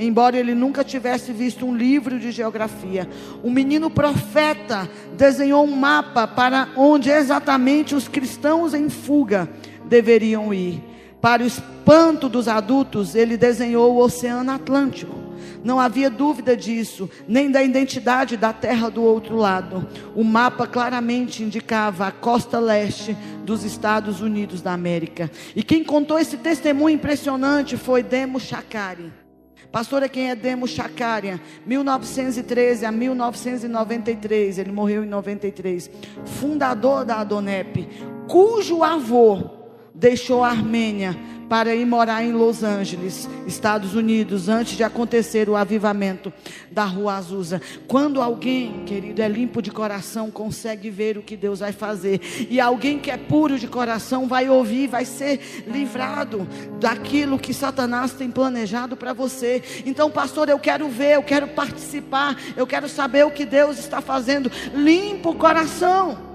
Embora 0.03 0.37
ele 0.37 0.53
nunca 0.53 0.83
tivesse 0.83 1.33
visto 1.33 1.65
um 1.65 1.77
livro 1.77 2.19
de 2.19 2.33
geografia, 2.33 3.09
o 3.41 3.49
menino 3.49 3.89
profeta 3.89 4.91
desenhou 5.17 5.65
um 5.65 5.77
mapa 5.77 6.27
para 6.27 6.71
onde 6.77 7.09
exatamente 7.09 7.95
os 7.95 8.09
cristãos 8.09 8.75
em 8.75 8.89
fuga 8.89 9.49
deveriam 9.85 10.53
ir. 10.53 10.83
Para 11.21 11.45
o 11.45 11.47
espanto 11.47 12.29
dos 12.29 12.49
adultos, 12.49 13.15
ele 13.15 13.37
desenhou 13.37 13.95
o 13.95 13.99
Oceano 13.99 14.51
Atlântico. 14.51 15.15
Não 15.63 15.79
havia 15.79 16.11
dúvida 16.11 16.57
disso, 16.57 17.09
nem 17.29 17.49
da 17.49 17.63
identidade 17.63 18.37
da 18.37 18.53
terra 18.53 18.89
do 18.89 19.05
outro 19.05 19.37
lado. 19.37 19.87
O 20.17 20.25
mapa 20.25 20.67
claramente 20.67 21.45
indicava 21.45 22.09
a 22.09 22.11
costa 22.11 22.59
leste 22.59 23.17
dos 23.45 23.63
Estados 23.63 24.21
Unidos 24.21 24.61
da 24.61 24.73
América. 24.73 25.31
E 25.55 25.63
quem 25.63 25.85
contou 25.85 26.19
esse 26.19 26.39
testemunho 26.39 26.97
impressionante 26.97 27.77
foi 27.77 28.03
Demo 28.03 28.41
Chacari. 28.41 29.22
Pastora, 29.71 30.09
quem 30.09 30.31
é 30.31 30.35
Demo 30.35 30.67
Chacaria? 30.67 31.41
1913 31.65 32.85
a 32.85 32.93
1993, 32.93 34.59
ele 34.59 34.73
morreu 34.73 35.05
em 35.05 35.09
93. 35.09 35.91
Fundador 36.25 37.05
da 37.05 37.17
Adonep, 37.21 37.89
cujo 38.29 38.83
avô 38.83 39.62
deixou 39.95 40.43
a 40.43 40.51
Armênia 40.51 41.17
para 41.53 41.75
ir 41.75 41.85
morar 41.85 42.25
em 42.25 42.33
Los 42.33 42.63
Angeles, 42.63 43.29
Estados 43.47 43.95
Unidos, 43.95 44.49
antes 44.49 44.75
de 44.75 44.83
acontecer 44.83 45.51
o 45.51 45.55
avivamento 45.55 46.33
da 46.71 46.83
Rua 46.83 47.17
Azusa. 47.17 47.61
Quando 47.87 48.23
alguém, 48.23 48.85
querido, 48.87 49.21
é 49.21 49.29
limpo 49.29 49.61
de 49.61 49.71
coração, 49.71 50.31
consegue 50.31 50.89
ver 50.89 51.19
o 51.19 51.23
que 51.23 51.37
Deus 51.37 51.61
vai 51.61 51.71
fazer, 51.71 52.23
e 52.49 52.59
alguém 52.59 52.99
que 52.99 53.11
é 53.11 53.19
puro 53.19 53.59
de 53.59 53.69
coração 53.69 54.27
vai 54.27 54.49
ouvir, 54.49 54.87
vai 54.87 55.05
ser 55.05 55.65
livrado 55.67 56.49
daquilo 56.81 57.39
que 57.39 57.53
Satanás 57.53 58.15
tem 58.15 58.31
planejado 58.31 58.97
para 58.97 59.13
você. 59.13 59.63
Então, 59.85 60.11
pastor, 60.11 60.49
eu 60.49 60.59
quero 60.59 60.89
ver, 60.89 61.17
eu 61.17 61.23
quero 61.23 61.49
participar, 61.49 62.35
eu 62.57 62.67
quero 62.67 62.89
saber 62.89 63.27
o 63.27 63.31
que 63.31 63.45
Deus 63.45 63.79
está 63.79 64.01
fazendo. 64.01 64.51
Limpa 64.75 65.29
o 65.29 65.35
coração. 65.35 66.32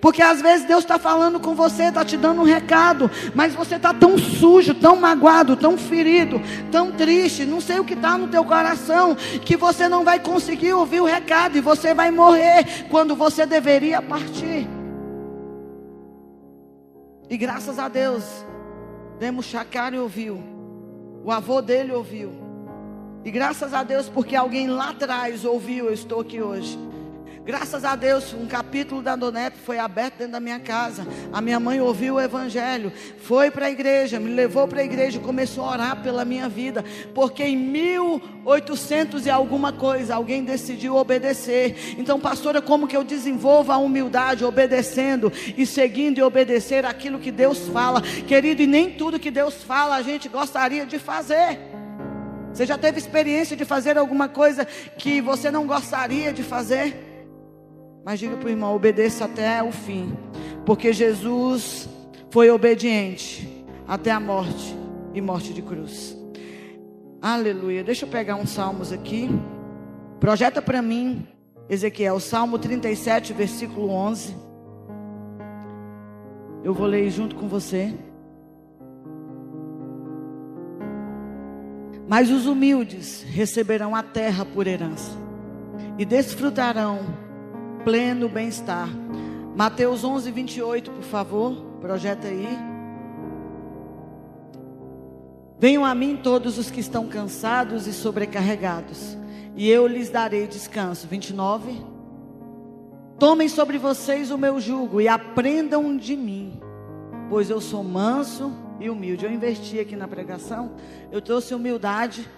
Porque 0.00 0.22
às 0.22 0.40
vezes 0.40 0.66
Deus 0.66 0.84
está 0.84 0.98
falando 0.98 1.40
com 1.40 1.54
você, 1.54 1.84
está 1.84 2.04
te 2.04 2.16
dando 2.16 2.42
um 2.42 2.44
recado, 2.44 3.10
mas 3.34 3.54
você 3.54 3.76
está 3.76 3.92
tão 3.92 4.16
sujo, 4.16 4.74
tão 4.74 4.96
magoado, 4.96 5.56
tão 5.56 5.76
ferido, 5.76 6.40
tão 6.70 6.92
triste, 6.92 7.44
não 7.44 7.60
sei 7.60 7.80
o 7.80 7.84
que 7.84 7.94
está 7.94 8.16
no 8.16 8.28
teu 8.28 8.44
coração, 8.44 9.16
que 9.44 9.56
você 9.56 9.88
não 9.88 10.04
vai 10.04 10.20
conseguir 10.20 10.72
ouvir 10.72 11.00
o 11.00 11.04
recado 11.04 11.58
e 11.58 11.60
você 11.60 11.94
vai 11.94 12.10
morrer 12.10 12.86
quando 12.88 13.16
você 13.16 13.44
deveria 13.44 14.00
partir. 14.00 14.68
E 17.28 17.36
graças 17.36 17.78
a 17.78 17.88
Deus, 17.88 18.24
Demos 19.18 19.46
Chacari 19.46 19.98
ouviu, 19.98 20.40
o 21.24 21.32
avô 21.32 21.60
dele 21.60 21.92
ouviu, 21.92 22.32
e 23.24 23.30
graças 23.32 23.74
a 23.74 23.82
Deus, 23.82 24.08
porque 24.08 24.36
alguém 24.36 24.68
lá 24.68 24.90
atrás 24.90 25.44
ouviu, 25.44 25.86
eu 25.86 25.92
estou 25.92 26.20
aqui 26.20 26.40
hoje. 26.40 26.78
Graças 27.48 27.82
a 27.82 27.96
Deus, 27.96 28.34
um 28.34 28.44
capítulo 28.44 29.00
da 29.00 29.16
Donep 29.16 29.56
foi 29.56 29.78
aberto 29.78 30.18
dentro 30.18 30.32
da 30.32 30.38
minha 30.38 30.60
casa. 30.60 31.06
A 31.32 31.40
minha 31.40 31.58
mãe 31.58 31.80
ouviu 31.80 32.16
o 32.16 32.20
evangelho, 32.20 32.92
foi 33.22 33.50
para 33.50 33.64
a 33.64 33.70
igreja, 33.70 34.20
me 34.20 34.28
levou 34.34 34.68
para 34.68 34.82
a 34.82 34.84
igreja 34.84 35.18
começou 35.18 35.64
a 35.64 35.70
orar 35.70 36.02
pela 36.02 36.26
minha 36.26 36.46
vida, 36.46 36.84
porque 37.14 37.42
em 37.42 37.56
1800 37.56 39.24
e 39.24 39.30
alguma 39.30 39.72
coisa 39.72 40.14
alguém 40.14 40.44
decidiu 40.44 40.94
obedecer. 40.96 41.96
Então, 41.96 42.20
pastora, 42.20 42.60
como 42.60 42.86
que 42.86 42.94
eu 42.94 43.02
desenvolvo 43.02 43.72
a 43.72 43.78
humildade 43.78 44.44
obedecendo 44.44 45.32
e 45.56 45.64
seguindo 45.64 46.18
e 46.18 46.22
obedecer 46.22 46.84
aquilo 46.84 47.18
que 47.18 47.32
Deus 47.32 47.66
fala? 47.68 48.02
Querido, 48.02 48.60
e 48.60 48.66
nem 48.66 48.90
tudo 48.90 49.18
que 49.18 49.30
Deus 49.30 49.54
fala 49.64 49.96
a 49.96 50.02
gente 50.02 50.28
gostaria 50.28 50.84
de 50.84 50.98
fazer. 50.98 51.58
Você 52.52 52.66
já 52.66 52.76
teve 52.76 52.98
experiência 52.98 53.56
de 53.56 53.64
fazer 53.64 53.96
alguma 53.96 54.28
coisa 54.28 54.66
que 54.98 55.22
você 55.22 55.50
não 55.50 55.66
gostaria 55.66 56.30
de 56.30 56.42
fazer? 56.42 57.07
Mas 58.08 58.20
diga 58.20 58.38
para 58.38 58.46
o 58.46 58.50
irmão: 58.50 58.74
obedeça 58.74 59.26
até 59.26 59.62
o 59.62 59.70
fim, 59.70 60.16
porque 60.64 60.94
Jesus 60.94 61.86
foi 62.30 62.48
obediente 62.48 63.66
até 63.86 64.10
a 64.10 64.18
morte 64.18 64.74
e 65.12 65.20
morte 65.20 65.52
de 65.52 65.60
cruz. 65.60 66.16
Aleluia. 67.20 67.84
Deixa 67.84 68.06
eu 68.06 68.08
pegar 68.08 68.36
uns 68.36 68.48
salmos 68.48 68.92
aqui. 68.92 69.28
Projeta 70.18 70.62
para 70.62 70.80
mim, 70.80 71.28
Ezequiel, 71.68 72.18
Salmo 72.18 72.58
37, 72.58 73.34
versículo 73.34 73.90
11. 73.90 74.34
Eu 76.64 76.72
vou 76.72 76.86
ler 76.86 77.10
junto 77.10 77.36
com 77.36 77.46
você. 77.46 77.94
Mas 82.08 82.30
os 82.30 82.46
humildes 82.46 83.22
receberão 83.28 83.94
a 83.94 84.02
terra 84.02 84.46
por 84.46 84.66
herança 84.66 85.12
e 85.98 86.06
desfrutarão 86.06 87.27
pleno 87.84 88.28
bem-estar. 88.28 88.88
Mateus 89.56 90.04
11, 90.04 90.30
28, 90.30 90.90
por 90.90 91.02
favor, 91.02 91.54
projeta 91.80 92.28
aí. 92.28 92.46
Venham 95.58 95.84
a 95.84 95.94
mim 95.94 96.16
todos 96.16 96.58
os 96.58 96.70
que 96.70 96.80
estão 96.80 97.08
cansados 97.08 97.86
e 97.86 97.92
sobrecarregados, 97.92 99.16
e 99.56 99.68
eu 99.68 99.86
lhes 99.86 100.08
darei 100.08 100.46
descanso. 100.46 101.08
29. 101.08 101.84
Tomem 103.18 103.48
sobre 103.48 103.78
vocês 103.78 104.30
o 104.30 104.38
meu 104.38 104.60
jugo 104.60 105.00
e 105.00 105.08
aprendam 105.08 105.96
de 105.96 106.16
mim, 106.16 106.60
pois 107.28 107.50
eu 107.50 107.60
sou 107.60 107.82
manso 107.82 108.52
e 108.78 108.88
humilde. 108.88 109.24
Eu 109.24 109.32
investi 109.32 109.80
aqui 109.80 109.96
na 109.96 110.06
pregação, 110.06 110.76
eu 111.10 111.20
trouxe 111.20 111.52
humildade, 111.52 112.28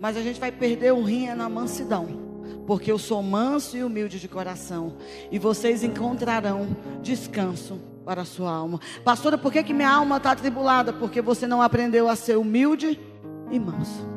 mas 0.00 0.16
a 0.16 0.20
gente 0.20 0.40
vai 0.40 0.50
perder 0.50 0.92
o 0.92 1.02
rim 1.02 1.28
é 1.28 1.34
na 1.34 1.48
mansidão 1.48 2.29
porque 2.66 2.90
eu 2.90 2.98
sou 2.98 3.22
manso 3.22 3.76
e 3.76 3.84
humilde 3.84 4.20
de 4.20 4.28
coração, 4.28 4.96
e 5.30 5.38
vocês 5.38 5.82
encontrarão 5.82 6.76
descanso 7.02 7.80
para 8.04 8.22
a 8.22 8.24
sua 8.24 8.50
alma. 8.50 8.80
Pastora, 9.04 9.38
por 9.38 9.52
que, 9.52 9.62
que 9.62 9.74
minha 9.74 9.90
alma 9.90 10.16
está 10.16 10.32
atribulada? 10.32 10.92
Porque 10.92 11.20
você 11.20 11.46
não 11.46 11.62
aprendeu 11.62 12.08
a 12.08 12.16
ser 12.16 12.36
humilde 12.36 12.98
e 13.50 13.58
manso. 13.58 14.08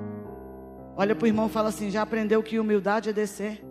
Olha 0.95 1.15
para 1.15 1.26
o 1.26 1.28
irmão 1.28 1.48
e 1.48 1.49
fala 1.49 1.70
assim: 1.70 1.90
já 1.90 2.02
aprendeu 2.02 2.41
que 2.44 2.60
humildade 2.60 3.10
é 3.10 3.14
descer? 3.14 3.64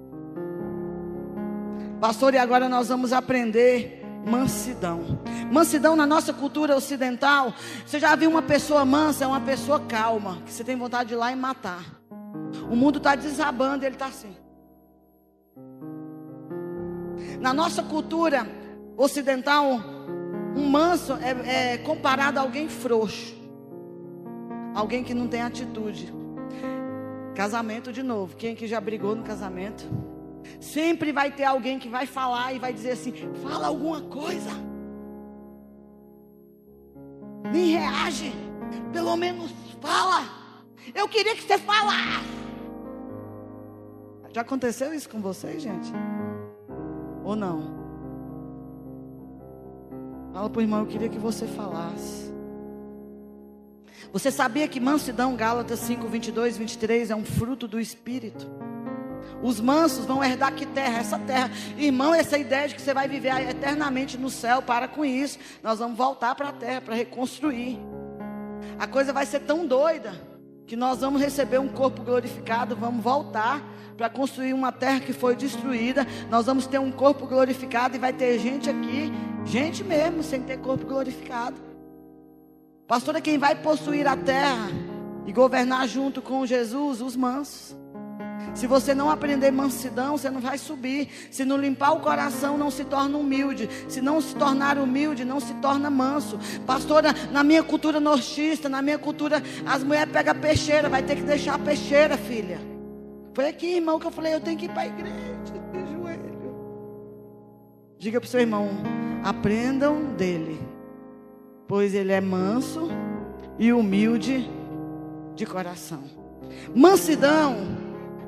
Pastor, 2.01 2.35
e 2.35 2.39
agora 2.39 2.69
nós 2.69 2.89
vamos 2.89 3.13
aprender 3.13 4.03
mansidão. 4.27 5.21
Mansidão 5.51 5.95
na 5.95 6.07
nossa 6.07 6.33
cultura 6.33 6.77
ocidental. 6.77 7.55
Você 7.87 7.99
já 8.01 8.15
viu 8.17 8.31
uma 8.31 8.43
pessoa 8.43 8.85
mansa? 8.85 9.25
É 9.25 9.27
uma 9.27 9.41
pessoa 9.41 9.81
calma, 9.81 10.39
que 10.45 10.53
você 10.53 10.65
tem 10.65 10.77
vontade 10.77 11.11
de 11.11 11.15
ir 11.15 11.19
lá 11.19 11.31
e 11.31 11.37
matar. 11.37 11.85
O 12.71 12.77
mundo 12.77 12.99
está 12.99 13.15
desabando, 13.15 13.85
ele 13.85 13.95
está 13.95 14.07
assim. 14.07 14.35
Na 17.43 17.53
nossa 17.53 17.83
cultura 17.83 18.47
ocidental, 18.97 19.65
um 20.55 20.65
manso 20.71 21.15
é, 21.15 21.73
é 21.75 21.79
comparado 21.79 22.39
a 22.39 22.43
alguém 22.43 22.69
frouxo, 22.69 23.35
alguém 24.73 25.03
que 25.03 25.13
não 25.13 25.27
tem 25.27 25.43
atitude. 25.43 26.15
Casamento 27.35 27.93
de 27.93 28.01
novo. 28.01 28.37
Quem 28.37 28.55
que 28.55 28.69
já 28.69 28.81
brigou 28.81 29.17
no 29.17 29.25
casamento? 29.25 29.83
Sempre 30.61 31.11
vai 31.11 31.33
ter 31.33 31.43
alguém 31.43 31.81
que 31.81 31.89
vai 31.89 32.07
falar 32.07 32.53
e 32.53 32.61
vai 32.61 32.73
dizer 32.73 32.93
assim: 32.93 33.13
fala 33.43 33.67
alguma 33.67 34.03
coisa. 34.03 34.51
Nem 37.53 37.73
reage. 37.73 38.33
Pelo 38.93 39.17
menos 39.17 39.51
fala. 39.81 40.23
Eu 40.95 41.09
queria 41.09 41.35
que 41.35 41.43
você 41.43 41.59
falasse. 41.59 42.31
Já 44.33 44.43
aconteceu 44.43 44.95
isso 44.95 45.09
com 45.09 45.21
vocês, 45.21 45.61
gente? 45.61 45.93
Ou 47.25 47.37
não? 47.37 47.83
Fala 50.33 50.49
para 50.49 50.59
o 50.59 50.63
irmão, 50.63 50.81
eu 50.81 50.87
queria 50.87 51.09
que 51.09 51.19
você 51.19 51.47
falasse. 51.47 52.33
Você 54.13 54.31
sabia 54.31 54.69
que 54.69 54.81
mansidão, 54.81 55.37
Gálatas 55.37 55.81
5, 55.81 56.07
22, 56.07 56.57
23, 56.57 57.11
é 57.11 57.17
um 57.17 57.25
fruto 57.25 57.69
do 57.69 57.81
Espírito? 57.81 58.47
Os 59.43 59.61
mansos 59.61 60.05
vão 60.05 60.23
herdar 60.23 60.55
que 60.55 60.67
terra? 60.67 60.99
Essa 60.99 61.19
terra. 61.19 61.51
Irmão, 61.77 62.15
essa 62.15 62.39
ideia 62.39 62.69
de 62.69 62.75
que 62.75 62.83
você 62.83 62.95
vai 62.95 63.09
viver 63.09 63.49
eternamente 63.49 64.17
no 64.17 64.31
céu, 64.31 64.63
para 64.63 64.87
com 64.87 65.05
isso. 65.05 65.39
Nós 65.63 65.79
vamos 65.79 65.97
voltar 65.97 66.35
para 66.35 66.49
a 66.49 66.53
terra, 66.53 66.81
para 66.81 66.95
reconstruir. 66.95 67.79
A 68.79 68.87
coisa 68.87 69.13
vai 69.13 69.27
ser 69.27 69.41
tão 69.41 69.67
doida 69.67 70.13
que 70.67 70.77
nós 70.77 71.01
vamos 71.01 71.21
receber 71.21 71.59
um 71.59 71.69
corpo 71.69 72.03
glorificado, 72.03 72.77
vamos 72.77 73.03
voltar 73.03 73.63
para 73.97 74.09
construir 74.09 74.53
uma 74.53 74.73
terra 74.73 75.01
que 75.01 75.13
foi 75.13 75.37
destruída. 75.37 76.07
Nós 76.31 76.47
vamos 76.47 76.67
ter 76.67 76.79
um 76.79 76.91
corpo 76.91 77.27
glorificado 77.27 77.97
e 77.97 77.99
vai 77.99 78.13
ter 78.13 78.39
gente 78.39 78.69
aqui, 78.69 79.13
gente 79.45 79.85
mesmo, 79.85 80.23
sem 80.23 80.43
ter 80.43 80.59
corpo 80.59 80.87
glorificado. 80.87 81.57
Pastor 82.87 83.17
é 83.17 83.21
quem 83.21 83.39
vai 83.39 83.55
possuir 83.55 84.07
a 84.07 84.17
terra 84.17 84.69
e 85.27 85.33
governar 85.33 85.87
junto 85.89 86.21
com 86.21 86.45
Jesus, 86.45 87.01
os 87.01 87.17
mansos. 87.17 87.77
Se 88.55 88.67
você 88.67 88.95
não 88.95 89.09
aprender 89.09 89.51
mansidão, 89.51 90.19
você 90.19 90.29
não 90.29 90.41
vai 90.41 90.59
subir. 90.59 91.09
Se 91.31 91.45
não 91.45 91.57
limpar 91.57 91.93
o 91.93 92.01
coração, 92.01 92.59
não 92.59 92.71
se 92.71 92.85
torna 92.85 93.17
humilde. 93.17 93.69
Se 93.89 94.01
não 94.01 94.21
se 94.21 94.35
tornar 94.35 94.79
humilde, 94.79 95.25
não 95.25 95.41
se 95.41 95.55
torna 95.55 95.89
manso. 95.89 96.39
Pastora, 96.67 97.15
na 97.31 97.43
minha 97.43 97.63
cultura 97.63 97.99
nortista, 97.99 98.69
na 98.69 98.83
minha 98.83 98.99
cultura, 98.99 99.43
as 99.65 99.83
mulheres 99.83 100.13
pegam 100.13 100.35
peixeira, 100.35 100.89
vai 100.89 101.03
ter 101.03 101.17
que 101.17 101.23
deixar 101.23 101.55
a 101.55 101.59
peixeira, 101.59 102.17
filha. 102.19 102.72
Foi 103.35 103.49
aqui, 103.49 103.77
irmão, 103.77 103.99
que 103.99 104.07
eu 104.07 104.11
falei, 104.11 104.35
eu 104.35 104.41
tenho 104.41 104.59
que 104.59 104.67
ir 104.67 104.69
para 104.69 104.83
a 104.83 104.87
igreja, 104.87 105.55
de 105.73 105.93
joelho. 105.93 106.33
Diga 107.99 108.21
para 108.21 108.27
o 108.27 108.31
seu 108.31 108.41
irmão, 108.41 108.69
aprendam 109.25 110.15
dele, 110.17 110.61
pois 111.67 111.95
ele 111.95 112.13
é 112.13 112.21
manso 112.21 112.91
e 113.59 113.73
humilde 113.73 114.51
de 115.35 115.47
coração. 115.47 116.03
Mansidão 116.75 117.57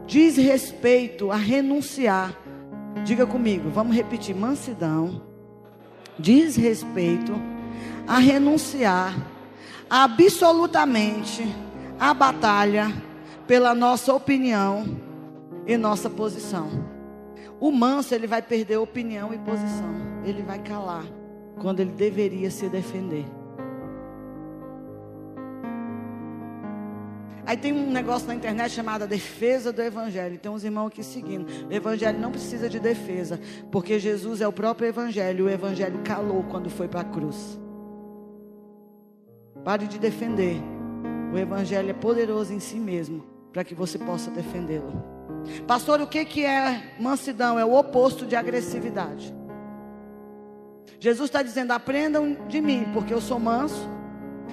diz 0.06 0.36
respeito 0.36 1.30
a 1.30 1.36
renunciar. 1.36 2.34
Diga 3.04 3.26
comigo, 3.26 3.68
vamos 3.68 3.94
repetir: 3.94 4.34
mansidão 4.34 5.22
diz 6.18 6.56
respeito 6.56 7.34
a 8.06 8.18
renunciar 8.18 9.14
absolutamente 9.90 11.44
à 11.98 12.14
batalha 12.14 12.92
pela 13.46 13.74
nossa 13.74 14.12
opinião 14.14 14.84
e 15.66 15.76
nossa 15.76 16.08
posição. 16.08 16.68
O 17.60 17.70
manso, 17.70 18.14
ele 18.14 18.26
vai 18.26 18.42
perder 18.42 18.76
opinião 18.76 19.32
e 19.32 19.38
posição. 19.38 19.94
Ele 20.24 20.42
vai 20.42 20.58
calar 20.58 21.04
quando 21.60 21.80
ele 21.80 21.92
deveria 21.92 22.50
se 22.50 22.68
defender. 22.68 23.24
Aí 27.46 27.58
tem 27.58 27.74
um 27.74 27.90
negócio 27.90 28.26
na 28.26 28.34
internet 28.34 28.72
chamado 28.72 29.06
defesa 29.06 29.70
do 29.70 29.82
evangelho. 29.82 30.38
Tem 30.38 30.50
uns 30.50 30.64
irmãos 30.64 30.86
aqui 30.86 31.04
seguindo. 31.04 31.46
O 31.68 31.72
evangelho 31.72 32.18
não 32.18 32.30
precisa 32.30 32.70
de 32.70 32.80
defesa, 32.80 33.38
porque 33.70 33.98
Jesus 33.98 34.40
é 34.40 34.48
o 34.48 34.52
próprio 34.52 34.88
evangelho. 34.88 35.44
O 35.44 35.50
evangelho 35.50 36.00
calou 36.02 36.42
quando 36.44 36.70
foi 36.70 36.88
para 36.88 37.02
a 37.02 37.04
cruz. 37.04 37.60
Pare 39.62 39.86
de 39.86 39.98
defender. 39.98 40.56
O 41.34 41.38
evangelho 41.38 41.90
é 41.90 41.94
poderoso 41.94 42.52
em 42.52 42.60
si 42.60 42.76
mesmo 42.76 43.33
para 43.54 43.62
que 43.62 43.74
você 43.74 43.96
possa 43.96 44.32
defendê-lo. 44.32 44.92
Pastor, 45.64 46.00
o 46.00 46.08
que 46.08 46.24
que 46.24 46.44
é 46.44 46.96
mansidão? 46.98 47.56
É 47.56 47.64
o 47.64 47.74
oposto 47.74 48.26
de 48.26 48.34
agressividade. 48.34 49.32
Jesus 50.98 51.28
está 51.28 51.40
dizendo: 51.40 51.70
aprendam 51.70 52.36
de 52.48 52.60
mim, 52.60 52.86
porque 52.92 53.14
eu 53.14 53.20
sou 53.20 53.38
manso. 53.38 53.88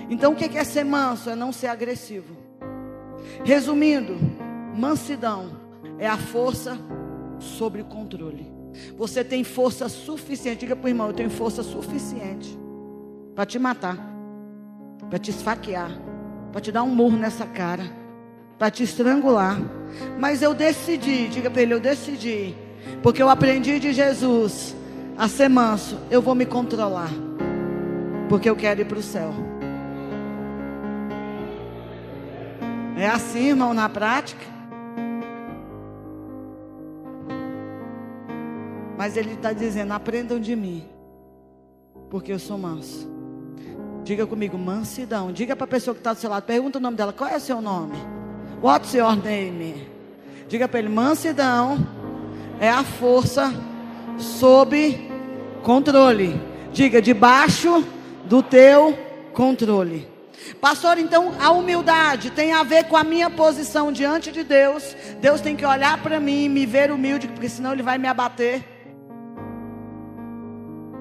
Então, 0.07 0.34
o 0.34 0.36
que 0.36 0.57
é 0.57 0.64
ser 0.64 0.86
manso? 0.86 1.32
É 1.32 1.36
não 1.36 1.52
ser 1.52 1.68
agressivo. 1.68 2.38
Resumindo, 3.44 4.15
mansidão 4.76 5.60
é 5.98 6.07
a 6.07 6.18
força 6.18 6.78
sobre 7.40 7.82
o 7.82 7.86
controle. 7.86 8.52
Você 8.98 9.23
tem 9.23 9.44
força 9.44 9.90
suficiente, 9.90 10.60
diga 10.60 10.76
para 10.76 10.86
o 10.86 10.90
irmão, 10.90 11.07
eu 11.07 11.14
tenho 11.14 11.30
força 11.30 11.64
suficiente 11.64 12.57
para 13.34 13.45
te 13.45 13.57
matar, 13.57 13.98
para 15.10 15.19
te 15.19 15.32
esfaquear, 15.32 15.91
para 16.52 16.61
te 16.61 16.72
dar 16.72 16.84
um 16.84 16.94
murro 16.94 17.18
nessa 17.18 17.45
cara, 17.45 18.01
para 18.61 18.69
te 18.69 18.83
estrangular. 18.83 19.59
Mas 20.19 20.43
eu 20.43 20.53
decidi, 20.53 21.27
diga 21.29 21.49
para 21.49 21.63
ele, 21.63 21.73
eu 21.73 21.79
decidi, 21.79 22.55
porque 23.01 23.19
eu 23.19 23.27
aprendi 23.27 23.79
de 23.79 23.91
Jesus 23.91 24.75
a 25.17 25.27
ser 25.27 25.49
manso, 25.49 25.97
eu 26.11 26.21
vou 26.21 26.35
me 26.35 26.45
controlar, 26.45 27.09
porque 28.29 28.47
eu 28.47 28.55
quero 28.55 28.81
ir 28.81 28.85
para 28.85 28.99
o 28.99 29.01
céu. 29.01 29.33
É 32.95 33.07
assim, 33.07 33.47
irmão, 33.47 33.73
na 33.73 33.89
prática. 33.89 34.45
Mas 38.95 39.17
ele 39.17 39.33
está 39.33 39.53
dizendo: 39.53 39.91
aprendam 39.91 40.39
de 40.39 40.55
mim, 40.55 40.88
porque 42.11 42.31
eu 42.31 42.38
sou 42.38 42.59
manso. 42.59 43.09
Diga 44.03 44.27
comigo, 44.27 44.55
mansidão. 44.55 45.31
Diga 45.31 45.55
para 45.55 45.65
a 45.65 45.67
pessoa 45.67 45.95
que 45.95 45.99
está 46.01 46.13
do 46.13 46.19
seu 46.19 46.29
lado, 46.29 46.43
pergunta 46.43 46.77
o 46.77 46.81
nome 46.81 46.95
dela: 46.95 47.11
qual 47.11 47.27
é 47.27 47.38
o 47.38 47.41
seu 47.41 47.59
nome? 47.59 48.20
What's 48.61 48.93
your 48.93 49.15
name? 49.15 49.88
Diga 50.47 50.67
para 50.67 50.79
ele: 50.79 50.89
mansidão 50.89 51.79
é 52.59 52.69
a 52.69 52.83
força 52.83 53.51
sob 54.19 55.09
controle. 55.63 56.39
Diga, 56.71 57.01
debaixo 57.01 57.83
do 58.25 58.43
teu 58.43 58.97
controle. 59.33 60.07
Pastor, 60.59 60.99
então 60.99 61.33
a 61.39 61.51
humildade 61.51 62.29
tem 62.29 62.53
a 62.53 62.61
ver 62.61 62.85
com 62.85 62.95
a 62.95 63.03
minha 63.03 63.29
posição 63.29 63.91
diante 63.91 64.31
de 64.31 64.43
Deus. 64.43 64.95
Deus 65.19 65.41
tem 65.41 65.55
que 65.55 65.65
olhar 65.65 65.97
para 66.01 66.19
mim 66.19 66.45
e 66.45 66.49
me 66.49 66.65
ver 66.65 66.91
humilde, 66.91 67.27
porque 67.27 67.49
senão 67.49 67.73
Ele 67.73 67.83
vai 67.83 67.97
me 67.97 68.07
abater. 68.07 68.63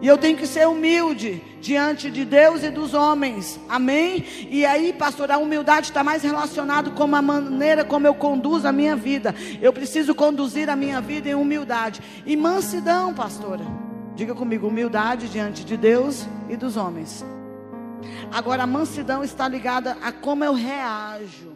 E 0.00 0.06
eu 0.06 0.16
tenho 0.16 0.36
que 0.36 0.46
ser 0.46 0.66
humilde 0.66 1.42
diante 1.60 2.10
de 2.10 2.24
Deus 2.24 2.62
e 2.62 2.70
dos 2.70 2.94
homens. 2.94 3.60
Amém? 3.68 4.24
E 4.48 4.64
aí, 4.64 4.92
pastor, 4.92 5.30
a 5.30 5.36
humildade 5.36 5.88
está 5.88 6.02
mais 6.02 6.22
relacionado 6.22 6.92
com 6.92 7.14
a 7.14 7.22
maneira 7.22 7.84
como 7.84 8.06
eu 8.06 8.14
conduzo 8.14 8.66
a 8.66 8.72
minha 8.72 8.96
vida. 8.96 9.34
Eu 9.60 9.72
preciso 9.72 10.14
conduzir 10.14 10.70
a 10.70 10.76
minha 10.76 11.00
vida 11.00 11.28
em 11.28 11.34
humildade. 11.34 12.00
E 12.24 12.34
mansidão, 12.34 13.12
pastora. 13.12 13.64
Diga 14.14 14.34
comigo, 14.34 14.68
humildade 14.68 15.28
diante 15.28 15.64
de 15.64 15.76
Deus 15.76 16.26
e 16.48 16.56
dos 16.56 16.78
homens. 16.78 17.24
Agora, 18.32 18.62
a 18.62 18.66
mansidão 18.66 19.22
está 19.22 19.46
ligada 19.46 19.98
a 20.02 20.10
como 20.10 20.42
eu 20.42 20.54
reajo 20.54 21.50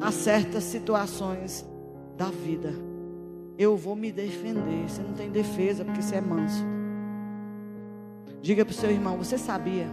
a 0.00 0.10
certas 0.10 0.64
situações 0.64 1.64
da 2.16 2.26
vida. 2.26 2.74
Eu 3.56 3.76
vou 3.76 3.94
me 3.94 4.10
defender. 4.10 4.88
Você 4.88 5.00
não 5.00 5.12
tem 5.12 5.30
defesa 5.30 5.84
porque 5.84 6.02
você 6.02 6.16
é 6.16 6.20
manso. 6.20 6.73
Diga 8.44 8.62
para 8.62 8.72
o 8.72 8.74
seu 8.74 8.90
irmão: 8.90 9.16
Você 9.16 9.38
sabia 9.38 9.86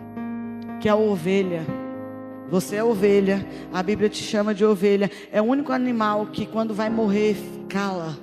que 0.81 0.89
a 0.89 0.95
ovelha, 0.97 1.65
você 2.49 2.75
é 2.75 2.83
ovelha, 2.83 3.47
a 3.71 3.81
Bíblia 3.81 4.09
te 4.09 4.21
chama 4.21 4.53
de 4.53 4.65
ovelha, 4.65 5.09
é 5.31 5.41
o 5.41 5.45
único 5.45 5.71
animal 5.71 6.25
que 6.25 6.45
quando 6.45 6.73
vai 6.73 6.89
morrer 6.89 7.37
cala. 7.69 8.17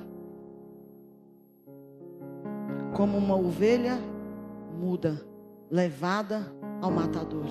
Como 2.95 3.17
uma 3.17 3.37
ovelha 3.37 3.99
muda, 4.79 5.19
levada 5.71 6.53
ao 6.83 6.91
matador. 6.91 7.47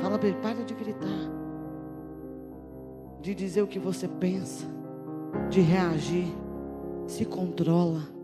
Fala 0.00 0.20
para 0.20 0.28
ele: 0.28 0.38
para 0.40 0.62
de 0.62 0.72
gritar, 0.72 1.32
de 3.20 3.34
dizer 3.34 3.62
o 3.62 3.66
que 3.66 3.80
você 3.80 4.06
pensa, 4.06 4.66
de 5.50 5.60
reagir. 5.60 6.32
Se 7.08 7.24
controla, 7.24 8.17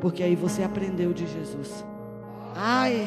porque 0.00 0.22
aí 0.22 0.34
você 0.34 0.62
aprendeu 0.62 1.12
de 1.12 1.26
Jesus. 1.26 1.84
Ai. 2.54 3.06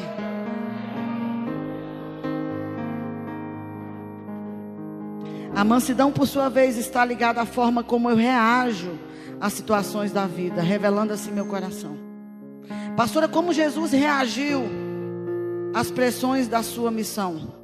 A 5.54 5.64
mansidão, 5.64 6.12
por 6.12 6.26
sua 6.26 6.48
vez, 6.48 6.76
está 6.76 7.04
ligada 7.04 7.40
à 7.40 7.46
forma 7.46 7.82
como 7.82 8.08
eu 8.08 8.16
reajo 8.16 8.98
às 9.40 9.52
situações 9.52 10.12
da 10.12 10.26
vida, 10.26 10.62
revelando 10.62 11.12
assim 11.12 11.32
meu 11.32 11.46
coração. 11.46 11.98
Pastora, 12.96 13.28
como 13.28 13.52
Jesus 13.52 13.92
reagiu 13.92 14.62
às 15.74 15.90
pressões 15.90 16.46
da 16.46 16.62
sua 16.62 16.90
missão? 16.90 17.54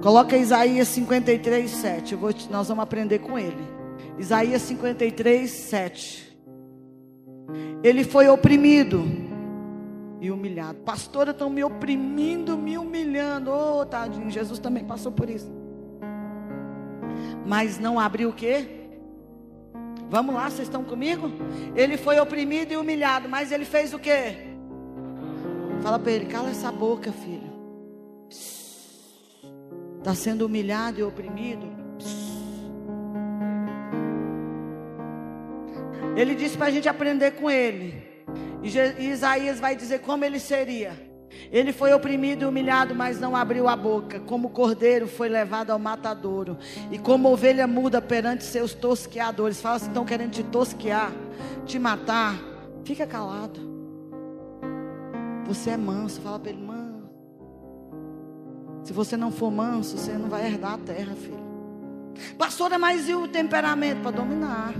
Coloca 0.00 0.36
Isaías 0.36 0.88
53, 0.88 1.70
7. 1.70 2.14
Vou, 2.14 2.30
nós 2.50 2.68
vamos 2.68 2.82
aprender 2.82 3.18
com 3.18 3.38
ele. 3.38 3.66
Isaías 4.18 4.62
53, 4.62 5.50
7. 5.50 6.25
Ele 7.82 8.04
foi 8.04 8.28
oprimido 8.28 9.04
e 10.20 10.30
humilhado. 10.30 10.78
Pastora, 10.80 11.30
estão 11.30 11.48
me 11.48 11.62
oprimindo, 11.62 12.56
me 12.56 12.76
humilhando. 12.78 13.50
Oh, 13.50 13.84
tadinho, 13.84 14.30
Jesus 14.30 14.58
também 14.58 14.84
passou 14.84 15.12
por 15.12 15.28
isso. 15.28 15.50
Mas 17.46 17.78
não 17.78 18.00
abriu 18.00 18.30
o 18.30 18.32
quê? 18.32 18.68
Vamos 20.08 20.34
lá, 20.34 20.48
vocês 20.48 20.68
estão 20.68 20.84
comigo? 20.84 21.30
Ele 21.74 21.96
foi 21.96 22.18
oprimido 22.20 22.72
e 22.72 22.76
humilhado, 22.76 23.28
mas 23.28 23.50
ele 23.50 23.64
fez 23.64 23.92
o 23.92 23.98
quê? 23.98 24.36
Fala 25.82 25.98
para 25.98 26.12
ele, 26.12 26.26
cala 26.26 26.50
essa 26.50 26.70
boca, 26.70 27.12
filho. 27.12 27.46
Está 29.98 30.14
sendo 30.14 30.46
humilhado 30.46 31.00
e 31.00 31.02
oprimido. 31.02 31.66
Ele 36.16 36.34
disse 36.34 36.56
para 36.56 36.68
a 36.68 36.70
gente 36.70 36.88
aprender 36.88 37.32
com 37.32 37.50
ele. 37.50 38.02
E 38.98 39.04
Isaías 39.06 39.60
vai 39.60 39.76
dizer 39.76 40.00
como 40.00 40.24
ele 40.24 40.40
seria. 40.40 41.06
Ele 41.52 41.72
foi 41.72 41.92
oprimido 41.92 42.42
e 42.42 42.46
humilhado, 42.46 42.94
mas 42.94 43.20
não 43.20 43.36
abriu 43.36 43.68
a 43.68 43.76
boca. 43.76 44.18
Como 44.20 44.50
cordeiro 44.50 45.06
foi 45.06 45.28
levado 45.28 45.70
ao 45.70 45.78
matadouro. 45.78 46.56
E 46.90 46.98
como 46.98 47.30
ovelha 47.30 47.66
muda 47.66 48.00
perante 48.00 48.44
seus 48.44 48.72
tosqueadores. 48.72 49.60
Fala 49.60 49.76
assim: 49.76 49.88
estão 49.88 50.06
querendo 50.06 50.30
te 50.30 50.42
tosquear, 50.42 51.12
te 51.66 51.78
matar. 51.78 52.34
Fica 52.84 53.06
calado. 53.06 53.60
Você 55.46 55.70
é 55.70 55.76
manso. 55.76 56.20
Fala 56.22 56.38
para 56.38 56.50
ele, 56.50 56.62
manso. 56.62 57.10
Se 58.82 58.92
você 58.92 59.16
não 59.16 59.30
for 59.30 59.50
manso, 59.50 59.98
você 59.98 60.12
não 60.12 60.28
vai 60.28 60.46
herdar 60.46 60.74
a 60.74 60.78
terra, 60.78 61.14
filho. 61.14 61.44
Pastora, 62.38 62.78
mas 62.78 63.08
e 63.08 63.14
o 63.14 63.28
temperamento 63.28 64.00
para 64.00 64.12
dominar? 64.12 64.72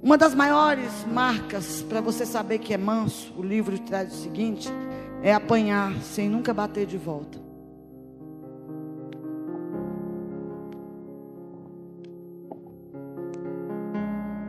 Uma 0.00 0.16
das 0.16 0.32
maiores 0.32 1.04
marcas 1.12 1.82
para 1.82 2.00
você 2.00 2.24
saber 2.24 2.58
que 2.58 2.72
é 2.72 2.78
manso, 2.78 3.34
o 3.36 3.42
livro 3.42 3.76
traz 3.80 4.12
o 4.12 4.16
seguinte: 4.16 4.68
é 5.22 5.34
apanhar 5.34 5.92
sem 6.02 6.28
nunca 6.28 6.54
bater 6.54 6.86
de 6.86 6.96
volta. 6.96 7.38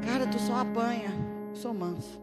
Cara, 0.05 0.27
tu 0.27 0.39
só 0.39 0.57
apanha, 0.57 1.11
sou 1.53 1.73
manso. 1.73 2.19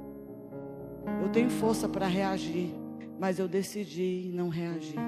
Eu 1.20 1.28
tenho 1.28 1.51
força 1.51 1.89
para 1.89 2.07
reagir, 2.07 2.73
mas 3.19 3.40
eu 3.40 3.48
decidi 3.48 4.31
não 4.32 4.48
reagir, 4.48 5.01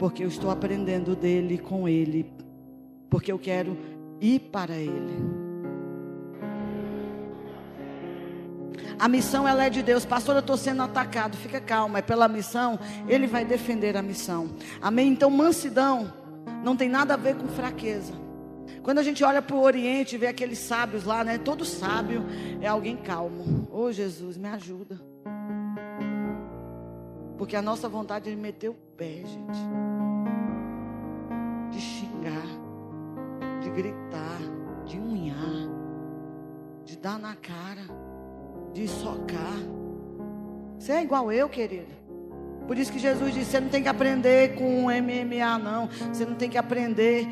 porque 0.00 0.24
eu 0.24 0.28
estou 0.28 0.50
aprendendo 0.50 1.14
dele 1.14 1.58
com 1.58 1.88
ele, 1.88 2.32
porque 3.08 3.30
eu 3.30 3.38
quero 3.38 3.76
ir 4.20 4.40
para 4.40 4.74
ele. 4.76 5.41
A 8.98 9.08
missão 9.08 9.46
ela 9.46 9.64
é 9.64 9.70
de 9.70 9.82
Deus. 9.82 10.04
Pastor, 10.04 10.36
eu 10.36 10.40
estou 10.40 10.56
sendo 10.56 10.82
atacado. 10.82 11.36
Fica 11.36 11.60
calma, 11.60 11.98
é 11.98 12.02
pela 12.02 12.28
missão. 12.28 12.78
Ele 13.08 13.26
vai 13.26 13.44
defender 13.44 13.96
a 13.96 14.02
missão. 14.02 14.50
Amém? 14.80 15.08
Então, 15.08 15.30
mansidão 15.30 16.12
não 16.62 16.76
tem 16.76 16.88
nada 16.88 17.14
a 17.14 17.16
ver 17.16 17.36
com 17.36 17.48
fraqueza. 17.48 18.12
Quando 18.82 18.98
a 18.98 19.02
gente 19.02 19.22
olha 19.22 19.40
para 19.40 19.54
o 19.54 19.62
Oriente 19.62 20.14
e 20.14 20.18
vê 20.18 20.26
aqueles 20.26 20.58
sábios 20.58 21.04
lá, 21.04 21.22
né? 21.22 21.38
Todo 21.38 21.64
sábio 21.64 22.24
é 22.60 22.66
alguém 22.66 22.96
calmo. 22.96 23.68
Ô 23.70 23.82
oh, 23.82 23.92
Jesus, 23.92 24.36
me 24.36 24.48
ajuda. 24.48 25.00
Porque 27.38 27.56
a 27.56 27.62
nossa 27.62 27.88
vontade 27.88 28.30
é 28.30 28.36
meter 28.36 28.70
o 28.70 28.74
pé, 28.96 29.22
gente. 29.24 29.58
De 31.70 31.80
xingar, 31.80 32.46
de 33.60 33.70
gritar, 33.70 34.38
de 34.84 34.98
unhar, 34.98 35.68
de 36.84 36.96
dar 36.98 37.18
na 37.18 37.34
cara 37.34 37.82
de 38.72 38.88
socar. 38.88 39.58
Você 40.78 40.92
é 40.92 41.02
igual 41.02 41.30
eu, 41.30 41.48
querido. 41.48 41.92
Por 42.66 42.78
isso 42.78 42.92
que 42.92 42.98
Jesus 42.98 43.34
disse: 43.34 43.50
você 43.50 43.60
não 43.60 43.68
tem 43.68 43.82
que 43.82 43.88
aprender 43.88 44.54
com 44.54 44.84
MMA, 44.84 45.58
não. 45.58 45.88
Você 46.12 46.24
não 46.24 46.34
tem 46.34 46.48
que 46.48 46.58
aprender. 46.58 47.26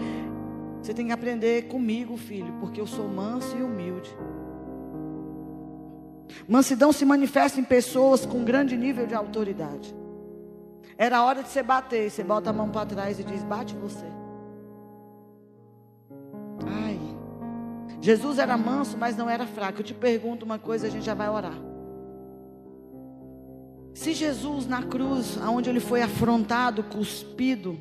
Você 0.82 0.94
tem 0.94 1.06
que 1.06 1.12
aprender 1.12 1.68
comigo, 1.68 2.16
filho, 2.16 2.54
porque 2.58 2.80
eu 2.80 2.86
sou 2.86 3.08
manso 3.08 3.56
e 3.56 3.62
humilde. 3.62 4.10
Mansidão 6.48 6.92
se 6.92 7.04
manifesta 7.04 7.60
em 7.60 7.64
pessoas 7.64 8.24
com 8.24 8.44
grande 8.44 8.76
nível 8.76 9.06
de 9.06 9.14
autoridade. 9.14 9.94
Era 10.96 11.22
hora 11.24 11.42
de 11.42 11.48
você 11.48 11.62
bater, 11.62 12.10
você 12.10 12.22
bota 12.22 12.50
a 12.50 12.52
mão 12.52 12.70
para 12.70 12.86
trás 12.86 13.18
e 13.18 13.24
diz: 13.24 13.42
bate 13.42 13.74
você. 13.74 14.06
Jesus 18.00 18.38
era 18.38 18.56
manso, 18.56 18.96
mas 18.96 19.16
não 19.16 19.28
era 19.28 19.46
fraco. 19.46 19.80
Eu 19.80 19.84
te 19.84 19.94
pergunto 19.94 20.44
uma 20.44 20.58
coisa, 20.58 20.86
a 20.86 20.90
gente 20.90 21.04
já 21.04 21.14
vai 21.14 21.28
orar. 21.28 21.58
Se 23.92 24.14
Jesus 24.14 24.66
na 24.66 24.82
cruz, 24.82 25.38
aonde 25.42 25.68
ele 25.68 25.80
foi 25.80 26.00
afrontado, 26.00 26.82
cuspido, 26.84 27.78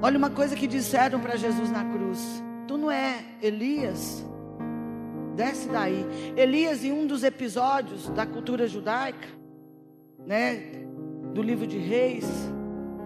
olha 0.00 0.16
uma 0.16 0.30
coisa 0.30 0.56
que 0.56 0.66
disseram 0.66 1.20
para 1.20 1.36
Jesus 1.36 1.70
na 1.70 1.84
cruz: 1.84 2.42
Tu 2.66 2.78
não 2.78 2.90
é 2.90 3.22
Elias? 3.42 4.24
Desce 5.36 5.68
daí. 5.68 6.06
Elias, 6.36 6.84
em 6.84 6.92
um 6.92 7.06
dos 7.06 7.22
episódios 7.22 8.08
da 8.10 8.24
cultura 8.24 8.66
judaica, 8.66 9.28
né, 10.26 10.84
do 11.34 11.42
livro 11.42 11.66
de 11.66 11.78
Reis, 11.78 12.26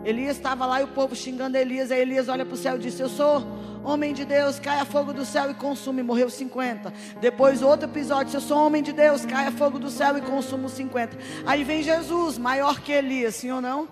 Elias 0.04 0.36
estava 0.36 0.66
lá 0.66 0.80
e 0.80 0.84
o 0.84 0.88
povo 0.88 1.16
xingando 1.16 1.56
Elias. 1.56 1.90
Aí 1.90 2.00
Elias 2.00 2.28
olha 2.28 2.44
para 2.44 2.54
o 2.54 2.56
céu 2.56 2.76
e 2.76 2.78
disse: 2.78 3.02
Eu 3.02 3.08
sou 3.08 3.42
homem 3.84 4.12
de 4.12 4.24
Deus, 4.24 4.58
caia 4.58 4.84
fogo 4.84 5.12
do 5.12 5.24
céu 5.24 5.50
e 5.50 5.54
consume. 5.54 6.02
Morreu 6.02 6.30
50. 6.30 6.92
Depois, 7.20 7.62
outro 7.62 7.88
episódio: 7.88 8.30
Se 8.30 8.36
eu 8.36 8.40
sou 8.40 8.66
homem 8.66 8.82
de 8.82 8.92
Deus, 8.92 9.24
caia 9.24 9.52
fogo 9.52 9.78
do 9.78 9.90
céu 9.90 10.16
e 10.18 10.20
consumo 10.20 10.68
50. 10.68 11.16
Aí 11.46 11.62
vem 11.62 11.82
Jesus, 11.82 12.38
maior 12.38 12.80
que 12.80 12.92
Elias, 12.92 13.36
sim 13.36 13.50
ou 13.50 13.60
não? 13.60 13.88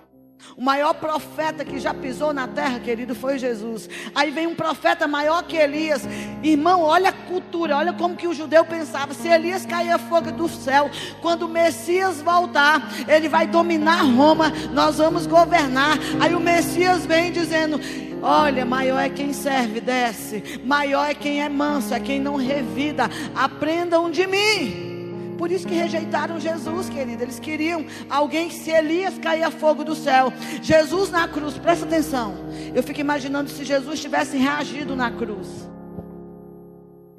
O 0.57 0.63
maior 0.63 0.93
profeta 0.95 1.65
que 1.65 1.79
já 1.79 1.95
pisou 1.95 2.33
na 2.33 2.47
terra, 2.47 2.79
querido, 2.79 3.15
foi 3.15 3.39
Jesus. 3.39 3.89
Aí 4.15 4.31
vem 4.31 4.47
um 4.47 4.55
profeta 4.55 5.07
maior 5.07 5.43
que 5.45 5.57
Elias. 5.57 6.03
Irmão, 6.43 6.83
olha 6.83 7.09
a 7.09 7.13
cultura, 7.13 7.77
olha 7.77 7.93
como 7.93 8.17
que 8.17 8.29
o 8.29 8.35
judeu 8.35 8.65
pensava. 8.65 9.15
Se 9.15 9.29
Elias 9.29 9.65
cair 9.65 9.99
fogo 9.99 10.31
do 10.31 10.49
céu, 10.49 10.91
quando 11.23 11.45
o 11.45 11.49
Messias 11.49 12.21
voltar, 12.21 12.83
ele 13.09 13.29
vai 13.29 13.47
dominar 13.47 14.03
Roma, 14.03 14.53
nós 14.73 14.99
vamos 14.99 15.27
governar. 15.27 15.97
Aí 16.21 16.35
o 16.35 16.41
Messias 16.41 17.07
vem 17.07 17.33
dizendo: 17.33 17.81
Olha, 18.23 18.65
maior 18.65 19.01
é 19.01 19.09
quem 19.09 19.33
serve, 19.33 19.81
desce. 19.81 20.61
Maior 20.65 21.11
é 21.11 21.15
quem 21.15 21.43
é 21.43 21.49
manso, 21.49 21.93
é 21.93 21.99
quem 21.99 22.21
não 22.21 22.37
revida. 22.37 23.11
Aprendam 23.35 24.11
de 24.11 24.27
mim. 24.29 24.93
Por 25.37 25.51
isso 25.51 25.67
que 25.67 25.75
rejeitaram 25.75 26.39
Jesus, 26.39 26.89
querido. 26.89 27.25
Eles 27.25 27.41
queriam 27.41 27.85
alguém 28.09 28.49
que 28.49 28.55
se 28.55 28.71
Elias 28.71 29.19
caía 29.19 29.51
fogo 29.51 29.83
do 29.83 29.97
céu. 29.97 30.33
Jesus 30.63 31.11
na 31.11 31.27
cruz, 31.27 31.59
presta 31.59 31.85
atenção. 31.85 32.37
Eu 32.73 32.81
fico 32.81 33.01
imaginando 33.01 33.51
se 33.51 33.65
Jesus 33.65 34.01
tivesse 34.01 34.37
reagido 34.37 34.95
na 34.95 35.11
cruz. 35.11 35.69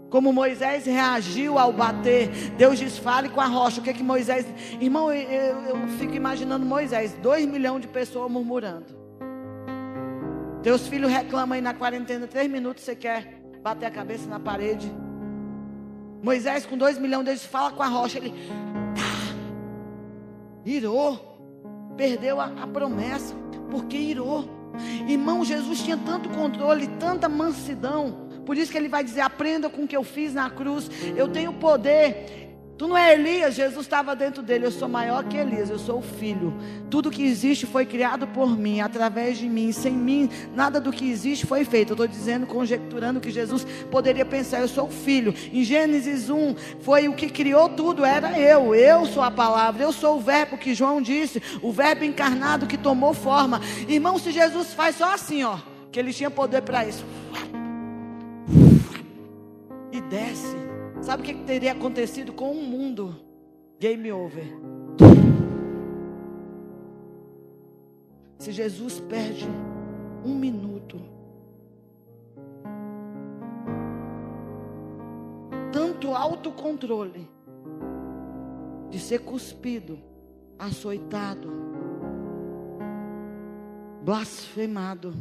Como 0.09 0.31
Moisés 0.31 0.85
reagiu 0.85 1.59
ao 1.59 1.73
bater. 1.73 2.29
Deus 2.57 2.79
diz: 2.79 2.97
fale 2.97 3.27
com 3.27 3.41
a 3.41 3.45
rocha. 3.45 3.81
O 3.81 3.83
que 3.83 3.89
é 3.89 3.93
que 3.93 4.03
Moisés. 4.03 4.45
Irmão, 4.79 5.11
eu, 5.11 5.59
eu, 5.65 5.87
fico 5.99 6.15
imaginando 6.15 6.65
Moisés, 6.65 7.13
dois 7.21 7.45
milhões 7.45 7.81
de 7.81 7.89
pessoas 7.89 8.31
murmurando. 8.31 9.02
Teus 10.63 10.87
filhos 10.87 11.11
reclamam 11.11 11.55
aí 11.55 11.61
na 11.61 11.73
quarentena, 11.73 12.25
três 12.25 12.49
minutos 12.49 12.83
você 12.83 12.95
quer 12.95 13.41
bater 13.61 13.85
a 13.85 13.91
cabeça 13.91 14.29
na 14.29 14.39
parede. 14.39 14.89
Moisés, 16.23 16.65
com 16.65 16.77
dois 16.77 16.97
milhões 16.97 17.25
deles, 17.25 17.45
fala 17.45 17.71
com 17.71 17.83
a 17.83 17.87
rocha. 17.87 18.17
Ele 18.17 18.29
tá, 18.95 19.35
irou, 20.65 21.37
perdeu 21.97 22.39
a, 22.39 22.45
a 22.45 22.65
promessa, 22.65 23.35
porque 23.69 23.97
irou. 23.97 24.47
Irmão, 25.05 25.43
Jesus 25.43 25.83
tinha 25.83 25.97
tanto 25.97 26.29
controle, 26.29 26.87
tanta 26.97 27.27
mansidão. 27.27 28.29
Por 28.45 28.57
isso 28.57 28.71
que 28.71 28.77
ele 28.77 28.87
vai 28.87 29.03
dizer: 29.03 29.19
aprenda 29.19 29.69
com 29.69 29.83
o 29.83 29.87
que 29.87 29.97
eu 29.97 30.03
fiz 30.03 30.33
na 30.33 30.49
cruz. 30.49 30.89
Eu 31.13 31.27
tenho 31.27 31.51
poder. 31.51 32.52
Tu 32.75 32.87
não 32.87 32.97
é 32.97 33.13
Elias, 33.13 33.53
Jesus 33.53 33.85
estava 33.85 34.15
dentro 34.15 34.41
dele. 34.41 34.65
Eu 34.65 34.71
sou 34.71 34.89
maior 34.89 35.23
que 35.25 35.37
Elias, 35.37 35.69
eu 35.69 35.77
sou 35.77 35.99
o 35.99 36.01
filho. 36.01 36.53
Tudo 36.89 37.11
que 37.11 37.23
existe 37.23 37.67
foi 37.67 37.85
criado 37.85 38.25
por 38.27 38.57
mim, 38.57 38.81
através 38.81 39.37
de 39.37 39.47
mim. 39.47 39.71
Sem 39.71 39.93
mim, 39.93 40.27
nada 40.55 40.81
do 40.81 40.91
que 40.91 41.09
existe 41.09 41.45
foi 41.45 41.63
feito. 41.63 41.91
Eu 41.91 41.93
estou 41.93 42.07
dizendo, 42.07 42.47
conjecturando 42.47 43.19
que 43.19 43.29
Jesus 43.29 43.63
poderia 43.91 44.25
pensar: 44.25 44.59
eu 44.59 44.67
sou 44.67 44.87
o 44.87 44.91
filho. 44.91 45.35
Em 45.51 45.63
Gênesis 45.63 46.31
1, 46.31 46.55
foi 46.81 47.07
o 47.07 47.13
que 47.13 47.29
criou 47.29 47.69
tudo, 47.69 48.03
era 48.03 48.39
eu. 48.39 48.73
Eu 48.73 49.05
sou 49.05 49.21
a 49.21 49.29
palavra, 49.29 49.83
eu 49.83 49.93
sou 49.93 50.17
o 50.17 50.21
verbo 50.21 50.57
que 50.57 50.73
João 50.73 50.99
disse, 50.99 51.41
o 51.61 51.71
verbo 51.71 52.03
encarnado 52.03 52.65
que 52.65 52.77
tomou 52.77 53.13
forma. 53.13 53.61
Irmão, 53.87 54.17
se 54.17 54.31
Jesus 54.31 54.73
faz 54.73 54.95
só 54.95 55.13
assim, 55.13 55.43
ó. 55.43 55.57
que 55.91 55.99
ele 55.99 56.11
tinha 56.11 56.31
poder 56.31 56.63
para 56.63 56.87
isso. 56.87 57.05
E 59.91 60.01
desce. 60.01 60.72
Sabe 61.03 61.21
o 61.21 61.25
que 61.25 61.33
teria 61.43 61.73
acontecido 61.73 62.31
com 62.31 62.51
o 62.51 62.63
mundo? 62.63 63.13
Game 63.77 64.09
over. 64.09 64.45
Se 68.37 68.53
Jesus 68.53 69.01
perde 69.01 69.45
um 70.25 70.33
minuto, 70.33 70.97
tanto 75.73 76.15
autocontrole 76.15 77.29
de 78.89 78.97
ser 78.97 79.19
cuspido, 79.19 79.99
açoitado, 80.57 81.51
blasfemado. 84.05 85.13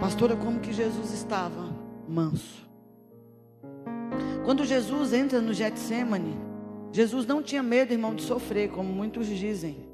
Pastora, 0.00 0.34
como 0.34 0.58
que 0.58 0.72
Jesus 0.72 1.12
estava? 1.12 1.62
Manso. 2.08 2.73
Quando 4.44 4.64
Jesus 4.64 5.12
entra 5.12 5.40
no 5.40 5.54
Getsemane, 5.54 6.36
Jesus 6.92 7.26
não 7.26 7.42
tinha 7.42 7.62
medo, 7.62 7.92
irmão, 7.92 8.14
de 8.14 8.22
sofrer, 8.22 8.70
como 8.70 8.92
muitos 8.92 9.26
dizem. 9.26 9.88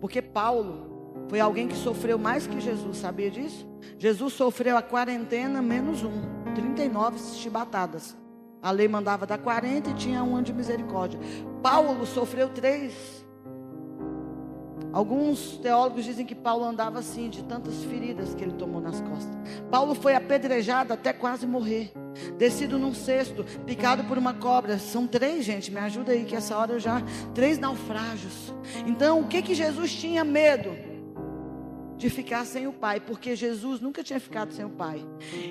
Porque 0.00 0.20
Paulo 0.20 1.24
foi 1.28 1.40
alguém 1.40 1.68
que 1.68 1.76
sofreu 1.76 2.18
mais 2.18 2.46
que 2.46 2.60
Jesus, 2.60 2.98
sabia 2.98 3.30
disso? 3.30 3.66
Jesus 3.98 4.32
sofreu 4.34 4.76
a 4.76 4.82
quarentena 4.82 5.62
menos 5.62 6.02
um, 6.02 6.52
39 6.54 7.18
chibatadas. 7.36 8.16
A 8.60 8.70
lei 8.70 8.88
mandava 8.88 9.24
dar 9.24 9.38
40 9.38 9.90
e 9.90 9.94
tinha 9.94 10.22
um 10.24 10.34
ano 10.34 10.44
de 10.44 10.52
misericórdia. 10.52 11.20
Paulo 11.62 12.04
sofreu 12.04 12.48
três 12.48 13.23
Alguns 14.94 15.58
teólogos 15.58 16.04
dizem 16.04 16.24
que 16.24 16.36
Paulo 16.36 16.64
andava 16.64 17.00
assim, 17.00 17.28
de 17.28 17.42
tantas 17.42 17.82
feridas 17.82 18.32
que 18.32 18.44
ele 18.44 18.52
tomou 18.52 18.80
nas 18.80 19.00
costas. 19.00 19.36
Paulo 19.68 19.92
foi 19.92 20.14
apedrejado 20.14 20.92
até 20.92 21.12
quase 21.12 21.48
morrer. 21.48 21.90
Descido 22.38 22.78
num 22.78 22.94
cesto, 22.94 23.42
picado 23.66 24.04
por 24.04 24.16
uma 24.16 24.32
cobra. 24.32 24.78
São 24.78 25.04
três, 25.04 25.44
gente, 25.44 25.72
me 25.72 25.80
ajuda 25.80 26.12
aí, 26.12 26.24
que 26.24 26.36
essa 26.36 26.56
hora 26.56 26.74
eu 26.74 26.78
já. 26.78 27.02
Três 27.34 27.58
naufrágios. 27.58 28.54
Então, 28.86 29.18
o 29.18 29.26
que 29.26 29.42
que 29.42 29.52
Jesus 29.52 29.92
tinha 29.92 30.22
medo? 30.22 30.76
De 31.96 32.08
ficar 32.08 32.44
sem 32.44 32.68
o 32.68 32.72
Pai, 32.72 33.00
porque 33.00 33.34
Jesus 33.34 33.80
nunca 33.80 34.00
tinha 34.04 34.20
ficado 34.20 34.52
sem 34.52 34.64
o 34.64 34.70
Pai. 34.70 35.04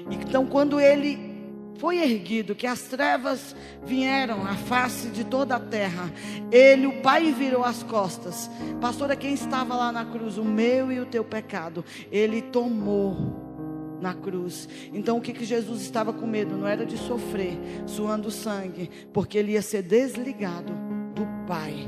Então, 0.10 0.45
quando 0.45 0.80
ele 0.80 1.32
foi 1.77 1.99
erguido, 1.99 2.55
que 2.55 2.67
as 2.67 2.81
trevas 2.83 3.55
vieram 3.83 4.45
à 4.45 4.55
face 4.55 5.09
de 5.09 5.23
toda 5.23 5.55
a 5.55 5.59
terra. 5.59 6.11
Ele, 6.51 6.87
o 6.87 7.01
Pai, 7.01 7.31
virou 7.31 7.63
as 7.63 7.83
costas. 7.83 8.49
Pastora, 8.79 9.15
quem 9.15 9.33
estava 9.33 9.75
lá 9.75 9.91
na 9.91 10.05
cruz? 10.05 10.37
O 10.37 10.45
meu 10.45 10.91
e 10.91 10.99
o 10.99 11.05
teu 11.05 11.23
pecado. 11.23 11.83
Ele 12.11 12.41
tomou 12.41 13.53
na 13.99 14.13
cruz. 14.13 14.67
Então 14.93 15.17
o 15.17 15.21
que, 15.21 15.33
que 15.33 15.45
Jesus 15.45 15.81
estava 15.81 16.11
com 16.13 16.27
medo? 16.27 16.57
Não 16.57 16.67
era 16.67 16.85
de 16.85 16.97
sofrer, 16.97 17.57
suando 17.85 18.29
sangue, 18.29 18.89
porque 19.13 19.37
ele 19.37 19.53
ia 19.53 19.61
ser 19.61 19.81
desligado 19.81 20.73
do 21.15 21.25
Pai 21.47 21.87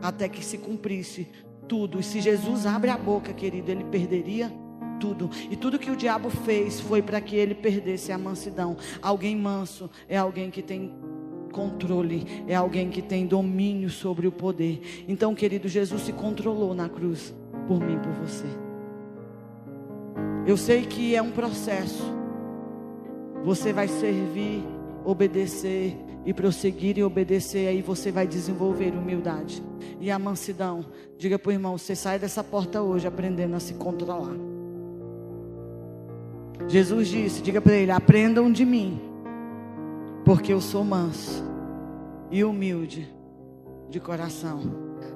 até 0.00 0.28
que 0.28 0.44
se 0.44 0.58
cumprisse 0.58 1.28
tudo. 1.68 2.00
E 2.00 2.02
se 2.02 2.20
Jesus 2.20 2.66
abre 2.66 2.90
a 2.90 2.96
boca, 2.96 3.32
querido, 3.32 3.70
ele 3.70 3.84
perderia 3.84 4.52
tudo. 5.02 5.28
E 5.50 5.56
tudo 5.56 5.80
que 5.80 5.90
o 5.90 5.96
diabo 5.96 6.30
fez 6.30 6.80
foi 6.80 7.02
para 7.02 7.20
que 7.20 7.34
ele 7.34 7.56
perdesse 7.56 8.12
a 8.12 8.18
mansidão. 8.18 8.76
Alguém 9.02 9.34
manso 9.34 9.90
é 10.08 10.16
alguém 10.16 10.48
que 10.48 10.62
tem 10.62 10.92
controle, 11.50 12.24
é 12.46 12.54
alguém 12.54 12.88
que 12.88 13.02
tem 13.02 13.26
domínio 13.26 13.90
sobre 13.90 14.28
o 14.28 14.32
poder. 14.32 15.04
Então, 15.08 15.34
querido, 15.34 15.66
Jesus 15.66 16.02
se 16.02 16.12
controlou 16.12 16.72
na 16.72 16.88
cruz 16.88 17.34
por 17.66 17.80
mim, 17.80 17.98
por 17.98 18.12
você. 18.12 18.46
Eu 20.46 20.56
sei 20.56 20.86
que 20.86 21.16
é 21.16 21.20
um 21.20 21.32
processo. 21.32 22.04
Você 23.42 23.72
vai 23.72 23.88
servir, 23.88 24.62
obedecer 25.04 25.96
e 26.24 26.32
prosseguir 26.32 26.96
e 26.96 27.02
obedecer, 27.02 27.66
aí 27.66 27.82
você 27.82 28.12
vai 28.12 28.24
desenvolver 28.24 28.92
humildade 28.92 29.60
e 30.00 30.12
a 30.12 30.18
mansidão. 30.18 30.86
Diga 31.18 31.40
para 31.40 31.50
o 31.50 31.52
irmão: 31.52 31.76
você 31.76 31.96
sai 31.96 32.20
dessa 32.20 32.44
porta 32.44 32.80
hoje 32.80 33.08
aprendendo 33.08 33.56
a 33.56 33.60
se 33.60 33.74
controlar. 33.74 34.61
Jesus 36.68 37.08
disse: 37.08 37.42
diga 37.42 37.60
para 37.60 37.74
ele: 37.74 37.90
aprendam 37.90 38.50
de 38.50 38.64
mim, 38.64 39.00
porque 40.24 40.52
eu 40.52 40.60
sou 40.60 40.84
manso 40.84 41.42
e 42.30 42.44
humilde 42.44 43.08
de 43.88 44.00
coração. 44.00 44.60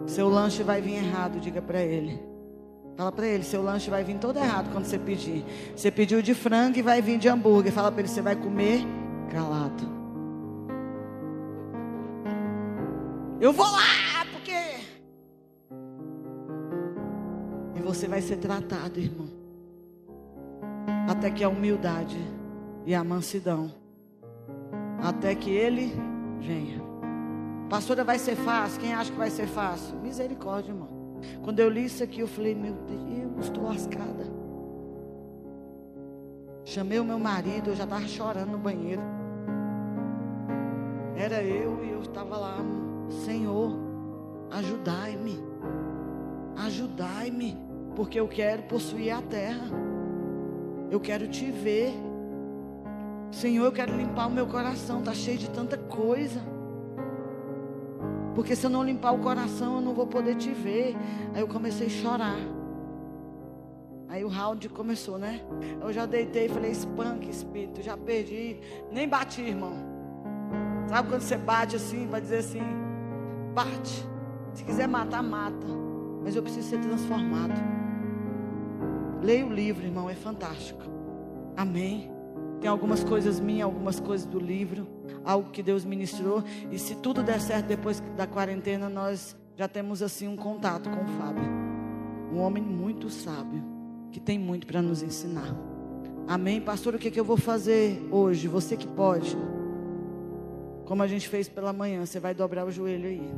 Seu 0.07 0.29
lanche 0.29 0.63
vai 0.63 0.81
vir 0.81 0.95
errado, 0.95 1.41
diga 1.41 1.61
para 1.61 1.81
ele. 1.81 2.21
Fala 2.97 3.13
para 3.13 3.27
ele, 3.27 3.43
seu 3.43 3.63
lanche 3.63 3.91
vai 3.91 4.03
vir 4.03 4.19
todo 4.19 4.39
errado 4.39 4.71
quando 4.73 4.87
você 4.87 4.99
pedir. 4.99 5.45
Você 5.75 5.91
pediu 5.91 6.23
de 6.23 6.33
frango 6.33 6.79
e 6.79 6.83
vai 6.83 7.03
vir 7.03 7.19
de 7.19 7.29
hambúrguer. 7.29 7.73
Fala 7.73 7.91
para 7.91 8.01
ele, 8.01 8.09
você 8.09 8.23
vai 8.23 8.37
comer 8.37 8.81
calado. 9.31 9.97
Eu 13.39 13.53
vou 13.53 13.67
lá, 13.67 14.25
porque. 14.33 14.53
E 17.75 17.83
você 17.83 18.09
vai 18.09 18.23
ser 18.23 18.37
tratado, 18.37 18.99
irmão 18.99 19.36
até 21.07 21.31
que 21.31 21.45
a 21.45 21.49
humildade 21.49 22.19
e 22.85 22.95
a 22.95 23.05
mansidão, 23.05 23.73
até 25.03 25.35
que 25.35 25.51
ele 25.51 25.93
venha. 26.41 26.83
Pastora, 27.69 28.05
vai 28.05 28.19
ser 28.19 28.37
fácil? 28.37 28.81
Quem 28.81 28.95
acha 28.95 29.11
que 29.11 29.19
vai 29.19 29.31
ser 29.31 29.47
fácil? 29.47 29.97
Misericórdia, 29.99 30.71
irmão. 30.71 30.89
Quando 31.43 31.61
eu 31.61 31.69
li 31.69 31.85
isso 31.85 32.03
aqui, 32.03 32.21
eu 32.21 32.29
falei, 32.29 32.55
meu 32.55 32.75
Deus, 32.75 33.47
estou 33.47 33.65
lascada. 33.65 34.25
Chamei 36.65 36.99
o 36.99 37.05
meu 37.05 37.19
marido, 37.19 37.71
eu 37.71 37.77
já 37.77 37.85
estava 37.85 38.07
chorando 38.07 38.51
no 38.51 38.59
banheiro. 38.59 39.03
Era 41.17 41.43
eu 41.43 41.85
e 41.85 41.91
eu 41.91 42.01
estava 42.01 42.37
lá, 42.37 42.59
Senhor, 43.25 43.73
ajudai-me, 44.51 45.39
ajudai-me, 46.57 47.57
porque 47.95 48.21
eu 48.21 48.29
quero 48.29 48.65
possuir 48.65 49.13
a 49.13 49.23
terra. 49.23 49.96
Eu 50.91 51.01
quero 51.01 51.27
te 51.29 51.51
ver. 51.51 51.93
Senhor, 53.31 53.65
eu 53.65 53.73
quero 53.73 53.97
limpar 53.97 54.27
o 54.27 54.31
meu 54.31 54.47
coração. 54.47 55.01
Está 55.01 55.15
cheio 55.15 55.39
de 55.39 55.51
tanta 55.51 55.77
coisa. 55.77 56.41
Porque 58.35 58.55
se 58.55 58.67
eu 58.67 58.71
não 58.71 58.85
limpar 58.85 59.13
o 59.13 59.19
coração, 59.19 59.77
eu 59.77 59.81
não 59.81 59.95
vou 59.95 60.07
poder 60.07 60.37
te 60.37 60.51
ver. 60.51 60.97
Aí 61.35 61.41
eu 61.41 61.49
comecei 61.49 61.87
a 61.87 61.91
chorar. 61.91 62.39
Aí 64.09 64.25
o 64.25 64.29
round 64.29 64.69
começou, 64.69 65.19
né? 65.19 65.41
Eu 65.81 65.93
já 65.93 66.07
deitei 66.07 66.47
e 66.47 66.49
falei: 66.49 66.71
espanque, 66.71 67.31
espírito. 67.31 67.83
Já 67.83 67.97
perdi. 67.97 68.61
Nem 68.93 69.09
bati, 69.09 69.43
irmão. 69.43 69.75
Sabe 70.89 71.09
quando 71.09 71.23
você 71.23 71.37
bate 71.37 71.77
assim, 71.77 72.07
vai 72.07 72.21
dizer 72.21 72.39
assim: 72.39 72.63
bate. 73.55 74.07
Se 74.55 74.65
quiser 74.65 74.87
matar, 74.87 75.23
mata. 75.23 75.67
Mas 76.23 76.37
eu 76.37 76.43
preciso 76.43 76.69
ser 76.69 76.81
transformado. 76.81 77.55
Leia 79.23 79.47
o 79.47 79.53
livro, 79.53 79.85
irmão, 79.85 80.09
é 80.09 80.15
fantástico. 80.15 80.83
Amém. 81.57 82.11
Tem 82.61 82.71
algumas 82.71 83.05
coisas 83.05 83.39
minhas, 83.39 83.65
algumas 83.65 84.01
coisas 84.01 84.27
do 84.27 84.39
livro, 84.39 84.87
algo 85.25 85.51
que 85.51 85.63
Deus 85.63 85.85
ministrou. 85.85 86.43
E 86.71 86.79
se 86.79 86.95
tudo 86.97 87.23
der 87.23 87.41
certo 87.41 87.67
depois 87.67 88.01
da 88.17 88.27
quarentena, 88.27 88.89
nós 88.89 89.37
já 89.57 89.69
temos 89.69 90.03
assim 90.03 90.29
um 90.29 90.37
contato 90.37 90.89
com 90.91 91.03
o 91.03 91.07
Fábio. 91.19 91.45
Um 92.33 92.41
homem 92.41 92.63
muito 92.63 93.09
sábio, 93.09 93.63
que 94.11 94.21
tem 94.21 94.39
muito 94.39 94.67
para 94.67 94.83
nos 94.83 95.03
ensinar. 95.03 95.55
Amém. 96.29 96.61
Pastor, 96.61 96.95
o 96.95 96.99
que, 96.99 97.11
que 97.11 97.21
eu 97.21 97.25
vou 97.25 97.37
fazer 97.37 98.07
hoje? 98.11 98.49
Você 98.49 98.77
que 98.77 98.87
pode. 98.87 99.37
Como 100.85 101.03
a 101.03 101.07
gente 101.07 101.29
fez 101.29 101.49
pela 101.49 101.73
manhã, 101.73 102.05
você 102.05 102.21
vai 102.21 102.35
dobrar 102.35 102.67
o 102.67 102.71
joelho 102.71 103.09
aí. 103.09 103.33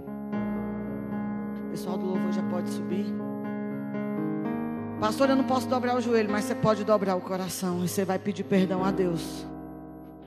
O 1.66 1.70
pessoal 1.70 1.98
do 1.98 2.06
louvor 2.06 2.32
já 2.32 2.42
pode 2.42 2.68
subir. 2.70 3.06
Pastor, 5.00 5.30
eu 5.30 5.36
não 5.36 5.44
posso 5.44 5.68
dobrar 5.68 5.96
o 5.96 6.00
joelho, 6.00 6.28
mas 6.28 6.44
você 6.44 6.56
pode 6.56 6.82
dobrar 6.82 7.14
o 7.14 7.20
coração 7.20 7.84
e 7.84 7.88
você 7.88 8.04
vai 8.04 8.18
pedir 8.18 8.42
perdão 8.42 8.84
a 8.84 8.90
Deus 8.90 9.46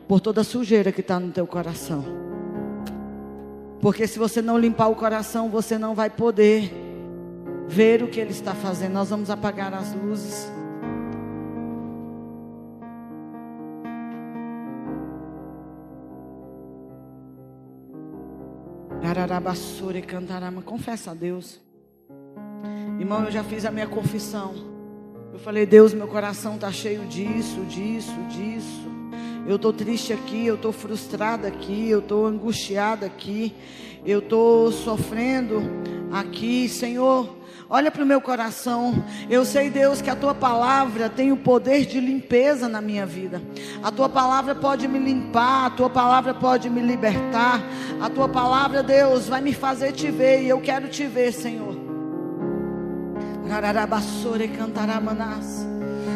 por 0.08 0.22
toda 0.22 0.42
a 0.42 0.44
sujeira 0.46 0.94
que 0.94 1.02
está 1.02 1.20
no 1.20 1.30
teu 1.30 1.46
coração. 1.46 2.06
Porque 3.82 4.08
se 4.08 4.18
você 4.18 4.42
não 4.42 4.58
limpar 4.58 4.88
o 4.88 4.96
coração, 4.96 5.50
você 5.50 5.78
não 5.78 5.94
vai 5.94 6.10
poder 6.10 6.72
ver 7.68 8.02
o 8.02 8.08
que 8.08 8.20
Ele 8.20 8.32
está 8.32 8.54
fazendo. 8.54 8.94
Nós 8.94 9.10
vamos 9.10 9.30
apagar 9.30 9.74
as 9.74 9.94
luzes. 9.94 10.50
Ararabassura 19.04 19.98
e 19.98 20.02
cantarama. 20.02 20.62
Confessa 20.62 21.12
a 21.12 21.14
Deus. 21.14 21.71
Irmão, 23.00 23.24
eu 23.26 23.32
já 23.32 23.44
fiz 23.44 23.66
a 23.66 23.72
minha 23.72 23.88
confissão. 23.88 24.54
Eu 25.34 25.40
falei, 25.40 25.66
Deus, 25.66 25.94
meu 25.94 26.08
coração 26.08 26.56
está 26.56 26.72
cheio 26.72 27.06
disso, 27.06 27.62
disso, 27.66 28.16
disso. 28.30 28.92
Eu 29.48 29.56
estou 29.56 29.74
triste 29.74 30.14
aqui, 30.14 30.46
eu 30.46 30.56
estou 30.56 30.72
frustrada 30.72 31.48
aqui, 31.48 31.90
eu 31.90 32.00
estou 32.00 32.26
angustiada 32.26 33.06
aqui, 33.06 33.54
eu 34.06 34.20
estou 34.20 34.72
sofrendo 34.72 35.62
aqui, 36.12 36.70
Senhor. 36.70 37.42
Olha 37.70 37.90
para 37.90 38.04
o 38.04 38.06
meu 38.06 38.20
coração. 38.20 39.04
Eu 39.30 39.46
sei, 39.46 39.70
Deus, 39.70 40.02
que 40.02 40.10
a 40.10 40.16
tua 40.16 40.36
palavra 40.36 41.10
tem 41.10 41.32
o 41.32 41.38
poder 41.38 41.86
de 41.86 42.02
limpeza 42.02 42.68
na 42.68 42.82
minha 42.82 43.06
vida. 43.06 43.42
A 43.82 43.90
tua 43.90 44.10
palavra 44.10 44.54
pode 44.54 44.88
me 44.90 45.00
limpar, 45.00 45.68
a 45.68 45.70
tua 45.70 45.90
palavra 45.90 46.34
pode 46.34 46.70
me 46.70 46.82
libertar. 46.82 47.62
A 48.02 48.10
tua 48.10 48.28
palavra, 48.28 48.84
Deus, 48.84 49.30
vai 49.30 49.40
me 49.40 49.54
fazer 49.54 49.94
te 49.94 50.12
ver 50.12 50.44
e 50.44 50.50
eu 50.50 50.60
quero 50.60 50.90
te 50.90 51.08
ver, 51.08 51.32
Senhor. 51.32 51.81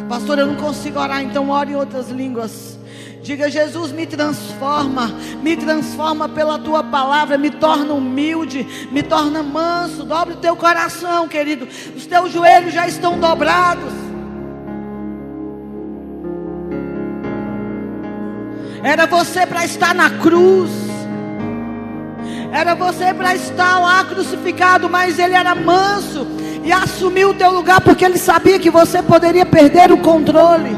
Pastor, 0.08 0.38
eu 0.38 0.46
não 0.46 0.56
consigo 0.56 0.98
orar, 0.98 1.22
então 1.22 1.50
ore 1.50 1.72
em 1.72 1.76
outras 1.76 2.08
línguas. 2.08 2.78
Diga, 3.22 3.50
Jesus, 3.50 3.92
me 3.92 4.06
transforma, 4.06 5.08
me 5.42 5.54
transforma 5.54 6.30
pela 6.30 6.58
tua 6.58 6.82
palavra, 6.82 7.36
me 7.36 7.50
torna 7.50 7.92
humilde, 7.92 8.88
me 8.90 9.02
torna 9.02 9.42
manso. 9.42 10.04
Dobre 10.04 10.32
o 10.32 10.38
teu 10.38 10.56
coração, 10.56 11.28
querido. 11.28 11.68
Os 11.94 12.06
teus 12.06 12.32
joelhos 12.32 12.72
já 12.72 12.88
estão 12.88 13.18
dobrados. 13.20 13.92
Era 18.82 19.06
você 19.06 19.44
para 19.44 19.62
estar 19.66 19.94
na 19.94 20.08
cruz. 20.08 20.70
Era 22.50 22.74
você 22.74 23.12
para 23.12 23.34
estar 23.34 23.78
lá 23.78 24.04
crucificado, 24.04 24.88
mas 24.88 25.18
ele 25.18 25.34
era 25.34 25.54
manso 25.54 26.45
e 26.66 26.72
assumiu 26.72 27.30
o 27.30 27.34
teu 27.34 27.52
lugar 27.52 27.80
porque 27.80 28.04
ele 28.04 28.18
sabia 28.18 28.58
que 28.58 28.70
você 28.70 29.00
poderia 29.00 29.46
perder 29.46 29.92
o 29.92 29.98
controle. 29.98 30.76